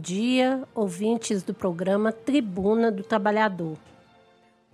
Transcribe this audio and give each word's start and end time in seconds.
Dia, 0.00 0.66
ouvintes 0.74 1.42
do 1.42 1.52
programa 1.52 2.10
Tribuna 2.10 2.90
do 2.90 3.02
Trabalhador. 3.02 3.76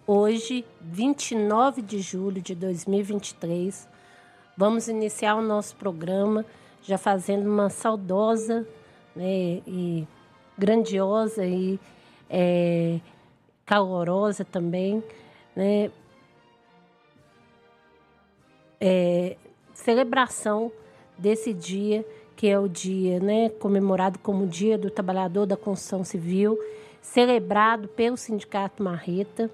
Hoje, 0.07 0.65
29 0.81 1.83
de 1.83 1.99
julho 1.99 2.41
de 2.41 2.55
2023, 2.55 3.89
vamos 4.57 4.87
iniciar 4.87 5.35
o 5.35 5.43
nosso 5.43 5.75
programa 5.75 6.47
já 6.81 6.97
fazendo 6.97 7.51
uma 7.51 7.69
saudosa 7.69 8.65
né, 9.17 9.61
e 9.67 10.07
grandiosa 10.57 11.45
e 11.45 11.81
é, 12.31 13.01
calorosa 13.65 14.45
também 14.45 15.03
né, 15.57 15.91
é, 18.81 19.37
celebração 19.75 20.71
desse 21.19 21.53
dia 21.53 22.07
que 22.37 22.47
é 22.47 22.59
o 22.59 22.69
dia 22.69 23.19
né, 23.19 23.49
comemorado 23.49 24.19
como 24.19 24.47
Dia 24.47 24.77
do 24.77 24.91
Trabalhador 24.91 25.47
da 25.47 25.57
Construção 25.57 26.05
Civil, 26.05 26.59
celebrado 27.01 27.89
pelo 27.89 28.17
Sindicato 28.17 28.83
Marreta. 28.83 29.51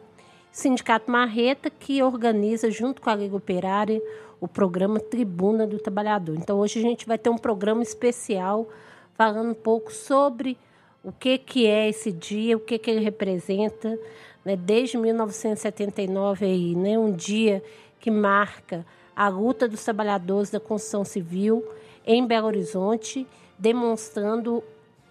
Sindicato 0.51 1.11
Marreta 1.11 1.71
que 1.71 2.03
organiza, 2.03 2.71
junto 2.71 3.01
com 3.01 3.09
a 3.09 3.15
Liga 3.15 3.37
Operária, 3.37 4.03
o 4.41 4.49
programa 4.49 4.99
Tribuna 4.99 5.65
do 5.65 5.79
Trabalhador. 5.79 6.37
Então, 6.37 6.59
hoje 6.59 6.81
a 6.81 6.83
gente 6.83 7.07
vai 7.07 7.17
ter 7.17 7.31
um 7.31 7.39
programa 7.39 7.83
especial 7.83 8.69
falando 9.15 9.51
um 9.51 9.55
pouco 9.55 9.93
sobre 9.93 10.59
o 11.05 11.13
que, 11.13 11.39
que 11.39 11.67
é 11.67 11.89
esse 11.89 12.11
dia, 12.11 12.57
o 12.57 12.61
que, 12.61 12.77
que 12.79 12.91
ele 12.91 13.05
representa. 13.05 13.97
Né? 14.45 14.57
Desde 14.57 14.99
1979, 14.99 16.45
aí, 16.45 16.75
né? 16.75 16.99
um 16.99 17.13
dia 17.13 17.63
que 18.01 18.11
marca 18.11 18.85
a 19.15 19.29
luta 19.29 19.69
dos 19.69 19.85
trabalhadores 19.85 20.51
da 20.51 20.59
construção 20.59 21.05
civil 21.05 21.65
em 22.06 22.27
Belo 22.27 22.47
Horizonte, 22.47 23.27
demonstrando 23.58 24.62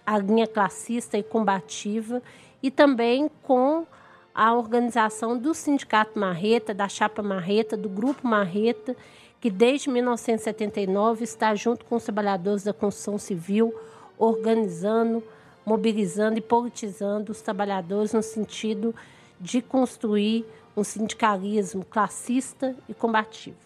a 0.04 0.18
linha 0.18 0.46
classista 0.46 1.16
e 1.16 1.22
combativa 1.22 2.22
e 2.62 2.70
também 2.70 3.30
com 3.42 3.86
a 4.34 4.54
organização 4.54 5.36
do 5.36 5.54
Sindicato 5.54 6.18
Marreta, 6.18 6.72
da 6.72 6.88
Chapa 6.88 7.22
Marreta, 7.22 7.76
do 7.76 7.88
Grupo 7.88 8.26
Marreta, 8.26 8.96
que 9.40 9.50
desde 9.50 9.90
1979 9.90 11.24
está 11.24 11.54
junto 11.54 11.84
com 11.84 11.96
os 11.96 12.04
trabalhadores 12.04 12.64
da 12.64 12.72
construção 12.72 13.18
civil, 13.18 13.74
organizando, 14.16 15.22
mobilizando 15.66 16.38
e 16.38 16.40
politizando 16.40 17.32
os 17.32 17.42
trabalhadores 17.42 18.12
no 18.12 18.22
sentido 18.22 18.94
de 19.40 19.60
construir 19.60 20.46
um 20.76 20.84
sindicalismo 20.84 21.84
classista 21.84 22.74
e 22.88 22.94
combativo. 22.94 23.56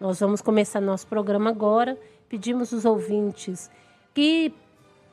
Nós 0.00 0.18
vamos 0.18 0.40
começar 0.40 0.80
nosso 0.80 1.06
programa 1.06 1.50
agora 1.50 1.96
pedimos 2.28 2.72
os 2.72 2.84
ouvintes 2.84 3.70
que 4.12 4.52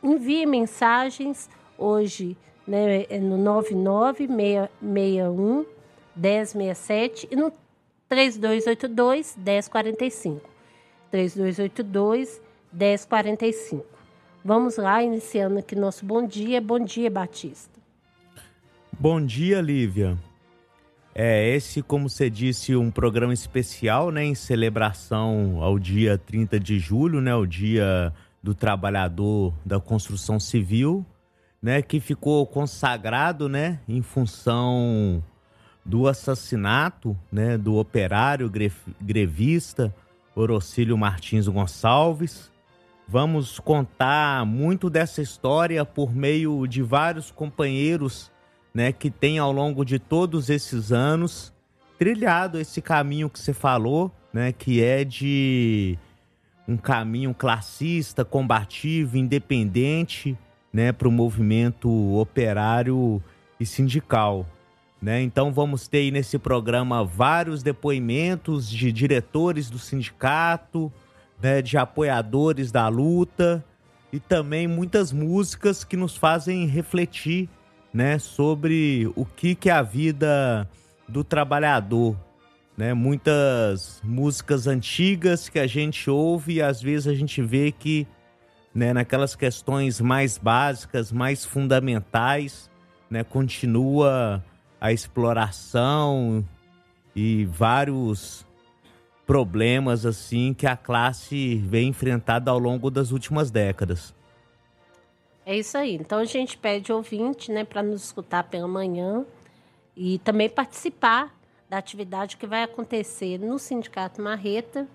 enviem 0.03 0.45
mensagens 0.45 1.49
hoje 1.77 2.35
né, 2.67 3.05
no 3.19 3.37
99661 3.37 5.65
1067 6.15 7.29
e 7.31 7.35
no 7.35 7.51
3282 8.07 9.35
1045. 9.37 10.49
3282 11.09 12.41
1045. 12.71 13.85
Vamos 14.43 14.77
lá, 14.77 15.03
iniciando 15.03 15.59
aqui 15.59 15.75
nosso 15.75 16.03
bom 16.05 16.25
dia. 16.25 16.59
Bom 16.59 16.79
dia, 16.79 17.11
Batista. 17.11 17.79
Bom 18.99 19.23
dia, 19.23 19.61
Lívia. 19.61 20.17
É, 21.13 21.49
esse, 21.49 21.81
como 21.81 22.09
você 22.09 22.29
disse, 22.29 22.75
um 22.75 22.89
programa 22.89 23.33
especial, 23.33 24.11
né, 24.11 24.23
em 24.23 24.35
celebração 24.35 25.57
ao 25.61 25.77
dia 25.77 26.17
30 26.17 26.59
de 26.59 26.79
julho, 26.79 27.19
né, 27.19 27.35
o 27.35 27.45
dia 27.45 28.13
do 28.41 28.55
trabalhador 28.55 29.53
da 29.65 29.79
construção 29.79 30.39
civil, 30.39 31.05
né, 31.61 31.81
que 31.81 31.99
ficou 31.99 32.45
consagrado, 32.47 33.49
né, 33.49 33.79
em 33.89 34.01
função 34.01 35.21
do 35.83 36.07
assassinato, 36.07 37.17
né, 37.31 37.57
do 37.57 37.75
operário 37.75 38.49
grevista 38.99 39.93
Orocílio 40.33 40.97
Martins 40.97 41.47
Gonçalves. 41.47 42.49
Vamos 43.05 43.59
contar 43.59 44.45
muito 44.45 44.89
dessa 44.89 45.21
história 45.21 45.83
por 45.83 46.15
meio 46.15 46.65
de 46.65 46.81
vários 46.81 47.29
companheiros 47.29 48.30
né, 48.73 48.91
que 48.91 49.09
tem 49.09 49.37
ao 49.37 49.51
longo 49.51 49.83
de 49.83 49.99
todos 49.99 50.49
esses 50.49 50.91
anos 50.91 51.53
trilhado 51.97 52.59
esse 52.59 52.81
caminho 52.81 53.29
que 53.29 53.39
você 53.39 53.53
falou, 53.53 54.11
né, 54.33 54.51
que 54.51 54.81
é 54.81 55.03
de 55.03 55.97
um 56.67 56.77
caminho 56.77 57.33
classista, 57.33 58.25
combativo, 58.25 59.17
independente, 59.17 60.37
né, 60.73 60.91
para 60.91 61.07
o 61.07 61.11
movimento 61.11 61.89
operário 62.17 63.21
e 63.59 63.65
sindical. 63.65 64.47
Né? 65.01 65.21
Então 65.21 65.51
vamos 65.51 65.87
ter 65.87 65.99
aí 65.99 66.11
nesse 66.11 66.37
programa 66.37 67.03
vários 67.03 67.61
depoimentos 67.61 68.69
de 68.69 68.91
diretores 68.91 69.69
do 69.69 69.79
sindicato, 69.79 70.91
né, 71.41 71.61
de 71.61 71.77
apoiadores 71.77 72.71
da 72.71 72.87
luta 72.87 73.63
e 74.13 74.19
também 74.19 74.67
muitas 74.67 75.11
músicas 75.11 75.83
que 75.83 75.97
nos 75.97 76.15
fazem 76.15 76.67
refletir 76.67 77.49
né, 77.93 78.17
sobre 78.19 79.11
o 79.15 79.25
que, 79.25 79.55
que 79.55 79.69
é 79.69 79.73
a 79.73 79.81
vida 79.81 80.67
do 81.07 81.23
trabalhador. 81.23 82.15
Né? 82.77 82.93
Muitas 82.93 84.01
músicas 84.03 84.65
antigas 84.65 85.49
que 85.49 85.59
a 85.59 85.67
gente 85.67 86.09
ouve 86.09 86.53
e 86.53 86.61
às 86.61 86.81
vezes 86.81 87.07
a 87.07 87.13
gente 87.13 87.41
vê 87.41 87.71
que 87.71 88.07
né, 88.73 88.93
naquelas 88.93 89.35
questões 89.35 89.99
mais 89.99 90.37
básicas, 90.37 91.11
mais 91.11 91.43
fundamentais, 91.43 92.69
né, 93.09 93.23
continua 93.23 94.43
a 94.79 94.91
exploração 94.91 96.45
e 97.13 97.45
vários 97.45 98.45
problemas 99.27 100.05
assim 100.05 100.53
que 100.53 100.65
a 100.65 100.75
classe 100.75 101.57
vem 101.57 101.89
enfrentada 101.89 102.49
ao 102.49 102.57
longo 102.57 102.89
das 102.89 103.11
últimas 103.11 103.51
décadas. 103.51 104.13
É 105.45 105.57
isso 105.57 105.77
aí. 105.77 105.95
Então 105.95 106.19
a 106.19 106.25
gente 106.25 106.57
pede 106.57 106.91
ouvinte, 106.91 107.51
né, 107.51 107.63
para 107.63 107.81
nos 107.81 108.05
escutar 108.05 108.43
pela 108.43 108.67
manhã 108.67 109.25
e 109.95 110.19
também 110.19 110.49
participar 110.49 111.33
da 111.69 111.77
atividade 111.77 112.37
que 112.37 112.45
vai 112.45 112.63
acontecer 112.63 113.39
no 113.39 113.57
Sindicato 113.57 114.21
Marreta. 114.21 114.87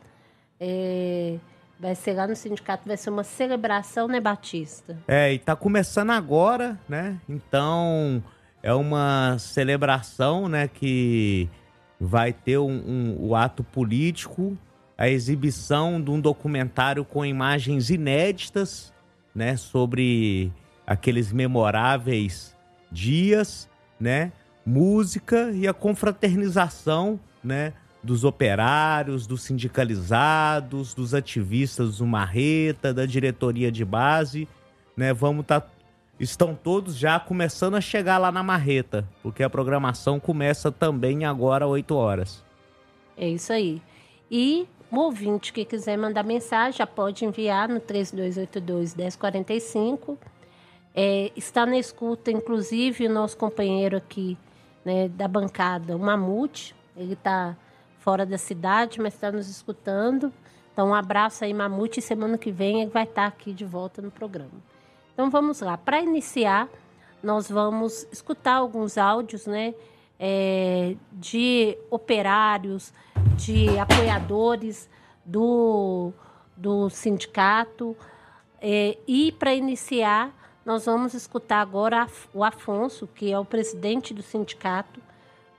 É, 0.61 1.37
vai 1.79 1.95
ser 1.95 2.15
lá 2.15 2.27
no 2.27 2.35
sindicato, 2.35 2.87
vai 2.87 2.97
ser 2.97 3.11
uma 3.11 3.25
celebração, 3.25 4.09
né, 4.09 4.21
Batista? 4.21 4.97
É, 5.07 5.33
e 5.33 5.39
tá 5.39 5.55
começando 5.55 6.11
agora, 6.11 6.79
né? 6.89 7.21
Então 7.29 8.23
é 8.63 8.73
uma 8.73 9.37
celebração, 9.39 10.49
né, 10.49 10.69
que 10.69 11.49
vai 12.01 12.33
ter 12.33 12.59
um, 12.59 12.71
um, 12.71 13.17
o 13.19 13.35
ato 13.35 13.63
político, 13.63 14.57
a 14.99 15.09
exibição 15.09 16.01
de 16.01 16.11
um 16.11 16.21
documentário 16.21 17.05
com 17.05 17.25
imagens 17.25 17.91
inéditas 17.91 18.93
né, 19.37 19.55
sobre 19.59 20.51
aqueles 20.87 21.31
memoráveis 21.31 22.57
dias, 22.91 23.69
né, 24.01 24.33
música 24.65 25.51
e 25.53 25.69
a 25.69 25.75
confraternização, 25.75 27.21
né, 27.45 27.75
dos 28.03 28.25
operários, 28.25 29.27
dos 29.27 29.43
sindicalizados, 29.43 30.95
dos 30.95 31.13
ativistas 31.13 31.99
do 31.99 32.07
Marreta, 32.07 32.95
da 32.95 33.05
diretoria 33.05 33.71
de 33.71 33.85
base, 33.85 34.49
né? 34.97 35.13
Vamos 35.13 35.45
tá 35.45 35.63
estão 36.19 36.55
todos 36.55 36.97
já 36.97 37.21
começando 37.21 37.75
a 37.75 37.81
chegar 37.81 38.17
lá 38.17 38.33
na 38.33 38.43
Marreta, 38.43 39.07
porque 39.23 39.43
a 39.43 39.51
programação 39.51 40.19
começa 40.19 40.73
também 40.73 41.27
agora 41.27 41.67
às 41.67 41.71
8 41.71 41.95
horas. 41.95 42.45
É 43.19 43.29
isso 43.29 43.53
aí. 43.53 43.83
E 44.31 44.67
um 44.91 44.99
ouvinte 44.99 45.53
que 45.53 45.65
quiser 45.65 45.97
mandar 45.97 46.23
mensagem 46.23 46.79
já 46.79 46.87
pode 46.87 47.25
enviar 47.25 47.69
no 47.69 47.81
3282 47.81 48.95
1045. 48.95 50.19
É, 50.95 51.31
está 51.37 51.67
na 51.67 51.77
escuta, 51.77 52.31
inclusive, 52.31 53.07
o 53.07 53.13
nosso 53.13 53.37
companheiro 53.37 53.97
aqui 53.97 54.39
né, 54.85 55.09
da 55.09 55.29
bancada, 55.29 55.97
o 55.97 55.99
Mamute. 55.99 56.75
Ele 56.97 57.13
está 57.13 57.57
fora 57.99 58.25
da 58.25 58.39
cidade, 58.39 59.01
mas 59.01 59.15
está 59.15 59.31
nos 59.31 59.49
escutando. 59.49 60.33
Então, 60.73 60.89
um 60.89 60.95
abraço 60.95 61.45
aí, 61.45 61.53
Mamute. 61.53 62.01
Semana 62.01 62.39
que 62.39 62.51
vem 62.51 62.83
ele 62.83 62.91
vai 62.91 63.05
estar 63.05 63.27
aqui 63.27 63.53
de 63.53 63.65
volta 63.65 64.01
no 64.01 64.11
programa. 64.11 64.63
Então, 65.13 65.29
vamos 65.29 65.61
lá. 65.61 65.77
Para 65.77 66.01
iniciar, 66.01 66.69
nós 67.23 67.51
vamos 67.51 68.07
escutar 68.11 68.55
alguns 68.55 68.97
áudios, 68.97 69.47
né? 69.47 69.75
é, 70.19 70.97
de 71.13 71.77
operários, 71.91 72.93
de 73.37 73.79
apoiadores 73.79 74.89
do, 75.25 76.13
do 76.57 76.89
sindicato. 76.89 77.97
É, 78.61 78.97
e 79.07 79.33
para 79.33 79.55
iniciar, 79.55 80.35
nós 80.65 80.87
vamos 80.87 81.15
escutar 81.15 81.61
agora 81.61 82.09
o 82.33 82.43
Afonso, 82.43 83.07
que 83.07 83.31
é 83.31 83.39
o 83.39 83.45
presidente 83.45 84.15
do 84.15 84.23
sindicato, 84.23 85.01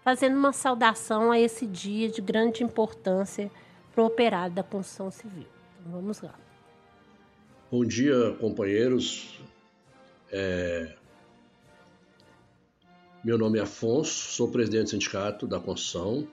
fazendo 0.03 0.35
uma 0.35 0.51
saudação 0.51 1.31
a 1.31 1.39
esse 1.39 1.65
dia 1.65 2.09
de 2.09 2.21
grande 2.21 2.63
importância 2.63 3.51
para 3.93 4.03
o 4.03 4.07
operário 4.07 4.53
da 4.53 4.63
construção 4.63 5.11
civil. 5.11 5.47
Então, 5.79 5.91
vamos 5.91 6.21
lá. 6.21 6.33
Bom 7.71 7.85
dia, 7.85 8.35
companheiros. 8.39 9.39
É... 10.31 10.95
Meu 13.23 13.37
nome 13.37 13.59
é 13.59 13.61
Afonso, 13.61 14.31
sou 14.31 14.47
presidente 14.47 14.85
do 14.85 14.89
sindicato 14.91 15.45
da 15.45 15.59
construção. 15.59 16.27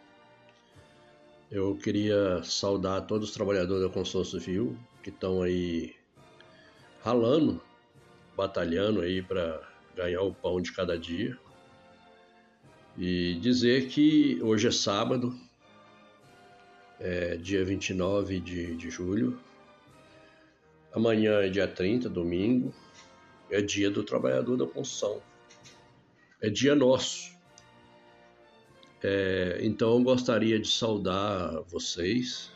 Eu 1.54 1.76
queria 1.76 2.42
saudar 2.42 3.06
todos 3.06 3.28
os 3.28 3.34
trabalhadores 3.36 3.84
da 3.84 3.88
construção 3.88 4.24
civil 4.24 4.76
que 5.04 5.10
estão 5.10 5.40
aí 5.40 5.94
ralando, 7.00 7.62
batalhando 8.36 9.00
aí 9.00 9.22
para 9.22 9.62
ganhar 9.94 10.22
o 10.22 10.34
pão 10.34 10.60
de 10.60 10.72
cada 10.72 10.98
dia. 10.98 11.38
E 12.98 13.34
dizer 13.34 13.86
que 13.86 14.42
hoje 14.42 14.66
é 14.66 14.72
sábado, 14.72 15.32
é 16.98 17.36
dia 17.36 17.64
29 17.64 18.40
de, 18.40 18.74
de 18.74 18.90
julho, 18.90 19.38
amanhã 20.92 21.34
é 21.34 21.48
dia 21.48 21.68
30, 21.68 22.08
domingo, 22.08 22.74
é 23.48 23.62
dia 23.62 23.92
do 23.92 24.02
trabalhador 24.02 24.56
da 24.56 24.66
construção, 24.66 25.22
é 26.40 26.50
dia 26.50 26.74
nosso. 26.74 27.33
É, 29.06 29.58
então 29.60 30.02
gostaria 30.02 30.58
de 30.58 30.66
saudar 30.66 31.60
vocês, 31.64 32.50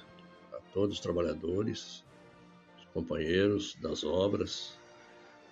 a 0.50 0.56
todos 0.72 0.94
os 0.96 1.00
trabalhadores, 1.00 2.02
os 2.78 2.86
companheiros 2.94 3.74
das 3.82 4.02
obras, 4.02 4.78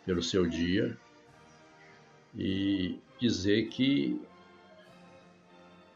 pelo 0.06 0.22
seu 0.22 0.48
dia 0.48 0.96
e 2.34 2.98
dizer 3.20 3.68
que 3.68 4.18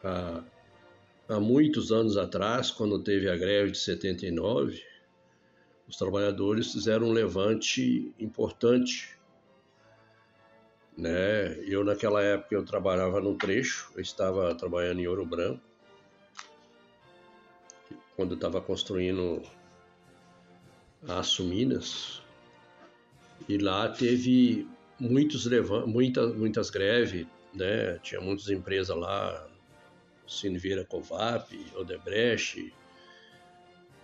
há, 0.04 0.44
há 1.30 1.40
muitos 1.40 1.90
anos 1.90 2.18
atrás, 2.18 2.70
quando 2.70 3.02
teve 3.02 3.30
a 3.30 3.36
greve 3.38 3.70
de 3.70 3.78
79, 3.78 4.82
os 5.88 5.96
trabalhadores 5.96 6.72
fizeram 6.74 7.06
um 7.06 7.12
levante 7.12 8.12
importante. 8.18 9.18
Né? 11.00 11.56
Eu, 11.66 11.82
naquela 11.82 12.22
época, 12.22 12.54
eu 12.54 12.62
trabalhava 12.62 13.22
no 13.22 13.34
trecho, 13.34 13.90
eu 13.94 14.02
estava 14.02 14.54
trabalhando 14.54 15.00
em 15.00 15.08
Ouro 15.08 15.24
Branco, 15.24 15.62
quando 18.14 18.32
eu 18.32 18.34
estava 18.34 18.60
construindo 18.60 19.42
a 21.08 21.22
Minas, 21.42 22.20
e 23.48 23.56
lá 23.56 23.88
teve 23.88 24.68
muitos 24.98 25.46
muitas, 25.86 26.36
muitas 26.36 26.68
greves, 26.68 27.26
né? 27.54 27.98
Tinha 28.02 28.20
muitas 28.20 28.50
empresas 28.50 28.94
lá, 28.94 29.48
Sinvira 30.28 30.84
Covap, 30.84 31.58
Odebrecht, 31.76 32.74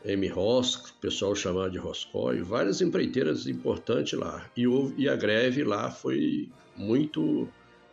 M. 0.06 0.28
Rosk, 0.28 0.90
o 0.90 1.00
pessoal 1.00 1.34
chamava 1.34 1.68
de 1.68 1.78
Roscoe, 1.78 2.40
várias 2.40 2.80
empreiteiras 2.80 3.46
importantes 3.46 4.18
lá. 4.18 4.48
E, 4.56 4.66
houve, 4.66 4.94
e 4.96 5.08
a 5.08 5.16
greve 5.16 5.64
lá 5.64 5.90
foi 5.90 6.48
muito 6.76 7.48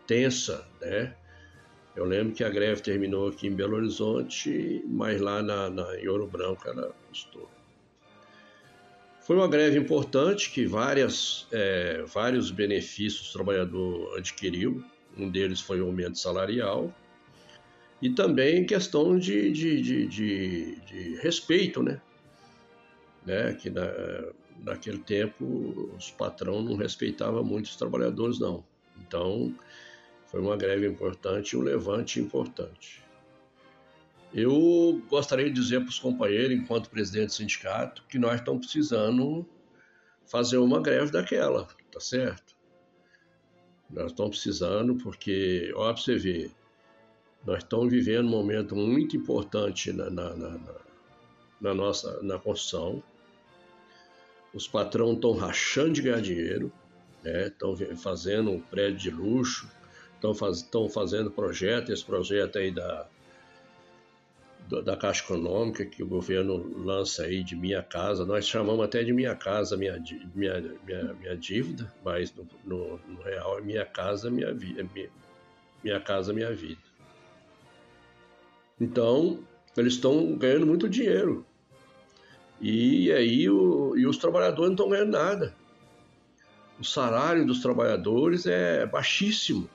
tensa, 0.06 0.68
né? 0.80 1.16
Eu 1.96 2.06
lembro 2.06 2.34
que 2.34 2.44
a 2.44 2.50
greve 2.50 2.82
terminou 2.82 3.30
aqui 3.30 3.48
em 3.48 3.56
Belo 3.56 3.78
Horizonte, 3.78 4.84
mas 4.88 5.20
lá 5.22 5.42
na, 5.42 5.70
na, 5.70 6.00
em 6.00 6.08
Ouro 6.08 6.28
Branco 6.28 6.68
ela 6.68 6.92
custou. 7.10 7.50
Foi 9.22 9.36
uma 9.36 9.48
greve 9.48 9.78
importante 9.78 10.52
que 10.52 10.66
várias, 10.66 11.48
é, 11.52 12.04
vários 12.06 12.52
benefícios 12.52 13.30
o 13.30 13.34
trabalhador 13.34 14.18
adquiriu. 14.18 14.84
Um 15.18 15.30
deles 15.30 15.62
foi 15.62 15.80
o 15.82 15.86
aumento 15.86 16.18
salarial 16.18 16.94
e 18.04 18.10
também 18.10 18.66
questão 18.66 19.18
de, 19.18 19.50
de, 19.50 19.82
de, 19.82 20.08
de, 20.08 20.76
de 20.82 21.16
respeito, 21.22 21.82
né? 21.82 22.02
né? 23.26 23.54
Que 23.54 23.70
na, 23.70 23.88
naquele 24.60 24.98
tempo 24.98 25.90
os 25.98 26.12
patrões 26.12 26.66
não 26.66 26.76
respeitavam 26.76 27.46
muito 27.46 27.68
os 27.68 27.78
trabalhadores, 27.78 28.40
não. 28.40 28.62
Então 29.00 29.56
foi 30.26 30.42
uma 30.42 30.58
greve 30.58 30.86
importante 30.86 31.56
um 31.56 31.62
levante 31.62 32.20
importante. 32.20 33.02
Eu 34.34 35.02
gostaria 35.08 35.46
de 35.46 35.54
dizer 35.54 35.80
para 35.80 35.90
os 35.90 36.00
companheiros, 36.00 36.58
enquanto 36.58 36.90
presidente 36.90 37.28
do 37.28 37.34
sindicato, 37.36 38.04
que 38.10 38.20
nós 38.20 38.36
estamos 38.36 38.66
precisando 38.66 39.48
fazer 40.26 40.58
uma 40.58 40.82
greve 40.82 41.10
daquela, 41.10 41.70
tá 41.90 42.02
certo? 42.02 42.54
Nós 43.90 44.08
estamos 44.08 44.32
precisando, 44.32 44.96
porque, 44.96 45.72
ó, 45.74 45.94
para 45.94 46.02
você 46.02 46.18
ver, 46.18 46.52
nós 47.46 47.60
estamos 47.60 47.92
vivendo 47.92 48.26
um 48.26 48.30
momento 48.30 48.76
muito 48.76 49.18
importante 49.18 49.92
na, 49.92 50.10
na, 50.10 50.36
na, 50.36 50.60
na 51.60 51.74
nossa 51.74 52.22
na 52.22 52.40
construção. 52.40 53.04
Os 54.54 54.68
patrões 54.68 55.16
estão 55.16 55.34
rachando 55.34 55.94
de 55.94 56.02
ganhar 56.02 56.22
dinheiro, 56.22 56.72
né? 57.24 57.48
estão 57.48 57.76
fazendo 57.98 58.52
um 58.52 58.60
prédio 58.60 58.98
de 58.98 59.10
luxo, 59.10 59.70
estão 60.16 60.34
faz, 60.34 60.70
fazendo 60.94 61.32
projeto, 61.32 61.92
esse 61.92 62.06
projeto 62.06 62.60
aí 62.60 62.72
da, 62.72 63.08
da 64.82 64.96
Caixa 64.96 65.24
Econômica 65.24 65.86
que 65.86 66.02
o 66.02 66.08
governo 66.08 66.56
lança 66.78 67.24
aí 67.24 67.44
de 67.44 67.56
Minha 67.56 67.84
Casa. 67.84 68.26
Nós 68.26 68.48
chamamos 68.48 68.86
até 68.86 69.04
de 69.04 69.12
Minha 69.12 69.36
Casa, 69.36 69.76
minha, 69.76 70.02
minha, 70.34 70.62
minha, 70.86 71.14
minha 71.14 71.36
dívida, 71.36 71.92
mas 72.04 72.34
no, 72.34 72.48
no, 72.64 73.00
no, 73.08 73.22
real 73.22 73.60
é 73.60 73.62
Minha 73.62 73.86
Casa, 73.86 74.30
Minha 74.30 74.54
Vida. 74.54 74.88
Minha, 74.94 75.10
minha 75.84 76.00
Casa, 76.00 76.32
Minha 76.32 76.54
Vida. 76.54 76.93
Então, 78.84 79.40
eles 79.78 79.94
estão 79.94 80.36
ganhando 80.36 80.68
muito 80.68 80.90
dinheiro. 80.90 81.46
E 82.60 83.12
aí 83.14 83.50
o, 83.50 83.96
e 83.98 84.06
os 84.06 84.18
trabalhadores 84.18 84.68
não 84.68 84.74
estão 84.74 84.90
ganhando 84.90 85.12
nada. 85.12 85.56
O 86.78 86.84
salário 86.84 87.46
dos 87.46 87.62
trabalhadores 87.62 88.46
é 88.46 88.86
baixíssimo. 88.86 89.70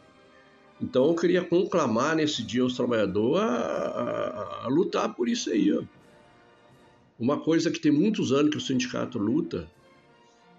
Então 0.81 1.07
eu 1.07 1.15
queria 1.15 1.43
conclamar 1.43 2.15
nesse 2.17 2.43
dia 2.43 2.65
os 2.65 2.77
trabalhadores 2.77 3.43
a, 3.43 3.47
a, 3.47 4.65
a 4.65 4.69
lutar 4.69 5.15
por 5.15 5.29
isso 5.29 5.51
aí. 5.51 5.73
Ó. 5.73 5.83
Uma 7.19 7.41
coisa 7.41 7.71
que 7.71 7.81
tem 7.81 7.91
muitos 7.91 8.31
anos 8.31 8.51
que 8.51 8.59
o 8.59 8.61
sindicato 8.61 9.19
luta 9.19 9.69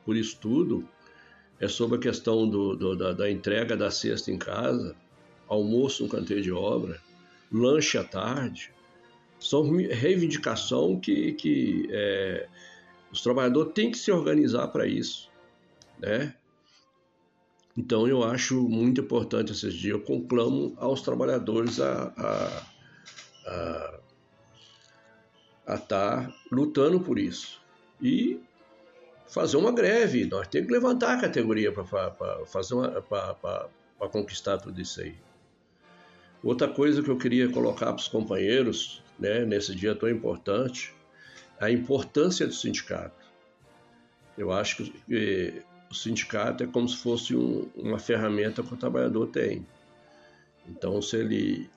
por 0.03 0.15
isso 0.15 0.37
tudo 0.41 0.87
é 1.59 1.67
sobre 1.67 1.97
a 1.97 2.01
questão 2.01 2.49
do, 2.49 2.75
do, 2.75 2.95
da, 2.95 3.13
da, 3.13 3.31
entrega 3.31 3.77
da 3.77 3.91
cesta 3.91 4.31
em 4.31 4.37
casa, 4.37 4.95
almoço 5.47 6.03
no 6.03 6.09
canteiro 6.09 6.41
de 6.41 6.51
obra, 6.51 6.99
lanche 7.51 7.97
à 7.97 8.03
tarde. 8.03 8.73
São 9.39 9.63
reivindicação 9.71 10.99
que, 10.99 11.33
que 11.33 11.87
é, 11.91 12.47
os 13.11 13.21
trabalhadores 13.21 13.73
têm 13.73 13.91
que 13.91 13.97
se 13.97 14.11
organizar 14.11 14.67
para 14.67 14.85
isso. 14.85 15.29
Né? 15.97 16.33
Então 17.77 18.07
eu 18.07 18.23
acho 18.23 18.67
muito 18.67 19.01
importante 19.01 19.51
esses 19.51 19.73
dias, 19.73 19.93
eu 19.93 20.01
conclamo 20.01 20.73
aos 20.77 21.01
trabalhadores 21.01 21.79
a, 21.79 22.13
a, 22.17 22.63
a, 23.47 23.99
a 25.67 25.75
estar 25.75 26.27
tá 26.27 26.33
lutando 26.51 26.99
por 26.99 27.17
isso. 27.17 27.61
E 28.01 28.41
fazer 29.27 29.57
uma 29.57 29.71
greve, 29.71 30.25
nós 30.25 30.47
temos 30.47 30.67
que 30.67 30.73
levantar 30.73 31.17
a 31.17 31.21
categoria 31.21 31.71
para 31.71 31.85
fazer 32.45 32.75
para 33.09 34.09
conquistar 34.11 34.57
tudo 34.57 34.81
isso 34.81 35.01
aí. 35.01 35.15
Outra 36.43 36.67
coisa 36.67 37.03
que 37.03 37.09
eu 37.09 37.17
queria 37.17 37.49
colocar 37.49 37.87
para 37.87 38.01
os 38.01 38.07
companheiros, 38.07 39.03
né, 39.19 39.45
nesse 39.45 39.75
dia 39.75 39.93
tão 39.93 40.09
importante, 40.09 40.93
é 41.59 41.65
a 41.65 41.71
importância 41.71 42.47
do 42.47 42.53
sindicato. 42.53 43.27
Eu 44.37 44.51
acho 44.51 44.83
que 44.85 45.61
o 45.91 45.93
sindicato 45.93 46.63
é 46.63 46.67
como 46.67 46.87
se 46.87 46.97
fosse 46.97 47.35
um, 47.35 47.69
uma 47.75 47.99
ferramenta 47.99 48.63
que 48.63 48.73
o 48.73 48.77
trabalhador 48.77 49.27
tem. 49.27 49.65
Então, 50.67 51.01
se 51.01 51.17
ele 51.17 51.69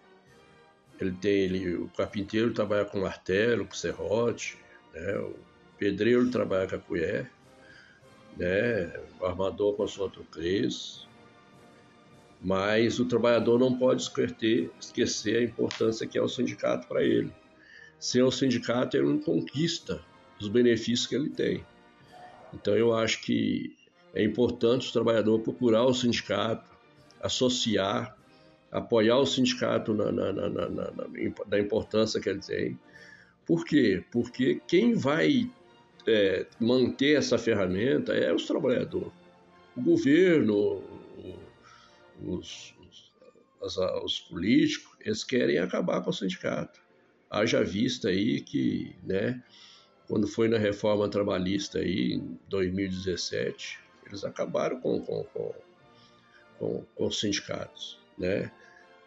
ele 1.01 1.13
tem 1.13 1.33
ele, 1.33 1.75
o 1.75 1.89
carpinteiro 1.89 2.53
trabalha 2.53 2.85
com 2.85 3.01
martelo, 3.01 3.67
com 3.67 3.75
serrote, 3.75 4.57
né? 4.95 5.17
o 5.17 5.35
pedreiro 5.77 6.31
trabalha 6.31 6.69
com 6.69 6.77
a 6.77 6.79
colher, 6.79 7.31
né? 8.37 8.93
o 9.19 9.27
armador 9.27 9.75
com 9.75 9.83
a 9.83 9.89
sua 9.89 10.09
trucrez, 10.09 11.09
mas 12.43 12.99
o 12.99 13.05
trabalhador 13.05 13.59
não 13.59 13.79
pode 13.79 14.03
esquecer, 14.03 15.37
a 15.37 15.43
importância 15.43 16.07
que 16.07 16.19
é 16.19 16.23
o 16.23 16.29
sindicato 16.29 16.89
para 16.89 17.03
ele. 17.03 17.33
Sem 18.01 18.23
o 18.23 18.33
sindicato, 18.33 18.97
ele 18.97 19.07
não 19.07 19.19
conquista 19.19 20.03
os 20.41 20.49
benefícios 20.49 21.07
que 21.07 21.15
ele 21.15 21.31
tem. 21.31 21.65
Então, 22.53 22.77
eu 22.77 22.93
acho 22.93 23.23
que 23.23 23.77
é 24.13 24.25
importante 24.25 24.91
o 24.91 24.93
trabalhador 24.93 25.39
procurar 25.39 25.85
o 25.85 25.95
sindicato, 25.95 26.69
associar, 27.23 28.17
apoiar 28.73 29.19
o 29.19 29.27
sindicato 29.27 29.95
na, 29.95 30.11
na, 30.11 30.33
na, 30.33 30.69
na 31.49 31.59
importância 31.61 32.21
que 32.21 32.29
ele 32.29 32.41
tem. 32.41 32.79
Por 33.47 33.65
quê? 33.65 34.03
Porque 34.11 34.61
quem 34.67 34.95
vai 34.95 35.49
é, 36.07 36.47
manter 36.59 37.17
essa 37.17 37.39
ferramenta 37.39 38.13
é 38.13 38.33
os 38.35 38.47
trabalhadores. 38.47 39.13
O 39.77 39.81
governo, 39.81 40.83
os, 42.21 42.75
os, 43.61 43.77
os, 44.03 44.21
políticos, 44.21 44.97
eles 45.01 45.25
querem 45.25 45.59
acabar 45.59 46.03
com 46.03 46.11
o 46.11 46.13
sindicato. 46.13 46.81
Haja 47.31 47.65
vista 47.65 48.09
aí 48.09 48.41
que, 48.41 48.95
né, 49.03 49.43
quando 50.07 50.27
foi 50.27 50.49
na 50.49 50.59
reforma 50.59 51.09
trabalhista 51.09 51.79
aí, 51.79 52.15
em 52.15 52.39
2017, 52.49 53.81
eles 54.07 54.25
acabaram 54.25 54.81
com, 54.81 55.01
com, 55.01 55.25
com, 55.25 55.55
com, 56.59 56.85
com 56.95 57.07
os 57.07 57.19
sindicatos, 57.19 57.99
né? 58.19 58.51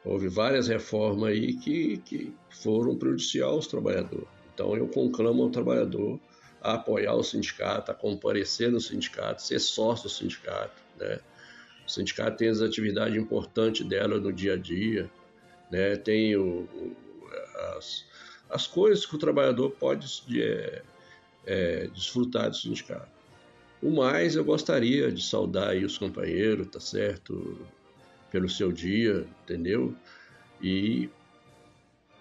Houve 0.04 0.28
várias 0.28 0.68
reformas 0.68 1.32
aí 1.32 1.56
que, 1.56 1.98
que 1.98 2.34
foram 2.50 2.96
prejudicial 2.96 3.54
aos 3.54 3.66
trabalhadores. 3.66 4.28
Então 4.54 4.76
eu 4.78 4.88
conclamo 4.88 5.44
ao 5.44 5.50
trabalhador 5.50 6.20
a 6.62 6.74
apoiar 6.74 7.14
o 7.14 7.24
sindicato, 7.24 7.92
a 7.92 7.96
comparecer 7.96 8.72
no 8.72 8.80
sindicato, 8.80 9.42
ser 9.42 9.60
sócio 9.60 10.04
do 10.04 10.10
sindicato, 10.10 10.82
né? 10.98 11.20
O 11.86 11.90
sindicato 11.90 12.38
tem 12.38 12.50
as 12.50 12.62
atividades 12.62 13.16
importantes 13.16 13.86
dela 13.86 14.20
no 14.20 14.34
dia 14.34 14.54
a 14.54 14.58
dia, 14.58 15.10
né? 15.72 15.96
Tem 15.96 16.36
o, 16.36 16.68
o, 16.74 16.96
as, 17.78 18.06
as 18.50 18.68
coisas 18.68 19.06
que 19.06 19.16
o 19.16 19.20
trabalhador 19.20 19.72
pode 19.72 20.08
é, 20.42 20.82
é, 21.46 21.88
desfrutar 21.88 22.50
do 22.50 22.56
sindicato. 22.56 23.16
O 23.82 23.92
mais, 23.92 24.36
eu 24.36 24.44
gostaria 24.44 25.12
de 25.12 25.24
saudar 25.24 25.70
aí 25.70 25.86
os 25.86 25.98
companheiros, 25.98 26.68
tá 26.68 26.80
certo? 26.80 27.60
Pelo 28.32 28.50
seu 28.50 28.72
dia, 28.72 29.28
entendeu? 29.44 29.96
E 30.62 31.10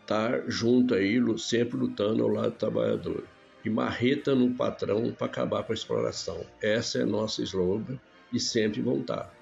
estar 0.03 0.43
tá 0.43 0.45
junto 0.47 0.95
aí, 0.95 1.19
sempre 1.39 1.79
lutando 1.79 2.23
ao 2.23 2.29
lado 2.29 2.51
do 2.51 2.59
trabalhador. 2.59 3.25
E 3.65 3.71
marreta 3.71 4.35
no 4.35 4.53
patrão 4.53 5.11
para 5.13 5.27
acabar 5.27 5.63
com 5.63 5.73
a 5.73 5.75
exploração. 5.75 6.45
Essa 6.61 6.99
é 6.99 7.05
nossa 7.07 7.43
slogan 7.43 7.99
e 8.31 8.39
sempre 8.39 8.83
vão 8.83 9.01
estar. 9.01 9.33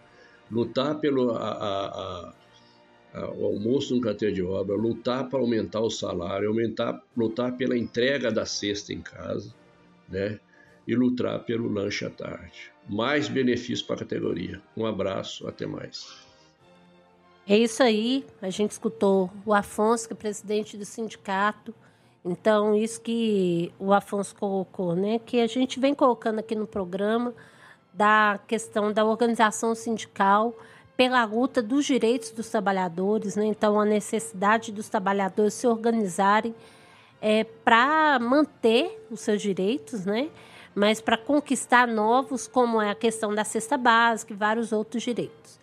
Lutar 0.52 1.00
pelo 1.00 1.30
a, 1.30 1.48
a, 1.48 2.34
a, 3.14 3.30
o 3.30 3.46
almoço 3.46 3.96
no 3.96 4.00
carteira 4.00 4.34
de 4.34 4.42
obra, 4.42 4.76
lutar 4.76 5.28
para 5.28 5.40
aumentar 5.40 5.80
o 5.80 5.90
salário, 5.90 6.48
aumentar, 6.48 7.02
lutar 7.16 7.56
pela 7.56 7.76
entrega 7.76 8.30
da 8.30 8.46
cesta 8.46 8.92
em 8.92 9.00
casa, 9.00 9.52
né? 10.08 10.38
e 10.86 10.94
lutar 10.94 11.40
pelo 11.44 11.68
lanche 11.72 12.04
à 12.04 12.10
tarde. 12.10 12.72
Mais 12.88 13.28
benefício 13.28 13.86
para 13.86 13.96
a 13.96 13.98
categoria. 14.00 14.60
Um 14.76 14.84
abraço, 14.84 15.46
até 15.46 15.66
mais. 15.66 16.06
É 17.46 17.56
isso 17.56 17.82
aí. 17.82 18.24
A 18.40 18.50
gente 18.50 18.72
escutou 18.72 19.30
o 19.44 19.54
Afonso, 19.54 20.06
que 20.06 20.14
é 20.14 20.16
presidente 20.16 20.76
do 20.76 20.84
sindicato. 20.84 21.74
Então, 22.24 22.76
isso 22.76 23.00
que 23.00 23.72
o 23.78 23.92
Afonso 23.92 24.34
colocou, 24.34 24.94
né? 24.94 25.18
Que 25.18 25.40
a 25.40 25.46
gente 25.46 25.80
vem 25.80 25.94
colocando 25.94 26.38
aqui 26.38 26.54
no 26.54 26.66
programa 26.66 27.34
da 27.92 28.40
questão 28.46 28.92
da 28.92 29.04
organização 29.04 29.74
sindical 29.74 30.54
pela 30.96 31.24
luta 31.24 31.62
dos 31.62 31.84
direitos 31.84 32.30
dos 32.30 32.48
trabalhadores, 32.48 33.36
né? 33.36 33.46
Então, 33.46 33.80
a 33.80 33.84
necessidade 33.84 34.70
dos 34.70 34.88
trabalhadores 34.88 35.54
se 35.54 35.66
organizarem 35.66 36.54
é, 37.20 37.44
para 37.44 38.18
manter 38.18 39.06
os 39.10 39.20
seus 39.20 39.40
direitos, 39.40 40.04
né? 40.04 40.30
mas 40.74 41.00
para 41.00 41.16
conquistar 41.16 41.86
novos, 41.86 42.46
como 42.48 42.80
é 42.80 42.90
a 42.90 42.94
questão 42.94 43.34
da 43.34 43.44
cesta 43.44 43.76
básica 43.76 44.32
e 44.32 44.36
vários 44.36 44.72
outros 44.72 45.02
direitos. 45.02 45.60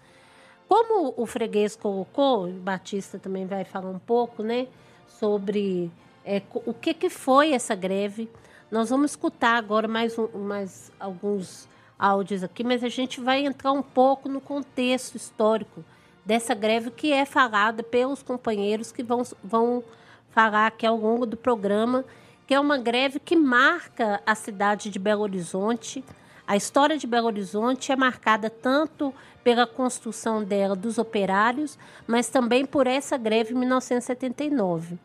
Como 0.67 1.13
o 1.17 1.25
freguês 1.25 1.75
colocou, 1.75 2.47
o 2.47 2.51
Batista 2.51 3.17
também 3.17 3.45
vai 3.45 3.63
falar 3.63 3.89
um 3.89 3.99
pouco, 3.99 4.43
né, 4.43 4.67
sobre 5.07 5.91
é, 6.23 6.41
o 6.53 6.73
que, 6.73 6.93
que 6.93 7.09
foi 7.09 7.53
essa 7.53 7.73
greve. 7.73 8.29
Nós 8.69 8.91
vamos 8.91 9.11
escutar 9.11 9.55
agora 9.55 9.87
mais, 9.87 10.17
um, 10.17 10.27
mais 10.37 10.91
alguns 10.99 11.67
áudios 11.99 12.43
aqui, 12.43 12.63
mas 12.63 12.83
a 12.83 12.89
gente 12.89 13.19
vai 13.19 13.45
entrar 13.45 13.73
um 13.73 13.83
pouco 13.83 14.27
no 14.29 14.39
contexto 14.39 15.15
histórico 15.15 15.83
dessa 16.25 16.55
greve 16.55 16.89
que 16.89 17.11
é 17.11 17.25
falada 17.25 17.83
pelos 17.83 18.23
companheiros 18.23 18.91
que 18.91 19.03
vão, 19.03 19.23
vão 19.43 19.83
falar 20.31 20.67
aqui 20.67 20.85
ao 20.85 20.95
longo 20.95 21.25
do 21.25 21.35
programa 21.35 22.05
que 22.49 22.55
é 22.55 22.59
uma 22.59 22.79
greve 22.79 23.19
que 23.19 23.35
marca 23.35 24.23
a 24.25 24.33
cidade 24.33 24.89
de 24.89 24.97
Belo 24.97 25.21
Horizonte. 25.21 26.03
A 26.47 26.57
história 26.57 26.97
de 26.97 27.05
Belo 27.05 27.27
Horizonte 27.27 27.91
é 27.91 27.95
marcada 27.95 28.49
tanto 28.49 29.13
pela 29.43 29.67
construção 29.67 30.43
dela 30.43 30.75
dos 30.75 30.97
operários, 30.97 31.77
mas 32.07 32.27
também 32.27 32.65
por 32.65 32.87
essa 32.87 33.17
greve 33.17 33.53
em 33.53 33.57
1979. 33.59 34.97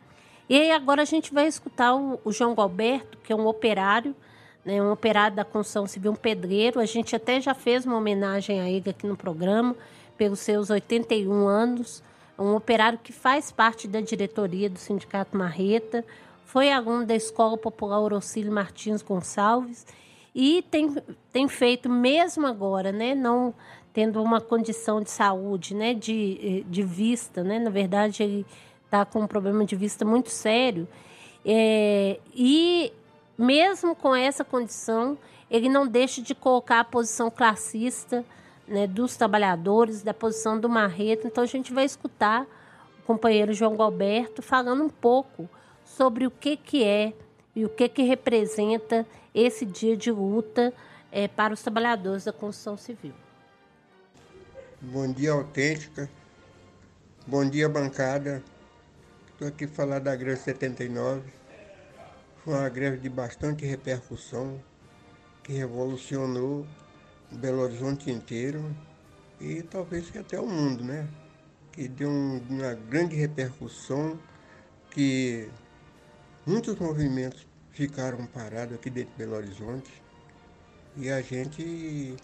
E 0.48 0.58
aí 0.58 0.70
agora 0.70 1.02
a 1.02 1.04
gente 1.04 1.34
vai 1.34 1.46
escutar 1.46 1.94
o, 1.94 2.18
o 2.24 2.32
João 2.32 2.54
Galberto, 2.54 3.18
que 3.18 3.30
é 3.30 3.36
um 3.36 3.46
operário, 3.46 4.16
né, 4.64 4.82
um 4.82 4.90
operário 4.90 5.36
da 5.36 5.44
construção 5.44 5.86
civil, 5.86 6.12
um 6.12 6.16
pedreiro. 6.16 6.80
A 6.80 6.86
gente 6.86 7.14
até 7.14 7.40
já 7.40 7.54
fez 7.54 7.84
uma 7.84 7.96
homenagem 7.96 8.60
a 8.60 8.68
ele 8.68 8.90
aqui 8.90 9.06
no 9.06 9.16
programa, 9.16 9.76
pelos 10.16 10.40
seus 10.40 10.70
81 10.70 11.46
anos. 11.46 12.02
Um 12.38 12.54
operário 12.54 12.98
que 12.98 13.12
faz 13.12 13.52
parte 13.52 13.86
da 13.86 14.00
diretoria 14.00 14.68
do 14.68 14.78
Sindicato 14.78 15.36
Marreta, 15.36 16.04
foi 16.44 16.70
aluno 16.70 17.04
da 17.04 17.14
Escola 17.14 17.56
Popular 17.56 18.00
Orocílio 18.00 18.52
Martins 18.52 19.02
Gonçalves 19.02 19.86
e 20.34 20.62
tem, 20.70 20.94
tem 21.32 21.48
feito, 21.48 21.88
mesmo 21.88 22.46
agora, 22.46 22.90
né, 22.90 23.14
não 23.14 23.54
tendo 23.92 24.20
uma 24.20 24.40
condição 24.40 25.00
de 25.00 25.10
saúde, 25.10 25.74
né, 25.74 25.94
de, 25.94 26.64
de 26.68 26.82
vista, 26.82 27.44
né, 27.44 27.60
na 27.60 27.70
verdade 27.70 28.22
ele 28.22 28.46
está 28.84 29.04
com 29.04 29.20
um 29.20 29.26
problema 29.26 29.64
de 29.64 29.76
vista 29.76 30.04
muito 30.04 30.30
sério, 30.30 30.88
é, 31.44 32.18
e 32.34 32.92
mesmo 33.36 33.94
com 33.94 34.14
essa 34.14 34.44
condição, 34.44 35.18
ele 35.50 35.68
não 35.68 35.86
deixa 35.86 36.22
de 36.22 36.34
colocar 36.34 36.80
a 36.80 36.84
posição 36.84 37.30
classista 37.30 38.24
né, 38.66 38.86
dos 38.86 39.16
trabalhadores, 39.16 40.02
da 40.02 40.14
posição 40.14 40.58
do 40.58 40.68
Marreto. 40.68 41.26
Então 41.26 41.44
a 41.44 41.46
gente 41.46 41.72
vai 41.72 41.84
escutar 41.84 42.46
o 43.00 43.02
companheiro 43.06 43.52
João 43.52 43.76
Galberto 43.76 44.42
falando 44.42 44.84
um 44.84 44.88
pouco 44.88 45.48
sobre 45.84 46.26
o 46.26 46.30
que, 46.30 46.56
que 46.56 46.82
é 46.82 47.12
e 47.54 47.64
o 47.64 47.68
que, 47.68 47.88
que 47.88 48.02
representa 48.02 49.06
esse 49.34 49.64
dia 49.64 49.96
de 49.96 50.10
luta 50.10 50.72
é, 51.12 51.28
para 51.28 51.54
os 51.54 51.62
trabalhadores 51.62 52.24
da 52.24 52.32
construção 52.32 52.76
civil. 52.76 53.14
Bom 54.80 55.10
dia, 55.12 55.32
autêntica. 55.32 56.10
Bom 57.26 57.48
dia, 57.48 57.68
bancada. 57.68 58.42
Estou 59.32 59.48
aqui 59.48 59.66
falar 59.66 59.98
da 59.98 60.14
greve 60.14 60.40
79. 60.40 61.43
Foi 62.44 62.54
uma 62.54 62.68
greve 62.68 62.98
de 62.98 63.08
bastante 63.08 63.64
repercussão, 63.64 64.62
que 65.42 65.52
revolucionou 65.52 66.66
Belo 67.32 67.62
Horizonte 67.62 68.10
inteiro 68.10 68.74
e 69.40 69.62
talvez 69.62 70.14
até 70.16 70.38
o 70.38 70.46
mundo, 70.46 70.84
né? 70.84 71.08
Que 71.72 71.88
deu 71.88 72.08
um, 72.08 72.40
uma 72.48 72.74
grande 72.74 73.16
repercussão, 73.16 74.18
que 74.90 75.50
Muitos 76.46 76.78
movimentos 76.78 77.46
ficaram 77.70 78.26
parados 78.26 78.74
aqui 78.74 78.90
dentro 78.90 79.12
de 79.12 79.16
Belo 79.16 79.34
Horizonte 79.34 79.90
e 80.94 81.08
a 81.08 81.22
gente 81.22 82.14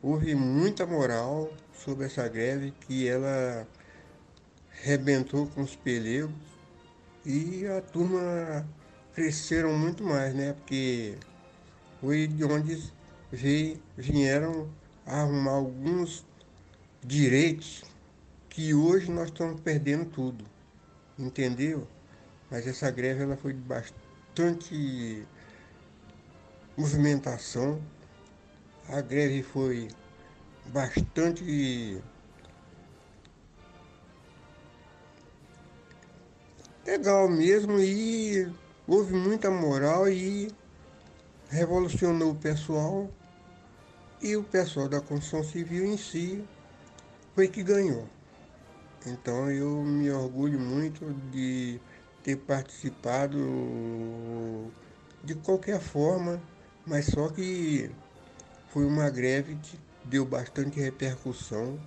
houve 0.00 0.36
muita 0.36 0.86
moral 0.86 1.52
sobre 1.72 2.06
essa 2.06 2.28
greve 2.28 2.70
que 2.70 3.08
ela 3.08 3.66
rebentou 4.70 5.48
com 5.48 5.62
os 5.62 5.74
pneus 5.74 6.30
e 7.24 7.66
a 7.66 7.80
turma 7.80 8.64
cresceram 9.16 9.72
muito 9.76 10.04
mais, 10.04 10.34
né? 10.34 10.52
Porque 10.52 11.16
foi 12.00 12.28
de 12.28 12.44
onde 12.44 12.92
vieram 13.96 14.70
arrumar 15.04 15.52
alguns 15.52 16.24
direitos 17.02 17.82
que 18.48 18.74
hoje 18.74 19.10
nós 19.10 19.28
estamos 19.28 19.60
perdendo 19.60 20.04
tudo, 20.04 20.44
entendeu? 21.18 21.88
mas 22.50 22.66
essa 22.66 22.90
greve 22.90 23.22
ela 23.22 23.36
foi 23.36 23.52
de 23.52 23.60
bastante 23.60 25.26
movimentação. 26.76 27.82
A 28.88 29.00
greve 29.00 29.42
foi 29.42 29.88
bastante 30.66 32.00
legal 36.84 37.28
mesmo 37.28 37.80
e 37.80 38.48
houve 38.86 39.14
muita 39.14 39.50
moral 39.50 40.08
e 40.08 40.50
revolucionou 41.48 42.32
o 42.32 42.36
pessoal 42.36 43.10
e 44.22 44.36
o 44.36 44.42
pessoal 44.42 44.88
da 44.88 45.00
construção 45.00 45.44
civil 45.44 45.84
em 45.84 45.96
si 45.96 46.44
foi 47.34 47.48
que 47.48 47.62
ganhou. 47.62 48.08
Então 49.06 49.50
eu 49.50 49.82
me 49.82 50.10
orgulho 50.10 50.58
muito 50.58 51.14
de 51.30 51.80
ter 52.22 52.36
participado 52.36 53.38
de 55.22 55.34
qualquer 55.34 55.80
forma, 55.80 56.40
mas 56.84 57.06
só 57.06 57.28
que 57.28 57.90
foi 58.70 58.84
uma 58.84 59.08
greve 59.10 59.56
que 59.56 59.78
deu 60.04 60.24
bastante 60.24 60.80
repercussão, 60.80 61.78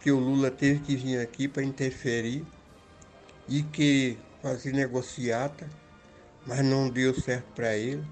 que 0.00 0.10
o 0.10 0.18
Lula 0.18 0.50
teve 0.50 0.80
que 0.80 0.96
vir 0.96 1.18
aqui 1.18 1.48
para 1.48 1.62
interferir 1.62 2.44
e 3.48 3.62
que 3.62 4.18
fazer 4.42 4.72
negociata, 4.72 5.66
mas 6.46 6.64
não 6.64 6.88
deu 6.88 7.14
certo 7.14 7.46
para 7.54 7.76
ele. 7.76 8.04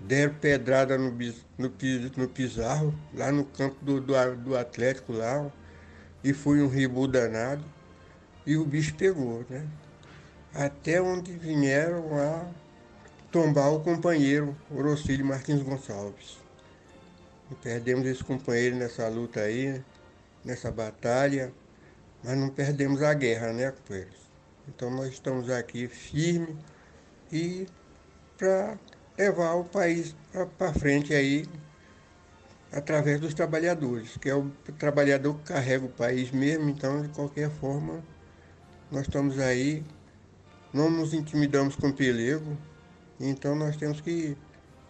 Deram 0.00 0.34
pedrada 0.34 0.98
no, 0.98 1.10
no, 1.10 1.72
no 2.16 2.28
Pizarro, 2.28 2.94
lá 3.14 3.30
no 3.30 3.44
campo 3.44 3.76
do, 3.84 4.00
do, 4.00 4.36
do 4.36 4.56
Atlético 4.56 5.12
lá, 5.12 5.50
e 6.24 6.32
foi 6.32 6.60
um 6.60 6.68
ribu 6.68 7.06
danado, 7.06 7.64
e 8.44 8.56
o 8.56 8.64
bicho 8.64 8.94
pegou, 8.94 9.44
né? 9.48 9.66
até 10.54 11.00
onde 11.00 11.32
vieram 11.32 12.16
a 12.18 12.46
tombar 13.30 13.72
o 13.72 13.80
companheiro 13.80 14.54
Orocílio 14.70 15.24
Martins 15.24 15.62
Gonçalves. 15.62 16.38
E 17.50 17.54
perdemos 17.54 18.06
esse 18.06 18.22
companheiro 18.22 18.76
nessa 18.76 19.08
luta 19.08 19.40
aí, 19.40 19.82
nessa 20.44 20.70
batalha, 20.70 21.52
mas 22.22 22.36
não 22.36 22.48
perdemos 22.48 23.02
a 23.02 23.14
guerra, 23.14 23.52
né, 23.52 23.70
companheiros? 23.70 24.20
Então 24.68 24.90
nós 24.90 25.08
estamos 25.08 25.50
aqui 25.50 25.88
firmes 25.88 26.54
e 27.32 27.66
para 28.36 28.78
levar 29.16 29.54
o 29.54 29.64
país 29.64 30.14
para 30.58 30.74
frente 30.74 31.14
aí 31.14 31.46
através 32.70 33.20
dos 33.20 33.34
trabalhadores, 33.34 34.16
que 34.16 34.28
é 34.28 34.34
o 34.34 34.50
trabalhador 34.78 35.34
que 35.38 35.44
carrega 35.44 35.84
o 35.84 35.88
país 35.88 36.30
mesmo, 36.30 36.68
então 36.68 37.02
de 37.02 37.08
qualquer 37.08 37.50
forma 37.50 38.02
nós 38.90 39.02
estamos 39.02 39.38
aí, 39.38 39.82
não 40.72 40.90
nos 40.90 41.14
intimidamos 41.14 41.76
com 41.76 41.90
pelego, 41.90 42.56
então 43.18 43.54
nós 43.54 43.76
temos 43.76 44.00
que 44.00 44.36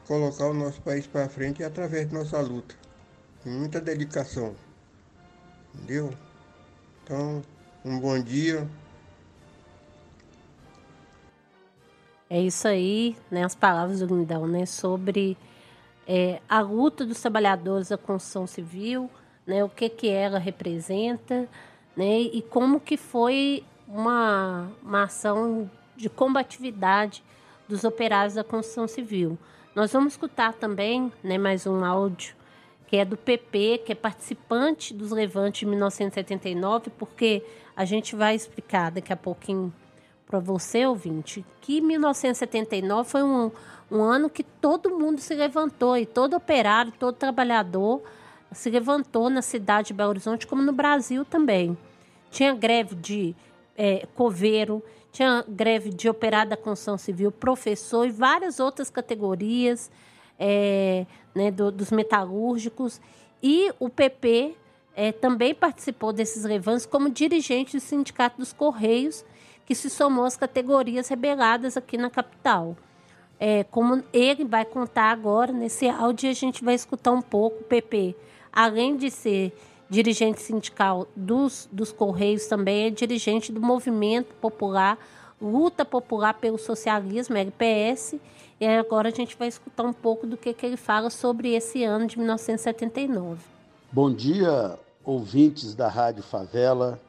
colocar 0.06 0.46
o 0.46 0.54
nosso 0.54 0.80
país 0.82 1.06
para 1.06 1.28
frente 1.28 1.62
através 1.62 2.08
de 2.08 2.14
nossa 2.14 2.40
luta, 2.40 2.74
com 3.42 3.50
muita 3.50 3.80
dedicação. 3.80 4.54
Entendeu? 5.74 6.12
Então, 7.02 7.42
um 7.84 7.98
bom 7.98 8.20
dia. 8.20 8.68
É 12.34 12.40
isso 12.40 12.66
aí, 12.66 13.14
né? 13.30 13.44
As 13.44 13.54
palavras 13.54 14.00
do 14.00 14.06
Lindão, 14.06 14.46
né? 14.46 14.64
Sobre 14.64 15.36
é, 16.08 16.40
a 16.48 16.62
luta 16.62 17.04
dos 17.04 17.20
trabalhadores 17.20 17.90
da 17.90 17.98
construção 17.98 18.46
civil, 18.46 19.10
né? 19.46 19.62
O 19.62 19.68
que 19.68 19.86
que 19.90 20.08
ela 20.08 20.38
representa, 20.38 21.46
né? 21.94 22.20
E 22.20 22.40
como 22.40 22.80
que 22.80 22.96
foi 22.96 23.62
uma, 23.86 24.66
uma 24.82 25.02
ação 25.02 25.70
de 25.94 26.08
combatividade 26.08 27.22
dos 27.68 27.84
operários 27.84 28.32
da 28.32 28.42
construção 28.42 28.88
civil. 28.88 29.38
Nós 29.74 29.92
vamos 29.92 30.14
escutar 30.14 30.54
também, 30.54 31.12
né? 31.22 31.36
Mais 31.36 31.66
um 31.66 31.84
áudio 31.84 32.34
que 32.86 32.96
é 32.96 33.04
do 33.04 33.18
PP, 33.18 33.82
que 33.84 33.92
é 33.92 33.94
participante 33.94 34.94
dos 34.94 35.10
levantes 35.10 35.60
de 35.60 35.66
1979, 35.66 36.88
porque 36.98 37.44
a 37.76 37.84
gente 37.84 38.16
vai 38.16 38.34
explicar 38.34 38.90
daqui 38.90 39.12
a 39.12 39.16
pouquinho 39.18 39.70
para 40.32 40.40
você, 40.40 40.86
ouvinte, 40.86 41.44
que 41.60 41.78
1979 41.82 43.06
foi 43.06 43.22
um, 43.22 43.50
um 43.90 44.00
ano 44.00 44.30
que 44.30 44.42
todo 44.42 44.98
mundo 44.98 45.20
se 45.20 45.34
levantou, 45.34 45.94
e 45.94 46.06
todo 46.06 46.34
operário, 46.34 46.90
todo 46.98 47.14
trabalhador 47.14 48.02
se 48.50 48.70
levantou 48.70 49.28
na 49.28 49.42
cidade 49.42 49.88
de 49.88 49.92
Belo 49.92 50.08
Horizonte, 50.08 50.46
como 50.46 50.62
no 50.62 50.72
Brasil 50.72 51.22
também. 51.22 51.76
Tinha 52.30 52.54
greve 52.54 52.94
de 52.94 53.36
é, 53.76 54.06
coveiro, 54.14 54.82
tinha 55.12 55.44
greve 55.46 55.90
de 55.90 56.08
operário 56.08 56.48
da 56.48 56.56
construção 56.56 56.96
civil, 56.96 57.30
professor 57.30 58.06
e 58.06 58.10
várias 58.10 58.58
outras 58.58 58.88
categorias 58.88 59.90
é, 60.38 61.04
né, 61.34 61.50
do, 61.50 61.70
dos 61.70 61.90
metalúrgicos. 61.90 63.02
E 63.42 63.70
o 63.78 63.90
PP 63.90 64.56
é, 64.96 65.12
também 65.12 65.54
participou 65.54 66.10
desses 66.10 66.42
levantes 66.44 66.86
como 66.86 67.10
dirigente 67.10 67.76
do 67.76 67.80
Sindicato 67.80 68.38
dos 68.38 68.54
Correios, 68.54 69.22
que 69.66 69.74
se 69.74 69.88
somou 69.88 70.24
às 70.24 70.36
categorias 70.36 71.08
rebeladas 71.08 71.76
aqui 71.76 71.96
na 71.96 72.10
capital. 72.10 72.76
É, 73.38 73.64
como 73.64 74.02
ele 74.12 74.44
vai 74.44 74.64
contar 74.64 75.10
agora 75.10 75.52
nesse 75.52 75.88
áudio, 75.88 76.30
a 76.30 76.32
gente 76.32 76.64
vai 76.64 76.74
escutar 76.74 77.10
um 77.10 77.22
pouco 77.22 77.60
o 77.60 77.64
PP, 77.64 78.14
além 78.52 78.96
de 78.96 79.10
ser 79.10 79.52
dirigente 79.92 80.40
sindical 80.40 81.06
dos, 81.14 81.68
dos 81.70 81.92
Correios, 81.92 82.46
também 82.46 82.86
é 82.86 82.90
dirigente 82.90 83.52
do 83.52 83.60
Movimento 83.60 84.34
Popular, 84.36 84.96
Luta 85.40 85.84
Popular 85.84 86.34
pelo 86.34 86.56
Socialismo, 86.56 87.36
LPS, 87.36 88.18
e 88.60 88.66
agora 88.66 89.08
a 89.08 89.12
gente 89.12 89.36
vai 89.36 89.48
escutar 89.48 89.82
um 89.82 89.92
pouco 89.92 90.26
do 90.26 90.36
que, 90.36 90.54
que 90.54 90.64
ele 90.64 90.76
fala 90.76 91.10
sobre 91.10 91.52
esse 91.52 91.82
ano 91.82 92.06
de 92.06 92.16
1979. 92.16 93.42
Bom 93.90 94.10
dia, 94.10 94.78
ouvintes 95.04 95.74
da 95.74 95.88
Rádio 95.88 96.22
Favela, 96.22 97.00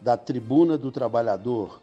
da 0.00 0.16
Tribuna 0.16 0.78
do 0.78 0.90
Trabalhador, 0.90 1.80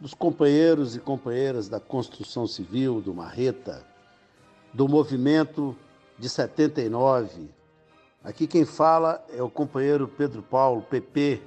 dos 0.00 0.14
companheiros 0.14 0.96
e 0.96 0.98
companheiras 0.98 1.68
da 1.68 1.78
construção 1.78 2.46
civil, 2.46 3.00
do 3.00 3.12
Marreta, 3.12 3.84
do 4.72 4.88
movimento 4.88 5.76
de 6.18 6.28
79. 6.28 7.50
Aqui 8.24 8.46
quem 8.46 8.64
fala 8.64 9.24
é 9.28 9.42
o 9.42 9.50
companheiro 9.50 10.08
Pedro 10.08 10.42
Paulo, 10.42 10.82
PP, 10.82 11.42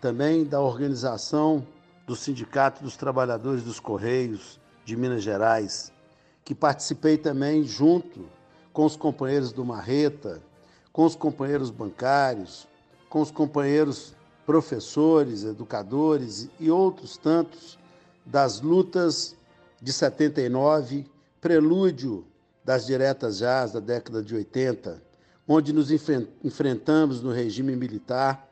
também 0.00 0.44
da 0.44 0.60
organização 0.60 1.64
do 2.06 2.16
Sindicato 2.16 2.82
dos 2.82 2.96
Trabalhadores 2.96 3.62
dos 3.62 3.78
Correios 3.78 4.58
de 4.84 4.96
Minas 4.96 5.22
Gerais, 5.22 5.92
que 6.44 6.54
participei 6.54 7.16
também 7.16 7.62
junto 7.62 8.26
com 8.72 8.84
os 8.84 8.96
companheiros 8.96 9.52
do 9.52 9.64
Marreta, 9.64 10.42
com 10.92 11.04
os 11.04 11.14
companheiros 11.14 11.70
bancários, 11.70 12.66
com 13.08 13.20
os 13.20 13.30
companheiros 13.30 14.14
professores, 14.48 15.44
educadores 15.44 16.48
e 16.58 16.70
outros 16.70 17.18
tantos 17.18 17.78
das 18.24 18.62
lutas 18.62 19.36
de 19.78 19.92
79, 19.92 21.04
prelúdio 21.38 22.24
das 22.64 22.86
diretas 22.86 23.36
já 23.36 23.66
da 23.66 23.78
década 23.78 24.22
de 24.22 24.34
80, 24.34 25.02
onde 25.46 25.70
nos 25.70 25.90
enfrentamos 25.90 27.20
no 27.20 27.30
regime 27.30 27.76
militar, 27.76 28.48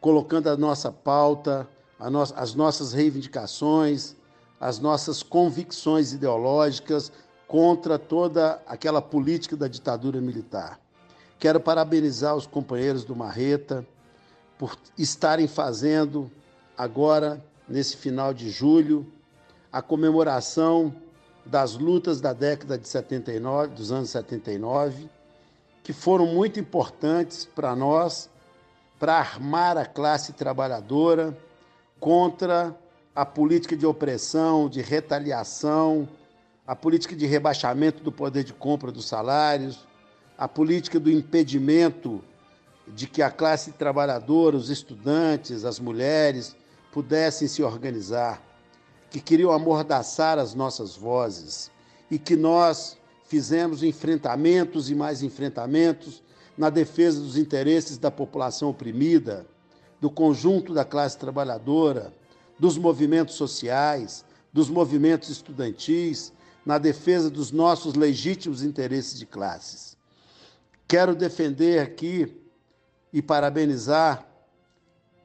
colocando 0.00 0.48
a 0.48 0.56
nossa 0.56 0.90
pauta, 0.90 1.68
a 2.00 2.08
no 2.08 2.22
as 2.22 2.54
nossas 2.54 2.94
reivindicações, 2.94 4.16
as 4.58 4.78
nossas 4.78 5.22
convicções 5.22 6.14
ideológicas 6.14 7.12
contra 7.46 7.98
toda 7.98 8.58
aquela 8.66 9.02
política 9.02 9.54
da 9.54 9.68
ditadura 9.68 10.18
militar. 10.18 10.80
Quero 11.38 11.60
parabenizar 11.60 12.34
os 12.34 12.46
companheiros 12.46 13.04
do 13.04 13.14
Marreta 13.14 13.86
por 14.58 14.76
estarem 14.96 15.46
fazendo 15.46 16.30
agora, 16.76 17.44
nesse 17.68 17.96
final 17.96 18.32
de 18.32 18.50
julho, 18.50 19.06
a 19.72 19.82
comemoração 19.82 20.94
das 21.44 21.74
lutas 21.74 22.20
da 22.20 22.32
década 22.32 22.78
de 22.78 22.88
79, 22.88 23.74
dos 23.74 23.92
anos 23.92 24.10
79, 24.10 25.08
que 25.82 25.92
foram 25.92 26.26
muito 26.26 26.58
importantes 26.58 27.44
para 27.44 27.76
nós, 27.76 28.28
para 28.98 29.16
armar 29.16 29.76
a 29.76 29.84
classe 29.84 30.32
trabalhadora 30.32 31.36
contra 32.00 32.74
a 33.14 33.24
política 33.24 33.76
de 33.76 33.86
opressão, 33.86 34.68
de 34.68 34.80
retaliação, 34.80 36.08
a 36.66 36.74
política 36.74 37.14
de 37.14 37.26
rebaixamento 37.26 38.02
do 38.02 38.10
poder 38.10 38.42
de 38.42 38.52
compra 38.52 38.90
dos 38.90 39.06
salários, 39.06 39.86
a 40.36 40.48
política 40.48 40.98
do 40.98 41.10
impedimento 41.10 42.22
de 42.86 43.06
que 43.06 43.22
a 43.22 43.30
classe 43.30 43.72
trabalhadora, 43.72 44.56
os 44.56 44.70
estudantes, 44.70 45.64
as 45.64 45.80
mulheres 45.80 46.56
pudessem 46.92 47.48
se 47.48 47.62
organizar, 47.62 48.42
que 49.10 49.20
queriam 49.20 49.50
amordaçar 49.50 50.38
as 50.38 50.54
nossas 50.54 50.96
vozes 50.96 51.70
e 52.10 52.18
que 52.18 52.36
nós 52.36 52.96
fizemos 53.24 53.82
enfrentamentos 53.82 54.88
e 54.88 54.94
mais 54.94 55.22
enfrentamentos 55.22 56.22
na 56.56 56.70
defesa 56.70 57.20
dos 57.20 57.36
interesses 57.36 57.98
da 57.98 58.10
população 58.10 58.70
oprimida, 58.70 59.46
do 60.00 60.10
conjunto 60.10 60.72
da 60.72 60.84
classe 60.84 61.18
trabalhadora, 61.18 62.12
dos 62.58 62.78
movimentos 62.78 63.34
sociais, 63.34 64.24
dos 64.52 64.70
movimentos 64.70 65.28
estudantis, 65.28 66.32
na 66.64 66.78
defesa 66.78 67.30
dos 67.30 67.52
nossos 67.52 67.94
legítimos 67.94 68.62
interesses 68.62 69.18
de 69.18 69.26
classes. 69.26 69.96
Quero 70.88 71.14
defender 71.14 71.80
aqui 71.80 72.45
e 73.16 73.22
parabenizar 73.22 74.26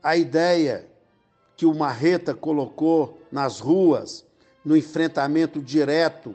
a 0.01 0.15
ideia 0.15 0.87
que 1.57 1.65
o 1.65 1.75
Marreta 1.75 2.33
colocou 2.33 3.21
nas 3.29 3.59
ruas 3.59 4.25
no 4.63 4.77
enfrentamento 4.77 5.61
direto 5.61 6.33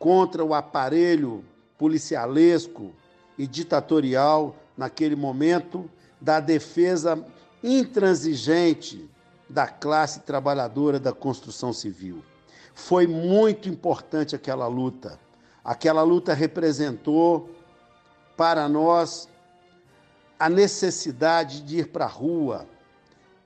contra 0.00 0.44
o 0.44 0.52
aparelho 0.52 1.44
policialesco 1.78 2.92
e 3.38 3.46
ditatorial 3.46 4.56
naquele 4.76 5.14
momento 5.14 5.88
da 6.20 6.40
defesa 6.40 7.24
intransigente 7.62 9.08
da 9.48 9.68
classe 9.68 10.22
trabalhadora 10.22 10.98
da 10.98 11.12
construção 11.12 11.72
civil. 11.72 12.20
Foi 12.74 13.06
muito 13.06 13.68
importante 13.68 14.34
aquela 14.34 14.66
luta. 14.66 15.20
Aquela 15.62 16.02
luta 16.02 16.34
representou 16.34 17.48
para 18.36 18.68
nós 18.68 19.28
a 20.38 20.48
necessidade 20.48 21.62
de 21.62 21.78
ir 21.78 21.88
para 21.88 22.04
a 22.04 22.08
rua, 22.08 22.66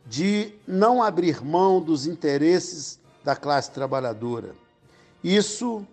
de 0.07 0.53
não 0.67 1.03
abrir 1.03 1.45
mão 1.45 1.81
dos 1.81 2.07
interesses 2.07 2.99
da 3.23 3.37
classe 3.37 3.71
trabalhadora. 3.71 4.55
Isso 5.23 5.87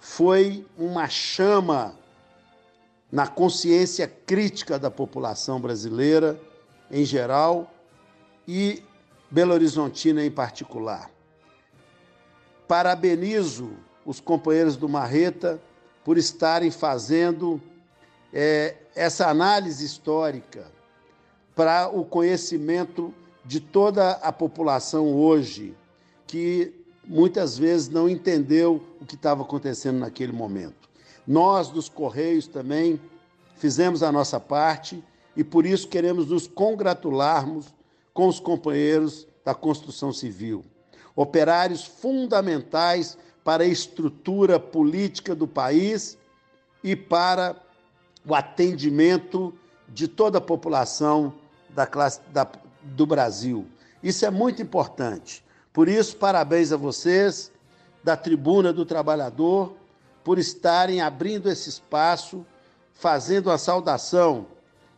foi 0.00 0.66
uma 0.76 1.08
chama 1.08 1.94
na 3.10 3.26
consciência 3.26 4.06
crítica 4.06 4.78
da 4.78 4.90
população 4.90 5.60
brasileira 5.60 6.40
em 6.90 7.04
geral 7.04 7.72
e 8.46 8.82
Belo 9.30 9.52
Horizontina 9.52 10.24
em 10.24 10.30
particular. 10.30 11.10
Parabenizo 12.66 13.72
os 14.04 14.20
companheiros 14.20 14.76
do 14.76 14.88
Marreta 14.88 15.60
por 16.04 16.16
estarem 16.16 16.70
fazendo 16.70 17.60
é, 18.32 18.76
essa 18.98 19.28
análise 19.28 19.86
histórica, 19.86 20.66
para 21.54 21.88
o 21.88 22.04
conhecimento 22.04 23.14
de 23.44 23.60
toda 23.60 24.10
a 24.10 24.32
população 24.32 25.14
hoje, 25.14 25.76
que 26.26 26.74
muitas 27.06 27.56
vezes 27.56 27.88
não 27.88 28.08
entendeu 28.08 28.82
o 29.00 29.06
que 29.06 29.14
estava 29.14 29.42
acontecendo 29.42 30.00
naquele 30.00 30.32
momento. 30.32 30.88
Nós, 31.24 31.68
dos 31.68 31.88
Correios, 31.88 32.48
também 32.48 33.00
fizemos 33.54 34.02
a 34.02 34.10
nossa 34.10 34.40
parte 34.40 35.02
e 35.36 35.44
por 35.44 35.64
isso 35.64 35.86
queremos 35.86 36.26
nos 36.26 36.48
congratularmos 36.48 37.72
com 38.12 38.26
os 38.26 38.40
companheiros 38.40 39.28
da 39.44 39.54
construção 39.54 40.12
civil, 40.12 40.64
operários 41.14 41.84
fundamentais 41.84 43.16
para 43.44 43.62
a 43.62 43.68
estrutura 43.68 44.58
política 44.58 45.36
do 45.36 45.46
país 45.46 46.18
e 46.82 46.96
para 46.96 47.67
o 48.26 48.34
atendimento 48.34 49.54
de 49.88 50.06
toda 50.06 50.38
a 50.38 50.40
população 50.40 51.32
da 51.70 51.86
classe 51.86 52.20
da, 52.32 52.46
do 52.82 53.06
Brasil. 53.06 53.66
Isso 54.02 54.24
é 54.24 54.30
muito 54.30 54.62
importante. 54.62 55.44
Por 55.72 55.88
isso, 55.88 56.16
parabéns 56.16 56.72
a 56.72 56.76
vocês 56.76 57.50
da 58.02 58.16
Tribuna 58.16 58.72
do 58.72 58.84
Trabalhador 58.84 59.74
por 60.24 60.38
estarem 60.38 61.00
abrindo 61.00 61.50
esse 61.50 61.68
espaço, 61.68 62.44
fazendo 62.94 63.50
a 63.50 63.58
saudação, 63.58 64.46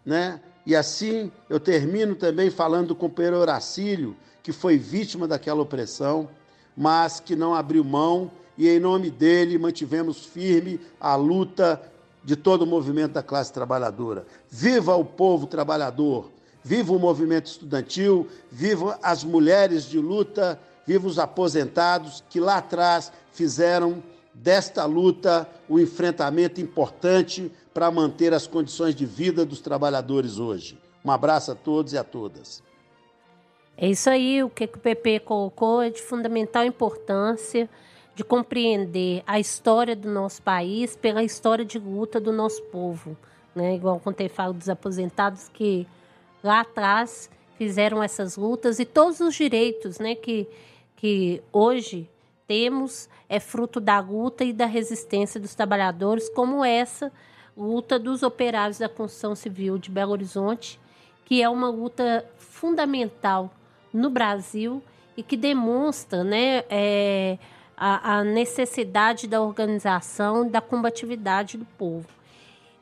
né? 0.05 0.41
E 0.67 0.77
assim 0.77 1.31
eu 1.49 1.59
termino 1.59 2.15
também 2.15 2.51
falando 2.51 2.89
do 2.89 2.95
companheiro 2.95 3.39
Horacílio, 3.39 4.17
que 4.43 4.53
foi 4.53 4.77
vítima 4.77 5.27
daquela 5.27 5.63
opressão, 5.63 6.29
mas 6.77 7.21
que 7.21 7.35
não 7.37 7.55
abriu 7.55 7.85
mão 7.85 8.31
e 8.57 8.69
em 8.69 8.79
nome 8.79 9.11
dele 9.11 9.59
mantivemos 9.59 10.25
firme 10.25 10.81
a 11.01 11.15
luta 11.15 11.81
de 12.23 12.37
todo 12.37 12.63
o 12.63 12.67
movimento 12.67 13.13
da 13.13 13.23
classe 13.23 13.53
trabalhadora. 13.53 14.27
Viva 14.49 14.95
o 14.95 15.05
povo 15.05 15.47
trabalhador! 15.47 16.31
Viva 16.63 16.93
o 16.93 16.99
movimento 16.99 17.47
estudantil, 17.47 18.29
viva 18.53 18.99
as 19.03 19.25
mulheres 19.25 19.85
de 19.85 19.99
luta, 19.99 20.61
viva 20.87 21.07
os 21.07 21.19
aposentados 21.19 22.23
que 22.29 22.39
lá 22.39 22.59
atrás 22.59 23.11
fizeram 23.33 24.03
desta 24.35 24.85
luta 24.85 25.49
o 25.69 25.77
um 25.77 25.79
enfrentamento 25.79 26.61
importante 26.61 27.51
para 27.73 27.91
manter 27.91 28.35
as 28.35 28.47
condições 28.47 28.95
de 28.95 29.07
vida 29.07 29.45
dos 29.45 29.61
trabalhadores 29.61 30.39
hoje. 30.39 30.79
Um 31.05 31.11
abraço 31.11 31.53
a 31.53 31.55
todos 31.55 31.95
e 31.95 31.99
a 31.99 32.05
todas. 32.05 32.63
É 33.77 33.89
isso 33.89 34.11
aí, 34.11 34.43
o 34.43 34.51
que 34.51 34.65
o 34.65 34.79
PP 34.79 35.21
colocou 35.21 35.81
é 35.81 35.89
de 35.89 36.03
fundamental 36.03 36.65
importância 36.67 37.69
de 38.21 38.25
compreender 38.25 39.23
a 39.27 39.41
história 39.41 39.97
do 39.97 40.11
nosso 40.11 40.43
país 40.43 40.95
pela 40.95 41.23
história 41.23 41.65
de 41.65 41.79
luta 41.79 42.21
do 42.21 42.31
nosso 42.31 42.63
povo. 42.65 43.17
Né? 43.55 43.77
Igual 43.77 43.99
contei, 43.99 44.29
falo 44.29 44.53
dos 44.53 44.69
aposentados 44.69 45.49
que 45.49 45.87
lá 46.45 46.61
atrás 46.61 47.31
fizeram 47.57 48.03
essas 48.03 48.37
lutas 48.37 48.79
e 48.79 48.85
todos 48.85 49.21
os 49.21 49.35
direitos 49.35 49.99
né, 49.99 50.15
que, 50.15 50.47
que 50.97 51.43
hoje 51.51 52.11
temos 52.47 53.09
é 53.27 53.41
fruto 53.41 53.81
da 53.81 53.99
luta 54.01 54.45
e 54.45 54.53
da 54.53 54.67
resistência 54.67 55.41
dos 55.41 55.55
trabalhadores, 55.55 56.29
como 56.29 56.63
essa 56.63 57.11
luta 57.57 57.99
dos 57.99 58.23
operários 58.23 58.77
da 58.77 58.89
construção 58.89 59.35
civil 59.35 59.79
de 59.79 59.91
Belo 59.91 60.13
Horizonte, 60.13 60.79
que 61.25 61.43
é 61.43 61.49
uma 61.49 61.71
luta 61.71 62.27
fundamental 62.37 63.51
no 63.91 64.11
Brasil 64.11 64.83
e 65.17 65.23
que 65.23 65.39
demonstra 65.39 66.23
né, 66.23 66.65
é, 66.69 67.39
a, 67.83 68.19
a 68.19 68.25
necessidade 68.25 69.27
da 69.27 69.41
organização 69.41 70.47
da 70.47 70.61
combatividade 70.61 71.57
do 71.57 71.65
povo. 71.65 72.07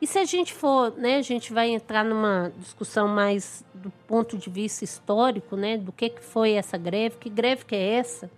E 0.02 0.06
se 0.08 0.18
a 0.18 0.24
gente 0.24 0.52
for, 0.52 0.92
né, 0.96 1.16
a 1.16 1.22
gente 1.22 1.52
vai 1.52 1.68
entrar 1.68 2.04
numa 2.04 2.52
discussão 2.58 3.06
mais 3.06 3.64
do 3.72 3.90
ponto 4.08 4.36
de 4.36 4.50
vista 4.50 4.82
histórico, 4.82 5.54
né, 5.54 5.78
do 5.78 5.92
que, 5.92 6.08
que 6.10 6.22
foi 6.22 6.52
essa 6.52 6.76
greve, 6.76 7.16
que 7.16 7.30
greve 7.30 7.64
que 7.64 7.76
é 7.76 7.94
essa, 7.94 8.28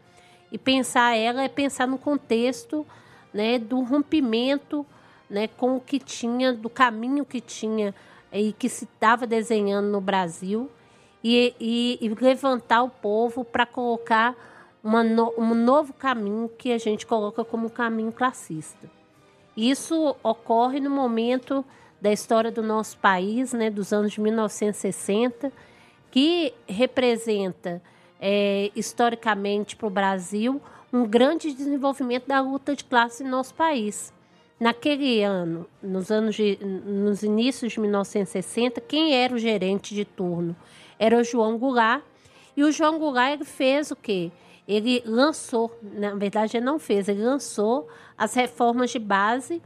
e 0.53 0.59
pensar 0.59 1.17
ela 1.17 1.43
é 1.43 1.49
pensar 1.49 1.87
no 1.87 1.97
contexto, 1.97 2.87
né, 3.33 3.59
do 3.59 3.81
rompimento, 3.81 4.85
né, 5.31 5.49
com 5.49 5.77
o 5.77 5.81
que 5.81 5.99
tinha, 5.99 6.53
do 6.53 6.69
caminho 6.69 7.25
que 7.25 7.41
tinha 7.41 7.95
e 8.31 8.53
que 8.53 8.69
se 8.69 8.85
estava 8.85 9.27
desenhando 9.27 9.89
no 9.89 10.01
Brasil, 10.01 10.71
e, 11.25 11.55
e, 11.59 11.99
e 12.01 12.09
levantar 12.23 12.83
o 12.83 12.91
povo 12.91 13.45
para 13.45 13.65
colocar 13.65 14.35
no, 14.83 15.35
um 15.37 15.55
novo 15.55 15.93
caminho 15.93 16.51
que 16.57 16.73
a 16.73 16.79
gente 16.79 17.07
coloca 17.07 17.45
como 17.45 17.71
caminho 17.71 18.13
classista. 18.13 18.91
Isso 19.57 20.17
ocorre 20.23 20.81
no 20.81 20.91
momento 20.91 21.65
da 22.01 22.13
história 22.13 22.51
do 22.51 22.63
nosso 22.63 22.97
país, 22.99 23.53
né, 23.53 23.69
dos 23.69 23.93
anos 23.93 24.13
de 24.13 24.21
1960, 24.21 25.53
que 26.11 26.55
representa 26.67 27.83
é, 28.21 28.71
historicamente 28.75 29.77
para 29.77 29.87
o 29.87 29.91
Brasil 29.91 30.61
um 30.93 31.07
grande 31.07 31.53
desenvolvimento 31.53 32.27
da 32.27 32.41
luta 32.41 32.75
de 32.75 32.85
classe 32.85 33.23
no 33.23 33.31
nosso 33.31 33.55
país. 33.55 34.13
Naquele 34.59 35.23
ano, 35.23 35.67
nos 35.83 36.11
anos 36.11 36.35
de, 36.35 36.59
nos 36.63 37.23
inícios 37.23 37.73
de 37.73 37.81
1960, 37.81 38.81
quem 38.83 39.15
era 39.15 39.35
o 39.35 39.39
gerente 39.39 39.95
de 39.95 40.05
turno? 40.05 40.55
Era 40.99 41.17
o 41.17 41.25
João 41.25 41.57
Goulart. 41.57 42.03
E 42.57 42.63
o 42.63 42.73
João 42.73 42.99
Goulart 42.99 43.43
fez 43.45 43.91
o 43.91 43.97
quê? 43.97 44.31
Ele 44.71 45.03
lançou, 45.05 45.77
na 45.83 46.15
verdade 46.15 46.57
ele 46.57 46.65
não 46.65 46.79
fez, 46.79 47.09
ele 47.09 47.25
lançou 47.25 47.89
as 48.17 48.35
reformas 48.35 48.91
de 48.91 49.01
base 49.01 49.61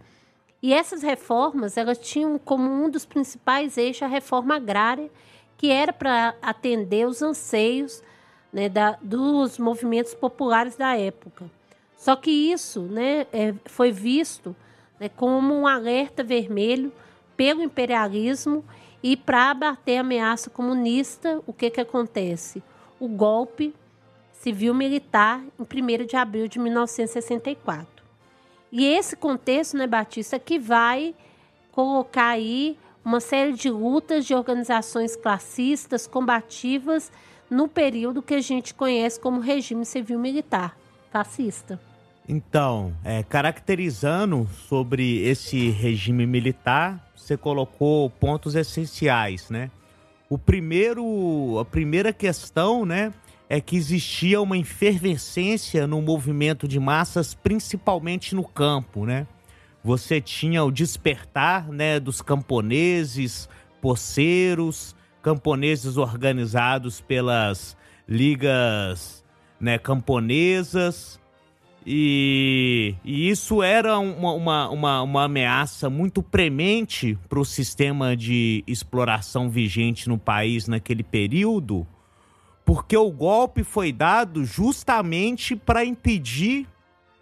e 0.63 0.73
essas 0.73 1.03
reformas 1.03 1.77
elas 1.77 1.99
tinham 1.99 2.39
como 2.39 2.71
um 2.71 2.89
dos 2.89 3.05
principais 3.05 3.77
eixos 3.77 4.03
a 4.03 4.07
reforma 4.07 4.57
agrária, 4.57 5.11
que 5.59 5.71
era 5.71 5.93
para 5.93 6.35
atender 6.41 7.07
os 7.07 7.21
anseios 7.21 8.03
né, 8.51 8.71
da, 8.71 8.99
dos 9.03 9.59
movimentos 9.59 10.15
populares 10.15 10.75
da 10.75 10.97
época. 10.97 11.51
Só 11.99 12.17
que 12.17 12.31
isso 12.31 12.81
né, 12.81 13.27
é, 13.31 13.55
foi 13.67 13.93
visto 13.93 14.57
né, 14.99 15.11
como 15.11 15.53
um 15.55 15.67
alerta 15.67 16.25
vermelho 16.25 16.91
pelo 17.37 17.63
imperialismo 17.63 18.65
e 19.03 19.19
para 19.19 19.51
abater 19.51 19.99
a 19.99 20.01
ameaça 20.01 20.49
comunista, 20.49 21.43
o 21.47 21.53
que, 21.53 21.69
que 21.69 21.81
acontece? 21.83 22.63
O 22.99 23.07
golpe 23.07 23.75
civil-militar 24.45 25.43
em 25.59 25.63
1 25.63 26.07
de 26.07 26.17
abril 26.17 26.47
de 26.47 26.59
1964. 26.59 28.05
E 28.71 28.85
esse 28.85 29.17
contexto, 29.17 29.75
né, 29.75 29.87
Batista, 29.87 30.39
que 30.39 30.59
vai 30.59 31.15
colocar 31.73 32.29
aí 32.29 32.77
uma 33.03 33.21
série 33.21 33.55
de 33.55 33.71
lutas 33.71 34.27
de 34.27 34.35
organizações 34.35 35.17
classistas 35.17 36.07
combativas 36.07 37.11
no 37.49 37.67
período 37.69 38.21
que 38.21 38.35
a 38.35 38.41
gente 38.41 38.75
conhece 38.75 39.19
como 39.19 39.41
regime 39.41 39.87
civil-militar 39.87 40.77
fascista. 41.11 41.81
Então, 42.29 42.93
é, 43.03 43.23
caracterizando 43.23 44.47
sobre 44.69 45.23
esse 45.27 45.71
regime 45.71 46.27
militar, 46.27 47.13
você 47.17 47.37
colocou 47.37 48.11
pontos 48.11 48.55
essenciais, 48.55 49.49
né? 49.49 49.71
O 50.29 50.37
primeiro, 50.37 51.59
a 51.61 51.65
primeira 51.65 52.13
questão, 52.13 52.85
né, 52.85 53.13
é 53.49 53.61
que 53.61 53.77
existia 53.77 54.41
uma 54.41 54.57
efervescência 54.57 55.87
no 55.87 56.01
movimento 56.01 56.67
de 56.67 56.81
massas, 56.81 57.35
principalmente 57.35 58.35
no 58.35 58.45
campo, 58.45 59.05
né? 59.05 59.27
Você 59.83 60.21
tinha 60.21 60.65
o 60.65 60.71
despertar, 60.71 61.69
né, 61.69 62.01
dos 62.01 62.23
camponeses, 62.23 63.49
poceiros, 63.83 64.97
camponeses 65.23 65.99
organizados 65.99 67.03
pelas 67.03 67.77
ligas, 68.09 69.23
né, 69.61 69.79
camponesas, 69.79 71.21
e, 71.87 72.95
e, 73.05 73.29
isso 73.29 73.63
era 73.63 73.99
uma, 73.99 74.33
uma, 74.33 74.71
uma, 74.71 75.03
uma 75.03 75.25
ameaça 75.25 75.91
muito 75.91 76.23
premente 76.23 77.19
para 77.29 77.39
o 77.39 77.45
sistema 77.45 78.17
de 78.17 78.65
exploração 78.67 79.51
vigente 79.51 80.09
no 80.09 80.17
país 80.17 80.67
naquele 80.67 81.03
período, 81.03 81.87
porque 82.65 82.97
o 82.97 83.11
golpe 83.11 83.63
foi 83.63 83.93
dado 83.93 84.45
justamente 84.45 85.55
para 85.55 85.85
impedir 85.85 86.67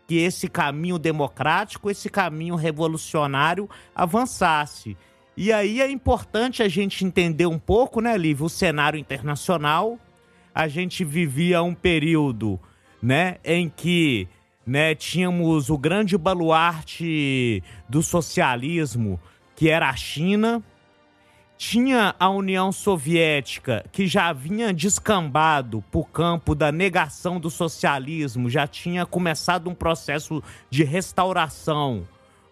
que 0.07 0.17
esse 0.19 0.49
caminho 0.49 0.99
democrático, 0.99 1.91
esse 1.91 2.09
caminho 2.09 2.55
revolucionário 2.55 3.69
avançasse. 3.95 4.97
E 5.37 5.53
aí 5.53 5.81
é 5.81 5.91
importante 5.91 6.63
a 6.63 6.69
gente 6.69 7.05
entender 7.05 7.47
um 7.47 7.59
pouco, 7.59 8.01
né, 8.01 8.17
Lívia, 8.17 8.45
o 8.45 8.51
cenário 8.51 8.99
internacional. 8.99 9.99
A 10.55 10.69
gente 10.69 11.05
vivia 11.05 11.63
um 11.63 11.75
período, 11.75 12.61
né, 13.03 13.39
em 13.43 13.69
que, 13.69 14.29
né, 14.67 14.95
tínhamos 14.95 15.71
o 15.71 15.79
grande 15.79 16.19
baluarte 16.19 17.63
do 17.89 18.03
socialismo, 18.03 19.19
que 19.57 19.71
era 19.71 19.89
a 19.89 19.97
China, 19.97 20.63
tinha 21.63 22.13
a 22.19 22.29
União 22.29 22.73
Soviética, 22.73 23.85
que 23.93 24.09
já 24.09 24.33
vinha 24.33 24.75
descambado 24.75 25.81
para 25.93 26.01
o 26.01 26.05
campo 26.05 26.57
da 26.57 26.73
negação 26.73 27.39
do 27.39 27.49
socialismo, 27.49 28.51
já 28.51 28.67
tinha 28.67 29.07
começado 29.07 29.71
um 29.71 29.75
processo 29.75 30.43
de 30.69 30.83
restauração, 30.83 32.03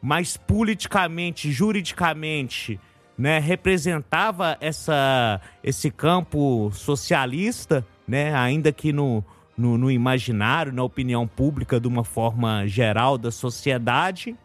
mas 0.00 0.36
politicamente, 0.36 1.50
juridicamente, 1.50 2.78
né, 3.18 3.40
representava 3.40 4.56
essa, 4.60 5.40
esse 5.60 5.90
campo 5.90 6.70
socialista, 6.72 7.84
né, 8.06 8.32
ainda 8.32 8.70
que 8.70 8.92
no, 8.92 9.24
no, 9.58 9.76
no 9.76 9.90
imaginário, 9.90 10.72
na 10.72 10.84
opinião 10.84 11.26
pública, 11.26 11.80
de 11.80 11.88
uma 11.88 12.04
forma 12.04 12.64
geral 12.68 13.18
da 13.18 13.32
sociedade. 13.32 14.36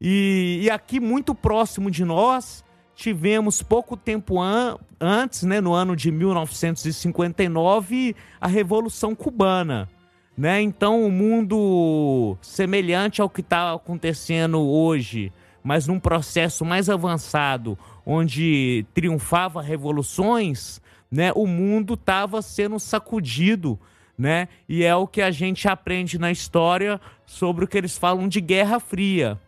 E, 0.00 0.60
e 0.62 0.70
aqui, 0.70 0.98
muito 0.98 1.34
próximo 1.34 1.90
de 1.90 2.02
nós, 2.02 2.64
tivemos 2.94 3.62
pouco 3.62 3.96
tempo 3.96 4.40
an 4.40 4.78
antes, 5.00 5.42
né, 5.42 5.60
no 5.60 5.74
ano 5.74 5.94
de 5.94 6.10
1959, 6.10 8.16
a 8.40 8.46
Revolução 8.46 9.14
Cubana. 9.14 9.88
Né? 10.36 10.62
Então, 10.62 11.04
um 11.04 11.10
mundo 11.10 12.36
semelhante 12.40 13.20
ao 13.20 13.28
que 13.28 13.40
está 13.40 13.74
acontecendo 13.74 14.60
hoje, 14.60 15.32
mas 15.62 15.86
num 15.86 16.00
processo 16.00 16.64
mais 16.64 16.88
avançado, 16.88 17.78
onde 18.04 18.86
triunfava 18.94 19.60
revoluções, 19.60 20.80
né? 21.10 21.30
o 21.34 21.46
mundo 21.46 21.94
estava 21.94 22.42
sendo 22.42 22.80
sacudido 22.80 23.78
né? 24.16 24.48
E 24.68 24.84
é 24.84 24.94
o 24.94 25.06
que 25.06 25.20
a 25.20 25.30
gente 25.30 25.68
aprende 25.68 26.18
na 26.18 26.30
história 26.30 27.00
sobre 27.26 27.64
o 27.64 27.68
que 27.68 27.76
eles 27.76 27.98
falam 27.98 28.28
de 28.28 28.40
Guerra 28.40 28.78
Fria, 28.78 29.38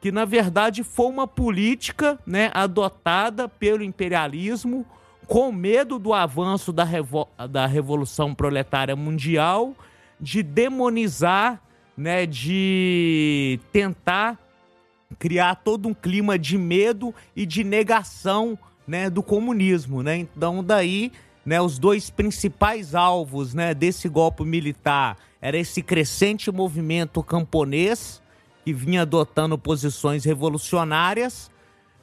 que 0.00 0.10
na 0.10 0.24
verdade 0.24 0.82
foi 0.82 1.06
uma 1.06 1.26
política, 1.26 2.18
né, 2.26 2.50
adotada 2.54 3.48
pelo 3.48 3.82
imperialismo 3.82 4.86
com 5.26 5.52
medo 5.52 5.98
do 5.98 6.12
avanço 6.12 6.72
da, 6.72 6.82
revo 6.82 7.28
da 7.50 7.66
revolução 7.66 8.34
proletária 8.34 8.96
mundial, 8.96 9.76
de 10.20 10.42
demonizar, 10.42 11.60
né, 11.96 12.26
de 12.26 13.60
tentar 13.72 14.38
criar 15.18 15.56
todo 15.56 15.88
um 15.88 15.94
clima 15.94 16.38
de 16.38 16.56
medo 16.56 17.14
e 17.36 17.46
de 17.46 17.62
negação, 17.62 18.58
né, 18.86 19.08
do 19.08 19.22
comunismo, 19.22 20.02
né? 20.02 20.16
Então 20.16 20.64
daí 20.64 21.12
né, 21.44 21.60
os 21.60 21.78
dois 21.78 22.10
principais 22.10 22.94
alvos 22.94 23.54
né, 23.54 23.72
desse 23.72 24.08
golpe 24.08 24.44
militar 24.44 25.16
era 25.40 25.56
esse 25.56 25.82
crescente 25.82 26.50
movimento 26.50 27.22
camponês 27.22 28.20
que 28.70 28.72
vinha 28.72 29.02
adotando 29.02 29.58
posições 29.58 30.24
revolucionárias, 30.24 31.50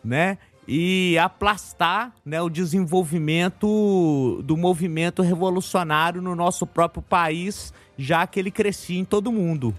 né, 0.04 0.38
e 0.68 1.18
aplastar 1.18 2.14
né, 2.26 2.42
o 2.42 2.50
desenvolvimento 2.50 4.42
do 4.44 4.58
movimento 4.58 5.22
revolucionário 5.22 6.22
no 6.22 6.36
nosso 6.36 6.68
próprio 6.68 7.02
país, 7.02 7.74
já 7.98 8.28
que 8.28 8.38
ele 8.38 8.52
crescia 8.52 9.00
em 9.00 9.06
todo 9.06 9.32
mundo. 9.32 9.74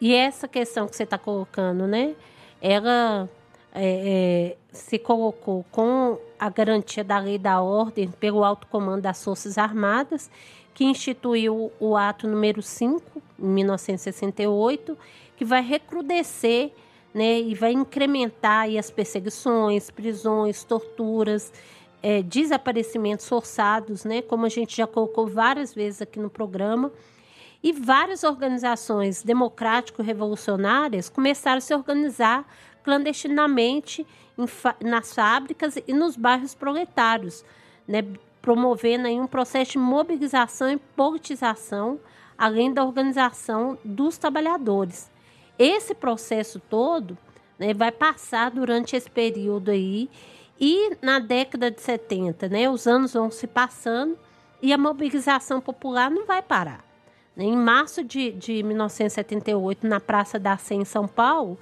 E 0.00 0.12
essa 0.12 0.48
questão 0.48 0.88
que 0.88 0.96
você 0.96 1.04
está 1.04 1.16
colocando, 1.16 1.86
né? 1.86 2.16
Ela 2.60 3.28
é, 3.72 4.54
é, 4.54 4.56
se 4.72 4.98
colocou 4.98 5.64
com 5.70 6.18
a 6.36 6.50
garantia 6.50 7.04
da 7.04 7.20
lei 7.20 7.38
da 7.38 7.60
ordem 7.60 8.08
pelo 8.10 8.42
alto 8.42 8.66
comando 8.66 9.02
das 9.02 9.22
Forças 9.22 9.56
Armadas, 9.56 10.28
que 10.74 10.84
instituiu 10.84 11.70
o 11.78 11.96
ato 11.96 12.26
número 12.26 12.62
5, 12.62 13.22
em 13.38 13.46
1968, 13.46 14.96
que 15.36 15.44
vai 15.44 15.62
recrudescer 15.62 16.72
né, 17.12 17.40
e 17.40 17.54
vai 17.54 17.72
incrementar 17.72 18.68
as 18.76 18.90
perseguições, 18.90 19.90
prisões, 19.90 20.64
torturas, 20.64 21.52
é, 22.02 22.22
desaparecimentos 22.22 23.28
forçados, 23.28 24.04
né, 24.04 24.22
como 24.22 24.46
a 24.46 24.48
gente 24.48 24.76
já 24.76 24.86
colocou 24.86 25.26
várias 25.26 25.74
vezes 25.74 26.02
aqui 26.02 26.18
no 26.18 26.30
programa. 26.30 26.90
E 27.62 27.72
várias 27.72 28.24
organizações 28.24 29.22
democrático-revolucionárias 29.22 31.08
começaram 31.08 31.58
a 31.58 31.60
se 31.60 31.72
organizar 31.72 32.44
clandestinamente 32.82 34.04
nas 34.80 35.14
fábricas 35.14 35.78
e 35.86 35.92
nos 35.92 36.16
bairros 36.16 36.54
proletários, 36.54 37.44
né, 37.86 38.02
promovendo 38.42 39.06
aí 39.06 39.18
um 39.18 39.26
processo 39.26 39.72
de 39.72 39.78
mobilização 39.78 40.70
e 40.70 40.76
politização, 40.76 41.98
além 42.36 42.74
da 42.74 42.84
organização 42.84 43.78
dos 43.84 44.18
trabalhadores. 44.18 45.10
Esse 45.58 45.94
processo 45.94 46.60
todo 46.60 47.16
né, 47.58 47.72
vai 47.72 47.92
passar 47.92 48.50
durante 48.50 48.96
esse 48.96 49.08
período 49.08 49.70
aí 49.70 50.10
e 50.60 50.96
na 51.00 51.18
década 51.20 51.70
de 51.70 51.80
70, 51.80 52.48
né, 52.48 52.68
os 52.68 52.86
anos 52.86 53.12
vão 53.14 53.30
se 53.30 53.46
passando 53.46 54.18
e 54.60 54.72
a 54.72 54.78
mobilização 54.78 55.60
popular 55.60 56.10
não 56.10 56.26
vai 56.26 56.42
parar. 56.42 56.84
Em 57.36 57.56
março 57.56 58.04
de, 58.04 58.30
de 58.32 58.62
1978, 58.62 59.86
na 59.86 59.98
Praça 59.98 60.38
da 60.38 60.56
Sé, 60.58 60.74
em 60.74 60.84
São 60.84 61.08
Paulo, 61.08 61.58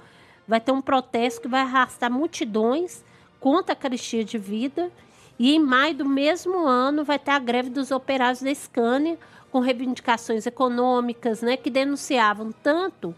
vai 0.47 0.59
ter 0.59 0.71
um 0.71 0.81
protesto 0.81 1.41
que 1.41 1.47
vai 1.47 1.61
arrastar 1.61 2.11
multidões 2.11 3.03
contra 3.39 3.73
a 3.73 3.75
caristia 3.75 4.23
de 4.23 4.37
vida. 4.37 4.91
E 5.39 5.55
em 5.55 5.59
maio 5.59 5.95
do 5.95 6.05
mesmo 6.05 6.65
ano 6.65 7.03
vai 7.03 7.17
ter 7.17 7.31
a 7.31 7.39
greve 7.39 7.69
dos 7.69 7.91
operários 7.91 8.41
da 8.41 8.53
Scania, 8.53 9.17
com 9.51 9.59
reivindicações 9.59 10.45
econômicas, 10.45 11.41
né, 11.41 11.57
que 11.57 11.69
denunciavam 11.69 12.51
tanto 12.63 13.13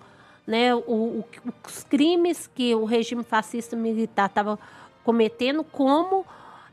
né, 0.48 0.74
o, 0.74 0.80
o, 0.80 1.26
os 1.68 1.84
crimes 1.84 2.48
que 2.48 2.74
o 2.74 2.86
regime 2.86 3.24
fascista 3.24 3.76
militar 3.76 4.28
estava 4.28 4.58
cometendo, 5.04 5.64
como 5.64 6.26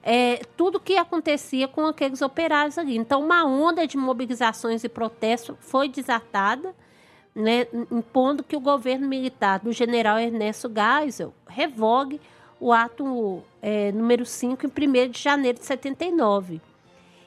é, 0.02 0.40
tudo 0.56 0.80
que 0.80 0.96
acontecia 0.96 1.68
com 1.68 1.86
aqueles 1.86 2.22
operários 2.22 2.78
ali. 2.78 2.96
Então, 2.96 3.20
uma 3.20 3.44
onda 3.44 3.86
de 3.86 3.96
mobilizações 3.96 4.82
e 4.82 4.88
protestos 4.88 5.56
foi 5.60 5.88
desatada 5.88 6.74
né, 7.34 7.66
impondo 7.90 8.42
que 8.42 8.56
o 8.56 8.60
governo 8.60 9.06
militar 9.06 9.60
do 9.60 9.72
general 9.72 10.18
Ernesto 10.18 10.70
Geisel 10.70 11.32
revogue 11.48 12.20
o 12.60 12.72
ato 12.72 13.42
é, 13.62 13.90
número 13.90 14.26
5 14.26 14.66
em 14.66 14.68
1 14.68 15.10
de 15.10 15.18
janeiro 15.20 15.58
de 15.58 15.64
79. 15.64 16.60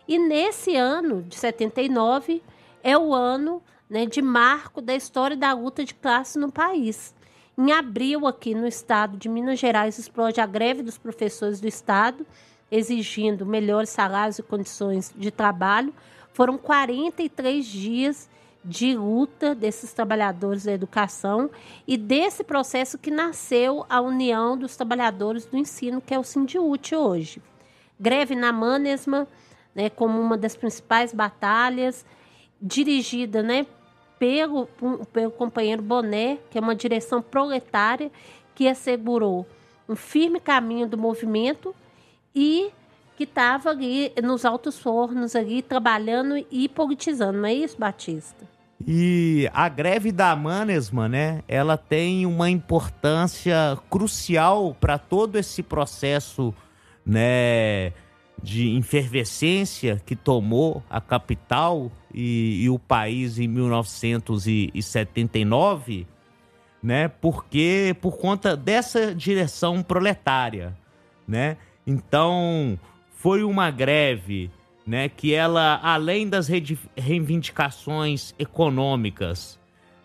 E 0.08 0.20
nesse 0.20 0.76
ano 0.76 1.24
de 1.24 1.36
79 1.36 2.42
é 2.84 2.98
o 2.98 3.14
ano 3.14 3.62
né, 3.90 4.06
de 4.06 4.22
marco 4.22 4.80
da 4.80 4.94
história 4.94 5.36
da 5.36 5.54
luta 5.54 5.84
de 5.84 5.96
classe 5.96 6.38
no 6.38 6.52
país. 6.52 7.14
Em 7.58 7.72
abril, 7.72 8.28
aqui 8.28 8.54
no 8.54 8.68
estado 8.68 9.18
de 9.18 9.30
Minas 9.30 9.60
Gerais, 9.60 9.98
explode 9.98 10.40
a 10.40 10.46
greve 10.46 10.82
dos 10.84 10.98
professores 10.98 11.60
do 11.60 11.68
estado, 11.68 12.26
exigindo 12.72 13.46
melhores 13.46 13.90
salários 13.90 14.40
e 14.40 14.44
condições 14.44 15.14
de 15.16 15.32
trabalho. 15.32 15.94
Foram 16.34 16.58
43 16.58 17.66
dias 17.66 18.30
de 18.64 18.96
luta 18.96 19.54
desses 19.54 19.92
trabalhadores 19.92 20.64
da 20.64 20.72
educação 20.72 21.50
e 21.88 21.98
desse 21.98 22.44
processo 22.44 22.98
que 22.98 23.12
nasceu 23.12 23.86
a 23.90 24.00
União 24.00 24.58
dos 24.58 24.76
Trabalhadores 24.76 25.46
do 25.46 25.58
Ensino, 25.58 26.00
que 26.02 26.14
é 26.14 26.20
o 26.20 26.24
Sindiúte 26.24 26.96
hoje. 26.96 27.42
Greve 28.00 28.36
na 28.36 28.52
Manesma, 28.54 29.28
né, 29.76 29.90
como 29.90 30.20
uma 30.20 30.38
das 30.38 30.56
principais 30.56 31.14
batalhas, 31.14 32.06
dirigida 32.62 33.44
né, 33.44 33.66
pelo, 34.18 34.68
pelo 35.12 35.32
companheiro 35.32 35.82
Boné, 35.82 36.38
que 36.50 36.58
é 36.58 36.62
uma 36.62 36.76
direção 36.76 37.22
proletária 37.22 38.10
que 38.56 38.68
assegurou 38.68 39.46
um 39.88 39.96
firme 39.96 40.40
caminho 40.40 40.88
do 40.88 40.98
movimento 40.98 41.76
e 42.34 42.72
que 43.24 43.30
estava 43.30 43.70
ali 43.70 44.12
nos 44.22 44.44
altos 44.44 44.78
fornos 44.78 45.34
ali 45.36 45.62
trabalhando 45.62 46.46
e 46.52 46.68
politizando, 46.68 47.40
não 47.40 47.48
é 47.48 47.54
isso, 47.54 47.78
Batista? 47.78 48.46
E 48.86 49.50
a 49.54 49.70
greve 49.70 50.12
da 50.12 50.36
Manesma, 50.36 51.08
né, 51.08 51.42
ela 51.48 51.78
tem 51.78 52.26
uma 52.26 52.50
importância 52.50 53.80
crucial 53.90 54.76
para 54.78 54.98
todo 54.98 55.38
esse 55.38 55.64
processo, 55.64 56.54
né, 57.06 57.94
de 58.42 58.78
efervescência 58.78 60.02
que 60.06 60.18
tomou 60.18 60.84
a 60.90 61.00
capital 61.00 61.90
e, 62.14 62.64
e 62.64 62.70
o 62.70 62.78
país 62.78 63.40
em 63.40 63.48
1979, 63.48 66.06
né, 66.82 67.08
porque 67.08 67.96
por 68.02 68.18
conta 68.18 68.58
dessa 68.58 69.16
direção 69.16 69.82
proletária, 69.82 70.76
né? 71.26 71.56
Então, 71.88 72.78
foi 73.24 73.42
uma 73.42 73.72
greve 73.72 74.52
né, 74.86 75.08
que 75.08 75.34
ela, 75.34 75.80
além 75.82 76.28
das 76.28 76.50
reivindicações 76.98 78.36
econômicas, 78.38 79.58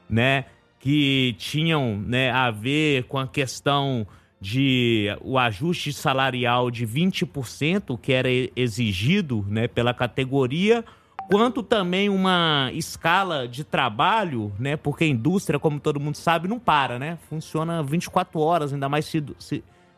né, 0.08 0.44
que 0.78 1.34
tinham 1.36 1.96
né, 1.98 2.30
a 2.30 2.52
ver 2.52 3.02
com 3.08 3.18
a 3.18 3.26
questão 3.26 4.06
de 4.40 5.08
o 5.20 5.36
ajuste 5.36 5.92
salarial 5.92 6.70
de 6.70 6.86
20% 6.86 7.98
que 8.00 8.12
era 8.12 8.28
exigido 8.54 9.44
né, 9.48 9.66
pela 9.66 9.92
categoria, 9.92 10.84
quanto 11.28 11.60
também 11.60 12.08
uma 12.08 12.70
escala 12.72 13.48
de 13.48 13.64
trabalho, 13.64 14.52
né, 14.60 14.76
porque 14.76 15.02
a 15.02 15.08
indústria, 15.08 15.58
como 15.58 15.80
todo 15.80 15.98
mundo 15.98 16.14
sabe, 16.14 16.46
não 16.46 16.60
para, 16.60 17.00
né? 17.00 17.18
Funciona 17.28 17.82
24 17.82 18.38
horas, 18.38 18.72
ainda 18.72 18.88
mais 18.88 19.12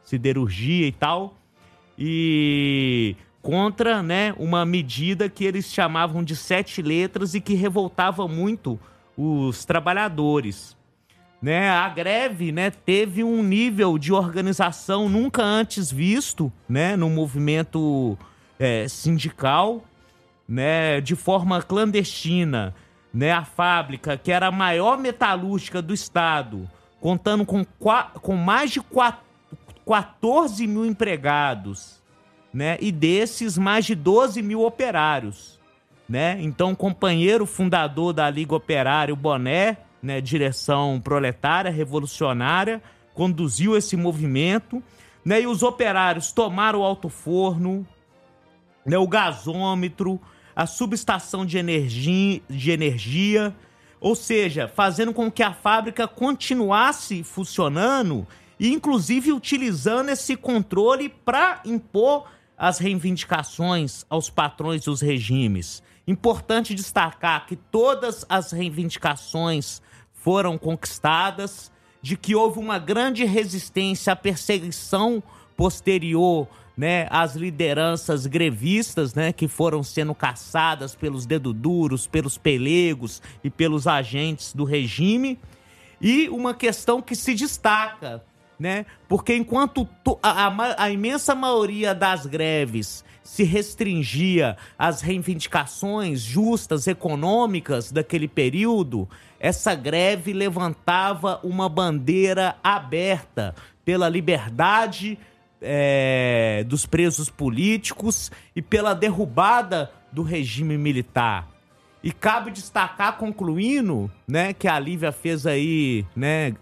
siderurgia 0.03 0.87
e 0.87 0.93
tal. 0.93 1.37
E 2.03 3.15
contra 3.43 4.03
né, 4.03 4.35
uma 4.39 4.65
medida 4.65 5.29
que 5.29 5.45
eles 5.45 5.67
chamavam 5.67 6.25
de 6.25 6.35
sete 6.35 6.81
letras 6.81 7.35
e 7.35 7.41
que 7.41 7.55
revoltava 7.55 8.27
muito 8.27 8.81
os 9.17 9.65
trabalhadores. 9.67 10.77
né, 11.43 11.71
a 11.71 11.89
greve, 11.89 12.53
né, 12.53 12.71
teve 12.71 13.25
um 13.25 13.43
nível 13.43 13.97
de 13.97 14.13
organização 14.13 15.09
nunca 15.09 15.43
antes 15.43 15.91
visto, 15.91 16.53
né, 16.69 16.97
no 16.97 17.09
movimento 17.09 18.19
é, 18.59 18.87
sindical, 18.89 19.83
né, 20.47 21.01
de 21.01 21.17
forma 21.17 21.63
clandestina, 21.63 22.75
né, 23.13 23.33
a 23.33 23.45
fábrica 23.45 24.19
que 24.19 24.31
era 24.31 24.49
a 24.49 24.53
maior 24.53 24.99
metalúrgica 24.99 25.81
do 25.81 25.95
estado, 25.95 26.69
contando 27.01 27.47
com, 27.47 27.65
com 28.21 28.37
mais 28.37 28.71
de 28.71 28.81
14 29.87 30.67
mil 30.67 30.85
empregados, 30.87 32.01
né, 32.53 32.77
e 32.81 32.91
desses 32.91 33.57
mais 33.57 33.85
de 33.85 33.95
12 33.95 34.43
mil 34.43 34.63
operários, 34.63 35.59
né, 36.09 36.37
então 36.41 36.75
companheiro 36.75 37.47
fundador 37.47 38.13
da 38.13 38.29
Liga 38.29 38.55
Operária, 38.55 39.15
o 39.15 39.17
Boné, 39.17 39.77
né, 40.03 40.21
direção 40.21 41.01
proletária, 41.01 41.71
revolucionária, 41.71 42.83
conduziu 43.15 43.77
esse 43.77 43.97
movimento, 43.97 44.83
né, 45.25 45.43
e 45.43 45.47
os 45.47 45.63
operários 45.63 46.33
tomaram 46.33 46.81
o 46.81 46.85
alto 46.85 47.09
forno, 47.09 47.87
né, 48.85 48.99
o 48.99 49.07
gasômetro, 49.07 50.21
a 50.55 50.67
subestação 50.67 51.47
de 51.47 51.59
energia, 51.59 52.41
de 52.49 52.71
energia, 52.71 53.55
ou 54.01 54.15
seja, 54.15 54.67
fazendo 54.67 55.13
com 55.13 55.31
que 55.31 55.43
a 55.43 55.53
fábrica 55.53 56.09
continuasse 56.09 57.23
funcionando 57.23 58.27
e 58.61 58.71
inclusive 58.71 59.33
utilizando 59.33 60.11
esse 60.11 60.37
controle 60.37 61.09
para 61.09 61.63
impor 61.65 62.29
as 62.59 62.79
reivindicações 62.79 64.05
aos 64.11 64.29
patrões 64.29 64.85
dos 64.85 65.01
regimes. 65.01 65.83
Importante 66.07 66.75
destacar 66.75 67.47
que 67.47 67.57
todas 67.57 68.27
as 68.29 68.53
reivindicações 68.53 69.81
foram 70.13 70.59
conquistadas, 70.59 71.73
de 72.03 72.17
que 72.17 72.35
houve 72.35 72.59
uma 72.59 72.79
grande 72.79 73.25
resistência 73.25 74.13
à 74.13 74.17
perseguição 74.17 75.23
posterior 75.57 76.47
né, 76.77 77.07
às 77.11 77.37
lideranças 77.37 78.27
grevistas, 78.27 79.15
né, 79.15 79.33
que 79.33 79.47
foram 79.49 79.83
sendo 79.83 80.15
caçadas 80.15 80.95
pelos 80.95 81.27
dedo 81.27 81.53
duros, 81.53 82.07
pelos 82.07 82.39
pelegos 82.39 83.21
e 83.45 83.51
pelos 83.51 83.87
agentes 83.87 84.55
do 84.55 84.65
regime. 84.65 85.39
E 86.01 86.29
uma 86.31 86.55
questão 86.55 87.03
que 87.03 87.15
se 87.15 87.35
destaca, 87.35 88.23
né, 88.61 88.85
porque 89.09 89.35
enquanto 89.35 89.89
a, 90.23 90.47
a, 90.49 90.85
a 90.85 90.91
imensa 90.91 91.35
maioria 91.35 91.95
das 91.95 92.27
greves 92.27 93.03
se 93.25 93.43
restringia 93.43 94.57
às 94.79 95.01
reivindicações 95.01 96.21
justas 96.21 96.87
econômicas 96.87 97.91
daquele 97.91 98.29
período, 98.29 99.09
essa 99.39 99.75
greve 99.75 100.35
levantava 100.35 101.41
uma 101.43 101.69
bandeira 101.69 102.57
aberta 102.63 103.55
pela 103.83 104.09
liberdade 104.09 105.19
é, 105.63 106.63
dos 106.67 106.85
presos 106.85 107.31
políticos 107.31 108.31
e 108.55 108.61
pela 108.61 108.95
derrubada 108.95 109.91
do 110.13 110.23
regime 110.23 110.77
militar. 110.77 111.49
E 112.03 112.13
cabe 112.13 112.51
destacar, 112.51 113.17
concluindo, 113.17 114.11
né, 114.27 114.53
que 114.53 114.67
a 114.67 114.79
Lívia 114.79 115.13
fez 115.13 115.47
aí, 115.47 116.05
né, 116.17 116.55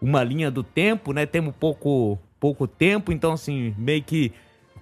uma 0.00 0.22
linha 0.22 0.50
do 0.50 0.62
tempo, 0.62 1.12
né, 1.12 1.26
temos 1.26 1.54
pouco, 1.58 2.18
pouco 2.38 2.66
tempo, 2.66 3.12
então, 3.12 3.32
assim, 3.32 3.74
meio 3.76 4.02
que 4.02 4.32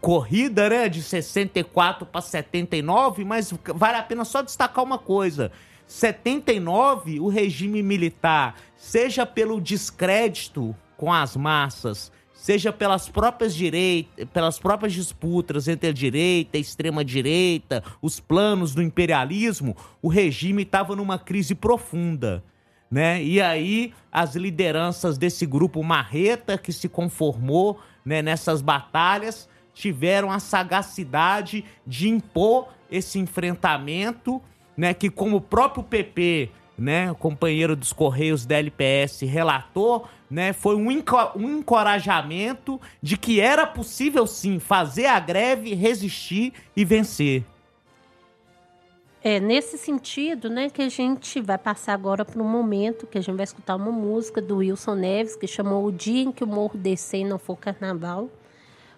corrida, 0.01 0.69
né, 0.69 0.89
de 0.89 1.03
64 1.03 2.07
para 2.07 2.21
79, 2.21 3.25
mas 3.25 3.53
vale 3.75 3.97
a 3.97 4.03
pena 4.03 4.25
só 4.25 4.43
destacar 4.43 4.85
uma 4.85 4.99
coisa. 4.99 5.51
79, 5.87 7.21
o 7.21 7.29
regime 7.29 7.83
militar, 7.83 8.57
seja 8.77 9.25
pelo 9.25 9.61
descrédito 9.61 10.75
com 10.97 11.13
as 11.13 11.37
massas, 11.37 12.11
seja 12.35 12.73
pelas 12.73 13.09
próprias 13.09 13.55
direitas, 13.55 14.27
pelas 14.33 14.59
próprias 14.59 14.93
disputas 14.93 15.69
entre 15.69 15.91
a 15.91 15.93
direita 15.93 16.57
e 16.57 16.59
a 16.59 16.61
extrema 16.61 17.05
direita, 17.05 17.83
os 18.03 18.21
planos 18.21 18.75
do 18.75 18.83
imperialismo, 18.83 19.77
o 20.03 20.09
regime 20.09 20.63
estava 20.63 20.95
numa 20.95 21.19
crise 21.19 21.55
profunda, 21.55 22.45
né? 22.91 23.23
E 23.23 23.41
aí 23.41 23.93
as 24.11 24.35
lideranças 24.35 25.19
desse 25.19 25.45
grupo 25.45 25.83
marreta 25.83 26.57
que 26.57 26.73
se 26.73 26.89
conformou, 26.89 27.81
né, 28.05 28.23
nessas 28.23 28.63
batalhas, 28.63 29.49
tiveram 29.75 30.31
a 30.31 30.39
sagacidade 30.39 31.65
de 31.87 32.09
impor 32.09 32.69
esse 32.91 33.19
enfrentamento 33.19 34.41
né, 34.77 34.93
que 34.93 35.09
como 35.09 35.39
o 35.39 35.41
próprio 35.41 35.83
PP, 35.83 36.51
né, 36.77 37.15
companheiro 37.19 37.75
dos 37.75 37.93
Correios 37.93 38.45
da 38.45 38.57
LPS, 38.57 39.23
relatou, 39.23 40.07
né, 40.31 40.53
foi 40.53 40.77
um, 40.77 40.89
um 41.37 41.59
encorajamento 41.59 42.81
de 43.01 43.17
que 43.17 43.41
era 43.41 43.67
possível 43.67 44.27
sim 44.27 44.59
fazer 44.59 45.07
a 45.07 45.19
greve, 45.19 45.75
resistir 45.75 46.53
e 46.77 46.85
vencer. 46.85 47.45
É 49.29 49.41
nesse 49.41 49.77
sentido, 49.77 50.49
né, 50.49 50.71
que 50.71 50.81
a 50.81 50.89
gente 50.89 51.41
vai 51.41 51.59
passar 51.59 51.95
agora 51.95 52.25
para 52.25 52.41
um 52.41 52.49
momento 52.49 53.09
que 53.09 53.19
a 53.19 53.21
gente 53.21 53.35
vai 53.35 53.43
escutar 53.43 53.75
uma 53.75 53.91
música 53.91 54.41
do 54.41 54.59
Wilson 54.59 54.95
Neves 54.95 55.35
que 55.35 55.49
chamou 55.49 55.85
O 55.85 55.91
Dia 55.91 56.23
em 56.23 56.31
que 56.31 56.45
o 56.45 56.47
Morro 56.47 56.79
descer 56.79 57.23
e 57.23 57.25
não 57.25 57.37
for 57.37 57.57
Carnaval, 57.57 58.31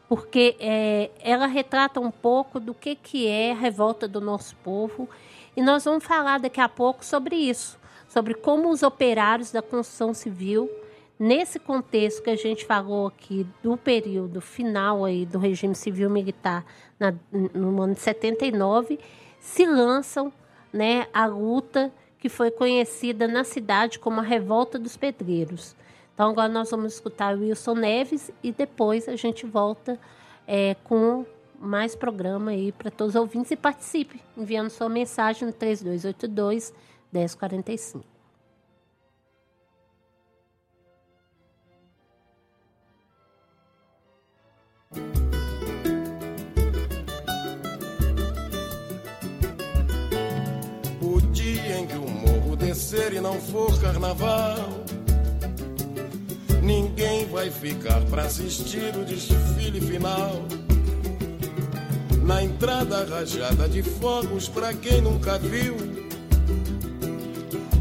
porque 0.07 0.55
é, 0.61 1.11
ela 1.23 1.47
retrata 1.47 1.99
um 1.99 2.11
pouco 2.11 2.61
do 2.61 2.75
que 2.75 2.95
que 2.95 3.27
é 3.27 3.53
a 3.53 3.55
revolta 3.55 4.07
do 4.07 4.21
nosso 4.21 4.55
povo 4.57 5.09
e 5.57 5.63
nós 5.63 5.87
vamos 5.87 6.05
falar 6.05 6.39
daqui 6.41 6.61
a 6.61 6.69
pouco 6.69 7.03
sobre 7.03 7.35
isso, 7.35 7.79
sobre 8.07 8.35
como 8.35 8.69
os 8.69 8.83
operários 8.83 9.51
da 9.51 9.63
construção 9.63 10.13
civil, 10.13 10.71
nesse 11.19 11.59
contexto 11.59 12.23
que 12.23 12.29
a 12.29 12.37
gente 12.37 12.67
falou 12.67 13.07
aqui 13.07 13.47
do 13.63 13.79
período 13.79 14.43
final 14.43 15.07
aí 15.07 15.25
do 15.25 15.39
regime 15.39 15.75
civil 15.75 16.11
militar 16.11 16.67
na, 17.01 17.15
no 17.33 17.81
ano 17.81 17.95
de 17.95 18.01
79, 18.01 18.99
se 19.41 19.67
lançam 19.67 20.33
né, 20.73 21.07
a 21.13 21.27
luta 21.27 21.93
que 22.19 22.29
foi 22.29 22.51
conhecida 22.51 23.29
na 23.29 23.45
cidade 23.45 23.99
como 23.99 24.21
a 24.21 24.23
Revolta 24.23 24.79
dos 24.79 24.97
Pedreiros. 24.97 25.77
Então 26.15 26.31
agora 26.31 26.49
nós 26.49 26.71
vamos 26.71 26.95
escutar 26.95 27.37
o 27.37 27.41
Wilson 27.41 27.75
Neves 27.75 28.31
e 28.43 28.51
depois 28.51 29.09
a 29.09 29.15
gente 29.15 29.47
volta 29.47 29.99
é, 30.47 30.75
com 30.85 31.25
mais 31.61 31.95
programa 31.95 32.51
aí 32.51 32.73
para 32.73 32.91
todos 32.91 33.15
os 33.15 33.21
ouvintes 33.21 33.51
e 33.51 33.57
participe, 33.57 34.21
enviando 34.37 34.71
sua 34.71 34.89
mensagem 34.89 35.47
no 35.47 35.53
3282 35.53 36.73
1045. 37.13 38.18
E 52.95 53.21
não 53.21 53.39
for 53.39 53.79
carnaval, 53.81 54.57
ninguém 56.63 57.27
vai 57.27 57.51
ficar 57.51 58.01
para 58.07 58.23
assistir 58.23 58.97
o 58.97 59.05
desfile 59.05 59.79
final 59.79 60.43
na 62.23 62.43
entrada 62.43 63.05
rajada 63.05 63.69
de 63.69 63.83
fogos 63.83 64.49
pra 64.49 64.73
quem 64.73 65.03
nunca 65.03 65.39
viu. 65.39 65.77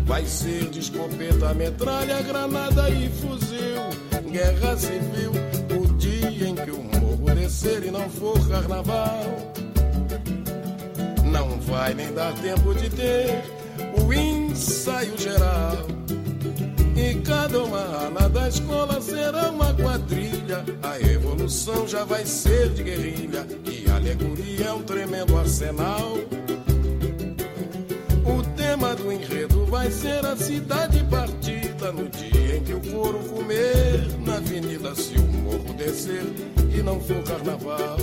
Vai 0.06 0.26
ser 0.26 0.70
de 0.70 0.80
escopeta, 0.80 1.54
metralha, 1.54 2.22
granada 2.22 2.90
e 2.90 3.10
fuzil. 3.10 4.30
Guerra 4.30 4.76
civil, 4.76 5.32
o 5.80 5.94
dia 5.94 6.50
em 6.50 6.56
que 6.56 6.72
o 6.72 6.84
morro 6.84 7.34
descer 7.34 7.86
e 7.86 7.92
não 7.92 8.10
for 8.10 8.38
carnaval. 8.50 9.24
Não 11.32 11.60
vai 11.62 11.94
nem 11.94 12.14
dar 12.14 12.34
tempo 12.34 12.74
de 12.74 12.90
ter 12.90 13.42
o 13.98 14.14
ensaio 14.58 15.16
geral. 15.18 15.78
E 16.96 17.14
cada 17.22 17.64
uma 17.64 17.78
ana 17.78 18.28
da 18.28 18.48
escola 18.50 19.00
será 19.00 19.52
uma 19.52 19.72
quadrilha. 19.74 20.66
A 20.82 21.00
evolução 21.00 21.88
já 21.88 22.04
vai 22.04 22.26
ser 22.26 22.72
de 22.72 22.84
guerrilha. 22.84 23.46
E 23.66 23.90
a 23.90 23.96
alegoria 23.96 24.66
é 24.66 24.74
um 24.74 24.82
tremendo 24.82 25.38
arsenal. 25.38 26.18
O 28.26 28.44
tema 28.56 28.96
do 28.96 29.12
enredo 29.12 29.66
vai 29.68 29.92
ser 29.92 30.26
a 30.26 30.36
cidade 30.36 31.04
partida. 31.04 31.92
No 31.92 32.10
dia 32.10 32.58
em 32.58 32.64
que 32.64 32.74
o 32.74 32.82
couro 32.92 33.20
comer 33.30 34.08
na 34.26 34.38
avenida, 34.38 34.96
se 34.96 35.14
o 35.18 35.22
morro 35.22 35.72
descer 35.76 36.26
e 36.74 36.82
não 36.82 37.00
for 37.00 37.22
carnaval. 37.24 37.98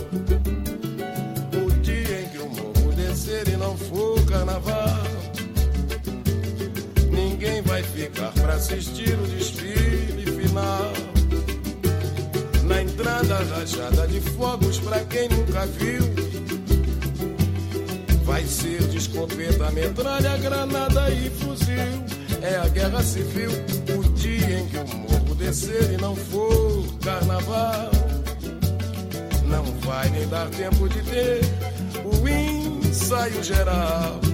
O 1.52 1.70
dia 1.82 2.22
em 2.22 2.28
que 2.28 2.38
o 2.38 2.48
morro 2.48 2.92
descer 2.94 3.48
e 3.48 3.56
não 3.56 3.76
for 3.76 4.24
carnaval 4.26 5.13
ninguém 7.44 7.62
vai 7.62 7.82
ficar 7.82 8.32
para 8.32 8.54
assistir 8.54 9.12
o 9.12 9.26
desfile 9.26 10.24
final. 10.40 10.92
Na 12.64 12.82
entrada 12.82 13.36
rajada 13.36 14.06
de 14.08 14.20
fogos 14.20 14.78
para 14.80 15.00
quem 15.04 15.28
nunca 15.28 15.66
viu. 15.66 16.02
Vai 18.24 18.44
ser 18.46 18.80
de 18.88 18.94
metralha, 19.72 20.38
granada 20.38 21.10
e 21.10 21.28
fuzil. 21.30 22.04
É 22.40 22.56
a 22.56 22.68
guerra 22.68 23.02
civil, 23.02 23.50
o 23.96 24.02
dia 24.14 24.60
em 24.60 24.66
que 24.66 24.76
o 24.78 24.96
morro 24.96 25.34
descer 25.34 25.92
e 25.92 25.96
não 26.00 26.14
for 26.16 26.84
carnaval, 27.02 27.90
não 29.46 29.64
vai 29.80 30.08
nem 30.10 30.28
dar 30.28 30.48
tempo 30.50 30.88
de 30.88 31.02
ter 31.02 31.40
o 32.04 32.28
ensaio 32.28 33.42
geral. 33.42 34.33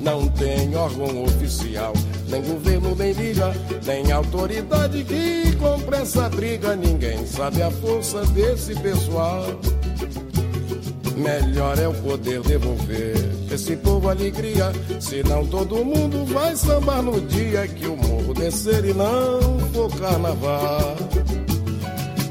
Não 0.00 0.26
tem 0.28 0.74
órgão 0.74 1.24
oficial, 1.24 1.92
nem 2.28 2.42
governo, 2.42 2.96
nem 2.96 3.12
liga, 3.12 3.52
nem 3.84 4.10
autoridade 4.10 5.04
que 5.04 5.54
compre 5.56 5.96
essa 5.96 6.28
briga. 6.30 6.74
Ninguém 6.74 7.26
sabe 7.26 7.62
a 7.62 7.70
força 7.70 8.24
desse 8.26 8.74
pessoal. 8.76 9.44
Melhor 11.16 11.78
é 11.78 11.86
o 11.86 11.92
poder 11.92 12.40
devolver 12.40 13.14
esse 13.52 13.76
povo 13.76 14.08
alegria. 14.08 14.72
Senão 14.98 15.46
todo 15.46 15.84
mundo 15.84 16.24
vai 16.24 16.56
sambar 16.56 17.02
no 17.02 17.20
dia 17.20 17.68
que 17.68 17.86
o 17.86 17.94
morro 17.94 18.32
descer 18.32 18.86
e 18.86 18.94
não 18.94 19.58
for 19.74 19.94
carnaval. 19.98 20.96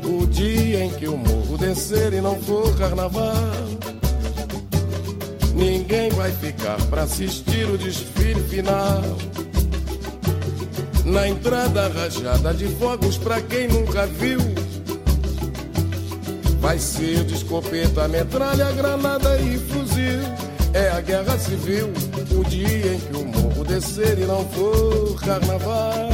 O 0.04 0.26
dia 0.26 0.86
em 0.86 0.90
que 0.90 1.08
o 1.08 1.16
morro 1.16 1.56
descer 1.56 2.14
e 2.14 2.22
não 2.22 2.36
for 2.42 2.76
carnaval. 2.80 3.36
Ninguém 5.60 6.10
vai 6.12 6.32
ficar 6.32 6.82
para 6.86 7.04
assistir 7.04 7.70
o 7.70 7.78
desfile 7.78 8.42
final. 8.44 9.02
Na 11.04 11.28
entrada 11.28 11.90
rajada 11.90 12.54
de 12.54 12.70
fogos 12.78 13.18
pra 13.18 13.42
quem 13.42 13.68
nunca 13.68 14.06
viu. 14.06 14.40
Vai 16.62 16.80
ser 16.80 17.26
de 17.26 17.36
escopeta, 17.36 18.08
metralha, 18.08 18.72
granada 18.72 19.38
e 19.42 19.58
fuzil. 19.58 20.22
É 20.74 20.92
a 20.92 21.02
guerra 21.02 21.38
civil, 21.38 21.90
o 22.32 22.44
dia 22.46 22.94
em 22.94 23.00
que 23.00 23.18
o 23.18 23.26
morro 23.26 23.66
descer 23.66 24.18
e 24.18 24.26
não 24.26 24.48
for 24.50 25.20
carnaval. 25.20 26.10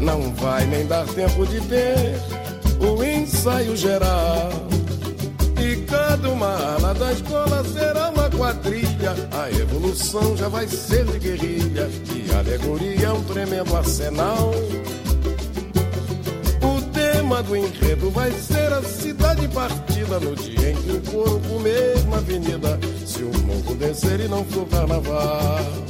Não 0.00 0.34
vai 0.36 0.64
nem 0.64 0.86
dar 0.86 1.04
tempo 1.06 1.46
de 1.46 1.60
ter 1.60 2.18
o 2.80 3.04
ensaio 3.04 3.76
geral. 3.76 4.69
Cada 5.90 6.30
uma 6.30 6.46
ala 6.46 6.94
da 6.94 7.12
escola 7.12 7.64
será 7.64 8.10
uma 8.10 8.30
quadrilha. 8.30 9.12
A 9.32 9.50
evolução 9.50 10.36
já 10.36 10.48
vai 10.48 10.68
ser 10.68 11.04
de 11.04 11.18
guerrilha. 11.18 11.88
E 12.14 12.32
alegoria 12.32 13.06
é 13.06 13.12
um 13.12 13.24
tremendo 13.24 13.76
arsenal. 13.76 14.52
O 16.62 16.82
tema 16.92 17.42
do 17.42 17.56
enredo 17.56 18.08
vai 18.10 18.30
ser 18.30 18.72
a 18.72 18.82
cidade 18.82 19.48
partida 19.48 20.20
no 20.20 20.36
dia 20.36 20.70
em 20.70 20.76
que 20.76 20.92
o 20.92 21.00
couro 21.10 21.40
comer 21.40 22.04
na 22.08 22.18
avenida. 22.18 22.78
Se 23.04 23.24
o 23.24 23.32
morro 23.44 23.74
descer 23.74 24.20
e 24.20 24.28
não 24.28 24.44
for 24.44 24.68
carnaval. 24.68 25.89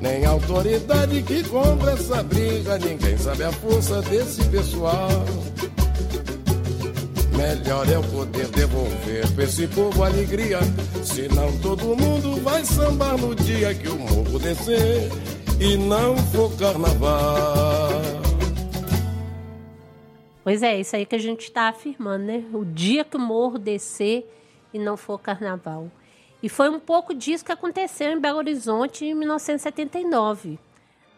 nem 0.00 0.24
autoridade 0.24 1.22
que 1.22 1.42
compra 1.44 1.92
essa 1.92 2.22
briga. 2.22 2.78
Ninguém 2.78 3.16
sabe 3.16 3.44
a 3.44 3.52
força 3.52 4.02
desse 4.02 4.44
pessoal. 4.48 5.08
Melhor 7.36 7.88
é 7.88 7.98
o 7.98 8.02
poder 8.02 8.48
devolver 8.48 9.30
pra 9.34 9.44
esse 9.44 9.66
povo 9.68 10.02
alegria. 10.02 10.58
Senão 11.04 11.56
todo 11.58 11.96
mundo 11.96 12.40
vai 12.42 12.64
sambar 12.64 13.18
no 13.18 13.34
dia 13.34 13.74
que 13.74 13.88
o 13.88 13.98
morro 13.98 14.38
descer 14.38 15.10
e 15.60 15.76
não 15.76 16.16
for 16.16 16.54
carnaval. 16.56 17.90
Pois 20.42 20.62
é, 20.62 20.78
isso 20.78 20.94
aí 20.94 21.04
que 21.04 21.16
a 21.16 21.20
gente 21.20 21.40
está 21.40 21.68
afirmando, 21.68 22.24
né? 22.24 22.44
O 22.52 22.64
dia 22.64 23.04
que 23.04 23.16
o 23.16 23.20
morro 23.20 23.58
descer 23.58 24.24
e 24.72 24.78
não 24.78 24.96
for 24.96 25.18
carnaval. 25.20 25.90
E 26.42 26.48
foi 26.48 26.68
um 26.68 26.78
pouco 26.78 27.14
disso 27.14 27.44
que 27.44 27.52
aconteceu 27.52 28.12
em 28.12 28.20
Belo 28.20 28.38
Horizonte 28.38 29.04
em 29.04 29.14
1979. 29.14 30.58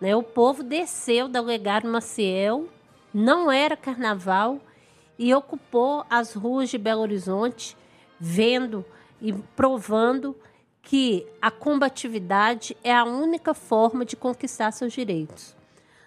Né? 0.00 0.14
O 0.14 0.22
povo 0.22 0.62
desceu 0.62 1.28
da 1.28 1.40
Legado 1.40 1.88
Maciel, 1.88 2.68
não 3.12 3.50
era 3.50 3.76
carnaval, 3.76 4.60
e 5.18 5.34
ocupou 5.34 6.04
as 6.08 6.32
ruas 6.32 6.70
de 6.70 6.78
Belo 6.78 7.02
Horizonte, 7.02 7.76
vendo 8.20 8.84
e 9.20 9.32
provando 9.32 10.36
que 10.80 11.26
a 11.42 11.50
combatividade 11.50 12.76
é 12.84 12.94
a 12.94 13.04
única 13.04 13.52
forma 13.52 14.04
de 14.04 14.16
conquistar 14.16 14.70
seus 14.70 14.92
direitos. 14.92 15.56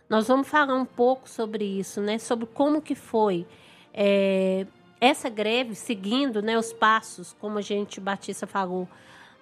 Nós 0.09 0.27
vamos 0.27 0.47
falar 0.47 0.75
um 0.75 0.85
pouco 0.85 1.29
sobre 1.29 1.63
isso, 1.63 2.01
né? 2.01 2.17
Sobre 2.17 2.45
como 2.45 2.81
que 2.81 2.95
foi 2.95 3.45
é, 3.93 4.65
essa 5.01 5.29
greve, 5.29 5.73
seguindo 5.73 6.43
né, 6.43 6.57
os 6.57 6.71
passos, 6.71 7.35
como 7.39 7.57
a 7.57 7.61
gente 7.61 7.99
Batista 7.99 8.45
falou, 8.45 8.87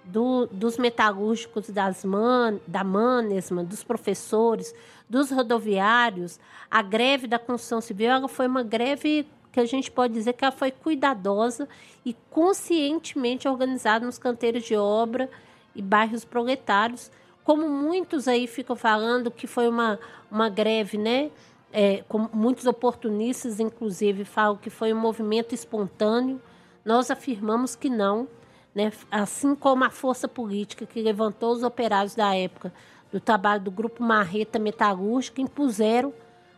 do, 0.02 0.46
dos 0.46 0.78
metalúrgicos 0.78 1.68
das 1.68 2.02
man, 2.02 2.58
da 2.66 2.82
Manesma, 2.82 3.62
dos 3.62 3.84
professores, 3.84 4.74
dos 5.08 5.30
rodoviários, 5.30 6.40
a 6.70 6.80
greve 6.80 7.26
da 7.26 7.38
construção 7.38 7.82
civil, 7.82 8.10
ela 8.10 8.26
foi 8.26 8.46
uma 8.46 8.62
greve 8.62 9.28
que 9.52 9.60
a 9.60 9.66
gente 9.66 9.90
pode 9.90 10.14
dizer 10.14 10.32
que 10.32 10.44
ela 10.44 10.52
foi 10.52 10.70
cuidadosa 10.70 11.68
e 12.04 12.14
conscientemente 12.30 13.46
organizada 13.46 14.06
nos 14.06 14.16
canteiros 14.16 14.64
de 14.64 14.76
obra 14.76 15.28
e 15.74 15.82
bairros 15.82 16.24
proletários, 16.24 17.10
como 17.44 17.68
muitos 17.68 18.28
aí 18.28 18.46
ficam 18.46 18.76
falando 18.76 19.30
que 19.30 19.46
foi 19.46 19.68
uma, 19.68 19.98
uma 20.30 20.48
greve, 20.48 20.96
né? 20.96 21.30
É, 21.72 22.02
muitos 22.32 22.66
oportunistas, 22.66 23.60
inclusive, 23.60 24.24
falam 24.24 24.56
que 24.56 24.70
foi 24.70 24.92
um 24.92 24.98
movimento 24.98 25.54
espontâneo. 25.54 26.40
Nós 26.84 27.10
afirmamos 27.10 27.76
que 27.76 27.88
não, 27.88 28.26
né? 28.74 28.92
assim 29.10 29.54
como 29.54 29.84
a 29.84 29.90
força 29.90 30.26
política 30.26 30.84
que 30.86 31.00
levantou 31.00 31.52
os 31.52 31.62
operários 31.62 32.14
da 32.14 32.34
época 32.34 32.72
do 33.12 33.20
trabalho 33.20 33.62
do 33.62 33.70
Grupo 33.70 34.02
Marreta 34.02 34.58
Metalúrgica 34.58 35.40
impuseram 35.40 36.12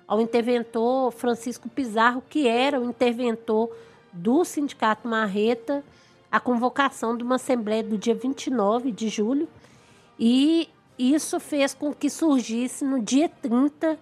ao 0.07 0.21
interventor 0.21 1.11
Francisco 1.11 1.69
Pizarro, 1.69 2.23
que 2.29 2.47
era 2.47 2.81
o 2.81 2.85
interventor 2.85 3.71
do 4.13 4.45
Sindicato 4.45 5.09
Marreta, 5.09 5.83
a 6.31 6.39
convocação 6.39 7.17
de 7.17 7.23
uma 7.23 7.37
assembleia 7.37 7.83
do 7.83 7.97
dia 7.97 8.15
29 8.15 8.93
de 8.93 9.09
julho, 9.09 9.49
e 10.19 10.69
isso 10.99 11.41
fez 11.41 11.73
com 11.73 11.95
que 11.95 12.11
surgisse 12.11 12.85
no 12.85 13.01
dia 13.01 13.29
30 13.29 13.99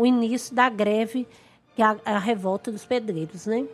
o 0.00 0.06
início 0.06 0.54
da 0.54 0.70
greve, 0.70 1.28
que 1.76 1.82
é 1.82 1.84
a, 1.84 1.96
a 2.06 2.18
revolta 2.18 2.72
dos 2.72 2.86
pedreiros. 2.86 3.44
Né? 3.44 3.66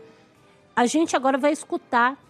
A 0.74 0.84
gente 0.84 1.14
agora 1.14 1.38
vai 1.38 1.52
escutar 1.52 2.20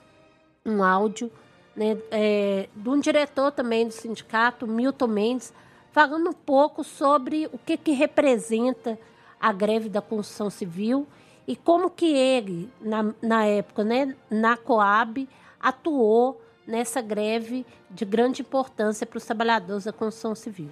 um 0.66 0.82
áudio 0.84 1.32
né, 1.74 1.96
é, 2.10 2.68
de 2.76 2.88
um 2.90 3.00
diretor 3.00 3.50
também 3.52 3.86
do 3.86 3.94
sindicato, 3.94 4.66
Milton 4.66 5.06
Mendes, 5.06 5.54
falando 5.92 6.28
um 6.28 6.34
pouco 6.34 6.84
sobre 6.84 7.46
o 7.46 7.56
que, 7.56 7.78
que 7.78 7.92
representa 7.92 8.98
a 9.40 9.50
greve 9.50 9.88
da 9.88 10.02
construção 10.02 10.50
civil 10.50 11.06
e 11.48 11.56
como 11.56 11.88
que 11.88 12.14
ele, 12.14 12.70
na, 12.78 13.14
na 13.22 13.46
época, 13.46 13.82
né, 13.82 14.14
na 14.30 14.58
Coab, 14.58 15.26
atuou 15.58 16.38
nessa 16.66 17.00
greve 17.00 17.64
de 17.90 18.04
grande 18.04 18.42
importância 18.42 19.06
para 19.06 19.16
os 19.16 19.24
trabalhadores 19.24 19.84
da 19.84 19.92
construção 19.92 20.34
civil. 20.34 20.70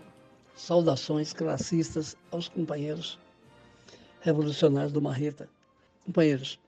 Saudações 0.54 1.32
classistas 1.32 2.16
aos 2.30 2.48
companheiros 2.48 3.18
revolucionários 4.20 4.92
do 4.92 5.02
Marreta. 5.02 5.48
Companheiros, 6.04 6.58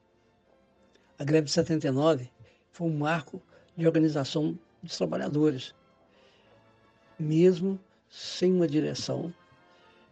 A 1.18 1.24
greve 1.24 1.46
de 1.46 1.52
79 1.52 2.30
foi 2.70 2.88
um 2.88 2.98
marco 2.98 3.40
de 3.76 3.86
organização 3.86 4.58
dos 4.82 4.96
trabalhadores, 4.96 5.74
mesmo 7.18 7.80
sem 8.10 8.52
uma 8.52 8.68
direção, 8.68 9.32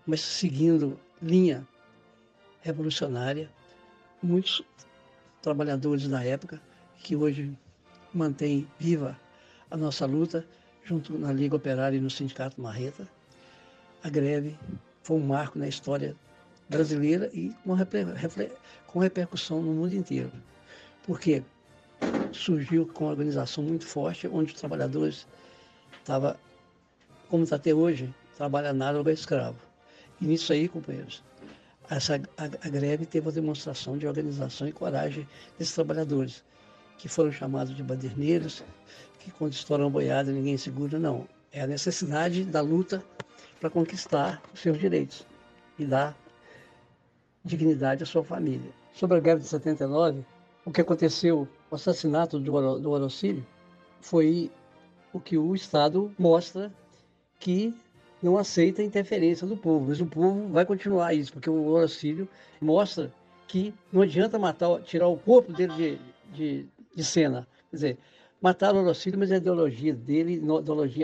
mas 0.06 0.22
seguindo 0.22 0.98
linha 1.20 1.66
revolucionária. 2.62 3.50
Muitos 4.22 4.62
trabalhadores 5.42 6.08
da 6.08 6.24
época 6.24 6.62
que 7.02 7.14
hoje 7.14 7.54
mantêm 8.14 8.66
viva 8.78 9.20
a 9.70 9.76
nossa 9.76 10.06
luta 10.06 10.46
junto 10.84 11.18
na 11.18 11.32
Liga 11.32 11.56
Operária 11.56 11.98
e 11.98 12.00
no 12.00 12.08
Sindicato 12.08 12.60
Marreta. 12.60 13.06
A 14.04 14.10
greve 14.10 14.54
foi 15.02 15.16
um 15.16 15.26
marco 15.26 15.58
na 15.58 15.66
história 15.66 16.14
brasileira 16.68 17.30
e 17.32 17.54
com, 17.64 17.74
com 18.86 18.98
repercussão 18.98 19.62
no 19.62 19.72
mundo 19.72 19.96
inteiro. 19.96 20.30
Porque 21.06 21.42
surgiu 22.30 22.86
com 22.86 23.04
uma 23.04 23.10
organização 23.12 23.64
muito 23.64 23.86
forte, 23.86 24.28
onde 24.28 24.52
os 24.52 24.60
trabalhadores 24.60 25.26
estavam, 25.98 26.36
como 27.30 27.44
está 27.44 27.56
até 27.56 27.72
hoje, 27.72 28.14
trabalhando 28.36 28.76
nada 28.76 29.10
escravo. 29.10 29.56
E 30.20 30.26
nisso 30.26 30.52
aí, 30.52 30.68
companheiros, 30.68 31.24
essa, 31.88 32.20
a, 32.36 32.44
a 32.44 32.68
greve 32.68 33.06
teve 33.06 33.26
uma 33.26 33.32
demonstração 33.32 33.96
de 33.96 34.06
organização 34.06 34.68
e 34.68 34.72
coragem 34.72 35.26
desses 35.58 35.74
trabalhadores, 35.74 36.44
que 36.98 37.08
foram 37.08 37.32
chamados 37.32 37.74
de 37.74 37.82
baderneiros, 37.82 38.62
que 39.20 39.30
quando 39.30 39.54
estouram 39.54 39.90
boiada 39.90 40.30
ninguém 40.30 40.58
segura, 40.58 40.98
não. 40.98 41.26
É 41.50 41.62
a 41.62 41.66
necessidade 41.66 42.44
da 42.44 42.60
luta 42.60 43.02
para 43.64 43.70
conquistar 43.70 44.42
os 44.52 44.60
seus 44.60 44.78
direitos 44.78 45.26
e 45.78 45.86
dar 45.86 46.14
dignidade 47.42 48.02
à 48.02 48.06
sua 48.06 48.22
família. 48.22 48.70
Sobre 48.92 49.16
a 49.16 49.20
greve 49.20 49.40
de 49.40 49.48
79, 49.48 50.22
o 50.66 50.70
que 50.70 50.82
aconteceu, 50.82 51.48
o 51.70 51.74
assassinato 51.74 52.38
do, 52.38 52.90
Orocílio, 52.90 53.42
foi 54.02 54.50
o 55.14 55.18
que 55.18 55.38
o 55.38 55.54
Estado 55.54 56.14
mostra 56.18 56.70
que 57.40 57.74
não 58.22 58.36
aceita 58.36 58.82
a 58.82 58.84
interferência 58.84 59.46
do 59.46 59.56
povo, 59.56 59.86
mas 59.88 59.98
o 59.98 60.04
povo 60.04 60.46
vai 60.48 60.66
continuar 60.66 61.14
isso, 61.14 61.32
porque 61.32 61.48
o 61.48 61.68
Orocílio 61.68 62.28
mostra 62.60 63.10
que 63.48 63.72
não 63.90 64.02
adianta 64.02 64.38
matar, 64.38 64.78
tirar 64.82 65.08
o 65.08 65.16
corpo 65.16 65.54
dele 65.54 65.72
de, 65.74 65.98
de, 66.34 66.68
de 66.94 67.02
cena. 67.02 67.48
Quer 67.70 67.76
dizer, 67.76 67.98
matar 68.42 68.74
o 68.74 68.80
Orocílio, 68.80 69.18
mas 69.18 69.32
a 69.32 69.38
ideologia 69.38 69.94
dele, 69.94 70.42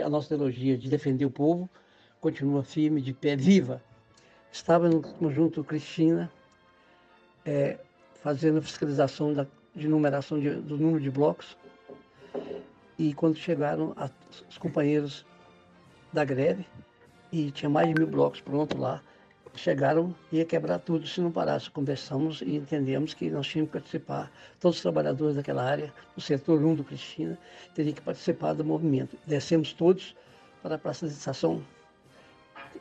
a 0.05 0.09
nossa 0.11 0.35
ideologia 0.35 0.77
de 0.77 0.91
defender 0.91 1.25
o 1.25 1.31
povo, 1.31 1.67
continua 2.21 2.63
firme, 2.63 3.01
de 3.01 3.13
pé, 3.13 3.35
viva. 3.35 3.81
Estava 4.51 4.87
no 4.87 5.01
conjunto 5.01 5.63
Cristina, 5.63 6.31
é, 7.43 7.79
fazendo 8.21 8.61
fiscalização 8.61 9.33
da, 9.33 9.47
de 9.75 9.87
numeração 9.87 10.39
de, 10.39 10.51
do 10.51 10.77
número 10.77 11.01
de 11.01 11.09
blocos. 11.09 11.57
E 12.97 13.13
quando 13.15 13.35
chegaram 13.35 13.93
a, 13.97 14.09
os 14.47 14.57
companheiros 14.59 15.25
da 16.13 16.23
greve, 16.23 16.65
e 17.31 17.49
tinha 17.49 17.69
mais 17.69 17.87
de 17.87 17.95
mil 17.95 18.07
blocos 18.07 18.41
prontos 18.41 18.77
lá. 18.77 19.01
Chegaram 19.55 20.15
e 20.31 20.37
ia 20.37 20.45
quebrar 20.45 20.79
tudo 20.79 21.07
se 21.07 21.19
não 21.19 21.31
parasse. 21.31 21.69
Conversamos 21.71 22.41
e 22.41 22.55
entendemos 22.55 23.13
que 23.13 23.29
nós 23.29 23.47
tínhamos 23.47 23.71
que 23.71 23.79
participar, 23.79 24.31
todos 24.59 24.77
os 24.77 24.81
trabalhadores 24.81 25.35
daquela 25.35 25.63
área, 25.63 25.93
do 26.15 26.21
setor 26.21 26.61
1 26.61 26.75
do 26.75 26.83
Cristina, 26.83 27.37
teriam 27.73 27.93
que 27.93 28.01
participar 28.01 28.53
do 28.53 28.63
movimento. 28.63 29.17
Descemos 29.25 29.73
todos 29.73 30.15
para 30.61 30.75
a 30.75 30.77
Praça 30.77 31.05
da 31.05 31.11
Estação 31.11 31.61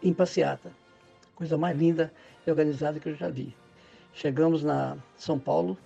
em 0.02 0.12
passeata. 0.12 0.70
Coisa 1.34 1.56
mais 1.56 1.76
linda 1.76 2.12
e 2.46 2.50
organizada 2.50 2.98
que 2.98 3.08
eu 3.08 3.14
já 3.14 3.28
vi. 3.28 3.54
Chegamos 4.12 4.62
na 4.62 4.96
São 5.16 5.38
Paulo, 5.38 5.76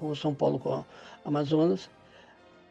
ou 0.00 0.14
São 0.14 0.34
Paulo 0.34 0.58
com 0.58 0.84
Amazonas, 1.24 1.88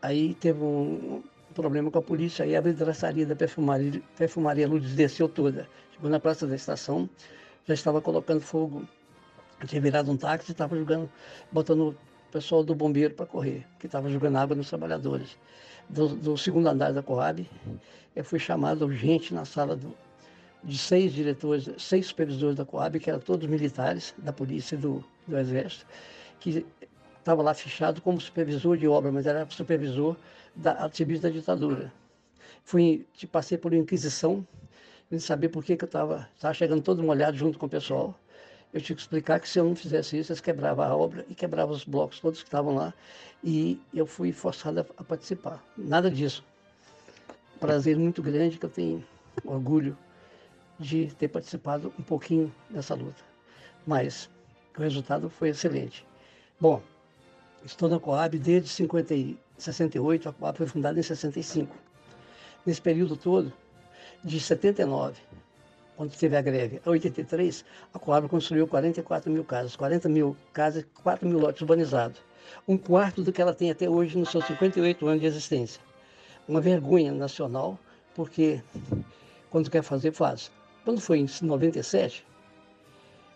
aí 0.01 0.33
teve 0.35 0.61
um, 0.61 1.21
problema 1.53 1.91
com 1.91 1.99
a 1.99 2.01
polícia, 2.01 2.45
aí 2.45 2.55
a 2.55 2.61
vidraçaria 2.61 3.25
da 3.25 3.35
perfumaria, 3.35 4.01
perfumaria 4.17 4.67
Lourdes 4.67 4.95
desceu 4.95 5.27
toda. 5.27 5.67
Chegou 5.93 6.09
na 6.09 6.19
praça 6.19 6.47
da 6.47 6.55
estação, 6.55 7.09
já 7.67 7.73
estava 7.73 8.01
colocando 8.01 8.41
fogo, 8.41 8.87
tinha 9.65 9.81
virado 9.81 10.11
um 10.11 10.17
táxi 10.17 10.51
e 10.51 10.53
estava 10.53 10.77
jogando, 10.77 11.09
botando 11.51 11.89
o 11.89 11.95
pessoal 12.31 12.63
do 12.63 12.73
bombeiro 12.73 13.13
para 13.13 13.25
correr, 13.25 13.65
que 13.79 13.85
estava 13.87 14.09
jogando 14.09 14.37
água 14.37 14.55
nos 14.55 14.69
trabalhadores. 14.69 15.37
Do, 15.89 16.09
do, 16.09 16.37
segundo 16.37 16.67
andar 16.67 16.93
da 16.93 17.01
Coab, 17.01 17.49
eu 18.15 18.23
fui 18.23 18.39
chamado 18.39 18.85
urgente 18.85 19.33
na 19.33 19.43
sala 19.43 19.75
do, 19.75 19.93
de 20.63 20.77
seis 20.77 21.13
diretores, 21.13 21.69
seis 21.77 22.07
supervisores 22.07 22.55
da 22.55 22.65
Coab, 22.65 22.99
que 22.99 23.09
eram 23.09 23.19
todos 23.19 23.47
militares 23.47 24.13
da 24.17 24.33
polícia 24.33 24.75
e 24.75 24.77
do, 24.77 25.03
do 25.27 25.37
exército, 25.37 25.85
que 26.39 26.65
estava 27.17 27.41
lá 27.41 27.53
fechado 27.53 28.01
como 28.01 28.19
supervisor 28.19 28.77
de 28.77 28.87
obra, 28.87 29.11
mas 29.11 29.25
era 29.25 29.47
supervisor 29.49 30.15
da 30.55 30.71
ativismo 30.71 31.23
da 31.23 31.29
ditadura. 31.29 31.93
Fui, 32.63 33.05
passei 33.31 33.57
por 33.57 33.73
inquisição, 33.73 34.45
de 35.09 35.19
saber 35.19 35.49
por 35.49 35.63
que, 35.63 35.75
que 35.75 35.83
eu 35.83 35.87
estava 35.87 36.27
chegando 36.53 36.83
todo 36.83 37.01
molhado 37.01 37.35
junto 37.35 37.57
com 37.57 37.65
o 37.65 37.69
pessoal. 37.69 38.13
Eu 38.71 38.79
tinha 38.79 38.95
que 38.95 39.01
explicar 39.01 39.39
que 39.39 39.49
se 39.49 39.59
eu 39.59 39.65
não 39.65 39.75
fizesse 39.75 40.19
isso, 40.19 40.31
eles 40.31 40.41
quebravam 40.41 40.85
a 40.85 40.95
obra 40.95 41.25
e 41.27 41.33
quebravam 41.33 41.73
os 41.75 41.83
blocos 41.83 42.19
todos 42.19 42.43
que 42.43 42.47
estavam 42.47 42.75
lá. 42.75 42.93
E 43.43 43.81
eu 43.91 44.05
fui 44.05 44.31
forçado 44.31 44.85
a 44.95 45.03
participar. 45.03 45.63
Nada 45.75 46.11
disso. 46.11 46.43
Prazer 47.59 47.97
muito 47.97 48.21
grande 48.21 48.59
que 48.59 48.65
eu 48.65 48.69
tenho 48.69 49.03
orgulho 49.43 49.97
de 50.79 51.07
ter 51.15 51.27
participado 51.27 51.93
um 51.99 52.03
pouquinho 52.03 52.53
dessa 52.69 52.95
luta. 52.95 53.21
Mas 53.85 54.29
o 54.77 54.81
resultado 54.81 55.29
foi 55.29 55.49
excelente. 55.49 56.05
Bom, 56.59 56.81
estou 57.65 57.89
na 57.89 57.99
Coab 57.99 58.37
desde 58.37 58.69
50 58.69 59.13
68, 59.57 60.29
a 60.29 60.33
Coab 60.33 60.57
foi 60.57 60.67
fundada 60.67 60.97
em 60.97 61.03
65. 61.03 61.75
Nesse 62.65 62.81
período 62.81 63.17
todo, 63.17 63.51
de 64.23 64.39
79, 64.39 65.19
quando 65.97 66.15
teve 66.15 66.35
a 66.37 66.41
greve, 66.41 66.81
a 66.85 66.89
83, 66.89 67.65
a 67.93 67.99
Coab 67.99 68.29
construiu 68.29 68.67
44 68.67 69.29
mil 69.29 69.43
casas, 69.43 69.75
40 69.75 70.07
mil 70.07 70.35
casas, 70.53 70.85
4 71.03 71.27
mil 71.27 71.39
lotes 71.39 71.61
urbanizados. 71.61 72.21
Um 72.67 72.77
quarto 72.77 73.21
do 73.21 73.31
que 73.31 73.41
ela 73.41 73.53
tem 73.53 73.69
até 73.69 73.89
hoje 73.89 74.17
nos 74.17 74.31
seus 74.31 74.45
58 74.45 75.07
anos 75.07 75.21
de 75.21 75.27
existência. 75.27 75.81
Uma 76.47 76.61
vergonha 76.61 77.11
nacional, 77.11 77.77
porque 78.15 78.61
quando 79.49 79.69
quer 79.69 79.83
fazer, 79.83 80.11
faz. 80.11 80.51
Quando 80.89 81.01
foi 81.01 81.19
em 81.19 81.27
97, 81.43 82.25